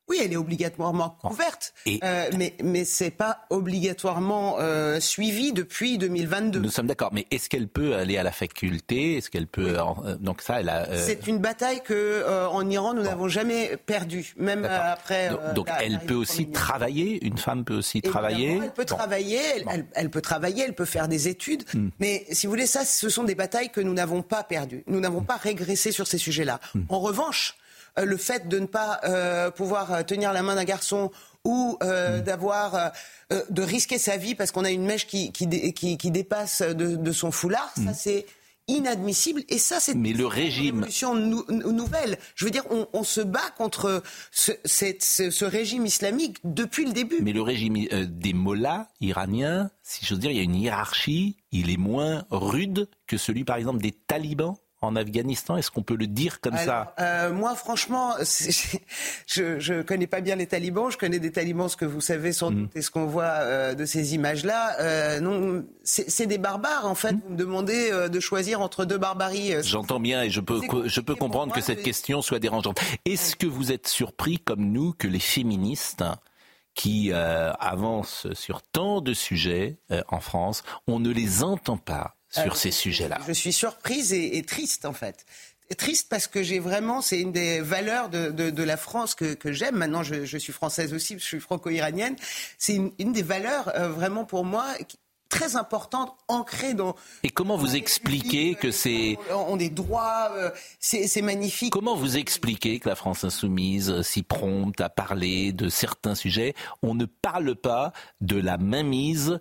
Oui, 0.09 0.21
elle 0.23 0.33
est 0.33 0.37
obligatoirement 0.37 1.19
couverte, 1.23 1.75
euh, 1.87 2.31
mais 2.37 2.55
mais 2.63 2.85
c'est 2.85 3.11
pas 3.11 3.47
obligatoirement 3.51 4.57
euh, 4.59 5.01
suivi 5.01 5.53
depuis 5.53 5.99
2022. 5.99 6.61
Nous 6.61 6.71
sommes 6.71 6.87
d'accord, 6.87 7.11
mais 7.13 7.27
est-ce 7.31 7.49
qu'elle 7.49 7.69
peut 7.69 7.95
aller 7.95 8.17
à 8.17 8.23
la 8.23 8.33
faculté? 8.33 9.17
Est-ce 9.19 9.29
qu'elle 9.29 9.47
peut 9.47 9.77
euh, 9.79 10.17
donc 10.17 10.41
ça 10.41 10.61
elle 10.61 10.71
a, 10.71 10.87
C'est 10.97 11.27
une 11.27 11.39
bataille 11.39 11.83
que 11.83 12.25
en 12.49 12.69
Iran 12.71 12.95
nous 12.95 13.03
n'avons 13.03 13.29
jamais 13.29 13.77
perdue, 13.77 14.35
même 14.39 14.65
après. 14.65 15.31
donc, 15.31 15.55
donc 15.55 15.69
elle 15.81 16.01
peut 16.01 16.15
aussi 16.15 16.51
travailler? 16.51 17.25
Une 17.25 17.39
femme 17.39 17.65
peut 17.65 17.77
aussi 17.77 18.01
travailler? 18.01 18.61
Elle 18.63 18.73
peut 18.73 18.85
travailler. 18.85 19.41
Elle, 19.95 20.11
peut 20.11 20.21
travailler. 20.21 20.65
Elle 20.65 20.75
peut 20.75 20.85
faire 20.85 21.09
des 21.09 21.29
études. 21.29 21.65
Hmm. 21.75 21.89
Mais 22.01 22.27
si 22.31 22.47
vous 22.47 22.53
voulez, 22.53 22.67
ça, 22.67 22.85
ce 22.85 23.09
sont 23.09 23.25
des 23.25 23.35
batailles 23.35 23.71
que 23.71 23.81
nous 23.81 23.95
n'avons 23.95 24.23
pas 24.23 24.43
perdues. 24.43 24.85
Nous 24.87 25.01
n'avons 25.01 25.23
pas 25.23 25.37
régressé 25.37 25.93
sur 25.93 26.07
ces 26.07 26.19
sujets-là. 26.19 26.61
Hmm. 26.75 26.83
En 26.89 27.01
revanche 27.01 27.57
le 28.05 28.17
fait 28.17 28.49
de 28.49 28.59
ne 28.59 28.67
pas 28.67 29.01
euh, 29.05 29.51
pouvoir 29.51 29.93
euh, 29.93 30.03
tenir 30.03 30.33
la 30.33 30.43
main 30.43 30.55
d'un 30.55 30.65
garçon 30.65 31.11
ou 31.45 31.79
mm. 31.81 32.21
d'avoir 32.23 32.93
de 33.31 33.63
risquer 33.63 33.97
sa 33.97 34.17
vie 34.17 34.35
parce 34.35 34.51
qu'on 34.51 34.65
a 34.65 34.71
une 34.71 34.85
mèche 34.85 35.07
qui, 35.07 35.33
qui, 35.33 36.11
dépasse 36.11 36.63
de, 36.63 37.13
son 37.13 37.31
foulard, 37.31 37.73
ça 37.77 37.93
mm. 37.93 37.95
c'est 37.95 38.27
inadmissible 38.67 39.45
et 39.49 39.57
ça 39.57 39.81
c'est 39.81 39.95
mais 39.95 40.13
le 40.13 40.27
régime 40.27 40.87
une 41.03 41.43
nouvelle 41.73 42.19
je 42.35 42.45
veux 42.45 42.51
dire 42.51 42.65
on, 42.93 43.03
se 43.03 43.23
bat 43.23 43.51
contre 43.57 44.03
ce, 44.31 44.53
ce, 44.67 45.45
régime 45.47 45.87
islamique 45.87 46.37
depuis 46.45 46.85
le 46.85 46.93
début 46.93 47.21
mais 47.23 47.33
le 47.33 47.41
régime 47.41 47.79
des 48.09 48.35
mollahs 48.35 48.89
iraniens 49.01 49.71
si 49.83 50.05
j'ose 50.05 50.19
dire 50.19 50.33
il 50.33 50.37
y 50.37 50.41
a 50.41 50.43
une 50.43 50.55
hiérarchie 50.55 51.39
il 51.51 51.71
est 51.71 51.79
moins 51.79 52.27
rude 52.31 52.91
que 53.07 53.17
celui 53.17 53.45
par 53.45 53.57
exemple 53.57 53.81
des 53.81 53.93
talibans 53.93 54.59
en 54.81 54.97
Afghanistan 54.97 55.57
Est-ce 55.57 55.71
qu'on 55.71 55.83
peut 55.83 55.97
le 55.97 56.07
dire 56.07 56.41
comme 56.41 56.57
ça 56.57 56.95
euh, 57.01 57.33
Moi, 57.33 57.55
franchement, 57.55 58.15
je 59.27 59.73
ne 59.73 59.83
connais 59.83 60.07
pas 60.07 60.21
bien 60.21 60.37
les 60.37 60.47
talibans. 60.47 60.91
Je 60.91 60.99
connais 60.99 61.19
des 61.19 61.33
talibans, 61.33 61.69
ce 61.69 61.77
que 61.77 61.85
vous 61.85 62.01
savez 62.01 62.33
sans 62.33 62.51
mm. 62.51 62.55
doute, 62.55 62.77
et 62.77 62.83
ce 62.83 62.91
qu'on 62.91 63.07
voit 63.07 63.25
euh, 63.25 63.75
de 63.75 63.85
ces 63.85 64.15
images-là. 64.15 64.77
Euh, 64.81 65.21
non, 65.21 65.65
c'est 65.83 66.27
des 66.27 66.39
barbares, 66.39 66.87
en 66.87 66.95
fait. 66.95 67.13
Mm. 67.13 67.21
Vous 67.25 67.33
me 67.33 67.37
demandez 67.37 68.09
de 68.09 68.21
choisir 68.21 68.61
entre 68.61 68.85
deux 68.85 68.99
barbaries. 68.99 69.55
J'entends 69.63 70.01
bien 70.01 70.23
et 70.23 70.31
je 70.31 70.41
peux, 70.41 70.61
je 70.87 71.01
peux 71.01 71.15
comprendre 71.15 71.53
que 71.53 71.61
cette 71.61 71.83
question 71.83 72.23
soit 72.23 72.39
dérangeante. 72.39 72.81
Est-ce 73.05 73.37
que 73.37 73.47
vous 73.47 73.73
êtes 73.73 73.89
surpris, 73.89 74.39
comme 74.39 74.71
nous, 74.71 74.93
que 74.93 75.09
les 75.09 75.21
féministes 75.21 76.05
qui 76.75 77.13
avancent 77.13 78.29
sur 78.35 78.63
tant 78.63 79.01
de 79.01 79.13
sujets 79.13 79.79
en 80.09 80.21
France, 80.21 80.63
on 80.87 81.01
ne 81.01 81.11
les 81.11 81.43
entend 81.43 81.77
pas 81.77 82.18
sur 82.31 82.53
euh, 82.53 82.55
ces 82.55 82.71
sujets-là. 82.71 83.19
Je 83.27 83.33
suis 83.33 83.53
surprise 83.53 84.13
et, 84.13 84.43
triste 84.43 84.85
en 84.85 84.93
fait. 84.93 85.25
triste 85.77 86.09
parce 86.09 86.27
que 86.27 86.43
j'ai 86.43 86.59
vraiment, 86.59 87.01
c'est 87.01 87.21
une 87.21 87.33
des 87.33 87.61
valeurs 87.61 88.09
de, 88.09 88.31
de, 88.31 88.63
la 88.63 88.77
France 88.77 89.15
que, 89.15 89.35
que 89.35 89.53
j'aime. 89.53 89.77
Maintenant, 89.77 90.03
je, 90.03 90.25
je, 90.25 90.39
suis 90.39 90.53
française 90.53 90.93
aussi, 90.95 91.19
je 91.19 91.25
suis 91.25 91.41
franco-iranienne. 91.41 92.17
C'est 92.59 92.75
une, 92.75 92.93
une, 92.99 93.13
des 93.13 93.23
valeurs 93.23 93.73
euh, 93.75 93.89
vraiment 93.89 94.25
pour 94.25 94.45
moi 94.45 94.75
très 95.29 95.57
importante, 95.57 96.17
ancrée 96.29 96.75
dans. 96.75 96.95
Et 97.23 97.31
comment 97.31 97.57
vous 97.57 97.77
expliquez 97.77 98.55
que 98.55 98.71
c'est. 98.71 99.19
On 99.31 99.57
des 99.57 99.71
droits, 99.71 100.33
euh, 100.35 100.51
c'est 100.81 101.23
magnifique. 101.23 101.73
Comment 101.73 101.97
vous 101.97 102.17
expliquez 102.17 102.79
que 102.81 102.89
la 102.89 102.95
France 102.95 103.25
insoumise, 103.25 104.03
si 104.03 104.23
prompte 104.23 104.81
à 104.81 104.89
parler 104.89 105.53
de 105.53 105.69
certains 105.69 106.15
sujets, 106.15 106.55
on 106.83 106.95
ne 106.95 107.05
parle 107.05 107.55
pas 107.55 107.93
de 108.21 108.41
la 108.41 108.59
mainmise 108.59 109.39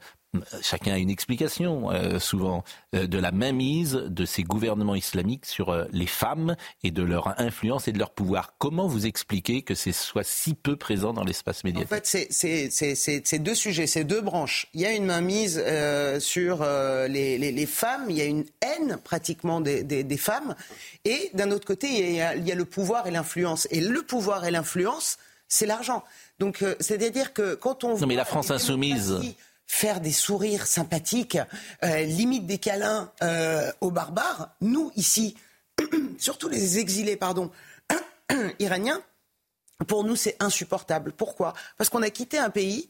chacun 0.62 0.94
a 0.94 0.98
une 0.98 1.10
explication, 1.10 1.92
euh, 1.92 2.20
souvent, 2.20 2.64
euh, 2.96 3.08
de 3.08 3.18
la 3.18 3.32
mainmise 3.32 3.94
de 3.94 4.26
ces 4.26 4.44
gouvernements 4.44 4.96
islamiques 4.96 5.46
sur 5.46 5.70
euh, 5.70 5.86
les 5.92 6.08
femmes 6.08 6.56
et 6.84 6.92
de 6.92 7.04
leur 7.04 7.40
influence 7.40 7.88
et 7.88 7.92
de 7.92 8.00
leur 8.00 8.12
pouvoir. 8.12 8.54
Comment 8.58 8.88
vous 8.88 9.06
expliquez 9.06 9.62
que 9.62 9.76
ce 9.76 9.92
soit 9.92 10.24
si 10.24 10.54
peu 10.54 10.76
présent 10.76 11.14
dans 11.14 11.24
l'espace 11.24 11.64
médiatique? 11.64 11.92
En 11.92 11.96
fait, 11.96 12.28
c'est 12.32 13.40
deux 13.40 13.56
sujets, 13.56 13.88
c'est 13.88 14.04
deux 14.04 14.22
branches. 14.22 14.68
Il 14.74 14.82
y 14.82 14.86
a 14.86 14.92
une 14.92 15.06
mainmise 15.06 15.64
sur 16.20 16.66
les, 17.08 17.66
femmes, 17.66 18.06
il 18.10 18.18
y 18.18 18.22
a 18.22 18.26
une 18.26 18.46
haine 18.62 18.98
pratiquement 19.04 19.62
des, 19.62 20.18
femmes, 20.18 20.56
et 21.06 21.30
d'un 21.34 21.52
autre 21.52 21.66
côté, 21.66 21.88
il 21.88 22.16
y, 22.16 22.22
a, 22.22 22.36
il 22.36 22.48
y 22.48 22.52
a 22.52 22.56
le 22.56 22.66
pouvoir 22.66 23.08
et 23.08 23.12
l'influence. 23.12 23.68
Et 23.72 23.82
le 23.82 24.02
pouvoir 24.02 24.46
et 24.46 24.52
l'influence, 24.52 25.18
c'est 25.48 25.66
l'argent. 25.66 26.04
Donc, 26.40 26.64
c'est-à-dire 26.80 27.34
que 27.34 27.56
quand 27.56 27.84
on... 27.84 27.98
Non, 27.98 28.08
mais 28.08 28.16
la 28.16 28.26
France 28.26 28.52
insoumise 28.52 29.20
faire 29.68 30.00
des 30.00 30.14
sourires 30.14 30.66
sympathiques, 30.66 31.38
euh, 31.84 32.04
limite 32.04 32.48
des 32.48 32.58
câlins 32.58 33.12
euh, 33.22 33.72
aux 33.82 33.92
barbares, 33.92 34.50
nous 34.62 34.92
ici, 34.96 35.36
surtout 36.18 36.50
les 36.50 36.80
exilés, 36.80 37.20
iraniens, 38.60 39.02
pour 39.88 40.04
nous, 40.04 40.16
c'est 40.16 40.36
insupportable. 40.40 41.12
Pourquoi? 41.12 41.54
Parce 41.78 41.92
qu'on 41.92 42.02
a 42.02 42.10
quitté 42.10 42.40
un 42.40 42.50
pays 42.50 42.90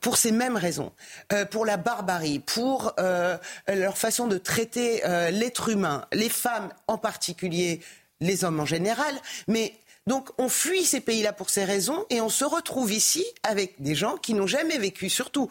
pour 0.00 0.16
ces 0.16 0.30
mêmes 0.30 0.56
raisons, 0.56 0.92
euh, 1.32 1.44
pour 1.44 1.66
la 1.66 1.76
barbarie, 1.76 2.38
pour 2.38 2.94
leur 3.66 3.98
façon 3.98 4.28
de 4.28 4.38
traiter 4.38 5.02
l'être 5.32 5.68
humain, 5.68 6.06
les 6.12 6.28
femmes 6.28 6.72
en 6.86 6.96
particulier, 6.96 7.80
les 8.20 8.44
hommes 8.44 8.60
en 8.60 8.66
général, 8.66 9.14
mais 9.48 9.74
donc 10.06 10.30
on 10.38 10.48
fuit 10.48 10.84
ces 10.84 11.00
pays-là 11.00 11.32
pour 11.32 11.50
ces 11.50 11.64
raisons 11.64 12.06
et 12.08 12.20
on 12.20 12.28
se 12.28 12.44
retrouve 12.44 12.92
ici 12.92 13.24
avec 13.42 13.80
des 13.82 13.94
gens 13.94 14.16
qui 14.16 14.32
n'ont 14.32 14.46
jamais 14.46 14.78
vécu, 14.78 15.10
surtout 15.10 15.50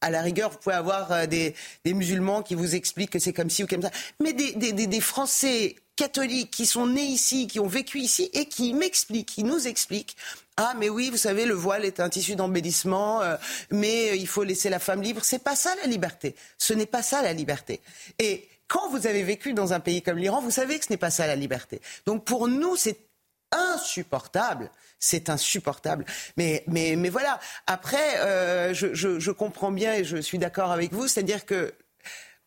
à 0.00 0.10
la 0.10 0.20
rigueur, 0.20 0.50
vous 0.50 0.58
pouvez 0.58 0.74
avoir 0.74 1.12
euh, 1.12 1.26
des, 1.26 1.54
musulmans 1.86 2.42
qui 2.42 2.54
vous 2.54 2.74
expliquent 2.74 3.10
que 3.10 3.18
c'est 3.18 3.32
comme 3.32 3.50
ci 3.50 3.64
ou 3.64 3.66
comme 3.66 3.82
ça, 3.82 3.90
mais 4.20 4.32
des, 4.32 5.00
Français 5.00 5.76
catholiques 5.96 6.50
qui 6.50 6.66
sont 6.66 6.86
nés 6.86 7.04
ici, 7.04 7.46
qui 7.46 7.60
ont 7.60 7.66
vécu 7.66 7.98
ici 7.98 8.30
et 8.34 8.46
qui 8.46 8.74
m'expliquent, 8.74 9.28
qui 9.28 9.44
nous 9.44 9.66
expliquent 9.66 10.16
ah 10.58 10.72
mais 10.78 10.88
oui, 10.88 11.10
vous 11.10 11.18
savez, 11.18 11.44
le 11.44 11.52
voile 11.52 11.84
est 11.84 12.00
un 12.00 12.08
tissu 12.08 12.34
d'embellissement, 12.34 13.20
euh, 13.20 13.36
mais 13.70 14.12
euh, 14.12 14.16
il 14.16 14.26
faut 14.26 14.42
laisser 14.42 14.70
la 14.70 14.78
femme 14.78 15.02
libre. 15.02 15.20
C'est 15.22 15.44
pas 15.44 15.54
ça 15.54 15.74
la 15.82 15.86
liberté. 15.86 16.34
Ce 16.56 16.72
n'est 16.72 16.86
pas 16.86 17.02
ça 17.02 17.20
la 17.20 17.34
liberté. 17.34 17.82
Et 18.18 18.48
quand 18.66 18.88
vous 18.88 19.06
avez 19.06 19.22
vécu 19.22 19.52
dans 19.52 19.74
un 19.74 19.80
pays 19.80 20.00
comme 20.00 20.16
l'Iran, 20.16 20.40
vous 20.40 20.50
savez 20.50 20.78
que 20.78 20.86
ce 20.86 20.90
n'est 20.90 20.96
pas 20.96 21.10
ça 21.10 21.26
la 21.26 21.36
liberté. 21.36 21.82
Donc 22.06 22.24
pour 22.24 22.48
nous, 22.48 22.74
c'est 22.74 22.98
insupportable 23.74 24.70
c'est 24.98 25.30
insupportable. 25.30 26.04
Mais, 26.36 26.64
mais, 26.66 26.96
mais 26.96 27.08
voilà. 27.08 27.38
Après, 27.66 28.18
euh, 28.20 28.74
je, 28.74 28.94
je, 28.94 29.30
comprends 29.30 29.72
bien 29.72 29.94
et 29.94 30.04
je 30.04 30.16
suis 30.16 30.38
d'accord 30.38 30.72
avec 30.72 30.92
vous, 30.92 31.08
c'est-à-dire 31.08 31.44
que 31.44 31.74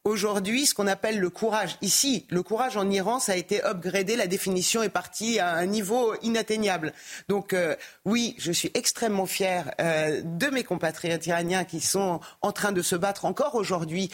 aujourd'hui 0.05 0.65
ce 0.65 0.73
qu'on 0.73 0.87
appelle 0.87 1.19
le 1.19 1.29
courage. 1.29 1.77
Ici, 1.81 2.25
le 2.29 2.41
courage 2.41 2.77
en 2.77 2.89
Iran, 2.89 3.19
ça 3.19 3.33
a 3.33 3.35
été 3.35 3.63
upgradé, 3.63 4.15
la 4.15 4.27
définition 4.27 4.81
est 4.81 4.89
partie 4.89 5.39
à 5.39 5.53
un 5.53 5.65
niveau 5.65 6.15
inatteignable. 6.21 6.93
Donc 7.27 7.53
euh, 7.53 7.75
oui, 8.05 8.35
je 8.39 8.51
suis 8.51 8.71
extrêmement 8.73 9.25
fier 9.25 9.71
euh, 9.79 10.21
de 10.23 10.47
mes 10.47 10.63
compatriotes 10.63 11.27
iraniens 11.27 11.65
qui 11.65 11.81
sont 11.81 12.21
en 12.41 12.51
train 12.51 12.71
de 12.71 12.81
se 12.81 12.95
battre 12.95 13.25
encore 13.25 13.55
aujourd'hui 13.55 14.09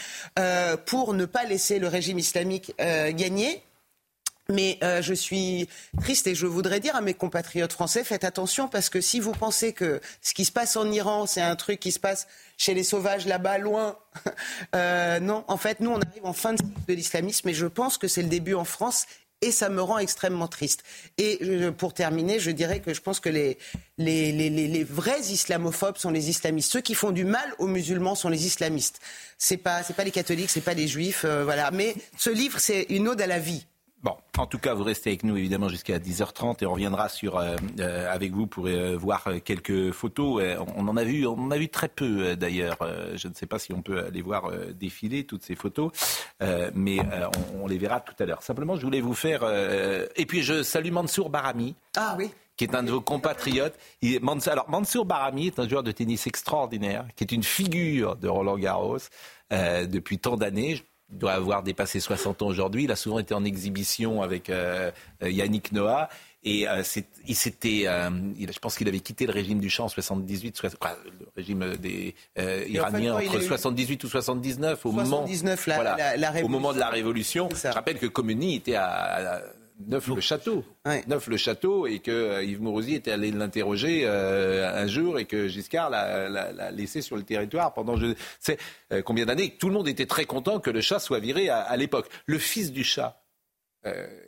pour 0.85 1.13
ne 1.13 1.25
pas 1.25 1.45
laisser 1.45 1.79
le 1.79 1.87
régime 1.87 2.19
islamique 2.19 2.73
gagner. 2.77 3.63
Mais 4.49 4.77
euh, 4.83 5.01
je 5.01 5.13
suis 5.13 5.67
triste 5.99 6.27
et 6.27 6.35
je 6.35 6.45
voudrais 6.45 6.79
dire 6.79 6.95
à 6.95 7.01
mes 7.01 7.13
compatriotes 7.15 7.73
français, 7.73 8.03
faites 8.03 8.23
attention 8.23 8.67
parce 8.67 8.89
que 8.89 9.01
si 9.01 9.19
vous 9.19 9.31
pensez 9.31 9.73
que 9.73 9.99
ce 10.21 10.33
qui 10.33 10.45
se 10.45 10.51
passe 10.51 10.75
en 10.75 10.91
Iran, 10.91 11.25
c'est 11.25 11.41
un 11.41 11.55
truc 11.55 11.79
qui 11.79 11.91
se 11.91 11.99
passe 11.99 12.27
chez 12.57 12.73
les 12.73 12.83
sauvages 12.83 13.25
là-bas, 13.25 13.57
loin, 13.57 13.97
euh, 14.75 15.19
non, 15.19 15.43
en 15.47 15.57
fait, 15.57 15.79
nous, 15.79 15.89
on 15.89 15.99
arrive 15.99 16.25
en 16.25 16.33
fin 16.33 16.53
de 16.53 16.59
cycle 16.59 16.85
de 16.87 16.93
l'islamisme 16.93 17.49
et 17.49 17.53
je 17.53 17.65
pense 17.65 17.97
que 17.97 18.07
c'est 18.07 18.21
le 18.21 18.29
début 18.29 18.53
en 18.53 18.65
France 18.65 19.07
et 19.41 19.51
ça 19.51 19.69
me 19.69 19.81
rend 19.81 19.97
extrêmement 19.97 20.47
triste. 20.47 20.83
Et 21.17 21.39
pour 21.77 21.93
terminer, 21.93 22.39
je 22.39 22.51
dirais 22.51 22.79
que 22.79 22.93
je 22.93 23.01
pense 23.01 23.19
que 23.19 23.29
les, 23.29 24.83
vrais 24.89 25.21
islamophobes 25.21 25.97
sont 25.97 26.11
les 26.11 26.29
islamistes. 26.29 26.71
Ceux 26.71 26.81
qui 26.81 26.95
font 26.95 27.11
du 27.11 27.25
mal 27.25 27.53
aux 27.59 27.67
musulmans 27.67 28.15
sont 28.15 28.29
les 28.29 28.45
islamistes. 28.45 28.99
C'est 29.37 29.57
pas, 29.57 29.81
pas 29.83 30.03
les 30.03 30.11
catholiques, 30.11 30.49
c'est 30.49 30.61
pas 30.61 30.73
les 30.73 30.87
juifs, 30.87 31.25
euh, 31.25 31.43
voilà. 31.43 31.71
Mais 31.71 31.95
ce 32.17 32.29
livre, 32.29 32.59
c'est 32.59 32.83
une 32.89 33.07
ode 33.07 33.21
à 33.21 33.27
la 33.27 33.39
vie. 33.39 33.65
Bon, 34.05 34.17
en 34.37 34.45
tout 34.45 34.59
cas, 34.59 34.75
vous 34.75 34.83
restez 34.83 35.09
avec 35.09 35.23
nous 35.23 35.35
évidemment 35.35 35.67
jusqu'à 35.67 35.97
10h30 35.97 36.61
et 36.61 36.67
on 36.67 36.73
reviendra 36.73 37.09
sur 37.09 37.37
euh, 37.37 37.55
euh, 37.79 38.13
avec 38.13 38.33
vous 38.33 38.45
pour 38.45 38.67
euh, 38.67 38.95
voir 38.95 39.27
quelques 39.43 39.89
photos. 39.93 40.43
on 40.75 40.87
en 40.87 40.95
a 40.95 41.03
vu, 41.03 41.25
on 41.25 41.33
en 41.33 41.49
a 41.49 41.57
vu 41.57 41.69
très 41.69 41.87
peu 41.87 42.35
d'ailleurs. 42.35 42.77
je 43.15 43.27
ne 43.27 43.33
sais 43.33 43.47
pas 43.47 43.57
si 43.57 43.73
on 43.73 43.81
peut 43.81 44.05
aller 44.05 44.21
voir 44.21 44.51
défiler 44.75 45.23
toutes 45.23 45.41
ces 45.41 45.55
photos, 45.55 45.91
mais 46.75 46.99
on, 47.59 47.65
les 47.65 47.79
verra 47.79 47.99
tout 47.99 48.13
à 48.19 48.27
l'heure. 48.27 48.43
Simplement, 48.43 48.75
je 48.75 48.83
voulais 48.83 49.01
vous 49.01 49.15
faire 49.15 49.43
et 50.15 50.25
puis 50.27 50.43
je 50.43 50.61
salue 50.61 50.91
Mansour 50.91 51.31
Barami. 51.31 51.75
Ah 51.97 52.15
oui 52.15 52.29
qui 52.57 52.63
est 52.63 52.73
un 52.73 52.83
de 52.83 52.91
vos 52.91 53.01
compatriotes. 53.01 53.77
Il, 54.01 54.21
alors, 54.45 54.69
Mansour 54.69 55.03
Barami 55.03 55.47
est 55.47 55.59
un 55.59 55.67
joueur 55.67 55.83
de 55.83 55.91
tennis 55.91 56.25
extraordinaire, 56.25 57.05
qui 57.17 57.25
est 57.25 57.33
une 57.33 57.43
figure 57.43 58.15
de 58.15 58.29
Roland 58.29 58.57
Garros 58.57 58.99
depuis 59.51 60.19
tant 60.19 60.37
d'années 60.37 60.81
doit 61.09 61.33
avoir 61.33 61.63
dépassé 61.63 61.99
60 61.99 62.41
ans 62.41 62.47
aujourd'hui. 62.47 62.85
Il 62.85 62.91
a 62.91 62.95
souvent 62.95 63.19
été 63.19 63.33
en 63.33 63.45
exhibition 63.45 64.21
avec 64.21 64.49
euh, 64.49 64.91
euh, 65.23 65.29
Yannick 65.29 65.71
Noah. 65.71 66.09
Et 66.47 66.67
euh, 66.67 66.83
il 67.27 67.35
s'était, 67.35 67.85
je 67.85 68.59
pense 68.59 68.77
qu'il 68.77 68.87
avait 68.87 68.99
quitté 68.99 69.25
le 69.25 69.33
régime 69.33 69.59
du 69.59 69.69
champ 69.71 69.85
en 69.85 69.89
78, 69.89 70.61
le 70.61 71.27
régime 71.35 71.75
des 71.77 72.13
Iraniens 72.67 73.15
entre 73.15 73.39
78 73.39 74.03
ou 74.03 74.07
79 74.07 74.85
au 74.85 74.91
moment, 74.91 75.25
la, 75.65 76.43
au 76.43 76.47
moment 76.47 76.71
de 76.71 76.77
la 76.77 76.89
révolution. 76.89 77.49
Je 77.51 77.67
rappelle 77.69 77.97
que 77.97 78.05
Khomeini 78.05 78.57
était 78.57 78.75
à 78.75 79.41
Neuf 79.80 80.07
le 80.07 80.21
château. 80.21 80.63
Neuf 81.07 81.28
le 81.28 81.38
château 81.38 81.86
et 81.86 81.99
que 81.99 82.11
euh, 82.11 82.43
Yves 82.43 82.61
Mourouzi 82.61 82.95
était 82.95 83.11
allé 83.11 83.32
l'interroger 83.32 84.03
euh, 84.05 84.71
un 84.73 84.88
jour 84.88 85.19
et 85.19 85.26
que 85.26 85.47
Giscard 85.47 85.89
l'a 85.89 86.71
laissé 86.71 87.01
sur 87.01 87.17
le 87.17 87.23
territoire 87.23 87.73
pendant 87.73 87.97
je 87.97 88.15
sais 88.39 88.57
combien 89.03 89.26
d'années. 89.26 89.55
Tout 89.59 89.67
le 89.67 89.73
monde 89.73 89.88
était 89.88 90.05
très 90.05 90.26
content 90.26 90.59
que 90.59 90.69
le 90.69 90.82
chat 90.82 90.99
soit 90.99 91.19
viré 91.19 91.49
à, 91.49 91.76
l'époque. 91.76 92.09
Le 92.26 92.38
fils 92.38 92.71
du 92.71 92.84
chat, 92.84 93.21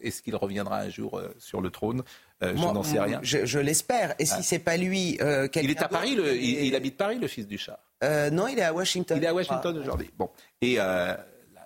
est-ce 0.01 0.21
qu'il 0.21 0.35
reviendra 0.35 0.79
un 0.79 0.89
jour 0.89 1.21
sur 1.39 1.61
le 1.61 1.69
trône? 1.69 2.03
Je 2.41 2.51
n'en 2.53 2.83
sais 2.83 2.99
rien. 2.99 3.19
Je, 3.23 3.59
l'espère. 3.59 4.15
Et 4.19 4.25
si 4.25 4.35
ah. 4.37 4.43
c'est 4.43 4.59
pas 4.59 4.77
lui, 4.77 5.17
il 5.19 5.71
est 5.71 5.81
à 5.81 5.87
Paris. 5.87 6.17
il, 6.41 6.75
habite 6.75 6.97
Paris, 6.97 7.19
le 7.19 7.27
fils 7.27 7.47
du 7.47 7.57
chat? 7.57 7.79
non, 8.31 8.47
il 8.47 8.59
est 8.59 8.63
à 8.63 8.73
Washington. 8.73 9.17
Il 9.17 9.23
est 9.23 9.27
à 9.27 9.33
Washington 9.33 9.73
ah. 9.77 9.81
aujourd'hui. 9.81 10.11
Bon. 10.17 10.29
Et 10.61 10.77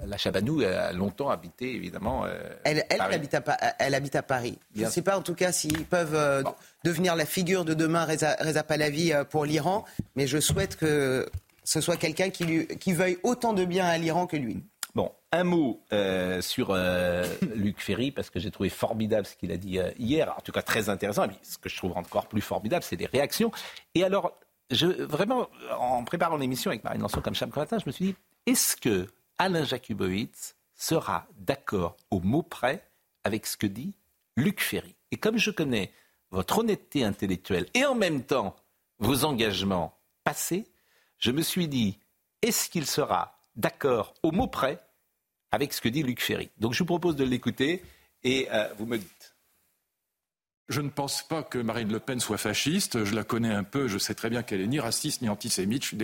la 0.06 0.18
Chabanou 0.18 0.62
a 0.62 0.92
longtemps 0.94 1.30
habité, 1.30 1.74
évidemment. 1.76 2.26
Euh, 2.26 2.40
elle, 2.64 2.84
elle, 2.90 3.02
habite 3.02 3.34
à, 3.34 3.44
elle, 3.80 3.96
habite 3.96 4.16
à, 4.16 4.24
Paris. 4.24 4.58
Je 4.76 4.86
ne 4.86 4.90
sais 4.90 5.02
pas, 5.02 5.18
en 5.18 5.22
tout 5.22 5.36
cas, 5.36 5.52
s'ils 5.52 5.86
peuvent 5.86 6.16
euh, 6.16 6.44
devenir 6.84 7.16
la 7.16 7.26
figure 7.26 7.66
de 7.66 7.74
demain, 7.74 8.06
Reza, 8.06 8.36
Reza 8.40 8.64
Pahlavi, 8.64 9.14
euh, 9.14 9.24
pour 9.24 9.46
l'Iran. 9.46 9.86
Mais 10.16 10.28
je 10.28 10.40
souhaite 10.40 10.76
que 10.76 11.30
ce 11.64 11.82
soit 11.82 11.98
quelqu'un 11.98 12.30
qui, 12.30 12.68
qui 12.68 12.94
veuille 12.94 13.18
autant 13.24 13.54
de 13.54 13.66
bien 13.66 13.86
à 13.86 13.98
l'Iran 13.98 14.28
que 14.28 14.38
lui. 14.38 14.64
Bon, 14.94 15.12
un 15.32 15.46
mot 15.46 15.82
sur 16.42 16.76
Luc 17.56 17.80
Ferry, 17.80 18.12
parce 18.12 18.30
que 18.30 18.42
j'ai 18.42 18.52
trouvé 18.52 18.68
formidable 18.68 19.26
ce 19.26 19.38
qu'il 19.38 19.52
a 19.54 19.58
dit 19.58 19.80
hier, 19.98 20.34
en 20.38 20.42
tout 20.42 20.52
cas 20.52 20.62
très 20.62 20.90
intéressant. 20.90 21.26
Et 21.26 21.30
ce 21.44 21.58
que 21.58 21.70
je 21.70 21.78
trouve 21.78 21.96
encore 21.96 22.28
plus 22.28 22.42
formidable, 22.42 22.84
c'est 22.84 22.98
les 22.98 23.06
réactions. 23.06 23.52
Et 23.96 24.04
alors, 24.04 24.38
je, 24.70 24.88
vraiment, 24.88 25.48
en 25.80 26.04
préparant 26.04 26.36
l'émission 26.36 26.72
avec 26.72 26.84
Marine 26.84 27.02
Lançon 27.02 27.22
comme 27.22 27.36
chaque 27.36 27.56
matin, 27.56 27.78
je 27.80 27.86
me 27.86 27.92
suis 27.92 28.06
dit, 28.06 28.16
est-ce 28.48 28.76
que 28.76 29.08
Alain 29.38 29.64
Jakubowicz 29.64 30.56
sera 30.76 31.28
d'accord 31.38 31.98
au 32.10 32.20
mot 32.20 32.44
près 32.44 32.84
avec 33.24 33.46
ce 33.46 33.58
que 33.58 33.68
dit 33.68 33.96
Luc 34.36 34.62
Ferry. 34.62 34.96
Et 35.12 35.18
comme 35.18 35.38
je 35.38 35.52
connais 35.52 35.92
votre 36.32 36.60
honnêteté 36.60 37.04
intellectuelle 37.04 37.68
et 37.74 37.86
en 37.86 37.96
même 37.96 38.24
temps 38.24 38.56
vos 39.00 39.26
engagements 39.26 39.98
passés, 40.24 40.66
je 41.18 41.32
me 41.32 41.42
suis 41.42 41.68
dit, 41.68 42.00
est-ce 42.42 42.70
qu'il 42.70 42.88
sera 42.88 43.38
d'accord 43.56 44.14
au 44.24 44.32
mot 44.32 44.48
près 44.48 44.80
avec 45.52 45.74
ce 45.74 45.82
que 45.82 45.90
dit 45.90 46.04
Luc 46.04 46.22
Ferry? 46.22 46.50
Donc 46.58 46.74
je 46.74 46.80
vous 46.80 46.86
propose 46.86 47.16
de 47.16 47.24
l'écouter 47.24 47.84
et 48.24 48.48
euh, 48.52 48.74
vous 48.78 48.86
me. 48.86 49.00
Je 50.72 50.80
ne 50.80 50.90
pense 50.90 51.22
pas 51.22 51.44
que 51.44 51.58
Marine 51.58 51.92
Le 51.92 52.00
Pen 52.00 52.22
soit 52.22 52.38
fasciste. 52.38 53.04
Je 53.04 53.14
la 53.14 53.26
connais 53.26 53.52
un 53.54 53.64
peu. 53.64 53.90
Je 53.90 53.98
sais 53.98 54.14
très 54.14 54.30
bien 54.30 54.42
qu'elle 54.42 54.62
est 54.62 54.68
ni 54.68 54.80
raciste 54.80 55.22
ni 55.22 55.28
antisémite. 55.28 55.84
Je 55.84 55.88
suis 55.90 55.98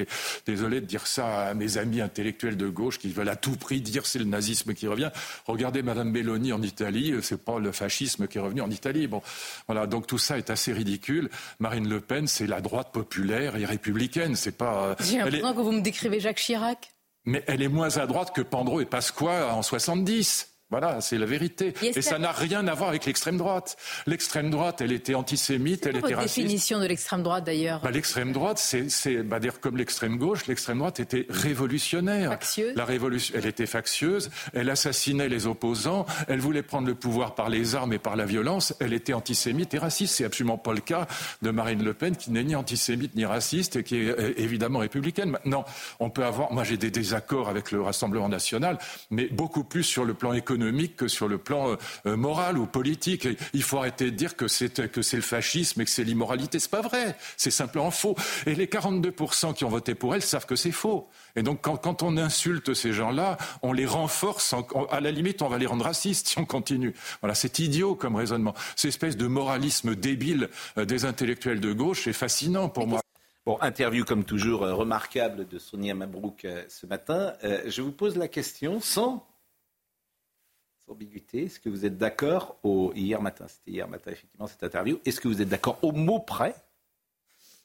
désolé 0.46 0.82
de 0.82 0.86
dire 0.86 1.08
ça 1.08 1.48
à 1.48 1.54
mes 1.54 1.78
amis 1.78 2.02
intellectuels 2.02 2.58
de 2.58 2.68
gauche 2.68 3.00
qui 3.00 3.10
veulent 3.10 3.30
à 3.30 3.38
tout 3.38 3.56
prix 3.56 3.80
dire 3.80 4.06
c'est 4.06 4.20
le 4.20 4.26
nazisme 4.26 4.74
qui 4.74 4.88
revient. 4.88 5.10
Regardez 5.46 5.84
Madame 5.84 6.12
Belloni 6.12 6.52
en 6.52 6.62
Italie. 6.62 7.16
C'est 7.22 7.44
pas 7.44 7.60
le 7.60 7.72
fascisme 7.72 8.28
qui 8.28 8.38
est 8.40 8.42
revenu 8.42 8.60
en 8.62 8.70
Italie. 8.70 9.08
Bon, 9.08 9.22
voilà. 9.68 9.88
Donc 9.88 10.06
tout 10.06 10.18
ça 10.18 10.38
est 10.38 10.50
assez 10.50 10.74
ridicule. 10.74 11.30
Marine 11.60 11.88
Le 11.88 12.02
Pen, 12.02 12.28
c'est 12.28 12.48
la 12.48 12.60
droite 12.60 12.92
populaire 12.92 13.56
et 13.56 13.64
républicaine. 13.64 14.36
C'est 14.36 14.58
pas. 14.58 14.88
Euh, 14.90 14.96
J'ai 15.00 15.20
l'impression 15.20 15.54
que 15.54 15.62
vous 15.62 15.72
me 15.72 15.82
décrivez 15.82 16.20
Jacques 16.20 16.40
Chirac. 16.40 16.92
Mais 17.24 17.44
elle 17.48 17.62
est 17.62 17.70
moins 17.70 17.98
à 17.98 18.06
droite 18.06 18.34
que 18.36 18.42
Pandro 18.42 18.82
et 18.82 18.86
Pasqua 18.86 19.54
en 19.54 19.62
70. 19.62 20.57
Voilà, 20.70 21.00
c'est 21.00 21.18
la 21.18 21.26
vérité. 21.26 21.74
Et, 21.82 22.02
ça 22.02 22.20
n'a 22.20 22.34
rien 22.34 22.68
à 22.68 22.74
voir 22.74 22.90
avec 22.90 23.06
l'extrême 23.06 23.38
droite. 23.38 23.78
L'extrême 24.06 24.50
droite, 24.50 24.82
elle 24.82 24.92
était 24.92 25.16
antisémite, 25.16 25.86
elle 25.86 25.96
était 25.96 26.14
raciste. 26.14 26.40
définition 26.40 26.82
de 26.82 26.86
l'extrême 26.86 27.24
droite 27.24 27.46
d'ailleurs 27.46 27.80
bah, 27.80 27.92
L'extrême 27.92 28.34
droite, 28.34 28.58
c'est 28.58 29.24
bah, 29.24 29.40
dire 29.40 29.62
comme 29.62 29.78
l'extrême 29.78 30.18
gauche, 30.18 30.46
l'extrême 30.48 30.80
droite 30.80 31.00
était 31.00 31.26
révolutionnaire. 31.30 32.32
Factieuse. 32.32 32.76
La 32.76 32.84
révolution, 32.84 33.34
elle 33.38 33.46
était 33.46 33.66
factieuse, 33.66 34.30
elle 34.54 34.70
assassinait 34.70 35.30
les 35.30 35.48
opposants, 35.48 36.06
elle 36.28 36.42
voulait 36.42 36.64
prendre 36.64 36.88
le 36.88 36.96
pouvoir 36.96 37.34
par 37.34 37.50
les 37.50 37.76
armes 37.76 37.94
et 37.94 38.00
par 38.00 38.18
la 38.18 38.26
violence, 38.26 38.74
elle 38.82 38.92
était 38.92 39.14
antisémite 39.14 39.74
et 39.74 39.78
raciste. 39.78 40.16
C'est 40.16 40.26
absolument 40.26 40.58
pas 40.58 40.74
le 40.74 40.82
cas 40.82 41.08
de 41.44 41.50
Marine 41.50 41.82
Le 41.82 41.94
Pen 41.94 42.18
qui 42.18 42.30
n'est 42.30 42.44
ni 42.44 42.58
antisémite 42.58 43.16
ni 43.16 43.24
raciste 43.24 43.78
et 43.78 43.84
qui 43.84 44.02
est 44.02 44.10
euh, 44.10 44.34
évidemment 44.36 44.80
républicaine. 44.80 45.30
Maintenant, 45.30 45.64
on 46.02 46.10
peut 46.10 46.26
avoir, 46.26 46.52
moi 46.52 46.66
j'ai 46.66 46.76
des 46.76 46.92
désaccords 46.92 47.48
avec 47.48 47.72
le 47.72 47.82
Rassemblement 47.82 48.28
national, 48.28 48.78
mais 49.12 49.28
beaucoup 49.28 49.64
plus 49.64 49.84
sur 49.84 50.04
le 50.04 50.14
plan 50.14 50.34
économique 50.34 50.57
économique 50.58 50.96
que 50.96 51.08
sur 51.08 51.28
le 51.28 51.38
plan 51.38 51.72
euh, 51.72 51.76
euh, 52.08 52.18
moral 52.18 52.58
ou 52.58 52.66
politique. 52.66 53.28
il 53.54 53.64
faut 53.64 53.78
arrêter 53.78 54.06
de 54.06 54.16
dire 54.16 54.36
que 54.36 54.48
c'est 54.48 54.92
que 54.92 55.02
c'est 55.02 55.18
le 55.18 55.22
fascisme 55.22 55.82
et 55.82 55.86
que 55.86 55.92
c'est 55.92 56.04
l'immoralité. 56.04 56.60
C'est 56.60 56.72
pas 56.72 56.82
vrai. 56.82 57.16
C'est 57.38 57.52
simplement 57.52 57.92
faux. 57.92 58.16
Et 58.46 58.56
les 58.56 58.66
42% 58.66 59.54
qui 59.54 59.66
ont 59.66 59.70
voté 59.70 59.94
pour 59.94 60.16
elle 60.16 60.22
savent 60.24 60.46
que 60.46 60.56
c'est 60.56 60.72
faux. 60.72 61.08
Et 61.36 61.44
donc, 61.44 61.62
quand, 61.62 62.04
on 62.04 62.18
insulte 62.18 62.74
ces 62.74 62.94
gens-là, 62.94 63.38
on 63.62 63.72
les 63.72 63.86
renforce. 63.86 64.56
à 64.92 65.00
la 65.00 65.12
limite, 65.12 65.42
on 65.42 65.48
va 65.48 65.58
les 65.58 65.68
rendre 65.68 65.86
racistes 65.86 66.28
si 66.28 66.40
on 66.40 66.46
continue. 66.46 66.94
Voilà, 67.22 67.36
c'est 67.36 67.60
idiot 67.60 67.96
comme 67.96 68.16
raisonnement. 68.16 68.56
Cette 68.76 68.90
espèce 68.90 69.18
de 69.18 69.28
moralisme 69.28 69.96
débile 69.96 70.50
euh, 70.78 70.86
des 70.86 71.06
intellectuels 71.06 71.60
de 71.60 71.72
gauche 71.72 72.08
est 72.08 72.14
fascinant 72.14 72.70
pour 72.70 72.88
moi. 72.88 73.02
Bon, 73.46 73.58
interview 73.62 74.04
comme 74.04 74.26
toujours 74.26 74.62
remarquable 74.62 75.48
de 75.48 75.58
Sonia 75.60 75.94
Mabrouk 75.94 76.46
ce 76.68 76.86
matin. 76.86 77.34
je 77.42 77.82
vous 77.82 77.94
pose 77.94 78.18
la 78.18 78.28
question 78.28 78.82
sans 78.82 79.26
ambiguïté. 80.88 81.46
Est-ce 81.46 81.60
que 81.60 81.70
vous 81.70 81.86
êtes 81.86 81.98
d'accord 81.98 82.58
au 82.64 82.92
hier 82.96 83.22
matin? 83.22 83.46
C'était 83.48 83.72
hier 83.72 83.88
matin 83.88 84.12
effectivement 84.12 84.48
cette 84.48 84.64
interview. 84.64 85.00
Est-ce 85.06 85.20
que 85.20 85.28
vous 85.28 85.42
êtes 85.42 85.50
d'accord 85.50 85.80
au 85.82 85.92
mot 85.92 86.20
près 86.20 86.56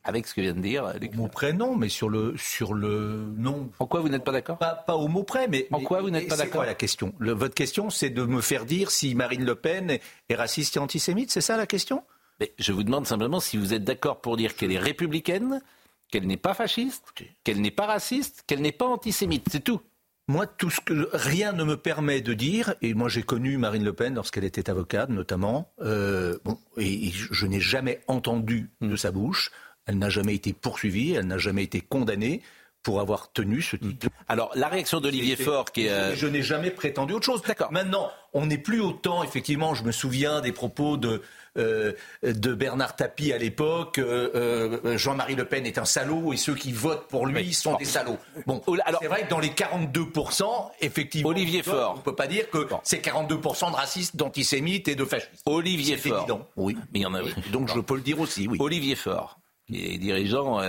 avec 0.05 0.27
ce 0.27 0.35
que 0.35 0.41
vient 0.41 0.55
de 0.55 0.61
dire 0.61 0.99
Luc 0.99 1.13
Au 1.13 1.17
mot 1.17 1.29
près, 1.29 1.53
non, 1.53 1.77
mais 1.77 1.89
sur 1.89 2.09
le 2.09 2.35
sur 2.37 2.75
le 2.75 3.25
non. 3.37 3.71
En 3.79 3.87
quoi 3.87 4.01
vous 4.01 4.09
n'êtes 4.09 4.25
pas 4.25 4.33
d'accord? 4.33 4.59
Pas, 4.59 4.85
au 4.89 5.07
mot 5.07 5.23
près, 5.23 5.47
mais 5.47 5.69
en 5.71 5.81
quoi 5.81 6.01
vous 6.01 6.11
n'êtes 6.11 6.29
pas 6.29 6.37
d'accord? 6.37 6.65
la 6.65 6.75
question? 6.75 7.15
Votre 7.21 7.55
question, 7.55 7.89
c'est 7.91 8.11
de 8.11 8.25
me 8.25 8.41
faire 8.41 8.65
dire 8.65 8.91
si 8.91 9.15
Marine 9.15 9.45
Le 9.45 9.55
Pen 9.55 9.99
est, 10.29 10.35
raciste 10.35 10.77
et 10.77 10.81
antisémite. 10.81 11.31
C'est 11.31 11.41
ça 11.41 11.57
la 11.57 11.67
question? 11.67 12.03
Mais 12.41 12.53
Je 12.59 12.73
vous 12.73 12.83
demande 12.83 13.07
simplement 13.07 13.39
si 13.39 13.57
vous 13.57 13.75
êtes 13.75 13.85
d'accord 13.85 14.21
pour 14.21 14.37
dire 14.37 14.57
qu'elle 14.57 14.73
est 14.73 14.79
républicaine, 14.79 15.63
qu'elle 16.11 16.27
n'est 16.27 16.37
pas 16.37 16.55
fasciste, 16.55 17.05
qu'elle 17.45 17.61
n'est 17.61 17.71
pas 17.71 17.87
raciste, 17.87 18.43
qu'elle 18.47 18.61
n'est 18.61 18.73
pas 18.73 18.87
antisémite. 18.87 19.47
C'est 19.53 19.63
tout. 19.63 19.81
Moi, 20.29 20.47
tout 20.47 20.71
ce 20.71 20.81
que 20.81 21.09
rien 21.13 21.53
ne 21.53 21.65
me 21.65 21.77
permet 21.77 22.21
de 22.21 22.33
dire, 22.33 22.75
et 22.81 22.95
moi 22.95 23.09
j'ai 23.09 23.23
connu 23.23 23.59
Marine 23.59 23.85
Le 23.85 23.93
Pen 23.93 24.15
lorsqu'elle 24.15 24.45
était 24.45 24.71
avocate, 24.71 25.11
notamment, 25.11 25.73
euh, 25.81 26.39
bon, 26.45 26.59
et, 26.77 27.11
je, 27.11 27.47
n'ai 27.47 27.61
jamais 27.61 28.01
entendu 28.07 28.71
de 28.81 28.95
sa 28.95 29.11
bouche. 29.11 29.51
Elle 29.85 29.99
n'a 29.99 30.11
jamais 30.11 30.35
été 30.35 30.53
poursuivie, 30.53 31.13
elle 31.13 31.27
n'a 31.27 31.39
jamais 31.39 31.65
été 31.65 31.81
condamnée 31.81 32.41
pour 32.85 33.01
avoir 33.01 33.33
tenu 33.33 33.63
ce 33.63 33.77
titre. 33.77 34.09
Alors, 34.29 34.53
la 34.55 34.69
réaction 34.69 35.01
d'Olivier 35.01 35.37
Faure, 35.37 35.71
qui 35.71 35.87
est... 35.87 35.91
Euh, 35.91 36.15
je 36.15 36.27
n'ai 36.27 36.43
jamais 36.43 36.71
prétendu 36.71 37.15
autre 37.15 37.27
chose. 37.27 37.43
D'accord. 37.43 37.73
Maintenant, 37.73 38.11
on 38.33 38.47
n'est 38.47 38.59
plus 38.59 38.81
autant, 38.81 39.23
effectivement, 39.23 39.75
je 39.75 39.85
me 39.85 39.93
souviens 39.93 40.41
des 40.41 40.53
propos 40.53 40.97
de, 40.97 41.23
euh, 41.59 41.93
de 42.23 42.55
Bernard 42.55 42.97
Tapie 42.97 43.33
à 43.33 43.39
l'époque. 43.39 43.99
Euh, 43.99 44.79
euh, 44.85 44.97
Jean-Marie 44.97 45.35
Le 45.35 45.45
Pen 45.45 45.67
est 45.67 45.77
un 45.77 45.85
salaud 45.85 46.33
et 46.33 46.37
ceux 46.39 46.55
qui 46.55 46.73
votent 46.73 47.09
pour 47.09 47.27
lui 47.27 47.53
sont 47.53 47.77
des 47.77 47.85
salauds. 47.85 48.19
Bon, 48.47 48.63
alors 48.87 49.01
c'est 49.03 49.09
vrai 49.09 49.25
que 49.25 49.31
dans 49.31 49.39
les 49.39 49.51
42%, 49.51 50.45
effectivement, 50.81 51.29
Olivier 51.29 51.63
Faure, 51.63 51.93
on 51.95 51.99
ne 51.99 52.03
peut 52.03 52.15
pas 52.15 52.27
dire 52.27 52.49
que 52.49 52.67
c'est 52.85 53.05
42% 53.05 53.71
de 53.71 53.77
racistes, 53.77 54.17
d'antisémites 54.17 54.89
et 54.89 54.95
de 54.95 55.05
fascistes. 55.05 55.43
Olivier 55.45 55.99
Faure, 55.99 56.19
évident. 56.19 56.49
Oui, 56.57 56.77
mais 56.93 57.01
il 57.01 57.03
y 57.03 57.07
en 57.07 57.15
a. 57.15 57.21
Donc 57.53 57.69
je 57.75 57.81
peux 57.81 57.97
le 57.97 58.03
dire 58.03 58.19
aussi. 58.21 58.49
Oui. 58.49 58.57
Olivier 58.61 58.95
Faure, 58.95 59.39
qui 59.73 59.95
est 59.95 59.99
dirigeant 59.99 60.61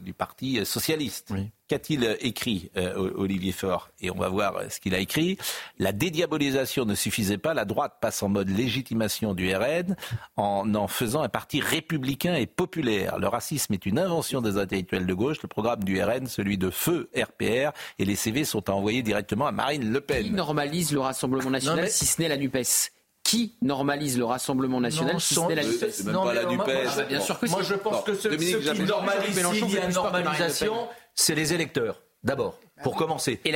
du 0.00 0.14
Parti 0.14 0.64
socialiste. 0.64 1.28
Oui. 1.30 1.50
Qu'a-t-il 1.70 2.16
écrit, 2.18 2.68
euh, 2.76 3.12
Olivier 3.14 3.52
Faure? 3.52 3.90
Et 4.00 4.10
on 4.10 4.16
va 4.16 4.28
voir 4.28 4.60
ce 4.68 4.80
qu'il 4.80 4.92
a 4.92 4.98
écrit. 4.98 5.38
La 5.78 5.92
dédiabolisation 5.92 6.84
ne 6.84 6.96
suffisait 6.96 7.38
pas. 7.38 7.54
La 7.54 7.64
droite 7.64 7.98
passe 8.00 8.24
en 8.24 8.28
mode 8.28 8.48
légitimation 8.48 9.34
du 9.34 9.54
RN 9.54 9.94
en 10.36 10.74
en 10.74 10.88
faisant 10.88 11.22
un 11.22 11.28
parti 11.28 11.60
républicain 11.60 12.34
et 12.34 12.46
populaire. 12.46 13.20
Le 13.20 13.28
racisme 13.28 13.72
est 13.72 13.86
une 13.86 14.00
invention 14.00 14.40
des 14.40 14.58
intellectuels 14.58 15.06
de 15.06 15.14
gauche. 15.14 15.40
Le 15.42 15.48
programme 15.48 15.84
du 15.84 16.02
RN, 16.02 16.26
celui 16.26 16.58
de 16.58 16.70
feu 16.70 17.08
RPR, 17.16 17.70
et 18.00 18.04
les 18.04 18.16
CV 18.16 18.44
sont 18.44 18.68
envoyés 18.68 19.04
directement 19.04 19.46
à 19.46 19.52
Marine 19.52 19.92
Le 19.92 20.00
Pen. 20.00 20.24
Qui 20.24 20.30
normalise 20.32 20.90
le 20.90 20.98
Rassemblement 20.98 21.50
national 21.50 21.88
si 21.88 22.04
ce 22.04 22.20
n'est 22.20 22.28
la 22.28 22.36
NUPES? 22.36 22.90
Qui 23.30 23.54
normalise 23.62 24.18
le 24.18 24.24
Rassemblement 24.24 24.80
national 24.80 25.20
si 25.20 25.36
la 25.36 25.62
NUPES 25.62 26.04
Non, 26.06 26.24
pas 26.24 26.34
la 26.34 26.46
NUPES. 26.46 26.64
Moi, 26.66 27.04
bien 27.08 27.20
sûr 27.20 27.38
que 27.38 27.46
moi 27.48 27.62
je 27.62 27.74
pense 27.74 28.02
que 28.02 28.14
ce, 28.14 28.26
qui 28.26 28.82
normalise, 28.82 29.46
s'il 29.52 29.70
y 29.70 29.78
a 29.78 29.88
normalisation, 29.88 30.88
c'est 31.14 31.36
les 31.36 31.54
électeurs. 31.54 32.02
D'abord, 32.24 32.58
pour 32.82 32.96
commencer. 32.96 33.40
Et 33.44 33.54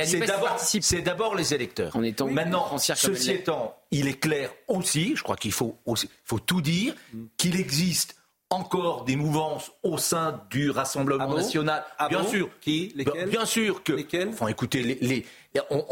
c'est 0.81 1.01
d'abord 1.01 1.35
les 1.35 1.53
électeurs. 1.53 1.91
On 1.93 2.03
est 2.03 2.19
Maintenant, 2.21 2.77
ceci 2.77 3.31
étant, 3.31 3.77
il 3.91 4.07
est 4.07 4.17
clair 4.17 4.49
aussi, 4.69 5.13
je 5.17 5.23
crois 5.23 5.35
qu'il 5.35 5.51
faut, 5.51 5.77
faut 6.23 6.39
tout 6.39 6.61
dire, 6.61 6.95
qu'il 7.35 7.59
existe 7.59 8.15
encore 8.49 9.05
des 9.05 9.15
mouvances 9.15 9.71
au 9.83 9.97
sein 9.97 10.41
du 10.49 10.69
Rassemblement 10.69 11.27
ah 11.31 11.35
national. 11.35 11.83
Ah 11.97 12.07
bien 12.09 12.23
sûr. 12.23 12.49
Qui 12.61 12.93
Lesquelles 12.95 13.29
Bien 13.29 13.45
sûr 13.45 13.83
que. 13.83 13.93
Lesquels 13.93 14.29
Enfin, 14.29 14.47
écoutez, 14.47 14.83
les, 15.01 15.25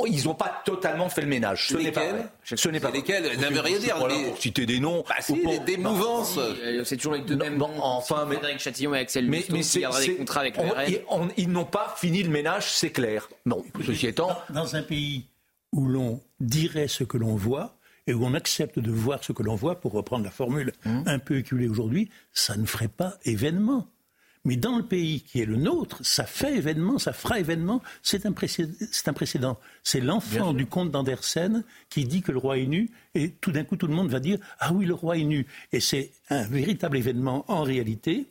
ils 0.08 0.26
n'ont 0.26 0.36
pas 0.36 0.62
totalement 0.66 1.10
fait 1.10 1.22
le 1.22 1.28
ménage. 1.28 1.68
Ce 1.70 1.78
n'est 1.78 1.91
pas 1.91 2.01
Ce 2.43 2.70
n'est 2.70 2.80
pas 2.80 2.91
lesquels 2.91 3.39
n'avait 3.39 3.60
rien 3.60 3.80
dire. 3.80 3.97
Voilà, 3.97 4.16
pour 4.16 4.38
citer 4.38 4.66
des 4.66 4.80
noms. 4.80 5.04
Bah, 5.08 5.16
si, 5.20 5.41
des 5.66 5.78
mouvances. 5.78 6.38
Euh, 6.38 6.84
c'est 6.84 6.97
toujours 6.97 7.14
les 7.14 7.22
deux 7.22 7.36
mêmes. 7.36 7.62
enfin, 7.62 8.26
mais, 8.28 8.36
Frédéric 8.36 8.60
Chatillon 8.60 8.93
et 8.95 8.99
Axel 8.99 9.28
mais, 9.28 9.43
mais 9.49 9.62
qui 9.62 9.80
des 9.80 10.16
contrats 10.16 10.41
avec 10.41 10.58
le 10.58 10.64
RN. 10.64 11.30
Ils 11.38 11.49
n'ont 11.49 11.66
pas 11.66 11.95
fini 11.97 12.24
le 12.24 12.30
ménage, 12.30 12.72
c'est 12.72 12.91
clair. 12.91 13.30
Non. 13.45 13.64
Ceci 13.86 14.08
étant. 14.08 14.38
Dans 14.49 14.76
un 14.76 14.84
pays 14.84 15.28
où 15.72 15.88
l'on 15.88 16.22
dirait 16.39 16.88
ce 16.88 17.04
que 17.04 17.18
l'on 17.18 17.36
voit, 17.36 17.76
et 18.08 18.14
où 18.14 18.26
on 18.26 18.34
accepte 18.34 18.80
de 18.80 18.91
voir 18.91 19.24
ce 19.24 19.32
que 19.32 19.43
l'on 19.43 19.56
voit, 19.56 19.80
pour 19.80 19.93
reprendre 19.93 20.26
la 20.26 20.32
formule 20.32 20.74
mmh. 20.86 21.04
un 21.06 21.20
peu 21.20 21.38
éculée 21.38 21.68
aujourd'hui, 21.68 22.10
ça 22.34 22.58
ne 22.58 22.66
ferait 22.66 22.88
pas 22.88 23.18
événement. 23.26 23.88
Mais 24.45 24.58
dans 24.58 24.78
le 24.78 24.84
pays 24.84 25.22
qui 25.22 25.39
est 25.39 25.45
le 25.45 25.56
nôtre, 25.56 26.06
ça 26.06 26.26
fait 26.26 26.57
événement, 26.57 26.99
ça 26.99 27.14
fera 27.14 27.40
événement. 27.40 27.82
C'est 28.02 28.26
un, 28.26 28.34
précédent. 28.34 29.57
C'est 29.84 30.02
l'enfant 30.02 30.53
du 30.53 30.65
comte 30.65 30.91
d'Andersen 30.91 31.64
qui 31.90 32.03
dit 32.03 32.22
que 32.22 32.34
le 32.34 32.40
roi 32.40 32.57
est 32.57 32.65
nu, 32.65 32.91
et 33.15 33.32
tout 33.32 33.53
d'un 33.53 33.64
coup 33.64 33.78
tout 33.78 33.88
le 33.88 33.94
monde 33.94 34.10
va 34.10 34.19
dire 34.19 34.40
Ah 34.60 34.73
oui, 34.73 34.86
le 34.86 34.94
roi 34.94 35.18
est 35.18 35.23
nu. 35.23 35.48
Et 35.72 35.80
c'est 35.80 36.11
un 36.30 36.44
véritable 36.44 36.98
événement 36.98 37.45
en 37.48 37.64
réalité, 37.64 38.28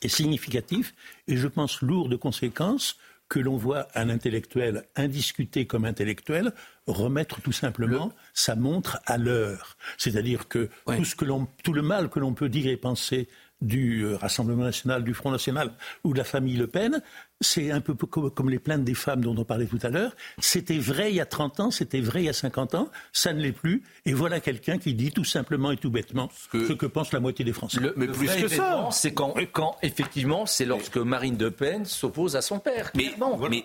et 0.00 0.08
significatif, 0.08 0.94
et 1.28 1.36
je 1.36 1.48
pense 1.48 1.82
lourd 1.82 2.08
de 2.08 2.16
conséquences 2.16 2.96
que 3.32 3.40
l'on 3.40 3.56
voit 3.56 3.88
un 3.94 4.10
intellectuel 4.10 4.84
indiscuté 4.94 5.66
comme 5.66 5.86
intellectuel 5.86 6.52
remettre 6.86 7.40
tout 7.40 7.50
simplement 7.50 8.12
sa 8.34 8.56
montre 8.56 9.00
à 9.06 9.16
l'heure. 9.16 9.78
C'est-à-dire 9.96 10.48
que 10.48 10.68
tout, 10.86 11.06
ce 11.06 11.16
que 11.16 11.24
tout 11.62 11.72
le 11.72 11.80
mal 11.80 12.10
que 12.10 12.20
l'on 12.20 12.34
peut 12.34 12.50
dire 12.50 12.70
et 12.70 12.76
penser 12.76 13.28
du 13.62 14.02
euh, 14.02 14.16
Rassemblement 14.16 14.64
national, 14.64 15.04
du 15.04 15.14
Front 15.14 15.30
national 15.30 15.72
ou 16.04 16.12
de 16.12 16.18
la 16.18 16.24
famille 16.24 16.56
Le 16.56 16.66
Pen, 16.66 17.00
c'est 17.40 17.70
un 17.70 17.80
peu 17.80 17.94
comme 17.94 18.50
les 18.50 18.58
plaintes 18.58 18.84
des 18.84 18.94
femmes 18.94 19.22
dont 19.22 19.34
on 19.36 19.44
parlait 19.44 19.66
tout 19.66 19.78
à 19.82 19.88
l'heure. 19.88 20.14
C'était 20.38 20.78
vrai 20.78 21.10
il 21.10 21.16
y 21.16 21.20
a 21.20 21.26
30 21.26 21.60
ans, 21.60 21.70
c'était 21.70 22.00
vrai 22.00 22.22
il 22.22 22.26
y 22.26 22.28
a 22.28 22.32
50 22.32 22.74
ans, 22.74 22.88
ça 23.12 23.32
ne 23.32 23.40
l'est 23.40 23.52
plus. 23.52 23.82
Et 24.04 24.12
voilà 24.12 24.40
quelqu'un 24.40 24.78
qui 24.78 24.94
dit 24.94 25.10
tout 25.10 25.24
simplement 25.24 25.70
et 25.70 25.76
tout 25.76 25.90
bêtement 25.90 26.28
ce 26.52 26.72
que 26.72 26.86
pense 26.86 27.12
la 27.12 27.20
moitié 27.20 27.44
des 27.44 27.52
Français. 27.52 27.80
mais 27.96 28.08
plus 28.08 28.28
que 28.28 28.48
ça, 28.48 28.88
c'est 28.90 29.14
quand, 29.14 29.34
quand 29.52 29.76
effectivement, 29.82 30.46
c'est 30.46 30.64
lorsque 30.64 30.98
Marine 30.98 31.36
Le 31.38 31.50
Pen 31.50 31.84
s'oppose 31.84 32.36
à 32.36 32.42
son 32.42 32.58
père. 32.58 32.90
Mais, 32.94 33.12
mais, 33.50 33.64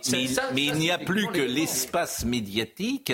mais 0.53 0.65
il 0.65 0.75
n'y 0.75 0.91
a 0.91 0.97
plus 0.97 1.27
que 1.27 1.41
l'espace 1.41 2.25
médiatique 2.25 3.11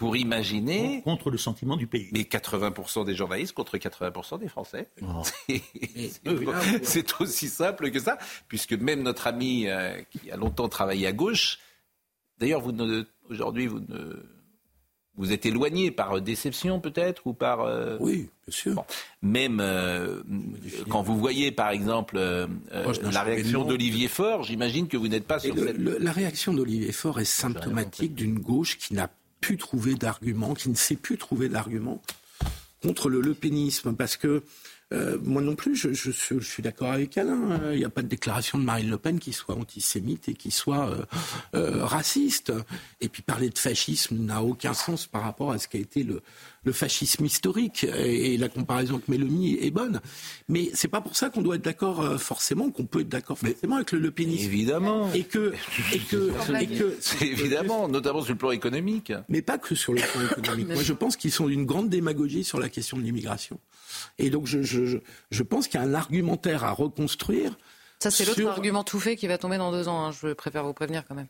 pour 0.00 0.16
imaginer. 0.16 1.02
Contre 1.02 1.30
le 1.30 1.36
sentiment 1.36 1.76
du 1.76 1.86
pays. 1.86 2.08
Mais 2.12 2.22
80% 2.22 3.04
des 3.04 3.14
journalistes 3.14 3.52
contre 3.52 3.76
80% 3.76 4.38
des 4.38 4.48
Français. 4.48 4.88
Oh. 5.02 5.22
C'est 6.82 7.20
aussi 7.20 7.48
simple 7.48 7.90
que 7.90 8.00
ça, 8.00 8.16
puisque 8.48 8.72
même 8.72 9.02
notre 9.02 9.26
ami 9.26 9.68
euh, 9.68 10.00
qui 10.10 10.30
a 10.30 10.38
longtemps 10.38 10.70
travaillé 10.70 11.06
à 11.06 11.12
gauche, 11.12 11.58
d'ailleurs, 12.38 12.62
vous 12.62 12.72
aujourd'hui, 13.28 13.66
vous 13.66 13.80
ne. 13.80 14.16
Vous 15.16 15.32
êtes 15.32 15.44
éloigné 15.44 15.90
par 15.90 16.18
déception 16.22 16.80
peut-être 16.80 17.26
ou 17.26 17.34
par... 17.34 17.60
Euh, 17.62 17.98
oui, 18.00 18.30
bien 18.46 18.56
sûr. 18.56 18.84
Même 19.20 19.58
euh, 19.60 20.22
quand 20.88 21.02
vous 21.02 21.18
voyez 21.18 21.50
par 21.50 21.68
exemple 21.70 22.16
la 22.16 23.22
réaction 23.22 23.64
d'Olivier 23.64 24.08
Faure, 24.08 24.44
j'imagine 24.44 24.88
que 24.88 24.96
vous 24.96 25.08
n'êtes 25.08 25.26
pas 25.26 25.38
sur 25.38 25.54
cette... 25.58 25.76
la 25.76 26.12
réaction 26.12 26.54
d'Olivier 26.54 26.92
Faure 26.92 27.20
est 27.20 27.26
symptomatique 27.26 28.14
d'une 28.14 28.38
gauche 28.38 28.78
qui 28.78 28.94
n'a 28.94 29.10
pu 29.40 29.56
trouver 29.56 29.94
d'arguments, 29.94 30.54
qui 30.54 30.68
ne 30.68 30.74
sait 30.74 30.96
plus 30.96 31.18
trouver 31.18 31.48
d'arguments 31.48 32.02
contre 32.82 33.08
le 33.08 33.20
lepénisme, 33.20 33.94
parce 33.94 34.16
que 34.16 34.42
euh, 34.92 35.18
moi 35.22 35.40
non 35.40 35.54
plus, 35.54 35.76
je, 35.76 35.92
je, 35.92 36.10
je 36.10 36.38
suis 36.40 36.62
d'accord 36.62 36.90
avec 36.90 37.16
Alain. 37.16 37.50
Hein. 37.52 37.72
Il 37.72 37.78
n'y 37.78 37.84
a 37.84 37.90
pas 37.90 38.02
de 38.02 38.08
déclaration 38.08 38.58
de 38.58 38.64
Marine 38.64 38.90
Le 38.90 38.98
Pen 38.98 39.18
qui 39.18 39.32
soit 39.32 39.54
antisémite 39.54 40.28
et 40.28 40.34
qui 40.34 40.50
soit 40.50 40.90
euh, 40.90 41.04
euh, 41.54 41.84
raciste. 41.84 42.52
Et 43.00 43.08
puis 43.08 43.22
parler 43.22 43.50
de 43.50 43.58
fascisme 43.58 44.16
n'a 44.18 44.42
aucun 44.42 44.74
sens 44.74 45.06
par 45.06 45.22
rapport 45.22 45.52
à 45.52 45.58
ce 45.58 45.68
qu'a 45.68 45.78
été 45.78 46.02
le, 46.02 46.22
le 46.64 46.72
fascisme 46.72 47.24
historique. 47.24 47.84
Et, 47.84 48.36
la 48.36 48.48
comparaison 48.48 48.94
avec 48.94 49.08
Mélanie 49.08 49.58
est 49.60 49.70
bonne. 49.70 50.00
Mais 50.48 50.70
c'est 50.74 50.88
pas 50.88 51.00
pour 51.00 51.14
ça 51.14 51.30
qu'on 51.30 51.42
doit 51.42 51.56
être 51.56 51.64
d'accord 51.64 52.00
euh, 52.00 52.18
forcément, 52.18 52.70
qu'on 52.70 52.86
peut 52.86 53.00
être 53.00 53.08
d'accord 53.08 53.38
forcément 53.38 53.76
avec 53.76 53.92
le, 53.92 53.98
le 53.98 54.10
pénis. 54.10 54.42
Évidemment. 54.44 55.12
Et 55.12 55.24
que, 55.24 55.52
et 55.92 55.98
que, 55.98 56.32
et 56.60 56.66
que 56.66 56.96
évidemment, 57.24 57.88
notamment 57.88 58.22
sur 58.22 58.32
le 58.32 58.38
plan 58.38 58.50
économique. 58.50 59.12
Mais 59.28 59.42
pas 59.42 59.58
que 59.58 59.74
sur 59.74 59.92
le 59.92 60.00
plan 60.00 60.22
économique. 60.22 60.68
Moi, 60.74 60.82
je 60.82 60.92
pense 60.92 61.16
qu'ils 61.16 61.32
sont 61.32 61.46
d'une 61.46 61.66
grande 61.66 61.88
démagogie 61.88 62.44
sur 62.44 62.58
la 62.58 62.68
question 62.68 62.96
de 62.96 63.02
l'immigration. 63.02 63.60
Et 64.18 64.30
donc, 64.30 64.46
je, 64.46 64.62
je, 64.62 64.98
je 65.30 65.42
pense 65.42 65.68
qu'il 65.68 65.80
y 65.80 65.82
a 65.82 65.86
un 65.86 65.94
argumentaire 65.94 66.64
à 66.64 66.72
reconstruire. 66.72 67.58
Ça, 68.02 68.10
c'est 68.10 68.24
l'autre 68.24 68.46
argument 68.46 68.84
tout 68.84 69.00
fait 69.00 69.16
qui 69.16 69.26
va 69.26 69.38
tomber 69.38 69.58
dans 69.58 69.72
deux 69.72 69.88
ans. 69.88 70.06
Hein. 70.06 70.12
Je 70.12 70.32
préfère 70.32 70.64
vous 70.64 70.72
prévenir 70.72 71.04
quand 71.06 71.14
même. 71.14 71.28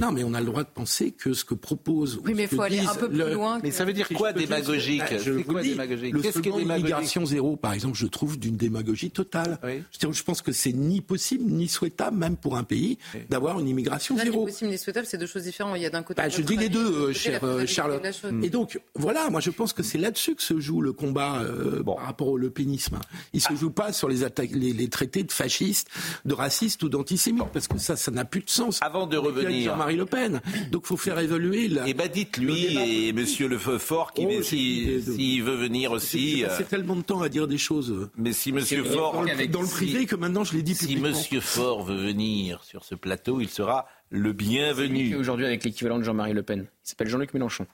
Non, 0.00 0.12
mais 0.12 0.24
on 0.24 0.34
a 0.34 0.40
le 0.40 0.46
droit 0.46 0.62
de 0.62 0.68
penser 0.68 1.12
que 1.12 1.32
ce 1.32 1.44
que 1.44 1.54
propose. 1.54 2.20
Oui, 2.24 2.34
mais 2.34 2.44
il 2.44 2.48
faut 2.48 2.62
aller 2.62 2.80
un 2.80 2.94
peu 2.94 3.08
plus 3.08 3.32
loin. 3.32 3.58
Mais 3.62 3.70
ça 3.70 3.84
veut 3.84 3.92
dire 3.92 4.08
quoi 4.08 4.32
démagogique 4.32 5.02
C'est 5.08 5.44
quoi 5.44 5.62
démagogique 5.62 6.14
Qu'est-ce 6.22 6.40
que 6.40 6.58
l'immigration 6.58 7.24
zéro, 7.26 7.56
par 7.56 7.72
exemple, 7.72 7.96
je 7.96 8.06
trouve 8.06 8.38
d'une 8.38 8.56
démagogie 8.56 9.10
totale. 9.10 9.58
Je, 10.00 10.22
pense 10.22 10.42
que 10.42 10.52
c'est 10.52 10.72
ni 10.72 11.00
possible 11.00 11.44
ni 11.44 11.68
souhaitable, 11.68 12.16
même 12.16 12.36
pour 12.36 12.56
un 12.56 12.64
pays, 12.64 12.98
d'avoir 13.30 13.60
une 13.60 13.68
immigration 13.68 14.16
zéro. 14.16 14.40
Ni 14.40 14.52
possible 14.52 14.70
ni 14.70 14.78
souhaitable, 14.78 15.06
c'est 15.06 15.18
deux 15.18 15.26
choses 15.26 15.44
différentes. 15.44 15.76
Il 15.76 15.82
y 15.82 15.86
a 15.86 15.90
d'un 15.90 16.02
côté. 16.02 16.20
Bah, 16.20 16.28
je 16.28 16.42
dis 16.42 16.56
les 16.56 16.68
deux, 16.68 17.08
euh, 17.08 17.12
cher 17.12 17.42
euh, 17.44 17.66
Charlotte. 17.66 18.02
Et 18.42 18.50
donc, 18.50 18.80
voilà, 18.94 19.30
moi 19.30 19.40
je 19.40 19.50
pense 19.50 19.72
que 19.72 19.82
c'est 19.82 19.98
là-dessus 19.98 20.34
que 20.34 20.42
se 20.42 20.58
joue 20.58 20.80
le 20.80 20.92
combat 20.92 21.40
euh, 21.42 21.82
par 21.82 21.98
rapport 21.98 22.28
au 22.28 22.36
lepénisme. 22.36 22.98
Il 23.32 23.40
se 23.40 23.54
joue 23.54 23.70
pas 23.70 23.92
sur 23.92 24.08
les, 24.08 24.24
attaques, 24.24 24.50
les, 24.52 24.88
traités 24.88 25.22
de 25.22 25.32
fascistes, 25.32 25.88
de 26.24 26.34
racistes 26.34 26.82
ou 26.82 26.88
d'antisémites, 26.88 27.44
parce 27.52 27.68
que 27.68 27.78
ça, 27.78 27.96
ça 27.96 28.10
n'a 28.10 28.24
plus 28.24 28.42
de 28.42 28.50
sens. 28.50 28.78
Avant 28.82 29.06
de 29.06 29.16
revenir 29.16 29.65
Jean-Marie 29.66 29.96
Le 29.96 30.06
Pen. 30.06 30.40
Donc 30.70 30.82
il 30.84 30.88
faut 30.88 30.96
faire 30.96 31.18
évoluer. 31.18 31.68
La, 31.68 31.86
et 31.86 31.90
eh 31.90 31.94
ben 31.94 32.08
dites-lui 32.08 33.08
et 33.08 33.12
Monsieur 33.12 33.48
Le 33.48 33.58
Fort 33.58 34.12
qui 34.12 34.26
oh, 34.26 34.42
s'il 34.42 35.42
veut 35.42 35.56
venir 35.56 35.92
aussi. 35.92 36.44
C'est 36.56 36.62
euh, 36.62 36.66
tellement 36.66 36.96
de 36.96 37.02
temps 37.02 37.22
à 37.22 37.28
dire 37.28 37.46
des 37.46 37.58
choses. 37.58 38.08
Mais 38.16 38.32
si 38.32 38.52
Monsieur 38.52 38.84
Fort 38.84 39.12
dans, 39.14 39.62
le 39.62 39.68
privé 39.68 40.06
que 40.06 40.16
maintenant 40.16 40.44
je 40.44 40.54
l'ai 40.54 40.62
dit 40.62 40.74
Si 40.74 40.96
Monsieur 40.96 41.40
Fort 41.40 41.84
veut 41.84 41.96
venir 41.96 42.62
sur 42.64 42.84
ce 42.84 42.94
plateau, 42.94 43.40
il 43.40 43.48
sera 43.48 43.86
le 44.10 44.32
bienvenu. 44.32 45.16
Aujourd'hui 45.16 45.46
avec 45.46 45.64
l'équivalent 45.64 45.98
de 45.98 46.04
Jean-Marie 46.04 46.32
Le 46.32 46.42
Pen. 46.42 46.66
Il 46.84 46.88
s'appelle 46.88 47.08
Jean-Luc 47.08 47.34
Mélenchon. 47.34 47.66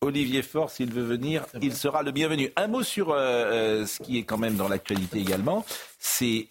Olivier 0.00 0.42
Faure, 0.42 0.70
s'il 0.70 0.92
veut 0.92 1.02
venir, 1.02 1.44
il 1.60 1.74
sera 1.74 2.04
le 2.04 2.12
bienvenu. 2.12 2.52
Un 2.54 2.68
mot 2.68 2.84
sur 2.84 3.10
euh, 3.10 3.16
euh, 3.16 3.86
ce 3.86 4.00
qui 4.00 4.16
est 4.18 4.22
quand 4.22 4.38
même 4.38 4.54
dans 4.54 4.68
l'actualité 4.68 5.18
également, 5.18 5.64
c'est 5.98 6.48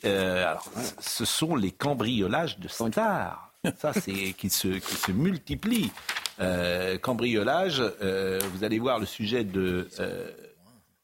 ce 1.00 1.26
sont 1.26 1.56
les 1.56 1.72
cambriolages 1.72 2.60
de 2.60 2.68
stars. 2.68 3.47
Ça, 3.78 3.94
c'est 3.94 4.34
qui 4.34 4.50
se, 4.50 5.12
multiplie. 5.12 5.92
Euh, 6.40 6.98
cambriolage, 6.98 7.82
euh, 8.02 8.40
vous 8.54 8.64
allez 8.64 8.80
voir 8.80 9.00
le 9.00 9.06
sujet 9.06 9.44
de... 9.44 9.88
Euh, 10.00 10.32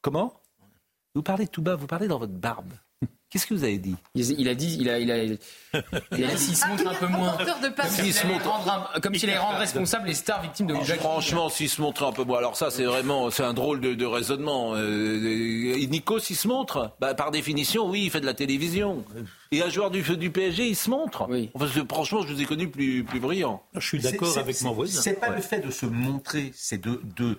comment? 0.02 0.40
Vous 1.16 1.24
parlez 1.24 1.48
tout 1.48 1.62
bas, 1.62 1.76
vous 1.76 1.88
parlez 1.88 2.08
dans 2.08 2.20
votre 2.20 2.34
barbe. 2.34 2.74
Qu'est-ce 3.34 3.48
que 3.48 3.56
vous 3.56 3.64
avez 3.64 3.80
dit 3.80 3.96
il, 4.14 4.48
a 4.48 4.54
dit, 4.54 4.78
il 4.80 4.88
a, 4.92 5.00
il 5.00 5.12
a, 5.12 5.24
il 5.24 6.24
a 6.24 6.38
s'il 6.38 6.56
se 6.56 6.68
montre 6.68 6.88
un 6.88 6.94
peu 6.94 7.08
moins, 7.08 7.36
comme 9.02 9.16
s'il 9.16 9.28
allait 9.28 9.40
rendre 9.40 9.58
responsable 9.58 10.06
les 10.06 10.14
stars 10.14 10.44
victimes 10.44 10.68
de 10.68 10.76
Franchement, 10.76 11.50
s'il 11.50 11.68
se 11.68 11.82
montre 11.82 12.04
un 12.04 12.12
peu 12.12 12.24
moins, 12.26 12.38
alors 12.38 12.56
ça, 12.56 12.70
c'est 12.70 12.84
vraiment, 12.84 13.32
c'est 13.32 13.42
un 13.42 13.56
drôle 13.56 13.82
de, 13.82 14.06
raisonnement. 14.06 14.74
Euh, 14.76 15.84
Nico, 15.88 16.20
s'il 16.20 16.36
se 16.36 16.48
montre, 16.48 16.92
bah, 17.00 17.16
par 17.16 17.32
définition, 17.32 17.90
oui, 17.90 18.04
il 18.04 18.12
fait 18.12 18.22
de 18.22 18.28
la 18.28 18.36
télévision. 18.36 19.04
Et 19.52 19.64
un 19.64 19.70
joueur 19.70 19.90
du, 19.90 20.04
du 20.04 20.30
PSG, 20.30 20.68
il 20.68 20.76
se 20.76 20.92
montre. 20.92 21.26
Oui. 21.28 21.50
franchement, 21.90 22.22
je 22.22 22.34
vous 22.34 22.40
ai 22.40 22.46
connu 22.46 22.68
plus, 22.68 23.04
plus 23.04 23.20
brillant. 23.20 23.64
Je 23.74 23.80
suis 23.80 24.00
d'accord 24.00 24.38
avec 24.38 24.62
mon 24.62 24.74
voisin. 24.74 25.02
C'est 25.02 25.20
pas 25.20 25.30
le 25.30 25.42
fait 25.42 25.60
de 25.60 25.72
se 25.72 25.88
montrer, 25.88 26.52
c'est 26.54 26.80
de, 26.80 27.02
de 27.16 27.36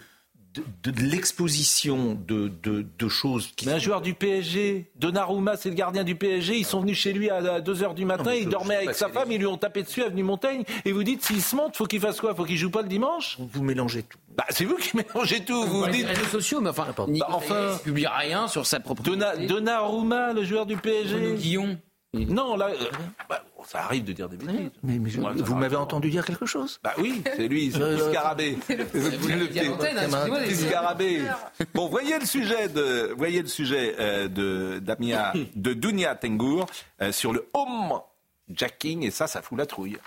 de, 0.55 0.93
l'exposition 1.03 2.19
de, 2.27 2.51
de, 2.63 3.09
choses. 3.09 3.51
Qui 3.57 3.67
Mais 3.67 3.73
un 3.73 3.79
joueur 3.79 4.01
du 4.01 4.15
PSG, 4.15 4.91
Donnarumma, 4.97 5.57
c'est 5.57 5.69
le 5.69 5.75
gardien 5.75 6.05
du 6.05 6.15
PSG, 6.15 6.57
ils 6.57 6.65
sont 6.65 6.81
venus 6.81 6.99
chez 6.99 7.13
lui 7.13 7.31
à 7.31 7.61
2h 7.61 7.95
du 7.95 8.05
matin, 8.05 8.33
il 8.35 8.49
dormait 8.49 8.77
avec 8.77 8.95
sa 8.95 9.09
femme, 9.09 9.31
ils 9.31 9.39
lui 9.39 9.47
ont 9.47 9.57
tapé 9.57 9.83
dessus 9.83 10.03
avenue 10.03 10.23
Montaigne, 10.23 10.65
et 10.85 10.93
vous 10.93 11.05
dites 11.05 11.25
s'il 11.25 11.43
se 11.43 11.57
monte, 11.57 11.77
faut 11.77 11.87
qu'il 11.87 12.01
fasse 12.01 12.21
quoi? 12.21 12.35
Faut 12.35 12.45
qu'il 12.45 12.57
joue 12.57 12.71
pas 12.71 12.83
le 12.83 12.89
dimanche? 12.89 13.37
Vous 13.39 13.63
mélangez 13.63 14.03
tout. 14.03 14.19
Bah, 14.37 14.45
c'est 14.51 14.65
vous 14.65 14.77
qui 14.77 14.97
mélangez 15.15 15.45
tout. 15.45 15.65
Vous, 15.65 15.87
dites. 15.87 16.07
Les 16.07 16.13
réseaux 16.13 16.29
sociaux, 16.29 16.61
mais 16.61 16.71
enfin, 16.71 16.87
bah, 16.97 17.27
enfin, 17.29 17.79
publie 17.83 18.07
rien 18.07 18.49
sur 18.49 18.67
sa 18.67 18.81
propre. 18.81 19.03
Donnarumma, 19.03 20.33
le 20.33 20.45
joueur 20.45 20.67
du 20.67 20.77
PSG. 20.77 21.35
Guillon. 21.35 21.79
Non, 22.15 22.57
là, 22.57 22.69
euh, 22.69 22.85
bah, 23.29 23.45
ça 23.67 23.81
arrive 23.81 24.05
de 24.05 24.13
dire 24.13 24.29
des 24.29 24.37
bêtises. 24.37 24.71
Mais, 24.83 24.99
vous 24.99 25.55
m'avez 25.55 25.77
entendu 25.77 26.11
dire 26.11 26.25
quelque 26.25 26.47
chose 26.47 26.81
Bah 26.83 26.95
oui, 26.99 27.23
c'est 27.37 27.49
lui, 27.49 27.73
c'est 27.73 27.99
Scarabée. 27.99 28.59
Scarabée. 30.53 31.23
Bon, 31.75 31.89
voyez 31.89 32.19
le 32.19 32.27
sujet 32.27 32.69
de, 32.69 33.13
voyez 33.17 33.43
le 33.43 33.49
sujet 33.49 33.97
euh, 33.99 34.29
de 34.29 34.79
Damia, 34.81 35.33
de 35.57 35.75
Dunia 35.75 36.15
Tengour 36.15 36.67
euh, 37.03 37.13
sur 37.13 37.33
le 37.33 37.49
home 37.53 38.01
jacking 38.49 39.03
et 39.03 39.11
ça, 39.11 39.27
ça 39.27 39.43
fout 39.43 39.59
la 39.59 39.67
trouille. 39.67 39.99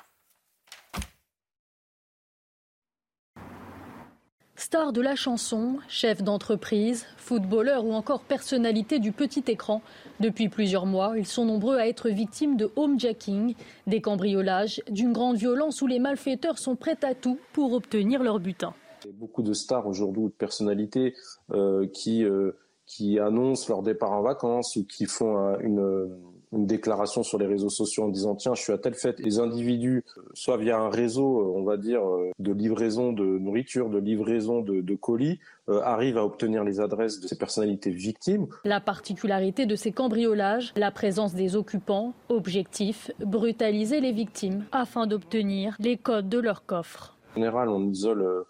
Star 4.59 4.91
de 4.91 5.01
la 5.01 5.13
chanson, 5.13 5.75
chef 5.88 6.23
d'entreprise, 6.23 7.05
footballeur 7.17 7.85
ou 7.85 7.93
encore 7.93 8.21
personnalité 8.21 8.97
du 8.97 9.11
petit 9.11 9.43
écran, 9.47 9.84
depuis 10.19 10.49
plusieurs 10.49 10.88
mois, 10.88 11.13
ils 11.15 11.27
sont 11.27 11.45
nombreux 11.45 11.77
à 11.77 11.88
être 11.88 12.09
victimes 12.09 12.57
de 12.57 12.71
homejacking, 12.75 13.53
des 13.85 14.01
cambriolages, 14.01 14.81
d'une 14.89 15.13
grande 15.13 15.38
violence 15.38 15.84
où 15.84 15.88
les 15.88 15.99
malfaiteurs 15.99 16.57
sont 16.57 16.75
prêts 16.75 16.97
à 17.03 17.13
tout 17.13 17.38
pour 17.53 17.73
obtenir 17.73 18.23
leur 18.23 18.39
butin. 18.39 18.73
Il 19.05 19.11
y 19.11 19.13
a 19.13 19.15
beaucoup 19.15 19.43
de 19.43 19.53
stars 19.53 19.85
aujourd'hui 19.85 20.23
ou 20.23 20.29
de 20.29 20.34
personnalités 20.34 21.13
euh, 21.51 21.85
qui, 21.93 22.23
euh, 22.23 22.53
qui 22.88 23.19
annoncent 23.19 23.71
leur 23.71 23.84
départ 23.84 24.11
en 24.11 24.23
vacances 24.23 24.75
ou 24.75 24.85
qui 24.85 25.05
font 25.05 25.59
une 25.59 26.09
une 26.53 26.65
déclaration 26.65 27.24
sur 27.24 27.38
les 27.38 27.45
réseaux 27.45 27.69
sociaux 27.69 28.03
en 28.03 28.10
disant 28.10 28.36
tiens 28.36 28.53
je 28.53 28.61
suis 28.61 28.74
à 28.74 28.78
telle 28.78 28.94
fête 28.94 29.19
les 29.19 29.40
individus 29.40 30.03
soit 30.34 30.57
via 30.57 30.78
un 30.78 30.90
réseau 30.90 31.53
on 31.56 31.64
va 31.64 31.78
dire 31.78 32.02
de 32.40 32.53
livraison 32.53 33.11
de 33.11 33.26
nourriture 33.26 33.90
de 33.90 33.98
livraison 33.98 34.61
de, 34.61 34.82
de 34.82 34.95
colis 34.95 35.40
arrivent 35.68 36.18
à 36.18 36.24
obtenir 36.24 36.64
les 36.64 36.80
adresses 36.80 37.19
de 37.19 37.28
ces 37.28 37.38
personnalités 37.38 37.90
victimes. 37.90 38.48
La 38.64 38.80
particularité 38.80 39.65
de 39.65 39.76
ces 39.76 39.91
cambriolages, 39.91 40.72
la 40.78 40.91
présence 40.91 41.34
des 41.34 41.57
occupants, 41.57 42.14
objectif, 42.30 43.11
brutaliser 43.19 43.99
les 43.99 44.14
victimes 44.14 44.65
afin 44.72 45.07
d'obtenir 45.07 45.76
les 45.80 45.98
codes 45.98 46.30
de 46.30 46.40
leur 46.40 46.65
coffre. 46.65 47.18
En 47.32 47.36
général 47.36 47.69
on 47.69 47.84
isole 47.90 48.45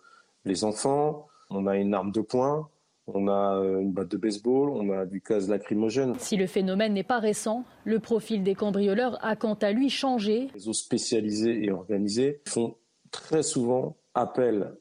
les 0.45 0.63
enfants, 0.63 1.27
on 1.49 1.67
a 1.67 1.75
une 1.75 1.93
arme 1.93 2.11
de 2.11 2.21
poing, 2.21 2.69
on 3.07 3.27
a 3.27 3.57
euh, 3.57 3.79
une 3.79 3.91
batte 3.91 4.09
de 4.09 4.17
baseball, 4.17 4.69
on 4.69 4.91
a 4.91 5.05
du 5.05 5.21
gaz 5.27 5.49
lacrymogène. 5.49 6.15
Si 6.19 6.35
le 6.37 6.47
phénomène 6.47 6.93
n'est 6.93 7.03
pas 7.03 7.19
récent, 7.19 7.63
le 7.85 7.99
profil 7.99 8.43
des 8.43 8.55
cambrioleurs 8.55 9.17
a 9.25 9.35
quant 9.35 9.55
à 9.55 9.71
lui 9.71 9.89
changé. 9.89 10.41
Les 10.41 10.51
réseaux 10.53 10.73
spécialisés 10.73 11.63
et 11.65 11.71
organisés 11.71 12.41
font 12.45 12.75
très 13.11 13.43
souvent 13.43 13.97
appel 14.13 14.73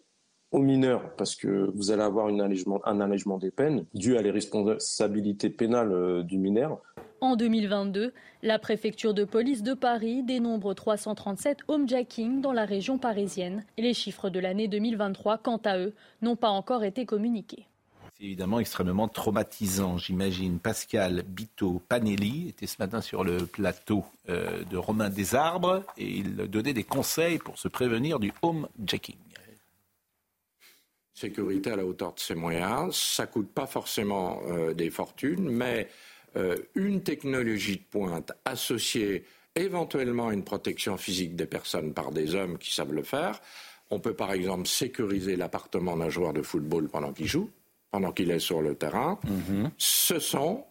aux 0.50 0.60
mineurs 0.60 1.14
parce 1.16 1.34
que 1.34 1.70
vous 1.74 1.90
allez 1.90 2.02
avoir 2.02 2.26
un 2.28 3.00
allègement 3.00 3.38
des 3.38 3.50
peines 3.50 3.84
dû 3.94 4.16
à 4.16 4.22
les 4.22 4.30
responsabilités 4.30 5.50
pénales 5.50 5.92
euh, 5.92 6.22
du 6.22 6.38
mineur. 6.38 6.80
En 7.20 7.34
2022, 7.34 8.12
la 8.42 8.58
préfecture 8.58 9.14
de 9.14 9.24
police 9.24 9.62
de 9.62 9.72
Paris 9.72 10.22
dénombre 10.22 10.74
337 10.74 11.60
homejacking 11.68 12.42
dans 12.42 12.52
la 12.52 12.66
région 12.66 12.98
parisienne. 12.98 13.64
Les 13.78 13.94
chiffres 13.94 14.28
de 14.28 14.38
l'année 14.38 14.68
2023, 14.68 15.38
quant 15.38 15.60
à 15.64 15.78
eux, 15.78 15.94
n'ont 16.20 16.36
pas 16.36 16.50
encore 16.50 16.84
été 16.84 17.06
communiqués. 17.06 17.66
C'est 18.16 18.24
évidemment 18.24 18.60
extrêmement 18.60 19.08
traumatisant, 19.08 19.98
j'imagine. 19.98 20.58
Pascal 20.58 21.22
Bito 21.22 21.82
Panelli 21.86 22.48
était 22.48 22.66
ce 22.66 22.76
matin 22.78 23.02
sur 23.02 23.24
le 23.24 23.44
plateau 23.44 24.06
euh, 24.30 24.64
de 24.64 24.78
Romain 24.78 25.10
Desarbres 25.10 25.82
et 25.98 26.08
il 26.08 26.36
donnait 26.36 26.72
des 26.72 26.84
conseils 26.84 27.38
pour 27.38 27.58
se 27.58 27.68
prévenir 27.68 28.18
du 28.18 28.32
homejacking. 28.40 29.16
Sécurité 31.12 31.72
à 31.72 31.76
la 31.76 31.84
hauteur 31.84 32.14
de 32.14 32.20
ses 32.20 32.34
moyens, 32.34 32.96
ça 32.96 33.26
coûte 33.26 33.50
pas 33.52 33.66
forcément 33.66 34.40
euh, 34.46 34.72
des 34.72 34.88
fortunes, 34.88 35.50
mais 35.50 35.88
euh, 36.36 36.56
une 36.74 37.02
technologie 37.02 37.76
de 37.76 37.84
pointe 37.90 38.32
associée 38.46 39.24
éventuellement 39.56 40.28
à 40.28 40.32
une 40.32 40.44
protection 40.44 40.96
physique 40.96 41.36
des 41.36 41.46
personnes 41.46 41.92
par 41.92 42.12
des 42.12 42.34
hommes 42.34 42.56
qui 42.56 42.72
savent 42.72 42.94
le 42.94 43.02
faire. 43.02 43.42
On 43.90 44.00
peut 44.00 44.14
par 44.14 44.32
exemple 44.32 44.66
sécuriser 44.66 45.36
l'appartement 45.36 45.98
d'un 45.98 46.08
joueur 46.08 46.32
de 46.32 46.40
football 46.40 46.88
pendant 46.88 47.12
qu'il 47.12 47.26
joue 47.26 47.50
pendant 47.96 48.12
qu'il 48.12 48.30
est 48.30 48.40
sur 48.40 48.60
le 48.60 48.74
terrain, 48.74 49.18
mhm. 49.24 49.70
ce 49.78 50.18
sont 50.18 50.66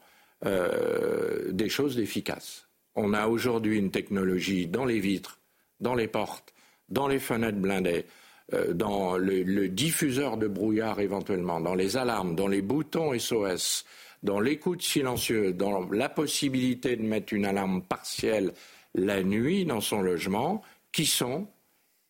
euh, 0.45 1.51
des 1.51 1.69
choses 1.69 1.97
efficaces. 1.97 2.67
On 2.93 3.15
a 3.15 3.25
aujourd'hui 3.25 3.79
une 3.79 3.89
technologie 3.89 4.67
dans 4.67 4.85
les 4.85 4.99
vitres, 4.99 5.39
dans 5.79 5.95
les 5.95 6.07
portes, 6.07 6.53
dans 6.87 7.07
les 7.07 7.17
fenêtres 7.17 7.57
blindées, 7.57 8.05
euh, 8.53 8.75
dans 8.75 9.17
le, 9.17 9.67
diffuseur 9.69 10.37
de 10.37 10.47
brouillard 10.47 10.99
éventuellement, 10.99 11.59
dans 11.59 11.73
les 11.73 11.97
alarmes, 11.97 12.35
dans 12.35 12.47
les 12.47 12.61
boutons 12.61 13.17
SOS, 13.17 13.85
dans 14.21 14.39
l'écoute 14.39 14.83
silencieuse, 14.83 15.55
dans 15.55 15.89
la 15.89 16.09
possibilité 16.09 16.95
de 16.95 17.01
mettre 17.01 17.33
une 17.33 17.47
alarme 17.47 17.81
partielle 17.81 18.53
la 18.93 19.23
nuit 19.23 19.65
dans 19.65 19.81
son 19.81 20.03
logement, 20.03 20.61
qui 20.91 21.07
sont 21.07 21.47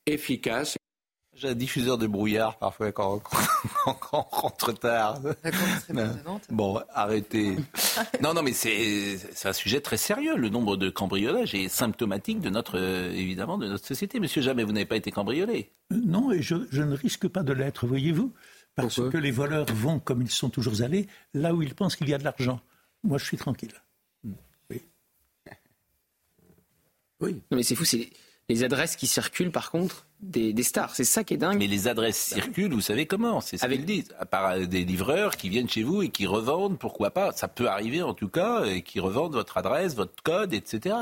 efficaces. 0.07 0.75
J'ai 1.37 1.49
un 1.49 1.55
diffuseur 1.55 1.97
de 1.97 2.07
brouillard 2.07 2.57
parfois 2.57 2.93
quand, 2.93 3.21
on 4.13 4.21
rentre 4.21 4.71
tard. 4.71 5.19
Bon, 6.49 6.81
arrêtez. 6.93 7.57
non, 8.21 8.33
non, 8.33 8.41
mais 8.41 8.53
c'est 8.53 9.17
un 9.43 9.53
sujet 9.53 9.81
très 9.81 9.97
sérieux. 9.97 10.37
Le 10.37 10.47
nombre 10.47 10.77
de 10.77 10.89
cambriolages 10.89 11.53
est 11.53 11.67
symptomatique 11.67 12.39
de 12.39 12.49
notre, 12.49 12.79
évidemment, 12.79 13.57
de 13.57 13.67
notre 13.67 13.85
société. 13.85 14.21
Monsieur 14.21 14.41
Jamais, 14.41 14.63
vous 14.63 14.71
n'avez 14.71 14.85
pas 14.85 14.95
été 14.95 15.11
cambriolé 15.11 15.71
euh, 15.91 15.97
Non, 16.05 16.31
et 16.31 16.41
je, 16.41 16.55
je, 16.71 16.81
ne 16.81 16.95
risque 16.95 17.27
pas 17.27 17.43
de 17.43 17.51
l'être, 17.51 17.85
voyez-vous, 17.85 18.33
parce 18.75 19.01
que 19.09 19.17
les 19.17 19.31
voleurs 19.31 19.65
vont, 19.73 19.99
comme 19.99 20.21
ils 20.21 20.31
sont 20.31 20.49
toujours 20.49 20.83
allés, 20.83 21.07
là 21.33 21.53
où 21.53 21.61
ils 21.61 21.75
pensent 21.75 21.97
qu'il 21.97 22.07
y 22.07 22.13
a 22.13 22.17
de 22.17 22.23
l'argent. 22.23 22.61
Moi, 23.03 23.17
je 23.17 23.25
suis 23.25 23.37
tranquille. 23.37 23.73
Oui. 24.69 24.81
Oui. 27.19 27.33
Non, 27.51 27.57
mais 27.57 27.63
c'est 27.63 27.75
fou, 27.75 27.83
c'est 27.83 28.09
les 28.49 28.63
adresses 28.63 28.95
qui 28.95 29.07
circulent, 29.07 29.51
par 29.51 29.71
contre, 29.71 30.05
des, 30.21 30.63
stars. 30.63 30.95
C'est 30.95 31.03
ça 31.03 31.23
qui 31.23 31.33
est 31.33 31.37
dingue. 31.37 31.57
Mais 31.57 31.67
les 31.67 31.87
adresses 31.87 32.17
circulent, 32.17 32.73
vous 32.73 32.81
savez 32.81 33.05
comment 33.05 33.41
C'est 33.41 33.57
ce 33.57 33.65
qu'ils 33.65 33.85
disent. 33.85 34.13
À 34.19 34.25
part 34.25 34.51
euh, 34.51 34.65
des 34.65 34.85
livreurs 34.85 35.35
qui 35.35 35.49
viennent 35.49 35.69
chez 35.69 35.83
vous 35.83 36.03
et 36.03 36.09
qui 36.09 36.27
revendent, 36.27 36.77
pourquoi 36.77 37.11
pas 37.11 37.31
Ça 37.31 37.47
peut 37.47 37.67
arriver 37.67 38.01
en 38.01 38.13
tout 38.13 38.29
cas, 38.29 38.65
et 38.65 38.81
qui 38.81 38.99
revendent 38.99 39.33
votre 39.33 39.57
adresse, 39.57 39.95
votre 39.95 40.21
code, 40.23 40.53
etc. 40.53 40.95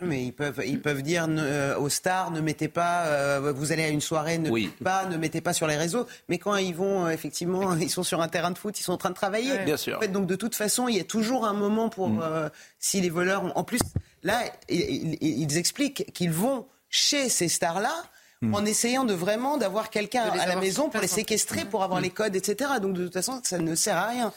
Mais 0.00 0.24
ils 0.24 0.32
peuvent, 0.32 0.60
ils 0.66 0.80
peuvent 0.80 1.02
dire 1.02 1.26
euh, 1.28 1.78
aux 1.78 1.88
stars 1.88 2.32
ne 2.32 2.40
mettez 2.40 2.66
pas, 2.66 3.06
euh, 3.06 3.52
vous 3.54 3.70
allez 3.70 3.84
à 3.84 3.88
une 3.88 4.00
soirée, 4.00 4.38
ne 4.38 4.50
mettez 4.50 4.68
pas, 4.82 5.06
ne 5.06 5.16
mettez 5.16 5.40
pas 5.40 5.52
sur 5.52 5.68
les 5.68 5.76
réseaux. 5.76 6.06
Mais 6.28 6.38
quand 6.38 6.56
ils 6.56 6.74
vont, 6.74 7.08
effectivement, 7.08 7.76
ils 7.80 7.90
sont 7.90 8.02
sur 8.02 8.20
un 8.20 8.28
terrain 8.28 8.50
de 8.50 8.58
foot, 8.58 8.78
ils 8.78 8.82
sont 8.82 8.92
en 8.92 8.96
train 8.96 9.10
de 9.10 9.14
travailler. 9.14 9.56
Bien 9.58 9.76
sûr. 9.76 9.98
En 9.98 10.00
fait, 10.00 10.08
donc 10.08 10.26
de 10.26 10.34
toute 10.34 10.56
façon, 10.56 10.88
il 10.88 10.96
y 10.96 11.00
a 11.00 11.04
toujours 11.04 11.46
un 11.46 11.54
moment 11.54 11.90
pour 11.90 12.08
mm. 12.08 12.50
si 12.80 13.00
les 13.00 13.10
voleurs. 13.10 13.44
Ont... 13.44 13.52
En 13.54 13.62
plus, 13.62 13.80
là, 14.24 14.42
ils, 14.68 15.56
expliquent 15.56 16.12
qu'ils 16.12 16.32
vont 16.32 16.66
chez 16.88 17.28
ces 17.28 17.48
stars-là 17.48 17.94
hmm. 18.42 18.54
en 18.54 18.64
essayant 18.64 19.04
de 19.04 19.14
vraiment 19.14 19.56
d'avoir 19.56 19.90
quelqu'un 19.90 20.22
à 20.22 20.46
la 20.46 20.56
maison 20.56 20.88
pour 20.88 21.00
les 21.00 21.06
séquestrer, 21.06 21.64
pour 21.64 21.84
avoir 21.84 22.00
hmm. 22.00 22.04
les 22.04 22.10
codes, 22.10 22.36
etc. 22.36 22.72
Donc 22.82 22.94
de 22.94 23.04
toute 23.04 23.12
façon, 23.12 23.40
ça 23.44 23.58
ne 23.58 23.74
sert 23.74 23.96
à 23.96 24.08
rien. 24.08 24.32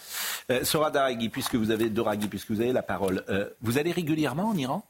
Euh, 0.52 0.64
Sora 0.64 0.92
Daraghi, 0.92 1.30
puisque 1.30 1.56
vous 1.56 1.72
avez 1.72 1.90
Doraghi, 1.90 2.28
puisque 2.28 2.52
vous 2.52 2.62
avez 2.62 2.74
la 2.74 2.84
parole, 2.84 3.24
euh, 3.30 3.50
vous 3.62 3.78
allez 3.78 3.92
régulièrement 3.92 4.50
en 4.50 4.58
Iran? 4.58 4.84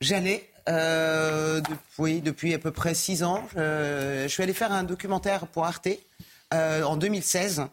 J'allais, 0.00 0.48
euh, 0.68 1.60
depuis, 1.60 2.20
depuis 2.20 2.54
à 2.54 2.58
peu 2.58 2.70
près 2.70 2.94
six 2.94 3.24
ans. 3.24 3.42
je 3.56 4.26
suis 4.28 4.42
allé 4.42 4.52
faire 4.52 4.72
un 4.72 4.84
documentaire 4.84 5.46
pour 5.48 5.64
Arte 5.64 5.88
en 6.52 6.96
2016 6.96 7.66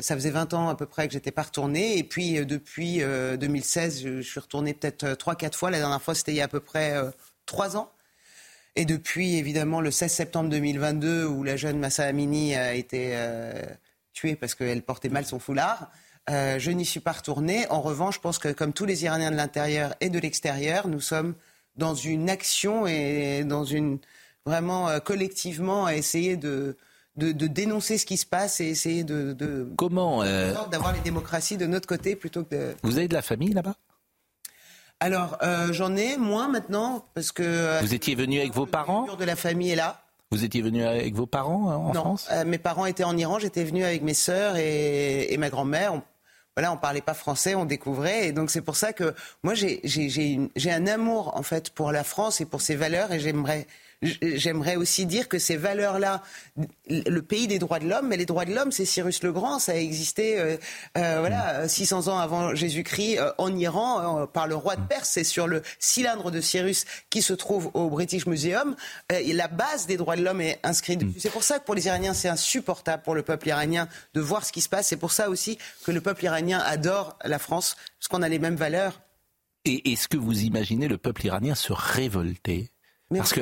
ça 0.00 0.14
faisait 0.14 0.30
20 0.30 0.54
ans 0.54 0.68
à 0.68 0.74
peu 0.76 0.86
près 0.86 1.06
que 1.08 1.12
j'étais 1.12 1.30
pas 1.30 1.42
retournée. 1.42 1.98
Et 1.98 2.04
puis, 2.04 2.38
euh, 2.38 2.44
depuis 2.44 2.98
2016, 2.98 4.04
euh, 4.04 4.20
je, 4.20 4.28
suis 4.28 4.40
retournée 4.40 4.74
peut-être 4.74 5.06
3-4 5.06 5.46
euh, 5.46 5.50
fois. 5.52 5.70
La 5.70 5.78
dernière 5.78 6.02
fois, 6.02 6.14
c'était 6.14 6.32
il 6.32 6.36
y 6.36 6.40
a 6.40 6.44
à 6.44 6.48
peu 6.48 6.60
près 6.60 6.94
3 7.46 7.76
ans. 7.76 7.90
Et 8.76 8.84
depuis, 8.84 9.36
évidemment, 9.36 9.80
le 9.80 9.90
16 9.90 10.12
septembre 10.12 10.50
2022, 10.50 11.26
où 11.26 11.42
la 11.42 11.56
jeune 11.56 11.78
Massa 11.78 12.04
Amini 12.04 12.54
a 12.54 12.74
été 12.74 13.18
tuée 14.12 14.36
parce 14.36 14.54
qu'elle 14.54 14.82
portait 14.82 15.08
mal 15.08 15.24
son 15.24 15.40
foulard, 15.40 15.90
je 16.28 16.70
n'y 16.70 16.84
suis 16.84 17.00
pas 17.00 17.12
retournée. 17.12 17.66
En 17.70 17.80
revanche, 17.80 18.16
je 18.16 18.20
pense 18.20 18.38
que 18.38 18.52
comme 18.52 18.72
tous 18.72 18.84
les 18.84 19.02
Iraniens 19.04 19.32
de 19.32 19.36
l'intérieur 19.36 19.96
et 20.00 20.10
de 20.10 20.18
l'extérieur, 20.20 20.86
nous 20.86 21.00
sommes 21.00 21.34
dans 21.74 21.96
une 21.96 22.30
action 22.30 22.86
et 22.86 23.42
dans 23.42 23.64
une 23.64 23.98
vraiment 24.46 25.00
collectivement 25.00 25.86
à 25.86 25.96
essayer 25.96 26.36
de 26.36 26.76
de, 27.18 27.46
dénoncer 27.46 27.98
ce 27.98 28.06
qui 28.06 28.16
se 28.16 28.26
passe 28.26 28.60
et 28.60 28.66
essayer 28.66 29.04
de, 29.04 29.68
comment 29.76 30.22
euh, 30.22 30.54
d'avoir 30.70 30.92
les 30.92 31.00
démocraties 31.00 31.56
de 31.56 31.66
notre 31.66 31.86
côté 31.86 32.16
plutôt 32.16 32.44
que 32.44 32.54
de... 32.54 32.76
Vous 32.82 32.98
avez 32.98 33.08
de 33.08 33.14
la 33.14 33.22
famille 33.22 33.52
là-bas? 33.52 33.74
Alors 35.00 35.38
euh, 35.42 35.72
j'en 35.72 35.94
ai 35.96 36.16
moins 36.16 36.48
maintenant 36.48 37.04
parce 37.14 37.30
que 37.30 37.42
euh, 37.44 37.80
vous 37.80 37.94
étiez 37.94 38.14
venu 38.14 38.40
avec 38.40 38.52
vos 38.52 38.66
parents? 38.66 39.06
de 39.14 39.24
la 39.24 39.36
famille 39.36 39.70
est 39.70 39.76
là. 39.76 40.02
Vous 40.30 40.44
étiez 40.44 40.60
venu 40.60 40.84
avec 40.84 41.14
vos 41.14 41.26
parents 41.26 41.70
hein, 41.70 41.76
en 41.76 41.92
non, 41.92 42.00
France? 42.00 42.28
Mes 42.46 42.58
parents 42.58 42.84
étaient 42.84 43.04
en 43.04 43.16
Iran. 43.16 43.38
J'étais 43.38 43.64
venu 43.64 43.84
avec 43.84 44.02
mes 44.02 44.14
sœurs 44.14 44.56
et, 44.56 45.34
ma 45.38 45.48
grand-mère. 45.48 45.94
On, 45.94 46.02
voilà, 46.54 46.72
on 46.72 46.76
parlait 46.76 47.00
pas 47.00 47.14
français, 47.14 47.54
on 47.54 47.64
découvrait, 47.64 48.26
et 48.26 48.32
donc 48.32 48.50
c'est 48.50 48.62
pour 48.62 48.74
ça 48.74 48.92
que 48.92 49.14
moi 49.44 49.54
j'ai 49.54 50.70
un 50.72 50.86
amour 50.88 51.36
en 51.36 51.44
fait 51.44 51.70
pour 51.70 51.92
la 51.92 52.02
France 52.02 52.40
et 52.40 52.46
pour 52.46 52.62
ses 52.62 52.74
valeurs, 52.74 53.12
et 53.12 53.20
j'aimerais 53.20 53.68
j'aimerais 54.02 54.76
aussi 54.76 55.06
dire 55.06 55.28
que 55.28 55.38
ces 55.38 55.56
valeurs-là, 55.56 56.22
le 56.88 57.20
pays 57.20 57.48
des 57.48 57.58
droits 57.58 57.78
de 57.78 57.88
l'homme, 57.88 58.08
mais 58.08 58.16
les 58.16 58.26
droits 58.26 58.44
de 58.44 58.54
l'homme, 58.54 58.70
c'est 58.70 58.84
Cyrus 58.84 59.22
le 59.22 59.32
Grand, 59.32 59.58
ça 59.58 59.72
a 59.72 59.76
existé 59.76 60.38
euh, 60.38 60.56
euh 60.96 61.16
voilà 61.20 61.68
600 61.68 62.08
ans 62.08 62.18
avant 62.18 62.54
Jésus-Christ 62.54 63.18
euh, 63.18 63.32
en 63.38 63.54
Iran 63.56 64.26
par 64.32 64.46
le 64.46 64.54
roi 64.54 64.76
de 64.76 64.82
Perse. 64.82 65.10
C'est 65.10 65.24
sur 65.24 65.46
le 65.46 65.62
cylindre 65.78 66.30
de 66.30 66.40
Cyrus 66.40 66.84
qui 67.10 67.22
se 67.22 67.32
trouve 67.32 67.70
au 67.74 67.90
British 67.90 68.26
Museum. 68.26 68.76
et 69.10 69.32
la 69.32 69.48
base 69.48 69.86
des 69.86 69.96
droits 69.96 70.16
de 70.16 70.22
l'homme 70.22 70.40
est 70.40 70.60
inscrite. 70.62 71.02
Mm. 71.02 71.12
C'est 71.18 71.30
pour 71.30 71.42
ça 71.42 71.58
que 71.58 71.64
pour 71.64 71.74
les 71.74 71.86
Iraniens, 71.86 72.14
c'est 72.14 72.28
insupportable 72.28 73.02
pour 73.02 73.14
le 73.14 73.22
peuple 73.22 73.48
iranien 73.48 73.88
de 74.14 74.20
voir 74.20 74.44
ce 74.44 74.52
qui 74.52 74.60
se 74.60 74.68
passe. 74.68 74.86
C'est 74.88 74.96
pour 74.96 75.12
ça 75.12 75.28
aussi 75.28 75.58
que 75.84 75.90
le 75.90 76.00
peuple 76.00 76.24
iranien 76.24 76.58
adore 76.58 77.18
la 77.24 77.38
France, 77.38 77.76
parce 77.98 78.08
qu'on 78.08 78.22
a 78.22 78.28
les 78.28 78.38
mêmes 78.38 78.56
valeurs. 78.56 79.00
Et 79.64 79.92
est-ce 79.92 80.08
que 80.08 80.16
vous 80.16 80.42
imaginez 80.42 80.88
le 80.88 80.98
peuple 80.98 81.26
iranien 81.26 81.54
se 81.54 81.72
révolter? 81.72 82.70
Parce 83.16 83.32
que 83.32 83.40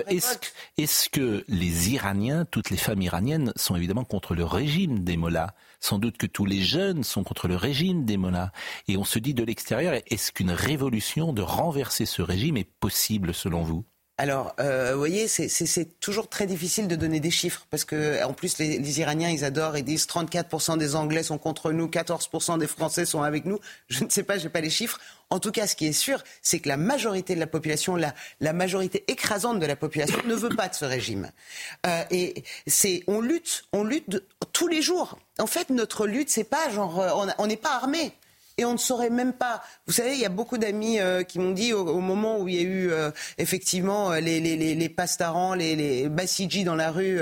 est-ce 0.77 1.09
que 1.09 1.45
les 1.49 1.91
Iraniens, 1.91 2.45
toutes 2.45 2.71
les 2.71 2.77
femmes 2.77 3.03
iraniennes 3.03 3.53
sont 3.57 3.75
évidemment 3.75 4.05
contre 4.05 4.35
le 4.35 4.45
régime 4.45 5.03
des 5.03 5.17
mollahs 5.17 5.55
Sans 5.81 5.99
doute 5.99 6.17
que 6.19 6.27
tous 6.27 6.47
les 6.47 6.61
jeunes 6.61 7.03
sont 7.03 7.25
contre 7.25 7.49
le 7.49 7.57
régime 7.57 8.05
des 8.05 8.17
mollahs. 8.17 8.53
Et 8.87 8.97
on 8.97 9.05
se 9.05 9.19
dit 9.19 9.35
de 9.35 9.43
l'extérieur, 9.43 9.95
est-ce 10.07 10.31
qu'une 10.31 10.53
révolution 10.53 11.33
de 11.33 11.43
renverser 11.43 12.07
ce 12.07 12.23
régime 12.23 12.57
est 12.57 12.71
possible 12.79 13.35
selon 13.35 13.63
vous? 13.63 13.85
Alors, 14.19 14.55
euh, 14.61 14.93
vous 14.93 14.99
voyez, 14.99 15.29
c'est 15.29 16.01
toujours 16.01 16.29
très 16.31 16.47
difficile 16.47 16.89
de 16.89 16.97
donner 16.97 17.21
des 17.21 17.31
chiffres 17.31 17.67
parce 17.71 17.85
que, 17.85 18.25
en 18.25 18.33
plus, 18.33 18.57
les, 18.57 18.79
les 18.79 19.01
Iraniens, 19.01 19.29
ils 19.29 19.45
adorent, 19.45 19.77
ils 19.77 19.85
disent 19.85 20.07
34% 20.07 20.79
des 20.79 20.97
Anglais 20.97 21.23
sont 21.23 21.37
contre 21.37 21.71
nous, 21.71 21.87
14% 21.87 22.59
des 22.59 22.67
Français 22.67 23.05
sont 23.05 23.23
avec 23.23 23.45
nous. 23.45 23.59
Je 23.89 24.05
ne 24.05 24.09
sais 24.09 24.23
pas, 24.23 24.39
j'ai 24.39 24.49
pas 24.49 24.63
les 24.63 24.71
chiffres. 24.71 24.99
En 25.29 25.39
tout 25.39 25.51
cas, 25.51 25.67
ce 25.67 25.77
qui 25.77 25.87
est 25.87 25.93
sûr, 25.93 26.23
c'est 26.41 26.61
que 26.61 26.69
la 26.69 26.79
majorité 26.79 27.35
de 27.35 27.41
la 27.41 27.47
population, 27.47 27.95
la, 27.95 28.15
la, 28.41 28.55
majorité 28.55 29.05
écrasante 29.09 29.61
de 29.61 29.67
la 29.67 29.77
population, 29.77 30.19
ne 30.25 30.35
veut 30.35 30.49
pas 30.49 30.69
de 30.69 30.75
ce 30.75 30.87
régime. 30.87 31.31
Euh, 31.87 32.03
et 32.11 32.43
c'est, 32.67 33.03
on 33.09 33.21
lutte, 33.21 33.65
on 33.73 33.85
lutte 33.85 34.23
tous 34.53 34.69
les 34.69 34.81
jours. 34.81 35.19
En 35.39 35.47
fait, 35.47 35.69
notre 35.69 36.07
lutte, 36.07 36.31
c'est 36.31 36.45
pas 36.45 36.71
genre, 36.71 37.01
euh, 37.01 37.33
on 37.39 37.47
n'est 37.47 37.57
pas 37.57 37.75
armé 37.75 38.13
et 38.59 38.65
on 38.65 38.73
ne 38.73 38.79
saurait 38.79 39.11
même 39.11 39.33
pas. 39.33 39.63
Vous 39.87 39.93
savez, 39.93 40.15
il 40.15 40.21
y 40.21 40.25
a 40.25 40.31
beaucoup 40.31 40.57
d'amis 40.57 40.99
euh, 40.99 41.23
qui 41.23 41.39
m'ont 41.39 41.51
dit 41.51 41.73
au, 41.73 42.01
moment 42.01 42.39
où 42.39 42.49
il 42.49 42.55
y 42.55 42.59
a 42.59 42.63
eu 42.63 42.91
euh, 42.91 43.11
effectivement 43.39 44.13
euh, 44.13 44.21
les, 44.21 44.41
les, 44.41 44.57
les, 44.57 44.75
les 44.75 44.89
pastarans, 44.89 45.55
les, 45.55 45.77
les 45.77 46.09
dans 46.65 46.75
la 46.75 46.91
rue 46.91 47.21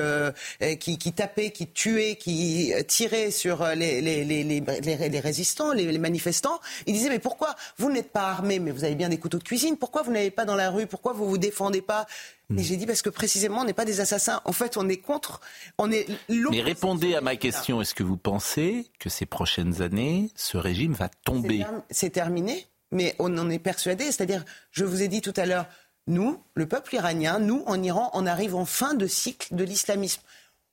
qui, 0.80 0.98
qui, 0.98 1.12
tapaient, 1.12 1.50
qui 1.50 1.66
tuaient, 1.66 2.16
qui 2.16 2.72
tiraient 2.88 3.30
sur 3.30 3.64
les, 3.74 4.00
les, 4.00 4.24
les, 4.24 4.44
les 4.44 5.20
résistants, 5.20 5.72
les, 5.72 5.98
manifestants. 5.98 6.60
Ils 6.86 6.94
disaient 6.94 7.10
mais 7.10 7.18
pourquoi 7.18 7.54
vous 7.78 7.90
n'êtes 7.90 8.10
pas 8.10 8.28
armés, 8.28 8.58
mais 8.58 8.70
vous 8.70 8.84
avez 8.84 8.94
bien 8.94 9.08
des 9.08 9.18
couteaux 9.18 9.38
de 9.38 9.44
cuisine, 9.44 9.76
pourquoi 9.76 10.02
vous 10.02 10.12
n'allez 10.12 10.30
pas 10.30 10.44
dans 10.44 10.56
la 10.56 10.70
rue, 10.70 10.86
pourquoi 10.86 11.12
vous 11.12 11.28
vous 11.28 11.38
défendez 11.38 11.82
pas? 11.82 12.06
Et 12.50 12.62
j'ai 12.62 12.76
dit 12.76 12.86
parce 12.86 13.02
que 13.02 13.08
précisément, 13.08 13.62
on 13.62 13.64
n'est 13.64 13.72
pas 13.72 13.84
des 13.84 14.00
assassins. 14.00 14.40
En 14.44 14.52
fait, 14.52 14.76
on 14.76 14.88
est 14.88 14.98
contre. 14.98 15.40
On 15.78 15.90
est. 15.90 16.06
Mais 16.28 16.60
répondez 16.60 17.14
à 17.14 17.20
ma 17.20 17.36
question. 17.36 17.80
Est-ce 17.80 17.94
que 17.94 18.02
vous 18.02 18.16
pensez 18.16 18.86
que 18.98 19.08
ces 19.08 19.26
prochaines 19.26 19.80
années, 19.80 20.30
ce 20.34 20.56
régime 20.56 20.92
va 20.92 21.08
tomber 21.08 21.64
C'est 21.90 22.10
terminé, 22.10 22.66
mais 22.90 23.16
on 23.18 23.36
en 23.38 23.48
est 23.48 23.58
persuadé. 23.58 24.04
C'est-à-dire, 24.04 24.44
je 24.72 24.84
vous 24.84 25.02
ai 25.02 25.08
dit 25.08 25.22
tout 25.22 25.32
à 25.36 25.46
l'heure, 25.46 25.66
nous, 26.06 26.42
le 26.54 26.66
peuple 26.66 26.94
iranien, 26.94 27.38
nous, 27.38 27.62
en 27.66 27.82
Iran, 27.82 28.10
on 28.12 28.26
arrive 28.26 28.54
en 28.54 28.66
fin 28.66 28.94
de 28.94 29.06
cycle 29.06 29.54
de 29.54 29.64
l'islamisme. 29.64 30.20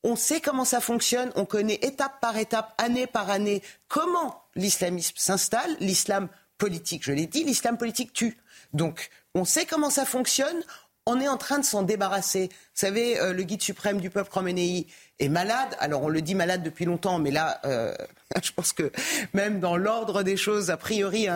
On 0.03 0.15
sait 0.15 0.41
comment 0.41 0.65
ça 0.65 0.81
fonctionne, 0.81 1.31
on 1.35 1.45
connaît 1.45 1.80
étape 1.84 2.19
par 2.19 2.35
étape, 2.38 2.73
année 2.80 3.07
par 3.07 3.30
année, 3.30 3.61
comment 3.88 4.43
l'islamisme 4.56 5.15
s'installe, 5.15 5.77
l'islam 5.80 6.27
politique, 6.57 7.03
je 7.03 7.11
l'ai 7.11 7.27
dit, 7.27 7.43
l'islam 7.43 7.77
politique 7.77 8.11
tue. 8.11 8.38
Donc, 8.73 9.10
on 9.35 9.45
sait 9.45 9.65
comment 9.65 9.89
ça 9.89 10.06
fonctionne, 10.06 10.64
on 11.06 11.19
est 11.19 11.28
en 11.28 11.38
train 11.38 11.60
de 11.60 11.65
s'en 11.65 11.84
débarrasser. 11.84 12.49
Vous 12.52 12.57
savez, 12.73 13.19
euh, 13.19 13.34
le 13.34 13.44
guide 13.44 13.61
suprême 13.61 13.99
du 13.99 14.10
peuple 14.10 14.30
Khomeini 14.32 14.88
est 15.19 15.30
malade. 15.30 15.76
Alors 15.80 16.03
on 16.03 16.10
le 16.10 16.22
dit 16.22 16.36
malade 16.36 16.64
depuis 16.64 16.86
longtemps, 16.86 17.19
mais 17.19 17.32
là, 17.32 17.60
euh, 17.65 17.94
je 18.44 18.52
pense 18.52 18.73
que 18.73 18.91
même 19.34 19.60
dans 19.60 19.78
l'ordre 19.78 20.23
des 20.23 20.38
choses, 20.38 20.69
a 20.69 20.78
priori, 20.78 21.28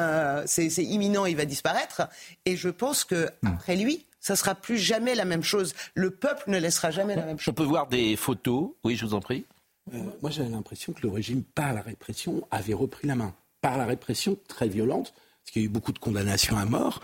c'est 0.45 0.69
imminent, 0.77 1.25
il 1.25 1.35
va 1.35 1.45
disparaître. 1.45 2.07
Et 2.45 2.55
je 2.57 2.69
pense 2.69 3.03
que 3.03 3.29
hmm. 3.41 3.47
après 3.47 3.75
lui, 3.75 4.05
ça 4.25 4.35
sera 4.35 4.55
plus 4.55 4.79
jamais 4.79 5.13
la 5.13 5.23
même 5.23 5.43
chose. 5.43 5.75
Le 5.93 6.09
peuple 6.09 6.49
ne 6.49 6.57
laissera 6.57 6.89
jamais 6.89 7.15
la 7.15 7.25
même 7.25 7.37
chose. 7.37 7.51
On 7.51 7.55
peut 7.55 7.63
voir 7.63 7.85
des 7.85 8.15
photos. 8.15 8.71
Oui, 8.83 8.95
je 8.95 9.05
vous 9.05 9.13
en 9.13 9.19
prie. 9.19 9.45
Euh, 9.93 9.99
moi, 10.23 10.31
j'avais 10.31 10.49
l'impression 10.49 10.93
que 10.93 11.01
le 11.03 11.09
régime, 11.09 11.43
par 11.43 11.73
la 11.73 11.81
répression, 11.81 12.47
avait 12.49 12.73
repris 12.73 13.07
la 13.07 13.13
main. 13.13 13.35
Par 13.61 13.77
la 13.77 13.85
répression 13.85 14.35
très 14.47 14.67
violente, 14.67 15.13
parce 15.45 15.53
qu'il 15.53 15.61
y 15.61 15.65
a 15.65 15.67
eu 15.67 15.71
beaucoup 15.71 15.91
de 15.91 15.99
condamnations 15.99 16.57
à 16.57 16.65
mort, 16.65 17.01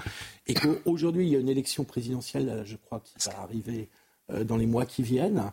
et 0.47 0.55
qu'aujourd'hui, 0.55 1.27
il 1.27 1.33
y 1.33 1.35
a 1.35 1.39
une 1.39 1.49
élection 1.49 1.83
présidentielle, 1.83 2.63
je 2.65 2.75
crois, 2.75 2.99
qui 2.99 3.13
va 3.29 3.39
arriver 3.39 3.87
euh, 4.31 4.43
dans 4.43 4.57
les 4.57 4.65
mois 4.65 4.87
qui 4.87 5.03
viennent, 5.03 5.51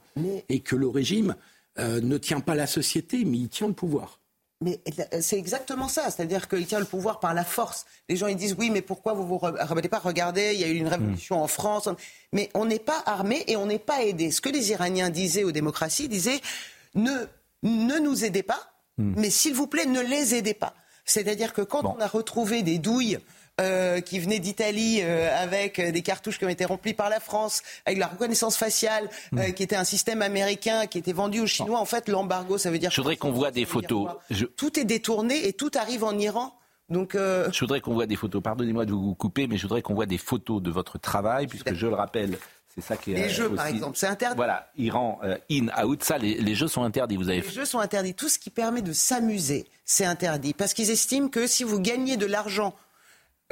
et 0.48 0.60
que 0.60 0.74
le 0.74 0.88
régime 0.88 1.36
euh, 1.78 2.00
ne 2.00 2.16
tient 2.16 2.40
pas 2.40 2.54
la 2.54 2.66
société, 2.66 3.26
mais 3.26 3.36
il 3.36 3.48
tient 3.50 3.68
le 3.68 3.74
pouvoir. 3.74 4.20
Mais 4.62 4.80
c'est 5.20 5.38
exactement 5.38 5.86
ça, 5.86 6.10
c'est-à-dire 6.10 6.48
qu'il 6.48 6.66
tient 6.66 6.80
le 6.80 6.86
pouvoir 6.86 7.20
par 7.20 7.32
la 7.32 7.44
force. 7.44 7.86
Les 8.08 8.16
gens 8.16 8.26
ils 8.26 8.36
disent 8.36 8.56
oui, 8.58 8.70
mais 8.70 8.82
pourquoi 8.82 9.12
vous 9.12 9.24
vous 9.24 9.38
remettez 9.38 9.88
pas 9.88 10.00
Regardez, 10.00 10.54
il 10.54 10.60
y 10.60 10.64
a 10.64 10.68
eu 10.68 10.74
une 10.74 10.88
révolution 10.88 11.40
en 11.40 11.46
France, 11.46 11.88
mais 12.32 12.50
on 12.54 12.64
n'est 12.64 12.80
pas 12.80 13.00
armé 13.06 13.44
et 13.46 13.56
on 13.56 13.66
n'est 13.66 13.78
pas 13.78 14.02
aidé. 14.02 14.32
Ce 14.32 14.40
que 14.40 14.48
les 14.48 14.72
Iraniens 14.72 15.10
disaient 15.10 15.44
aux 15.44 15.52
démocraties, 15.52 16.08
disaient 16.08 16.40
ne 16.96 17.12
ne 17.62 17.98
nous 18.00 18.24
aidez 18.24 18.42
pas, 18.42 18.72
hmm. 18.96 19.14
mais 19.16 19.30
s'il 19.30 19.54
vous 19.54 19.68
plaît, 19.68 19.86
ne 19.86 20.00
les 20.00 20.34
aidez 20.34 20.54
pas. 20.54 20.74
C'est-à-dire 21.08 21.52
que 21.52 21.62
quand 21.62 21.84
on 21.84 22.00
a 22.00 22.06
retrouvé 22.06 22.62
des 22.62 22.78
douilles 22.78 23.18
euh, 23.60 24.00
qui 24.00 24.20
venaient 24.20 24.38
d'Italie 24.38 25.00
euh, 25.02 25.28
avec 25.36 25.80
des 25.80 26.02
cartouches 26.02 26.38
qui 26.38 26.44
ont 26.44 26.48
été 26.48 26.64
remplies 26.64 26.94
par 26.94 27.08
la 27.08 27.18
France, 27.18 27.62
avec 27.86 27.98
la 27.98 28.06
reconnaissance 28.06 28.56
faciale, 28.56 29.08
euh, 29.34 29.48
hmm. 29.48 29.52
qui 29.54 29.62
était 29.64 29.74
un 29.74 29.84
système 29.84 30.22
américain 30.22 30.86
qui 30.86 30.98
était 30.98 31.12
vendu 31.12 31.40
aux 31.40 31.46
Chinois. 31.46 31.80
En 31.80 31.84
fait, 31.84 32.08
l'embargo, 32.08 32.56
ça 32.56 32.70
veut 32.70 32.78
dire. 32.78 32.92
Je 32.92 33.00
voudrais 33.00 33.16
qu'on 33.16 33.32
voit 33.32 33.50
des 33.50 33.64
photos. 33.64 34.10
Tout 34.56 34.78
est 34.78 34.84
détourné 34.84 35.48
et 35.48 35.54
tout 35.54 35.70
arrive 35.74 36.04
en 36.04 36.16
Iran. 36.16 36.54
Donc, 36.88 37.14
Je 37.14 37.60
voudrais 37.60 37.80
qu'on 37.80 37.94
voit 37.94 38.06
des 38.06 38.16
photos. 38.16 38.42
Pardonnez-moi 38.42 38.86
de 38.86 38.92
vous 38.92 39.14
couper, 39.14 39.46
mais 39.46 39.56
je 39.56 39.62
voudrais 39.62 39.82
qu'on 39.82 39.94
voit 39.94 40.06
des 40.06 40.18
photos 40.18 40.62
de 40.62 40.70
votre 40.70 40.98
travail, 40.98 41.46
puisque 41.46 41.74
je 41.74 41.86
le 41.86 41.94
rappelle, 41.94 42.38
c'est 42.80 42.94
ça 42.94 42.96
qui 42.96 43.12
est. 43.12 43.14
Les 43.14 43.28
jeux, 43.28 43.50
par 43.50 43.66
exemple, 43.66 43.96
c'est 43.96 44.06
interdit. 44.06 44.36
Voilà, 44.36 44.70
Iran, 44.76 45.20
in, 45.50 45.66
out, 45.84 46.04
ça, 46.04 46.18
les, 46.18 46.34
les, 46.34 46.54
jeux 46.54 46.68
sont 46.68 46.82
interdits. 46.82 47.16
Vous 47.16 47.28
avez. 47.28 47.40
Les 47.40 47.50
jeux 47.50 47.64
sont 47.64 47.80
interdits. 47.80 48.14
Tout 48.14 48.28
ce 48.28 48.38
qui 48.38 48.50
permet 48.50 48.82
de 48.82 48.92
s'amuser, 48.92 49.66
c'est 49.84 50.04
interdit, 50.04 50.54
parce 50.54 50.74
qu'ils 50.74 50.90
estiment 50.90 51.28
que 51.28 51.46
si 51.46 51.64
vous 51.64 51.80
gagnez 51.80 52.16
de 52.16 52.26
l'argent 52.26 52.74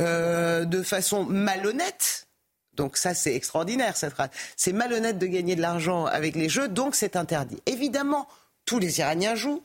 euh, 0.00 0.66
de 0.66 0.82
façon 0.82 1.24
malhonnête, 1.24 2.28
donc 2.74 2.98
ça 2.98 3.14
c'est 3.14 3.34
extraordinaire 3.34 3.96
cette 3.96 4.12
phrase, 4.12 4.28
c'est 4.56 4.74
malhonnête 4.74 5.18
de 5.18 5.26
gagner 5.26 5.56
de 5.56 5.62
l'argent 5.62 6.04
avec 6.04 6.36
les 6.36 6.50
jeux, 6.50 6.68
donc 6.68 6.94
c'est 6.94 7.16
interdit. 7.16 7.56
Évidemment, 7.64 8.28
tous 8.66 8.78
les 8.78 9.00
Iraniens 9.00 9.34
jouent, 9.34 9.62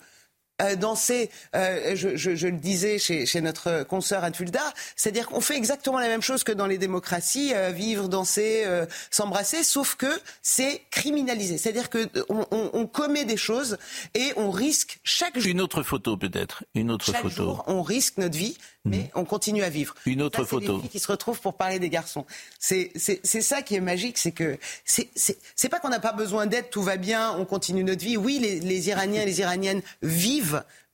euh, 0.62 0.76
danser, 0.76 1.30
euh, 1.56 1.96
je, 1.96 2.16
je, 2.16 2.48
le 2.48 2.58
disais 2.58 3.00
chez, 3.00 3.26
chez 3.26 3.42
notre 3.42 3.84
consoeur 3.84 4.24
Atulda, 4.24 4.62
c'est-à-dire 4.96 5.28
qu'on 5.28 5.42
fait 5.42 5.58
exactement 5.58 6.00
la 6.00 6.08
même 6.08 6.22
chose 6.22 6.44
que 6.44 6.52
dans 6.52 6.68
les 6.68 6.78
démocraties, 6.78 7.54
euh, 7.54 7.72
vivre, 7.72 8.08
danser, 8.08 8.66
s'embrasser, 9.10 9.64
sauf 9.64 9.96
que 9.96 10.12
c'est 10.42 10.82
criminalisé. 10.92 11.58
C'est-à-dire 11.58 11.90
que 11.90 12.10
on, 12.30 12.46
on, 12.52 12.86
commet 12.86 13.26
des 13.26 13.38
choses 13.38 13.78
et 14.14 14.34
on 14.36 14.52
risque 14.52 15.00
chaque 15.04 15.38
jour. 15.38 15.50
Une 15.50 15.62
autre 15.62 15.84
photo 15.84 16.18
peut-être, 16.18 16.64
une 16.76 16.92
autre 16.92 17.06
chaque 17.06 17.22
photo. 17.22 17.36
Jour, 17.36 17.64
on 17.68 17.82
risque 17.82 18.18
notre 18.18 18.38
vie, 18.38 18.58
mais 18.86 18.98
mhm. 18.98 19.10
on 19.16 19.26
continue 19.26 19.64
à 19.64 19.70
vivre. 19.70 19.96
Une 20.06 20.22
autre 20.22 20.44
photo. 20.44 20.80
qui 20.92 21.00
se 21.00 21.08
retrouvent 21.08 21.40
pour 21.40 21.54
parler 21.54 21.80
des 21.80 21.90
garçons. 21.90 22.26
C'est 22.60 22.92
ça 23.24 23.62
qui 23.62 23.76
est 23.76 23.82
magique, 23.82 24.18
c'est 24.18 24.32
que 24.32 24.58
c'est 24.86 25.70
pas 25.70 25.80
qu'on 25.80 25.90
n'a 25.90 26.00
pas 26.00 26.14
besoin 26.14 26.48
d'aide, 26.48 26.70
tout 26.70 26.84
va 26.84 26.98
bien, 26.98 27.36
on 27.38 27.46
continue 27.46 27.84
notre 27.84 28.04
vie. 28.04 28.18
Oui, 28.18 28.40
les, 28.40 28.60
les 28.60 28.90
Iraniens 28.90 29.22
et 29.22 29.26
les 29.26 29.40
Iraniennes 29.40 29.82
vivent 30.02 30.51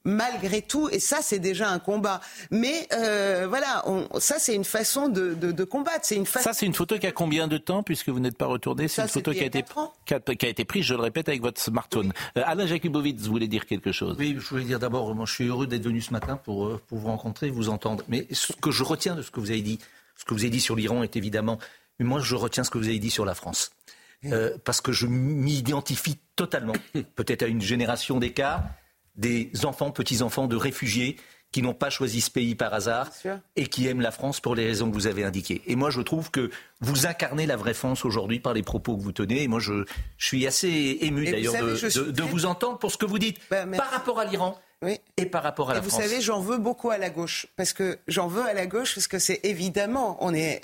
malgré 0.08 0.62
tout, 0.62 0.90
et 0.90 1.00
ça 1.00 1.20
c'est 1.22 1.38
déjà 1.38 1.70
un 1.70 1.80
combat. 1.80 2.22
Mais 2.50 2.88
euh, 2.94 3.46
voilà, 3.48 3.84
ça 4.20 4.40
c'est 4.40 4.56
une 4.56 4.64
façon 4.64 5.10
de, 5.10 5.64
combattre. 5.66 6.00
C'est 6.04 6.16
une 6.16 6.26
Ça 6.26 6.54
c'est 6.54 6.66
une 6.66 6.74
photo 6.74 6.98
qui 6.98 7.06
a 7.06 7.12
combien 7.12 7.48
de 7.48 7.58
temps 7.58 7.84
puisque 7.84 8.10
vous 8.10 8.20
n'êtes 8.20 8.38
pas 8.38 8.46
retourné 8.46 8.88
C'est 8.88 9.04
une 9.04 9.08
photo 9.10 9.34
qui 9.34 9.42
a, 9.42 9.46
été, 9.46 9.64
qui, 10.06 10.14
a, 10.46 10.50
été 10.50 10.66
prise, 10.66 10.86
je 10.86 10.94
le 10.94 11.02
répète, 11.02 11.28
avec 11.28 11.42
votre 11.42 11.62
smartphone. 11.62 12.14
Euh, 12.38 12.44
Alain 12.46 12.66
Jakubowicz 12.66 13.28
voulait 13.28 13.48
dire 13.48 13.66
quelque 13.66 13.92
chose? 13.92 14.16
Oui, 14.18 14.38
je 14.40 14.48
voulais 14.48 14.64
dire 14.64 14.80
d'abord, 14.80 15.14
moi 15.14 15.26
je 15.26 15.34
suis 15.34 15.46
heureux 15.46 15.68
d'être 15.68 15.84
venu 15.84 16.02
ce 16.02 16.14
matin 16.14 16.38
pour, 16.38 16.66
euh, 16.66 16.82
pour 16.88 16.98
vous 17.00 17.08
rencontrer, 17.08 17.50
vous 17.50 17.70
entendre. 17.70 18.04
Mais 18.08 18.28
ce 18.32 18.54
que 18.54 18.72
je 18.72 18.84
retiens 18.84 19.16
de 19.16 19.22
ce 19.22 19.30
que 19.30 19.42
vous 19.42 19.52
avez 19.52 19.62
dit, 19.62 19.80
ce 20.16 20.24
que 20.24 20.34
vous 20.34 20.42
avez 20.42 20.50
dit 20.50 20.62
sur 20.62 20.76
l'Iran 20.76 21.04
est 21.04 21.18
évidemment, 21.18 21.60
mais 22.00 22.06
moi 22.06 22.22
je 22.22 22.36
retiens 22.36 22.64
ce 22.64 22.72
que 22.72 22.78
vous 22.78 22.88
avez 22.88 23.00
dit 23.00 23.12
sur 23.12 23.26
la 23.26 23.36
France. 23.36 23.72
parce 24.64 24.80
que 24.80 24.94
je 24.94 25.06
m'identifie 25.06 26.18
totalement, 26.38 26.74
peut-être 27.16 27.44
à 27.44 27.48
une 27.48 27.62
génération 27.62 28.20
d'écart, 28.20 28.64
des 29.18 29.52
enfants, 29.64 29.92
petits-enfants 29.92 30.48
de 30.48 30.56
réfugiés 30.56 31.18
qui 31.52 31.62
n'ont 31.62 31.74
pas 31.74 31.90
choisi 31.90 32.22
ce 32.22 32.30
pays 32.30 32.56
par 32.56 32.74
hasard 32.74 33.10
et 33.56 33.68
qui 33.68 33.88
aiment 33.88 34.02
la 34.02 34.12
France 34.12 34.40
pour 34.40 34.54
les 34.56 34.66
raisons 34.66 34.90
que 34.90 34.94
vous 34.94 35.08
avez 35.08 35.24
indiquées. 35.24 35.62
Et 35.66 35.76
moi, 35.76 35.90
je 35.90 36.02
trouve 36.02 36.30
que 36.30 36.52
vous 36.82 37.08
incarnez 37.08 37.46
la 37.46 37.56
vraie 37.56 37.74
France 37.74 38.06
aujourd'hui 38.06 38.40
par 38.40 38.54
les 38.54 38.64
propos 38.64 38.98
que 38.98 39.02
vous 39.02 39.14
tenez. 39.14 39.44
Et 39.44 39.48
moi, 39.48 39.60
je, 39.60 39.86
suis 40.18 40.46
assez 40.46 40.98
ému 41.02 41.26
d'ailleurs 41.26 41.54
de, 41.54 42.22
vous 42.24 42.46
entendre 42.46 42.78
pour 42.80 42.92
ce 42.92 42.98
que 42.98 43.06
vous 43.06 43.20
dites 43.20 43.40
bah, 43.50 43.66
par 43.66 43.90
rapport 43.92 44.20
à 44.20 44.26
l'Iran. 44.26 44.60
Et 45.16 45.26
par 45.26 45.42
rapport 45.42 45.72
à 45.72 45.74
la 45.74 45.80
vous 45.80 45.90
France. 45.90 46.04
Vous 46.04 46.08
savez, 46.08 46.22
j'en 46.22 46.40
veux 46.40 46.60
beaucoup 46.60 46.92
à 46.92 47.00
la 47.00 47.10
gauche 47.10 47.48
parce 47.56 47.74
que 47.74 47.98
j'en 48.08 48.28
veux 48.28 48.44
à 48.44 48.54
la 48.54 48.68
gauche 48.68 48.94
parce 48.94 49.08
que 49.08 49.18
c'est 49.18 49.40
évidemment, 49.44 50.18
on 50.20 50.36
est, 50.36 50.62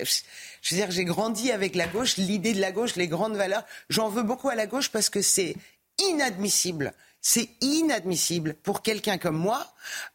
je 0.62 0.74
veux 0.74 0.80
dire, 0.80 0.90
j'ai 0.92 1.04
grandi 1.04 1.50
avec 1.50 1.74
la 1.74 1.88
gauche, 1.88 2.16
l'idée 2.16 2.52
de 2.52 2.60
la 2.60 2.70
gauche, 2.70 2.94
les 2.94 3.08
grandes 3.08 3.34
valeurs. 3.34 3.64
J'en 3.88 4.08
veux 4.08 4.22
beaucoup 4.22 4.50
à 4.50 4.54
la 4.54 4.68
gauche 4.68 4.90
parce 4.90 5.10
que 5.10 5.20
c'est 5.20 5.56
inadmissible 5.98 6.92
c'est 7.26 7.48
inadmissible 7.62 8.54
pour 8.62 8.82
quelqu'un 8.82 9.16
comme 9.16 9.38
moi, 9.38 9.66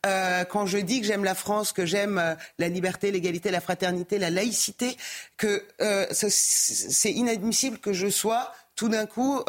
euh, 0.05 0.45
quand 0.45 0.67
je 0.67 0.77
dis 0.77 1.01
que 1.01 1.07
j'aime 1.07 1.23
la 1.23 1.33
France, 1.33 1.73
que 1.73 1.83
j'aime 1.83 2.19
euh, 2.19 2.35
la 2.59 2.69
liberté, 2.69 3.09
l'égalité, 3.09 3.49
la 3.49 3.61
fraternité, 3.61 4.19
la 4.19 4.29
laïcité, 4.29 4.95
que 5.35 5.65
euh, 5.81 6.05
c'est 6.11 7.11
inadmissible 7.11 7.79
que 7.79 7.93
je 7.93 8.09
sois 8.09 8.53
tout 8.75 8.89
d'un 8.89 9.07
coup 9.07 9.43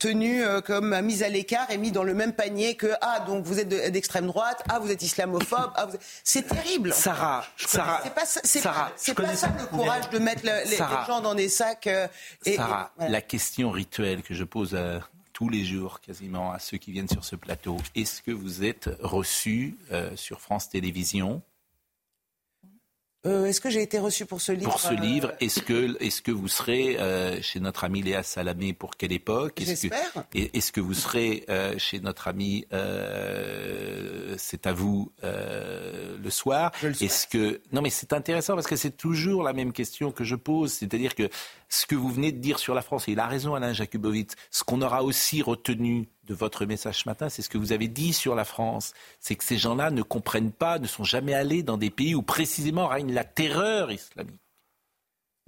tenu 0.00 0.42
comme 0.66 1.00
mise 1.02 1.22
à 1.22 1.28
l'écart 1.28 1.70
et 1.70 1.78
mis 1.78 1.92
dans 1.92 2.02
le 2.02 2.12
même 2.12 2.32
panier 2.32 2.74
que 2.74 2.92
ah 3.00 3.20
donc 3.20 3.44
vous 3.44 3.60
êtes 3.60 3.68
d'extrême 3.68 4.26
droite, 4.26 4.64
ah 4.68 4.80
vous 4.80 4.90
êtes 4.90 5.00
islamophobe, 5.00 5.70
ah, 5.76 5.86
c'est 6.24 6.48
terrible. 6.48 6.92
Sarah, 6.92 7.44
Sarah, 7.56 8.00
c'est 8.02 8.14
pas, 8.14 8.26
c'est 8.26 9.14
pas, 9.14 9.36
ça 9.36 9.54
le 9.56 9.66
courage 9.66 10.10
de 10.10 10.18
mettre 10.18 10.42
les, 10.44 10.76
gens 10.76 11.20
dans 11.20 11.36
des 11.36 11.48
sacs. 11.48 11.88
et, 12.44 12.56
Sarah, 12.56 12.90
la 12.98 13.20
question 13.20 13.70
rituelle 13.70 14.22
que 14.22 14.34
je 14.34 14.42
pose 14.42 14.74
à 14.74 15.02
tous 15.42 15.48
les 15.48 15.64
jours 15.64 16.00
quasiment 16.00 16.52
à 16.52 16.60
ceux 16.60 16.78
qui 16.78 16.92
viennent 16.92 17.08
sur 17.08 17.24
ce 17.24 17.34
plateau. 17.34 17.76
Est-ce 17.96 18.22
que 18.22 18.30
vous 18.30 18.62
êtes 18.62 18.88
reçu 19.00 19.76
euh, 19.90 20.14
sur 20.14 20.40
France 20.40 20.68
Télévisions? 20.68 21.42
Euh, 23.24 23.44
est-ce 23.46 23.60
que 23.60 23.70
j'ai 23.70 23.82
été 23.82 24.00
reçu 24.00 24.26
pour 24.26 24.40
ce 24.40 24.50
livre 24.50 24.70
Pour 24.70 24.80
ce 24.80 24.94
livre, 24.94 25.28
euh, 25.28 25.44
est-ce 25.44 25.60
que, 25.60 25.96
est 26.02 26.22
que 26.22 26.32
vous 26.32 26.48
serez 26.48 26.96
euh, 26.98 27.40
chez 27.40 27.60
notre 27.60 27.84
ami 27.84 28.02
Léa 28.02 28.24
Salamé 28.24 28.72
pour 28.72 28.96
quelle 28.96 29.12
époque? 29.12 29.60
J'espère. 29.64 30.24
Est-ce 30.34 30.72
que 30.72 30.80
vous 30.80 30.94
serez 30.94 31.46
chez 31.78 32.00
notre 32.00 32.28
ami 32.28 32.66
C'est 34.38 34.66
à 34.66 34.72
vous 34.72 35.12
le 35.22 36.30
soir? 36.30 36.72
Est-ce 36.82 37.26
que 37.26 37.60
non 37.72 37.82
mais 37.82 37.90
c'est 37.90 38.12
intéressant 38.12 38.54
parce 38.54 38.66
que 38.66 38.76
c'est 38.76 38.96
toujours 38.96 39.42
la 39.42 39.52
même 39.52 39.72
question 39.72 40.10
que 40.10 40.24
je 40.24 40.34
pose, 40.34 40.72
c'est-à-dire 40.72 41.14
que 41.14 41.28
ce 41.68 41.86
que 41.86 41.94
vous 41.94 42.10
venez 42.10 42.32
de 42.32 42.38
dire 42.38 42.58
sur 42.58 42.74
la 42.74 42.82
France, 42.82 43.08
et 43.08 43.12
il 43.12 43.20
a 43.20 43.26
raison 43.26 43.54
Alain 43.54 43.72
Jakubowicz, 43.72 44.34
ce 44.50 44.64
qu'on 44.64 44.82
aura 44.82 45.02
aussi 45.02 45.42
retenu 45.42 46.08
de 46.24 46.34
votre 46.34 46.66
message 46.66 47.00
ce 47.00 47.08
matin, 47.08 47.28
c'est 47.28 47.42
ce 47.42 47.48
que 47.48 47.58
vous 47.58 47.72
avez 47.72 47.88
dit 47.88 48.12
sur 48.12 48.34
la 48.34 48.44
France. 48.44 48.92
C'est 49.20 49.36
que 49.36 49.44
ces 49.44 49.58
gens-là 49.58 49.90
ne 49.90 50.02
comprennent 50.02 50.52
pas, 50.52 50.78
ne 50.78 50.86
sont 50.86 51.04
jamais 51.04 51.34
allés 51.34 51.62
dans 51.62 51.78
des 51.78 51.90
pays 51.90 52.14
où 52.14 52.22
précisément 52.22 52.86
règne 52.86 53.12
la 53.12 53.24
terreur 53.24 53.90
islamique. 53.90 54.41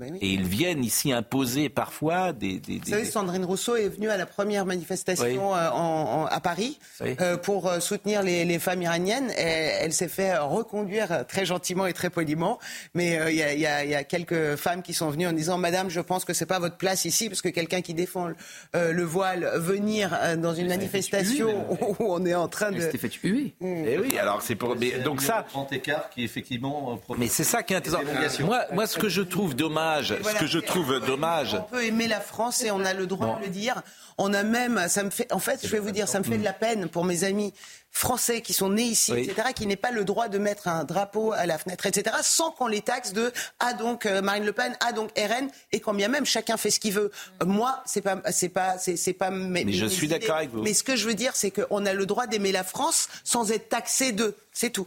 Ben 0.01 0.17
Et 0.21 0.33
ils 0.33 0.43
viennent 0.43 0.83
ici 0.83 1.13
imposer 1.13 1.69
parfois 1.69 2.33
des. 2.33 2.59
des 2.59 2.79
Vous 2.79 2.91
savez, 2.91 3.05
Sandrine 3.05 3.45
Rousseau 3.45 3.77
est 3.77 3.89
venue 3.89 4.11
à 4.11 4.17
la 4.17 4.27
première 4.27 4.67
manifestation 4.67 5.55
euh, 5.55 5.71
en, 5.71 6.27
à 6.27 6.41
Paris 6.41 6.81
euh, 7.01 7.37
pour 7.37 7.69
euh, 7.69 7.79
soutenir 7.79 8.25
les, 8.25 8.45
les, 8.45 8.59
femmes 8.59 8.83
iraniennes. 8.83 9.31
Et 9.39 9.43
elle 9.43 9.93
s'est 9.93 10.09
fait 10.09 10.37
reconduire 10.37 11.25
très 11.29 11.47
gentiment 11.47 11.87
et 11.87 11.93
très 11.93 12.11
poliment. 12.11 12.59
Mais 12.95 13.21
il 13.29 13.35
y, 13.35 13.61
y, 13.61 13.67
a, 13.67 13.85
y, 13.85 13.95
a 13.95 14.03
quelques 14.03 14.57
femmes 14.57 14.83
qui 14.83 14.95
sont 14.95 15.11
venues 15.11 15.29
en 15.29 15.33
disant 15.33 15.59
Madame, 15.59 15.89
je 15.91 16.01
pense 16.01 16.25
que 16.25 16.33
c'est 16.33 16.45
pas 16.45 16.59
votre 16.59 16.77
place 16.77 17.05
ici, 17.05 17.29
parce 17.29 17.41
que 17.41 17.49
quelqu'un 17.49 17.81
qui 17.81 17.95
défend 17.95 18.31
le 18.75 19.03
voile 19.05 19.49
venir 19.59 20.19
dans 20.39 20.55
une 20.55 20.67
manifestation 20.67 21.67
où 21.81 21.95
on 22.01 22.27
est 22.27 22.35
en 22.35 22.49
train 22.49 22.73
de. 22.73 22.81
C'était 22.81 22.99
fait 22.99 23.11
tuer. 23.11 23.55
Mmh. 23.61 23.67
Et 23.67 23.93
eh 23.93 23.99
oui, 24.01 24.19
alors 24.19 24.43
c'est 24.43 24.57
pour. 24.57 24.75
Mais, 24.75 24.99
donc 24.99 25.23
ça. 25.23 25.47
Grand 25.53 25.73
écart 25.73 26.11
qui 26.11 26.25
effectivement. 26.25 27.01
Mais 27.17 27.29
c'est 27.29 27.45
ça 27.45 27.63
qui 27.63 27.75
est 27.75 27.77
intéressant. 27.77 28.45
Moi, 28.45 28.65
moi, 28.73 28.89
ce 28.89 28.99
que 28.99 29.09
je 29.09 29.23
trouve 29.23 29.55
dommage 29.55 29.84
ce 30.03 30.39
que 30.39 30.47
je 30.47 30.59
trouve 30.59 31.01
dommage. 31.01 31.55
On 31.55 31.63
peut 31.63 31.85
aimer 31.85 32.09
la 32.09 32.21
France 32.21 32.63
et 32.63 32.71
on 32.71 32.85
a 32.85 32.95
le 32.95 33.07
droit 33.07 33.39
de 33.39 33.45
le 33.45 33.51
dire. 33.51 33.83
On 34.17 34.33
a 34.33 34.43
même, 34.45 34.87
ça 34.89 35.03
me 35.03 35.11
fait, 35.11 35.33
en 35.33 35.41
fait, 35.41 35.61
je 35.63 35.69
vais 35.69 35.81
vous 35.81 35.91
dire, 35.91 36.09
ça 36.09 36.21
me 36.21 36.25
fait 36.25 36.39
de 36.39 36.45
la 36.45 36.53
peine 36.53 36.89
pour 36.89 37.05
mes 37.05 37.25
amis 37.25 37.53
français 37.91 38.43
qui 38.43 38.53
sont 38.53 38.71
nés 38.71 38.83
ici, 38.83 39.13
etc., 39.13 39.49
qui 39.55 39.67
n'aient 39.67 39.77
pas 39.77 39.93
le 39.93 40.05
droit 40.05 40.29
de 40.29 40.39
mettre 40.39 40.67
un 40.67 40.85
drapeau 40.85 41.33
à 41.33 41.47
la 41.47 41.59
fenêtre, 41.59 41.87
etc., 41.87 42.17
sans 42.23 42.51
qu'on 42.51 42.67
les 42.67 42.81
taxe 42.81 43.13
de 43.13 43.33
ah 43.61 43.73
donc 43.73 44.05
euh, 44.05 44.21
Marine 44.21 44.45
Le 44.45 44.53
Pen, 44.53 44.77
ah 44.81 44.93
donc 44.93 45.11
RN, 45.17 45.49
et 45.73 45.81
quand 45.81 45.95
bien 45.95 46.09
même 46.09 46.27
chacun 46.27 46.57
fait 46.57 46.71
ce 46.71 46.81
qu'il 46.81 46.93
veut. 46.93 47.13
moi, 47.45 47.83
c'est 47.87 48.03
pas, 48.03 48.21
c'est 48.31 48.49
pas, 48.49 48.79
c'est 48.79 49.13
pas. 49.13 49.31
mais 49.31 49.65
je 49.73 49.87
suis 49.87 50.09
d'accord 50.09 50.37
avec 50.37 50.51
vous. 50.51 50.63
Mais 50.63 50.75
ce 50.75 50.83
que 50.83 50.97
je 50.97 51.07
veux 51.07 51.15
dire, 51.15 51.37
c'est 51.37 51.53
qu'on 51.53 51.87
a 51.87 51.93
le 51.93 52.07
droit 52.07 52.27
d'aimer 52.27 52.53
la 52.53 52.65
France 52.65 53.09
sans 53.23 53.51
être 53.53 53.69
taxé 53.69 54.13
d'eux. 54.13 54.37
C'est 54.53 54.71
tout. 54.71 54.87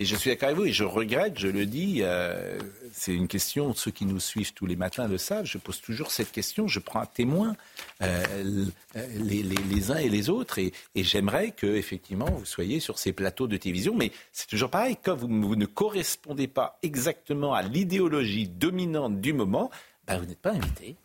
Et 0.00 0.04
je 0.04 0.16
suis 0.16 0.30
d'accord 0.30 0.48
avec 0.48 0.58
vous 0.58 0.66
et 0.66 0.72
je 0.72 0.82
regrette, 0.82 1.38
je 1.38 1.46
le 1.46 1.66
dis, 1.66 2.00
euh, 2.02 2.58
c'est 2.92 3.14
une 3.14 3.28
question, 3.28 3.74
ceux 3.74 3.92
qui 3.92 4.06
nous 4.06 4.18
suivent 4.18 4.52
tous 4.52 4.66
les 4.66 4.74
matins 4.74 5.06
le 5.06 5.18
savent, 5.18 5.44
je 5.44 5.56
pose 5.56 5.80
toujours 5.80 6.10
cette 6.10 6.32
question, 6.32 6.66
je 6.66 6.80
prends 6.80 7.00
un 7.00 7.06
témoin 7.06 7.54
euh, 8.02 8.24
les, 9.14 9.90
uns 9.92 9.98
et 9.98 10.08
les 10.08 10.30
autres 10.30 10.58
et, 10.58 10.72
j'aimerais 10.96 11.52
que 11.52 11.66
effectivement 11.66 12.26
vous 12.26 12.44
soyez 12.44 12.80
sur 12.80 12.98
ces 12.98 13.12
plateaux 13.12 13.46
de 13.46 13.56
télévision, 13.56 13.94
mais 13.94 14.10
c'est 14.32 14.48
toujours 14.48 14.70
pareil, 14.70 14.96
quand 15.00 15.14
vous, 15.14 15.28
ne 15.28 15.66
correspondez 15.66 16.48
pas 16.48 16.78
exactement 16.82 17.54
à 17.54 17.62
l'idéologie 17.62 18.48
dominante 18.48 19.20
du 19.20 19.32
moment, 19.32 19.70
ben 20.06 20.18
vous 20.18 20.26
n'êtes 20.26 20.40
pas 20.40 20.52
invité. 20.52 20.96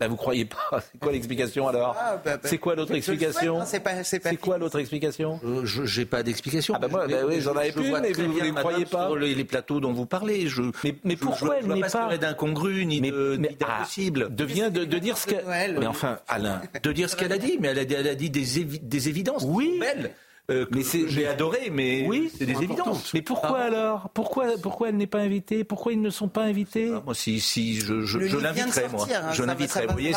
Ben, 0.00 0.08
vous 0.08 0.16
croyez 0.16 0.46
pas 0.46 0.80
C'est 0.92 0.98
quoi 0.98 1.12
l'explication 1.12 1.68
alors 1.68 1.94
ah, 1.98 2.20
bah, 2.24 2.38
bah, 2.38 2.48
C'est 2.48 2.58
quoi 2.58 2.74
l'autre 2.74 2.94
explication 2.94 3.60
C'est 3.64 4.36
quoi 4.40 4.56
l'autre 4.56 4.78
explication 4.78 5.38
euh, 5.44 5.60
Je 5.64 6.00
n'ai 6.00 6.06
pas 6.06 6.22
d'explication. 6.22 6.74
Ah 6.74 6.78
ben 6.78 6.88
moi, 6.88 7.06
ben 7.06 7.26
oui, 7.28 7.40
j'en 7.40 7.54
avais 7.54 7.70
plus, 7.70 7.90
mais 7.90 8.12
vous 8.12 8.22
ne 8.22 8.52
croyez 8.52 8.86
pas 8.86 9.06
sur 9.06 9.16
les, 9.16 9.44
plateaux 9.44 9.80
dont 9.80 9.92
vous 9.92 10.06
parlez. 10.06 10.48
Je, 10.48 10.62
mais, 10.84 10.94
mais 11.04 11.16
pourquoi 11.16 11.58
elle 11.58 11.66
n'est 11.66 11.80
pas 11.80 12.16
d'incongru 12.16 12.86
ni 12.86 13.00
d'impossible 13.00 14.28
ah, 14.28 14.32
de, 14.32 14.68
de, 14.70 14.84
de 14.84 14.98
dire 14.98 15.18
ce 15.18 15.26
qu'elle. 15.26 15.78
Mais 15.78 15.86
enfin, 15.86 16.18
Alain, 16.28 16.62
de 16.82 16.92
dire 16.92 17.10
ce 17.10 17.16
qu'elle 17.16 17.32
a 17.32 17.38
dit, 17.38 17.58
mais 17.60 17.68
elle 17.68 17.78
a, 17.78 17.82
elle 17.82 18.08
a 18.08 18.14
dit 18.14 18.30
des, 18.30 18.64
des 18.64 19.08
évidences. 19.08 19.44
Oui. 19.46 19.78
Belles. 19.80 20.12
Euh, 20.50 20.66
mais 20.72 20.82
j'ai 20.82 21.26
adoré, 21.28 21.70
mais 21.70 22.06
oui, 22.08 22.30
c'est 22.36 22.44
des 22.46 22.60
évidences. 22.62 23.14
Mais 23.14 23.22
pourquoi 23.22 23.60
alors? 23.60 24.10
Pourquoi 24.10 24.58
pourquoi 24.60 24.88
elle 24.88 24.96
n'est 24.96 25.06
pas 25.06 25.20
invitée? 25.20 25.62
Pourquoi 25.64 25.92
ils 25.92 26.00
ne 26.00 26.10
sont 26.10 26.28
pas 26.28 26.42
invités? 26.42 26.90
Ah, 26.94 27.02
Moi, 27.04 27.14
si 27.14 27.40
si 27.40 27.80
je, 27.80 28.02
je, 28.02 28.18
je 28.26 28.36
l'inviterai, 28.38 28.88
moi, 28.88 29.06
hein, 29.12 29.32
je 29.32 29.42
l'inviterai. 29.44 29.86
Vous 29.86 29.92
voyez, 29.92 30.12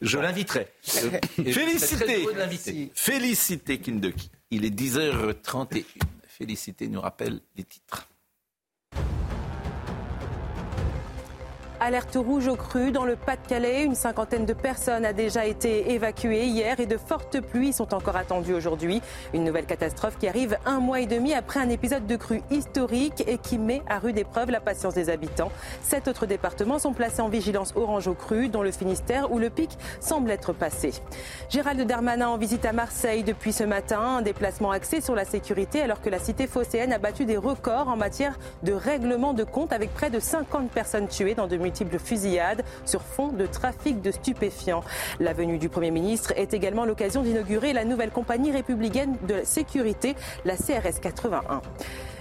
je 0.00 0.18
l'inviterai. 0.18 0.68
Félicité, 0.82 2.26
félicité 2.94 3.78
Kindoki. 3.78 4.30
Il 4.50 4.64
est 4.64 4.70
10h31. 4.74 5.84
Félicité 6.28 6.88
nous 6.88 7.00
rappelle 7.00 7.40
les 7.56 7.64
titres. 7.64 8.08
Alerte 11.84 12.16
rouge 12.16 12.48
au 12.48 12.56
cru 12.56 12.92
dans 12.92 13.04
le 13.04 13.14
Pas-de-Calais. 13.14 13.84
Une 13.84 13.94
cinquantaine 13.94 14.46
de 14.46 14.54
personnes 14.54 15.04
a 15.04 15.12
déjà 15.12 15.44
été 15.44 15.92
évacuées 15.92 16.46
hier 16.46 16.80
et 16.80 16.86
de 16.86 16.96
fortes 16.96 17.42
pluies 17.42 17.74
sont 17.74 17.92
encore 17.92 18.16
attendues 18.16 18.54
aujourd'hui. 18.54 19.02
Une 19.34 19.44
nouvelle 19.44 19.66
catastrophe 19.66 20.16
qui 20.18 20.26
arrive 20.26 20.56
un 20.64 20.80
mois 20.80 21.00
et 21.00 21.06
demi 21.06 21.34
après 21.34 21.60
un 21.60 21.68
épisode 21.68 22.06
de 22.06 22.16
crue 22.16 22.40
historique 22.50 23.22
et 23.26 23.36
qui 23.36 23.58
met 23.58 23.82
à 23.86 23.98
rude 23.98 24.16
épreuve 24.16 24.50
la 24.50 24.60
patience 24.60 24.94
des 24.94 25.10
habitants. 25.10 25.52
Sept 25.82 26.08
autres 26.08 26.24
départements 26.24 26.78
sont 26.78 26.94
placés 26.94 27.20
en 27.20 27.28
vigilance 27.28 27.74
orange 27.76 28.08
au 28.08 28.14
cru, 28.14 28.48
dont 28.48 28.62
le 28.62 28.70
Finistère 28.70 29.30
où 29.30 29.38
le 29.38 29.50
pic 29.50 29.76
semble 30.00 30.30
être 30.30 30.54
passé. 30.54 30.92
Gérald 31.50 31.86
Darmanin 31.86 32.28
en 32.28 32.38
visite 32.38 32.64
à 32.64 32.72
Marseille 32.72 33.24
depuis 33.24 33.52
ce 33.52 33.64
matin. 33.64 34.00
Un 34.00 34.22
déplacement 34.22 34.70
axé 34.70 35.02
sur 35.02 35.14
la 35.14 35.26
sécurité 35.26 35.82
alors 35.82 36.00
que 36.00 36.08
la 36.08 36.18
cité 36.18 36.46
phocéenne 36.46 36.94
a 36.94 36.98
battu 36.98 37.26
des 37.26 37.36
records 37.36 37.88
en 37.88 37.96
matière 37.96 38.38
de 38.62 38.72
règlement 38.72 39.34
de 39.34 39.44
compte 39.44 39.74
avec 39.74 39.92
près 39.92 40.08
de 40.08 40.18
50 40.18 40.70
personnes 40.70 41.08
tuées 41.08 41.34
dans 41.34 41.46
de 41.46 41.58
multiples 41.74 41.98
fusillades 41.98 42.62
sur 42.84 43.02
fond 43.02 43.28
de 43.28 43.46
trafic 43.46 44.00
de 44.00 44.12
stupéfiants. 44.12 44.84
La 45.18 45.32
venue 45.32 45.58
du 45.58 45.68
Premier 45.68 45.90
ministre 45.90 46.32
est 46.36 46.54
également 46.54 46.84
l'occasion 46.84 47.22
d'inaugurer 47.22 47.72
la 47.72 47.84
nouvelle 47.84 48.10
compagnie 48.10 48.52
républicaine 48.52 49.16
de 49.26 49.40
sécurité, 49.44 50.14
la 50.44 50.56
CRS 50.56 51.00
81. 51.00 51.62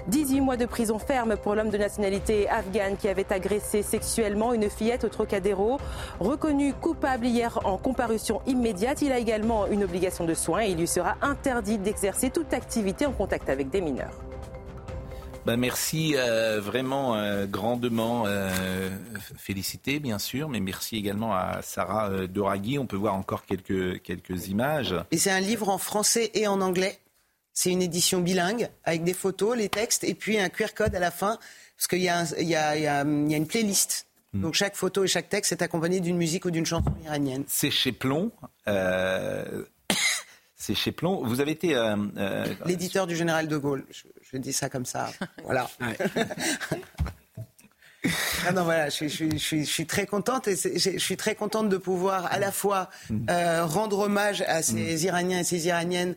18 0.08 0.42
mois 0.42 0.58
de 0.58 0.66
prison 0.66 0.98
ferme 0.98 1.38
pour 1.38 1.56
l'homme 1.56 1.70
de 1.70 1.78
nationalité 1.78 2.50
afghane 2.50 2.98
qui 2.98 3.08
avait 3.08 3.32
agressé 3.32 3.84
sexuellement 3.84 4.54
une 4.54 4.70
fillette 4.70 5.04
au 5.04 5.10
Trocadéro. 5.10 5.78
Reconnu 6.20 6.74
coupable 6.74 7.28
hier 7.28 7.60
en 7.64 7.78
comparution 7.78 8.42
immédiate, 8.48 9.02
il 9.02 9.12
a 9.12 9.20
également 9.20 9.68
une 9.68 9.84
obligation 9.84 10.26
de 10.26 10.34
soins 10.34 10.64
et 10.64 10.72
il 10.72 10.78
lui 10.78 10.88
sera 10.88 11.16
interdit 11.22 11.78
d'exercer 11.78 12.32
toute 12.32 12.54
activité 12.54 13.06
en 13.06 13.12
contact 13.12 13.50
avec 13.50 13.70
des 13.70 13.82
mineurs. 13.82 14.33
Ben 15.46 15.58
merci 15.58 16.14
euh, 16.16 16.62
vraiment 16.62 17.18
euh, 17.18 17.46
grandement 17.46 18.24
euh, 18.28 18.90
félicité 19.38 20.00
bien 20.00 20.18
sûr, 20.18 20.48
mais 20.48 20.62
merci 20.62 20.96
également 20.96 21.34
à 21.34 21.62
Sarah 21.62 22.10
euh, 22.10 22.28
Doraghi. 22.28 22.80
On 22.80 22.86
peut 22.86 22.96
voir 22.96 23.16
encore 23.16 23.46
quelques, 23.46 24.02
quelques 24.04 24.48
images. 24.48 24.96
Et 25.12 25.18
c'est 25.18 25.32
un 25.32 25.42
livre 25.42 25.68
en 25.68 25.78
français 25.78 26.32
et 26.34 26.48
en 26.48 26.62
anglais. 26.62 26.98
C'est 27.52 27.72
une 27.72 27.82
édition 27.82 28.22
bilingue 28.22 28.70
avec 28.86 29.04
des 29.04 29.14
photos, 29.14 29.58
les 29.58 29.68
textes 29.68 30.06
et 30.06 30.14
puis 30.14 30.40
un 30.40 30.48
QR 30.48 30.74
code 30.74 30.96
à 30.96 31.00
la 31.00 31.12
fin 31.12 31.38
parce 31.76 31.88
qu'il 31.88 32.00
y, 32.00 32.06
y, 32.06 32.44
y, 32.44 32.52
y, 32.52 32.88
a 32.88 33.02
une 33.02 33.48
playlist. 33.48 34.08
Hmm. 34.32 34.44
Donc 34.44 34.54
chaque 34.54 34.76
photo 34.76 35.04
et 35.04 35.08
chaque 35.08 35.28
texte 35.28 35.52
est 35.52 35.62
accompagné 35.62 36.00
d'une 36.00 36.18
musique 36.18 36.46
ou 36.46 36.52
d'une 36.52 36.66
chanson 36.66 36.94
iranienne. 37.04 37.44
C'est 37.48 37.70
chez 37.70 37.92
Plomb. 37.92 38.32
C'est 40.66 40.76
chez 40.76 40.94
Plomb. 40.94 41.22
Vous 41.26 41.42
avez 41.42 41.52
été. 41.52 41.76
Euh, 41.76 41.98
euh, 42.16 42.46
L'éditeur 42.66 43.06
du 43.06 43.18
général 43.18 43.50
de 43.50 43.58
Gaulle. 43.58 43.84
Je, 44.32 44.38
dis 44.38 44.54
ça 44.54 44.70
comme 44.70 44.86
ça. 44.86 45.12
Voilà. 45.44 45.70
Ah 48.46 48.52
non, 48.52 48.66
voilà, 48.66 48.90
je, 48.90 49.08
suis 49.08 49.86
très 49.86 50.06
contente 50.06 50.50
et 50.50 50.58
je 50.58 50.98
suis 51.00 51.16
très 51.16 51.36
contente 51.36 51.70
de 51.70 51.78
pouvoir 51.78 52.26
à 52.34 52.38
la 52.38 52.52
fois 52.52 52.90
mm. 53.10 53.30
euh, 53.30 53.66
rendre 53.66 54.00
hommage 54.00 54.42
à 54.42 54.62
ces 54.62 54.98
mm. 54.98 55.06
Iraniens 55.06 55.40
et 55.40 55.44
ces 55.46 55.68
Iraniennes 55.68 56.14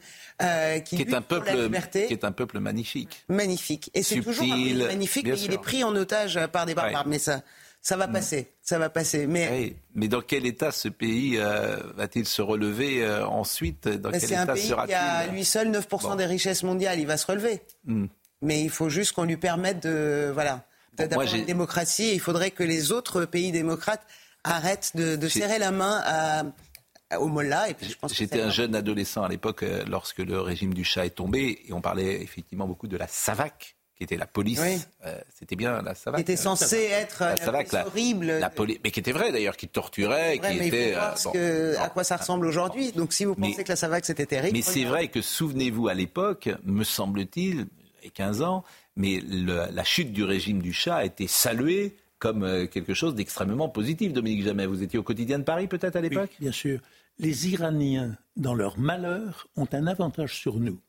qui, 0.84 0.96
qui 0.96 1.02
est 1.02 1.14
un 1.14 1.22
peuple, 1.22 1.46
la 1.46 1.54
liberté. 1.54 2.08
Qui 2.08 2.14
est 2.14 2.24
un 2.24 2.32
peuple 2.32 2.58
magnifique. 2.58 3.24
Magnifique. 3.28 3.92
Et 3.94 4.02
c'est 4.02 4.20
toujours 4.20 4.52
un 4.52 4.74
magnifique, 4.74 5.28
mais 5.28 5.38
il 5.38 5.52
est 5.52 5.62
pris 5.62 5.84
en 5.84 5.94
otage 5.94 6.40
par 6.48 6.66
des 6.66 6.74
barbares. 6.74 7.06
Mais 7.06 7.20
ça, 7.20 7.42
ça 7.86 7.96
va 7.96 8.08
mm. 8.08 8.12
passer, 8.12 8.48
ça 8.62 8.80
va 8.80 8.90
passer. 8.90 9.28
Mais, 9.28 9.76
mais 9.94 10.08
dans 10.08 10.20
quel 10.20 10.44
état 10.44 10.72
ce 10.72 10.88
pays 10.88 11.38
euh, 11.38 11.76
va-t-il 11.94 12.26
se 12.26 12.42
relever 12.42 13.04
euh, 13.04 13.24
ensuite? 13.24 13.86
Dans 13.86 14.10
quel 14.10 14.24
état 14.24 14.42
un 14.42 14.46
pays 14.46 14.74
qui 14.86 14.92
a 14.92 15.26
lui 15.28 15.44
seul 15.44 15.70
9% 15.70 16.16
des 16.16 16.26
richesses 16.26 16.64
mondiales, 16.64 16.98
il 16.98 17.06
va 17.06 17.16
se 17.16 17.26
relever. 17.26 17.62
Mm. 17.84 18.06
Mais 18.42 18.60
il 18.60 18.70
faut 18.70 18.88
juste 18.88 19.12
qu'on 19.12 19.22
lui 19.22 19.36
permette 19.36 19.84
de 19.84 20.32
voilà 20.34 20.64
d'avoir 20.98 21.32
une 21.32 21.44
démocratie. 21.44 22.12
Il 22.12 22.18
faudrait 22.18 22.50
que 22.50 22.64
les 22.64 22.90
autres 22.90 23.24
pays 23.24 23.52
démocrates 23.52 24.04
arrêtent 24.42 24.96
de, 24.96 25.28
serrer 25.28 25.60
la 25.60 25.70
main 25.70 26.02
à, 26.04 27.18
au 27.20 27.28
Mollah. 27.28 27.68
J'étais 28.10 28.42
un 28.42 28.50
jeune 28.50 28.74
adolescent 28.74 29.22
à 29.22 29.28
l'époque 29.28 29.62
euh, 29.62 29.84
lorsque 29.86 30.18
le 30.18 30.40
régime 30.40 30.74
du 30.74 30.82
Shah 30.82 31.06
est 31.06 31.10
tombé 31.10 31.60
et 31.68 31.72
on 31.72 31.80
parlait 31.80 32.20
effectivement 32.20 32.66
beaucoup 32.66 32.88
de 32.88 32.96
la 32.96 33.06
SAVAK 33.06 33.75
qui 33.96 34.04
était 34.04 34.16
la 34.16 34.26
police. 34.26 34.60
Euh, 35.04 35.18
c'était 35.34 35.56
bien 35.56 35.80
la 35.82 35.94
SAVAK. 35.94 36.18
Qui 36.18 36.22
était 36.22 36.36
censé 36.36 36.76
être 36.76 37.20
la, 37.20 37.36
SAVAK, 37.36 37.72
horrible. 37.86 38.26
La 38.26 38.52
mais 38.84 38.90
qui 38.90 39.00
était 39.00 39.12
vrai 39.12 39.32
d'ailleurs, 39.32 39.56
qui 39.56 39.68
torturait, 39.68 40.38
qui 40.38 40.58
était. 40.58 40.94
Euh, 41.34 41.74
à 41.78 41.88
quoi 41.88 42.04
ça 42.04 42.16
ressemble 42.16 42.46
aujourd'hui. 42.46 42.92
Donc 42.92 43.12
si 43.12 43.24
vous 43.24 43.34
pensez 43.34 43.64
que 43.64 43.68
la 43.68 43.76
SAVAK 43.76 44.04
c'était 44.04 44.26
terrible. 44.26 44.56
Mais 44.56 44.62
c'est 44.62 44.84
vrai 44.84 45.08
que 45.08 45.22
souvenez-vous 45.22 45.88
à 45.88 45.94
l'époque, 45.94 46.50
me 46.64 46.84
semble-t-il, 46.84 47.66
il 48.02 48.04
y 48.04 48.08
a 48.08 48.10
15 48.10 48.42
ans, 48.42 48.64
mais 48.96 49.20
la 49.20 49.84
chute 49.84 50.12
du 50.12 50.24
régime 50.24 50.60
du 50.60 50.72
Shah 50.72 50.96
a 50.96 51.04
été 51.04 51.26
saluée 51.26 51.96
comme 52.18 52.44
euh, 52.44 52.66
quelque 52.66 52.94
chose 52.94 53.14
d'extrêmement 53.14 53.68
positif. 53.68 54.12
Dominique 54.12 54.42
Jamais, 54.42 54.66
vous 54.66 54.82
étiez 54.82 54.98
au 54.98 55.02
quotidien 55.02 55.38
de 55.38 55.44
Paris 55.44 55.68
peut-être 55.68 55.96
à 55.96 56.00
l'époque? 56.00 56.30
Bien 56.40 56.52
sûr. 56.52 56.80
Les 57.18 57.48
Iraniens, 57.48 58.16
dans 58.36 58.54
leur 58.54 58.78
malheur, 58.78 59.48
ont 59.56 59.68
un 59.72 59.86
avantage 59.86 60.34
sur 60.34 60.58
nous. 60.58 60.80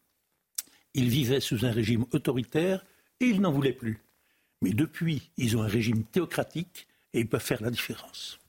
Ils 0.94 1.10
vivaient 1.10 1.40
sous 1.40 1.66
un 1.66 1.72
régime 1.72 2.06
autoritaire 2.12 2.84
et 3.20 3.26
ils 3.26 3.42
n'en 3.42 3.52
voulaient 3.52 3.74
plus. 3.74 4.00
Mais 4.62 4.72
depuis, 4.72 5.30
ils 5.38 5.56
ont 5.58 5.64
un 5.64 5.68
régime 5.68 6.04
théocratique 6.04 6.88
et 7.14 7.20
ils 7.20 7.28
peuvent 7.28 7.42
faire 7.42 7.62
la 7.62 7.70
différence. 7.70 8.40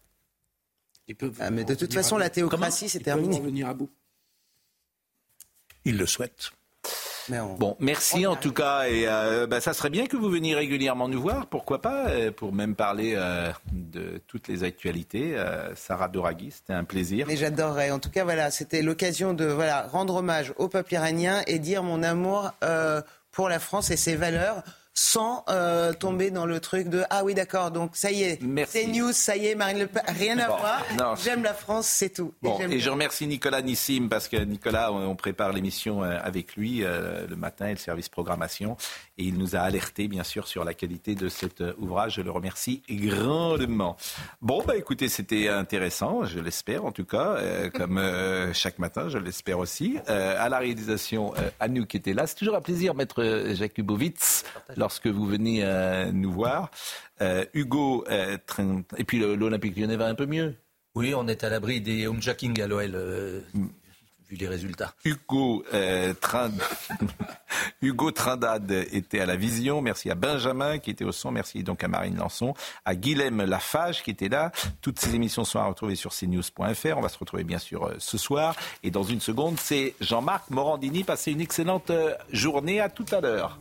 Ils 1.07 1.17
peuvent 1.17 1.37
ah, 1.41 1.51
mais 1.51 1.65
de 1.65 1.75
toute 1.75 1.93
façon, 1.93 2.19
la 2.19 2.31
théocratie, 2.31 2.89
c'est 2.89 3.01
terminé. 3.01 3.41
venir 3.41 3.69
à 3.69 3.75
bout. 3.75 3.91
Ils 5.85 5.97
le 5.97 6.07
souhaitent. 6.07 6.53
Bon, 7.59 7.77
merci 7.79 8.27
en 8.27 8.37
tout 8.37 8.53
cas. 8.53 8.89
Et 8.89 9.05
euh, 9.07 9.47
bah, 9.47 9.61
ça 9.61 9.73
serait 9.73 9.91
bien 9.91 10.07
que 10.07 10.17
vous 10.17 10.31
veniez 10.31 10.55
régulièrement 10.55 11.09
nous 11.09 11.21
voir, 11.21 11.47
pourquoi 11.47 11.81
pas, 11.81 12.09
euh, 12.09 12.31
pour 12.31 12.53
même 12.53 12.75
parler 12.75 13.15
euh, 13.17 13.53
de 13.73 14.21
toutes 14.27 14.49
les 14.49 14.65
actualités. 14.65 15.37
Sarah 15.75 16.09
Doraghi, 16.09 16.51
c'était 16.51 16.73
un 16.73 16.85
plaisir. 16.85 17.27
Mais 17.29 17.37
j'adorerais. 17.37 17.91
En 17.91 17.99
tout 17.99 18.11
cas, 18.11 18.25
voilà, 18.25 18.51
c'était 18.51 18.83
l'occasion 18.83 19.35
de 19.35 19.45
voilà, 19.45 19.87
rendre 19.87 20.17
hommage 20.17 20.53
au 20.57 20.69
peuple 20.69 20.95
iranien 20.95 21.43
et 21.47 21.59
dire 21.59 21.83
mon 21.83 22.03
amour 22.03 22.53
pour 23.39 23.49
la 23.49 23.61
France 23.61 23.93
et 23.93 23.97
ses 23.97 24.17
valeurs 24.17 24.65
sans 24.99 25.45
euh, 25.49 25.93
tomber 25.93 26.33
dans 26.33 26.45
le 26.45 26.59
truc 26.59 26.89
de 26.89 27.05
ah 27.09 27.23
oui 27.23 27.33
d'accord 27.33 27.71
donc 27.71 27.93
ça 27.95 28.11
y 28.11 28.25
est 28.25 28.41
c'est 28.67 28.89
news 28.89 29.13
ça 29.13 29.37
y 29.37 29.47
est 29.47 29.55
Marine 29.55 29.79
Le 29.79 29.87
Pen 29.87 30.03
rien 30.09 30.37
à 30.41 30.49
voir. 30.49 31.17
j'aime 31.23 31.45
la 31.45 31.55
France 31.55 31.87
c'est 31.87 32.13
tout. 32.15 32.35
Bon, 32.43 32.59
et, 32.59 32.81
je 32.81 32.91
remercie 32.91 33.29
Nicolas 33.29 33.63
Nissim 33.63 34.09
parce 34.11 34.27
que 34.27 34.37
Nicolas 34.37 34.93
on, 34.93 35.15
prépare 35.15 35.53
l'émission 35.53 36.03
euh, 36.03 36.19
avec 36.21 36.57
lui 36.57 36.83
euh, 36.83 37.29
le 37.29 37.37
matin 37.37 37.69
et 37.69 37.71
le 37.71 37.77
service 37.77 38.09
programmation. 38.09 38.77
Et 39.19 39.25
il 39.25 39.39
nous 39.39 39.55
a 39.55 39.61
alerté 39.61 40.09
bien 40.09 40.25
sûr 40.25 40.49
sur 40.49 40.65
la 40.65 40.75
qualité 40.75 41.15
de 41.15 41.29
cet 41.29 41.63
ouvrage. 41.79 42.15
Je 42.15 42.23
le 42.23 42.33
remercie 42.33 42.83
grandement. 42.91 43.97
Bon 44.43 44.65
bah 44.67 44.77
écoutez 44.77 45.09
c'était 45.09 45.47
intéressant 45.47 46.25
je 46.25 46.41
l'espère 46.41 46.85
en 46.85 46.91
tout 46.91 47.05
cas 47.05 47.37
comme 47.73 48.03
chaque 48.53 48.81
matin 48.81 49.09
je 49.09 49.19
l'espère 49.19 49.61
aussi. 49.61 49.99
À 50.09 50.49
la 50.49 50.59
réalisation 50.59 51.35
Anouk 51.61 51.87
qui 51.87 51.97
était 51.99 52.15
là. 52.15 52.27
C'est 52.27 52.35
toujours 52.35 52.57
un 52.57 52.61
plaisir 52.61 52.97
maître 52.97 53.53
Jakubowicz 53.55 54.43
lorsque 54.89 55.07
vous 55.07 55.27
venez 55.27 55.61
euh, 55.65 56.11
nous 56.13 56.33
voir. 56.33 56.71
Euh, 57.21 57.45
Hugo, 57.53 58.07
euh, 58.09 58.39
et 58.97 59.05
puis 59.05 59.19
l'Olympique 59.19 59.77
lyonnais 59.77 59.97
va 59.97 60.07
un 60.07 60.15
peu 60.15 60.25
mieux. 60.25 60.55
Oui, 60.95 61.13
on 61.15 61.29
est 61.29 61.45
à 61.45 61.51
l'abri 61.51 61.83
des 61.83 62.07
homejacking 62.07 62.59
à 62.63 62.67
l'OL. 62.67 63.45
Mm. 63.53 63.67
vu 64.31 64.37
les 64.37 64.49
résultats. 64.49 64.95
Hugo, 65.05 65.63
Hugo 67.83 68.11
Trindade 68.13 68.87
était 68.93 69.21
à 69.21 69.27
la 69.27 69.37
vision. 69.37 69.83
Merci 69.83 70.11
à 70.11 70.15
Benjamin 70.15 70.79
qui 70.79 70.91
était 70.91 71.05
au 71.05 71.13
son. 71.13 71.33
Merci 71.33 71.63
donc 71.63 71.85
à 71.85 71.89
Marine 71.89 72.17
Lançon, 72.17 72.55
à 72.87 72.95
Guilhem 72.95 73.45
Lafage 73.45 74.03
qui 74.03 74.11
était 74.11 74.31
là. 74.31 74.53
Toutes 74.81 74.99
ces 74.99 75.15
émissions 75.15 75.45
sont 75.45 75.59
à 75.59 75.67
retrouver 75.67 75.97
sur 75.97 76.15
cnews.fr. 76.15 76.97
On 76.97 77.03
va 77.03 77.11
se 77.11 77.19
retrouver 77.19 77.45
bien 77.45 77.59
sûr 77.59 77.93
ce 77.99 78.17
soir. 78.17 78.57
Et 78.83 78.91
dans 78.91 79.03
une 79.03 79.21
seconde, 79.21 79.59
c'est 79.61 79.95
Jean-Marc 80.01 80.49
Morandini. 80.49 81.05
Passez 81.05 81.33
une 81.33 81.43
excellente 81.43 81.93
journée. 82.33 82.81
À 82.81 82.89
tout 82.89 83.05
à 83.13 83.21
l'heure. 83.21 83.61